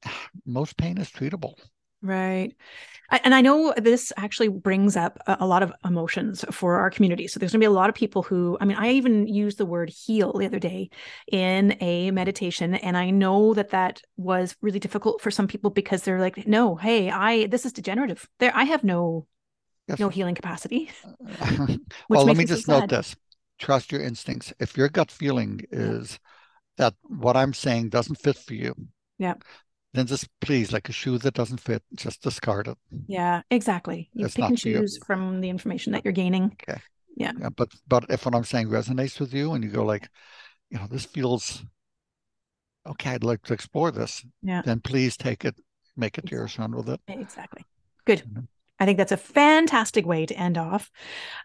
most 0.45 0.78
pain 0.78 0.97
is 0.97 1.09
treatable. 1.09 1.55
Right. 2.01 2.55
And 3.09 3.33
I 3.33 3.39
know 3.41 3.73
this 3.77 4.11
actually 4.17 4.49
brings 4.49 4.97
up 4.97 5.17
a 5.25 5.45
lot 5.45 5.63
of 5.63 5.71
emotions 5.85 6.43
for 6.51 6.75
our 6.75 6.89
community. 6.89 7.27
So 7.27 7.39
there's 7.39 7.53
going 7.53 7.61
to 7.61 7.63
be 7.63 7.67
a 7.67 7.71
lot 7.71 7.89
of 7.89 7.95
people 7.95 8.21
who, 8.21 8.57
I 8.59 8.65
mean, 8.65 8.77
I 8.77 8.91
even 8.91 9.27
used 9.27 9.57
the 9.57 9.65
word 9.65 9.89
heal 9.89 10.33
the 10.33 10.45
other 10.45 10.59
day 10.59 10.89
in 11.31 11.77
a 11.79 12.11
meditation. 12.11 12.75
And 12.75 12.97
I 12.97 13.09
know 13.11 13.53
that 13.53 13.69
that 13.69 14.01
was 14.17 14.55
really 14.61 14.79
difficult 14.79 15.21
for 15.21 15.31
some 15.31 15.47
people 15.47 15.69
because 15.69 16.01
they're 16.01 16.19
like, 16.19 16.47
no, 16.47 16.75
hey, 16.75 17.09
I, 17.09 17.47
this 17.47 17.65
is 17.65 17.71
degenerative. 17.71 18.27
There, 18.39 18.51
I 18.53 18.65
have 18.65 18.83
no, 18.83 19.25
Yes. 19.87 19.99
no 19.99 20.09
healing 20.09 20.35
capacity. 20.35 20.91
well, 22.09 22.25
let 22.25 22.35
me 22.35 22.45
so 22.45 22.55
just 22.55 22.67
note 22.67 22.89
this. 22.89 23.15
Trust 23.57 23.91
your 23.91 24.01
instincts. 24.01 24.53
If 24.59 24.75
your 24.75 24.89
gut 24.89 25.09
feeling 25.09 25.61
is 25.71 26.19
that 26.75 26.93
what 27.03 27.37
I'm 27.37 27.53
saying 27.53 27.89
doesn't 27.89 28.19
fit 28.19 28.37
for 28.37 28.53
you, 28.53 28.75
Yeah. 29.17 29.35
Then 29.93 30.05
just 30.05 30.27
please, 30.41 30.72
like 30.72 30.89
a 30.89 30.91
shoe 30.93 31.18
that 31.19 31.34
doesn't 31.34 31.59
fit, 31.59 31.84
just 31.95 32.22
discard 32.22 32.68
it. 32.68 32.77
Yeah, 33.07 33.41
exactly. 33.49 34.09
You 34.14 34.26
It's 34.26 34.35
pick 34.35 34.45
and 34.45 34.57
choose 34.57 34.97
from 35.05 35.41
the 35.41 35.49
information 35.49 35.93
that 35.93 36.03
you're 36.05 36.11
gaining. 36.14 36.55
Okay. 36.68 36.81
Yeah, 37.15 37.31
yeah. 37.39 37.49
but 37.49 37.69
but 37.88 38.05
if 38.09 38.26
what 38.26 38.35
I'm 38.35 38.43
saying 38.43 38.68
resonates 38.69 39.19
with 39.19 39.34
you 39.34 39.53
and 39.53 39.64
you 39.64 39.72
go 39.72 39.84
like, 39.84 40.07
you 40.69 40.77
know, 40.77 40.88
this 40.88 41.05
feels 41.05 41.64
okay, 42.85 43.11
I'd 43.11 43.23
like 43.23 43.41
to 43.43 43.53
explore 43.53 43.91
this, 43.91 44.26
Yeah. 44.41 44.61
then 44.61 44.80
please 44.80 45.18
take 45.18 45.43
it, 45.43 45.55
make 45.97 46.18
it 46.18 46.31
yours, 46.31 46.57
run 46.57 46.76
with 46.76 46.89
it. 46.89 47.01
Exactly. 47.07 47.65
Good. 48.05 48.23
Mhm. 48.23 48.47
I 48.80 48.85
think 48.85 48.97
that's 48.97 49.11
a 49.11 49.18
fantastic 49.18 50.05
way 50.05 50.26
to 50.26 50.35
end 50.38 50.57
off. 50.57 50.91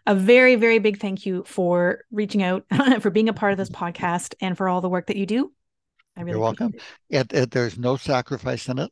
A 0.05 0.13
very, 0.15 0.55
very 0.55 0.77
big 0.79 0.99
thank 0.99 1.25
you 1.25 1.43
for 1.45 2.05
reaching 2.11 2.43
out, 2.43 2.65
for 3.01 3.09
being 3.09 3.27
a 3.27 3.33
part 3.33 3.51
of 3.51 3.57
this 3.57 3.71
podcast, 3.71 4.35
and 4.39 4.55
for 4.55 4.69
all 4.69 4.81
the 4.81 4.89
work 4.89 5.07
that 5.07 5.17
you 5.17 5.25
do. 5.25 5.51
I 6.15 6.21
really 6.21 6.31
You're 6.31 6.39
welcome. 6.39 6.71
it. 7.09 7.31
It, 7.31 7.33
it 7.33 7.51
there's 7.51 7.77
no 7.77 7.97
sacrifice 7.97 8.69
in 8.69 8.79
it. 8.79 8.89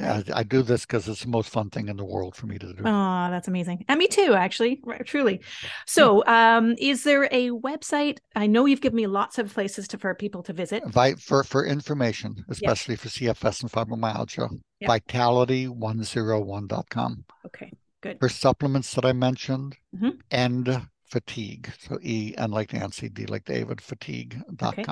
I, 0.00 0.22
I 0.32 0.42
do 0.44 0.62
this 0.62 0.82
because 0.86 1.08
it's 1.08 1.22
the 1.24 1.28
most 1.28 1.50
fun 1.50 1.70
thing 1.70 1.88
in 1.88 1.96
the 1.96 2.04
world 2.04 2.36
for 2.36 2.46
me 2.46 2.56
to 2.56 2.72
do. 2.72 2.82
Oh, 2.84 3.28
that's 3.30 3.48
amazing. 3.48 3.84
And 3.88 3.98
me 3.98 4.06
too, 4.06 4.32
actually, 4.34 4.78
right, 4.84 5.04
truly. 5.04 5.40
So, 5.88 6.24
um, 6.24 6.76
is 6.78 7.02
there 7.02 7.24
a 7.32 7.50
website? 7.50 8.18
I 8.36 8.46
know 8.46 8.64
you've 8.66 8.80
given 8.80 8.94
me 8.96 9.08
lots 9.08 9.40
of 9.40 9.52
places 9.52 9.88
to, 9.88 9.98
for 9.98 10.14
people 10.14 10.44
to 10.44 10.52
visit. 10.52 10.84
Vi- 10.86 11.14
for 11.16 11.42
for 11.42 11.66
information, 11.66 12.44
especially 12.48 12.94
for 12.94 13.08
CFS 13.08 13.62
and 13.62 13.72
fibromyalgia, 13.72 14.48
Yeah. 14.78 14.86
vitality101.com. 14.88 17.24
Okay, 17.46 17.72
good. 18.00 18.18
For 18.20 18.28
supplements 18.28 18.94
that 18.94 19.04
I 19.04 19.12
mentioned, 19.12 19.76
Mhm. 19.96 20.20
end 20.30 20.80
fatigue. 21.10 21.72
So 21.80 21.98
E 22.02 22.34
and 22.36 22.52
like 22.52 22.72
Nancy, 22.72 23.08
D 23.08 23.26
like 23.26 23.44
David, 23.44 23.80
fatigue.com. 23.80 24.74
Okay. 24.78 24.84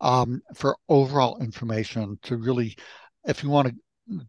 Um, 0.00 0.42
for 0.54 0.76
overall 0.88 1.38
information 1.40 2.18
to 2.22 2.36
really, 2.36 2.76
if 3.26 3.42
you 3.42 3.50
want 3.50 3.68
to 3.68 3.74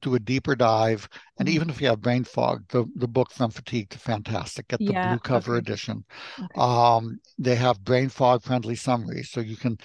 do 0.02 0.16
a 0.16 0.20
deeper 0.20 0.56
dive, 0.56 1.10
and 1.38 1.48
Mhm. 1.48 1.50
even 1.50 1.70
if 1.70 1.82
you 1.82 1.88
have 1.88 2.02
brain 2.02 2.24
fog, 2.24 2.64
the, 2.70 2.86
the 2.96 3.08
books 3.08 3.42
on 3.42 3.52
fatigue 3.52 3.94
are 3.94 4.00
fantastic. 4.00 4.70
Get 4.70 4.86
the 4.86 4.94
Yeah, 4.94 4.94
blue 4.94 5.20
cover 5.20 5.56
okay. 5.56 5.58
edition. 5.58 6.06
Okay. 6.42 6.62
Um, 6.62 7.20
they 7.38 7.56
have 7.56 7.84
brain 7.84 8.10
fog 8.10 8.44
friendly 8.44 8.76
summaries, 8.76 9.32
so 9.32 9.42
you 9.42 9.58
can, 9.58 9.78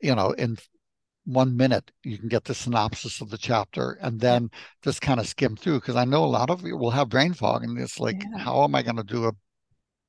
you 0.00 0.14
know, 0.14 0.32
in 0.32 0.58
one 1.24 1.56
minute 1.56 1.90
you 2.02 2.18
can 2.18 2.28
get 2.28 2.44
the 2.44 2.54
synopsis 2.54 3.20
of 3.20 3.30
the 3.30 3.38
chapter 3.38 3.92
and 4.00 4.20
then 4.20 4.50
just 4.82 5.00
kind 5.00 5.20
of 5.20 5.28
skim 5.28 5.56
through 5.56 5.80
because 5.80 5.96
I 5.96 6.04
know 6.04 6.24
a 6.24 6.26
lot 6.26 6.50
of 6.50 6.62
you 6.66 6.76
will 6.76 6.90
have 6.90 7.08
brain 7.10 7.34
fog 7.34 7.62
and 7.62 7.78
it's 7.78 8.00
like, 8.00 8.26
Yeah. 8.32 8.34
how 8.34 8.64
am 8.64 8.74
I 8.74 8.82
going 8.82 8.96
to 8.96 9.04
do 9.04 9.26
a 9.26 9.32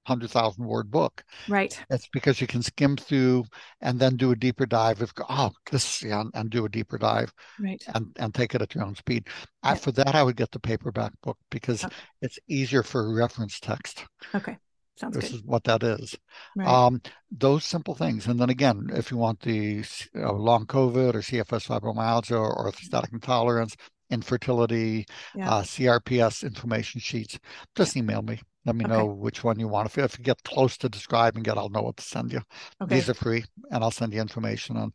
hundred 0.06 0.30
thousand 0.32 0.66
word 0.66 0.90
book? 0.92 1.24
Right. 1.48 1.80
It's 1.90 2.08
because 2.08 2.42
you 2.42 2.48
can 2.48 2.62
skim 2.62 2.98
through 2.98 3.46
and 3.82 4.00
then 4.00 4.16
do 4.18 4.32
a 4.32 4.36
deeper 4.36 4.66
dive. 4.66 5.02
If 5.02 5.12
oh 5.30 5.52
this 5.72 6.02
yeah, 6.04 6.24
and 6.34 6.50
do 6.50 6.66
a 6.66 6.70
deeper 6.70 6.98
dive 6.98 7.32
Right. 7.60 7.82
and 7.94 8.08
and 8.20 8.34
take 8.34 8.56
it 8.56 8.62
at 8.62 8.74
your 8.76 8.84
own 8.84 8.96
speed. 8.96 9.28
I, 9.64 9.76
for 9.76 9.92
that, 9.94 10.16
I 10.16 10.24
would 10.24 10.36
get 10.38 10.52
the 10.52 10.60
paperback 10.60 11.12
book 11.22 11.38
because 11.50 11.84
Okay. 11.86 11.96
it's 12.22 12.40
easier 12.48 12.84
for 12.84 13.14
reference 13.14 13.60
text. 13.60 14.06
Okay. 14.34 14.58
Sounds 14.98 15.16
This 15.16 15.30
good. 15.30 15.36
is 15.38 15.44
what 15.44 15.64
that 15.64 15.84
is. 15.84 16.16
Right. 16.56 16.68
Um, 16.68 17.02
those 17.32 17.64
simple 17.66 17.96
things. 17.96 18.28
And 18.28 18.40
then 18.40 18.50
again, 18.50 18.90
if 18.94 19.10
you 19.10 19.18
want 19.18 19.40
the 19.40 19.84
uh, 20.16 20.32
long 20.34 20.66
COVID 20.66 21.16
or 21.16 21.20
CFS 21.22 21.66
fibromyalgia 21.68 22.40
or 22.40 22.72
orthostatic 22.72 23.14
intolerance, 23.14 23.76
infertility, 24.10 25.06
Yeah. 25.36 25.50
uh, 25.50 25.62
CRPS 25.64 26.44
information 26.44 27.00
sheets, 27.02 27.40
just 27.76 27.96
email 27.98 28.22
me. 28.22 28.40
Let 28.66 28.76
me 28.76 28.86
Okay. 28.86 28.92
know 28.94 29.06
which 29.06 29.44
one 29.44 29.60
you 29.60 29.68
want. 29.68 29.88
If, 29.88 29.98
if 29.98 30.18
you 30.20 30.24
get 30.24 30.44
close 30.44 30.78
to 30.78 30.90
describing 30.90 31.46
it, 31.46 31.58
I'll 31.58 31.70
know 31.70 31.82
what 31.82 31.98
to 31.98 32.04
send 32.04 32.32
you. 32.32 32.42
okay. 32.82 32.96
These 32.96 33.10
are 33.10 33.14
free, 33.16 33.44
and 33.72 33.84
I'll 33.84 33.92
send 33.92 34.14
you 34.14 34.22
information 34.22 34.78
on, 34.78 34.94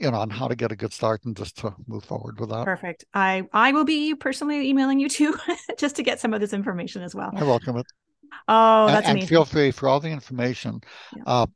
you 0.00 0.10
know, 0.10 0.18
on 0.18 0.30
how 0.30 0.48
to 0.48 0.56
get 0.56 0.72
a 0.72 0.76
good 0.76 0.92
start 0.92 1.24
and 1.24 1.36
just 1.36 1.58
to 1.58 1.74
move 1.86 2.04
forward 2.04 2.40
with 2.40 2.50
that. 2.50 2.64
Perfect. 2.64 3.04
I 3.12 3.48
I 3.52 3.72
will 3.72 3.84
be 3.84 4.14
personally 4.14 4.68
emailing 4.68 5.00
you 5.00 5.08
too, 5.08 5.36
just 5.78 5.96
to 5.96 6.02
get 6.02 6.20
some 6.20 6.32
of 6.32 6.40
this 6.40 6.52
information 6.52 7.02
as 7.02 7.14
well. 7.14 7.32
I 7.34 7.42
welcome 7.44 7.76
it. 7.78 7.86
Oh, 8.48 8.86
and, 8.86 8.94
that's 8.94 9.06
and 9.06 9.14
amazing. 9.14 9.28
feel 9.28 9.44
free 9.44 9.70
for 9.70 9.88
all 9.88 10.00
the 10.00 10.10
information. 10.10 10.80
Yeah. 11.10 11.24
Uh, 11.26 11.46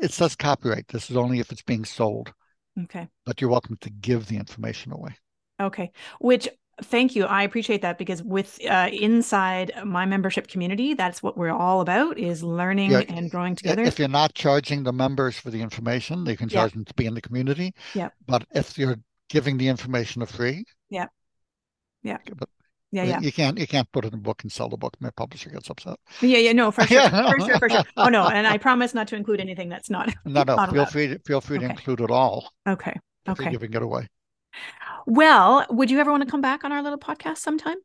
it 0.00 0.12
says 0.12 0.36
copyright. 0.36 0.88
This 0.88 1.10
is 1.10 1.16
only 1.16 1.38
if 1.40 1.52
it's 1.52 1.62
being 1.62 1.84
sold, 1.84 2.32
Okay. 2.84 3.08
but 3.26 3.40
you're 3.40 3.50
welcome 3.50 3.76
to 3.82 3.90
give 3.90 4.26
the 4.28 4.36
information 4.36 4.92
away. 4.92 5.16
Okay. 5.60 5.92
Which 6.20 6.48
thank 6.82 7.16
you. 7.16 7.24
I 7.24 7.42
appreciate 7.42 7.82
that 7.82 7.98
because 7.98 8.22
with 8.22 8.58
uh, 8.68 8.88
inside 8.92 9.72
my 9.84 10.04
membership 10.06 10.48
community, 10.48 10.94
that's 10.94 11.22
what 11.22 11.36
we're 11.36 11.50
all 11.50 11.80
about 11.80 12.18
is 12.18 12.42
learning 12.42 12.90
Yeah, 12.92 13.02
and 13.08 13.30
growing 13.30 13.54
together. 13.56 13.82
If 13.82 13.98
you're 13.98 14.08
not 14.08 14.34
charging 14.34 14.84
the 14.84 14.92
members 14.92 15.38
for 15.38 15.50
the 15.50 15.60
information, 15.62 16.26
you 16.26 16.36
can 16.36 16.48
Yeah. 16.48 16.60
charge 16.60 16.72
them 16.72 16.84
to 16.84 16.94
be 16.94 17.06
in 17.06 17.14
the 17.14 17.20
community. 17.22 17.74
Yeah. 17.94 18.10
But 18.26 18.46
if 18.54 18.76
you're 18.78 18.96
giving 19.28 19.56
the 19.58 19.68
information 19.68 20.24
for 20.26 20.32
free, 20.32 20.64
Yeah. 20.90 21.06
Yeah. 22.02 22.18
But 22.36 22.48
yeah, 22.92 23.02
yeah. 23.04 23.20
you 23.20 23.32
can't 23.32 23.58
you 23.58 23.66
can't 23.66 23.90
put 23.92 24.04
it 24.04 24.12
in 24.12 24.18
a 24.20 24.22
book 24.22 24.42
and 24.44 24.52
sell 24.52 24.68
the 24.68 24.76
book. 24.76 24.96
My 25.00 25.10
publisher 25.10 25.50
gets 25.50 25.68
upset. 25.70 25.96
Yeah, 26.20 26.38
yeah, 26.38 26.52
no, 26.52 26.70
for 26.70 26.86
sure. 26.86 26.98
Yeah. 27.00 27.30
For 27.30 27.40
sure, 27.40 27.58
for 27.58 27.68
sure. 27.68 27.84
Oh 27.96 28.08
no, 28.08 28.28
and 28.28 28.46
I 28.46 28.58
promise 28.66 28.94
not 28.94 29.08
to 29.08 29.16
include 29.16 29.40
anything 29.40 29.68
that's 29.68 29.90
not 29.90 30.14
No, 30.24 30.44
no. 30.44 30.54
Not 30.54 30.70
feel 30.70 30.84
allowed. 30.84 30.92
free 30.92 31.08
to 31.08 31.18
feel 31.26 31.40
free 31.40 31.58
to 31.58 31.64
include 31.64 32.00
it 32.00 32.10
all 32.10 32.48
okay. 32.68 32.94
if 33.26 33.40
you're 33.40 33.48
Okay. 33.48 33.50
giving 33.50 33.72
it 33.74 33.82
away. 33.82 34.08
Well, 35.06 35.66
would 35.70 35.90
you 35.90 35.98
ever 36.00 36.10
want 36.10 36.24
to 36.24 36.30
come 36.30 36.40
back 36.40 36.64
on 36.64 36.72
our 36.72 36.82
little 36.82 36.98
podcast 36.98 37.38
sometime? 37.38 37.76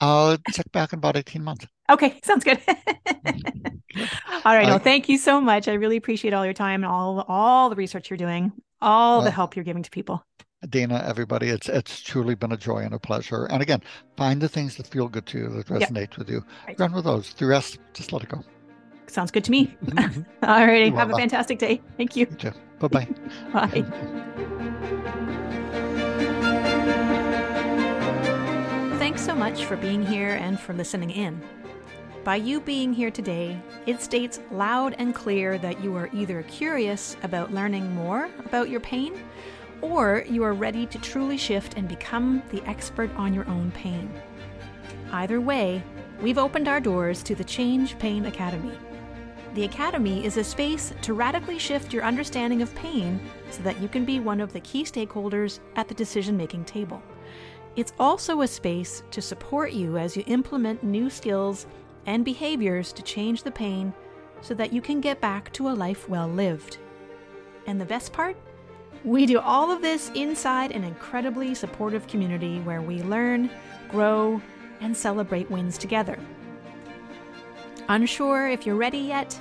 I'll 0.00 0.38
check 0.52 0.70
back 0.72 0.92
in 0.94 0.98
about 0.98 1.16
18 1.16 1.42
months. 1.44 1.66
Okay, 1.90 2.18
sounds 2.24 2.44
good. 2.44 2.58
all 4.44 4.54
right, 4.56 4.68
I- 4.68 4.78
thank 4.78 5.08
you 5.08 5.18
so 5.18 5.40
much. 5.40 5.68
I 5.68 5.74
really 5.74 5.96
appreciate 5.96 6.32
all 6.32 6.44
your 6.44 6.54
time 6.54 6.82
and 6.82 6.90
all 6.90 7.24
all 7.28 7.68
the 7.70 7.76
research 7.76 8.08
you're 8.10 8.16
doing, 8.16 8.52
all 8.80 9.20
the 9.22 9.30
help 9.30 9.56
you're 9.56 9.64
giving 9.64 9.82
to 9.82 9.90
people. 9.90 10.24
Dana, 10.68 11.02
everybody, 11.06 11.48
it's 11.48 11.68
it's 11.68 12.00
truly 12.02 12.34
been 12.34 12.52
a 12.52 12.56
joy 12.56 12.78
and 12.78 12.92
a 12.94 12.98
pleasure. 12.98 13.46
And 13.46 13.62
again, 13.62 13.82
find 14.16 14.40
the 14.40 14.48
things 14.48 14.76
that 14.76 14.86
feel 14.86 15.08
good 15.08 15.26
to 15.26 15.38
you, 15.38 15.48
that 15.48 15.68
Yep. 15.70 15.90
resonate 15.90 16.16
with 16.18 16.28
you. 16.30 16.44
Right. 16.66 16.78
Run 16.78 16.92
with 16.92 17.04
those. 17.04 17.32
The 17.34 17.46
rest, 17.46 17.78
just 17.94 18.12
let 18.12 18.22
it 18.22 18.28
go. 18.28 18.42
Sounds 19.06 19.30
good 19.30 19.42
to 19.44 19.50
me. 19.50 19.74
you 19.98 20.24
All 20.42 20.66
righty, 20.66 20.84
have 20.90 20.92
a 20.92 20.96
welcome. 20.96 21.18
fantastic 21.18 21.58
day. 21.58 21.80
Thank 21.96 22.14
you. 22.14 22.26
too. 22.26 22.52
Bye-bye. 22.78 23.08
Bye. 23.52 25.36
Thanks 29.20 29.32
so 29.32 29.38
much 29.38 29.66
for 29.66 29.76
being 29.76 30.06
here 30.06 30.36
and 30.36 30.58
for 30.58 30.72
listening 30.72 31.10
in. 31.10 31.42
By 32.24 32.36
you 32.36 32.58
being 32.58 32.94
here 32.94 33.10
today, 33.10 33.60
it 33.84 34.00
states 34.00 34.40
loud 34.50 34.94
and 34.96 35.14
clear 35.14 35.58
that 35.58 35.84
you 35.84 35.94
are 35.94 36.08
either 36.14 36.42
curious 36.44 37.18
about 37.22 37.52
learning 37.52 37.94
more 37.94 38.30
about 38.38 38.70
your 38.70 38.80
pain 38.80 39.22
or 39.82 40.24
you 40.26 40.42
are 40.42 40.54
ready 40.54 40.86
to 40.86 40.98
truly 40.98 41.36
shift 41.36 41.76
and 41.76 41.86
become 41.86 42.42
the 42.50 42.66
expert 42.66 43.14
on 43.14 43.34
your 43.34 43.46
own 43.46 43.70
pain. 43.72 44.10
Either 45.12 45.38
way, 45.38 45.82
we've 46.22 46.38
opened 46.38 46.66
our 46.66 46.80
doors 46.80 47.22
to 47.24 47.34
the 47.34 47.44
Change 47.44 47.98
Pain 47.98 48.24
Academy. 48.24 48.72
The 49.52 49.64
Academy 49.64 50.24
is 50.24 50.38
a 50.38 50.44
space 50.44 50.94
to 51.02 51.12
radically 51.12 51.58
shift 51.58 51.92
your 51.92 52.04
understanding 52.04 52.62
of 52.62 52.74
pain 52.74 53.20
so 53.50 53.62
that 53.64 53.82
you 53.82 53.88
can 53.88 54.06
be 54.06 54.18
one 54.18 54.40
of 54.40 54.54
the 54.54 54.60
key 54.60 54.82
stakeholders 54.84 55.58
at 55.76 55.88
the 55.88 55.94
decision 55.94 56.38
making 56.38 56.64
table. 56.64 57.02
It's 57.76 57.92
also 57.98 58.40
a 58.42 58.48
space 58.48 59.02
to 59.12 59.22
support 59.22 59.72
you 59.72 59.96
as 59.96 60.16
you 60.16 60.24
implement 60.26 60.82
new 60.82 61.08
skills 61.08 61.66
and 62.06 62.24
behaviors 62.24 62.92
to 62.92 63.02
change 63.02 63.42
the 63.42 63.50
pain 63.50 63.94
so 64.40 64.54
that 64.54 64.72
you 64.72 64.80
can 64.80 65.00
get 65.00 65.20
back 65.20 65.52
to 65.52 65.68
a 65.68 65.70
life 65.70 66.08
well 66.08 66.28
lived. 66.28 66.78
And 67.66 67.80
the 67.80 67.84
best 67.84 68.12
part? 68.12 68.36
We 69.04 69.24
do 69.26 69.38
all 69.38 69.70
of 69.70 69.82
this 69.82 70.10
inside 70.14 70.72
an 70.72 70.84
incredibly 70.84 71.54
supportive 71.54 72.06
community 72.06 72.60
where 72.60 72.82
we 72.82 73.02
learn, 73.02 73.50
grow, 73.88 74.42
and 74.80 74.96
celebrate 74.96 75.50
wins 75.50 75.78
together. 75.78 76.18
Unsure 77.88 78.48
if 78.48 78.66
you're 78.66 78.76
ready 78.76 78.98
yet? 78.98 79.38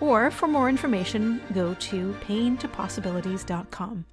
Or 0.00 0.30
for 0.30 0.48
more 0.48 0.68
information, 0.68 1.40
go 1.52 1.74
to 1.74 2.14
pain2possibilities.com. 2.26 4.06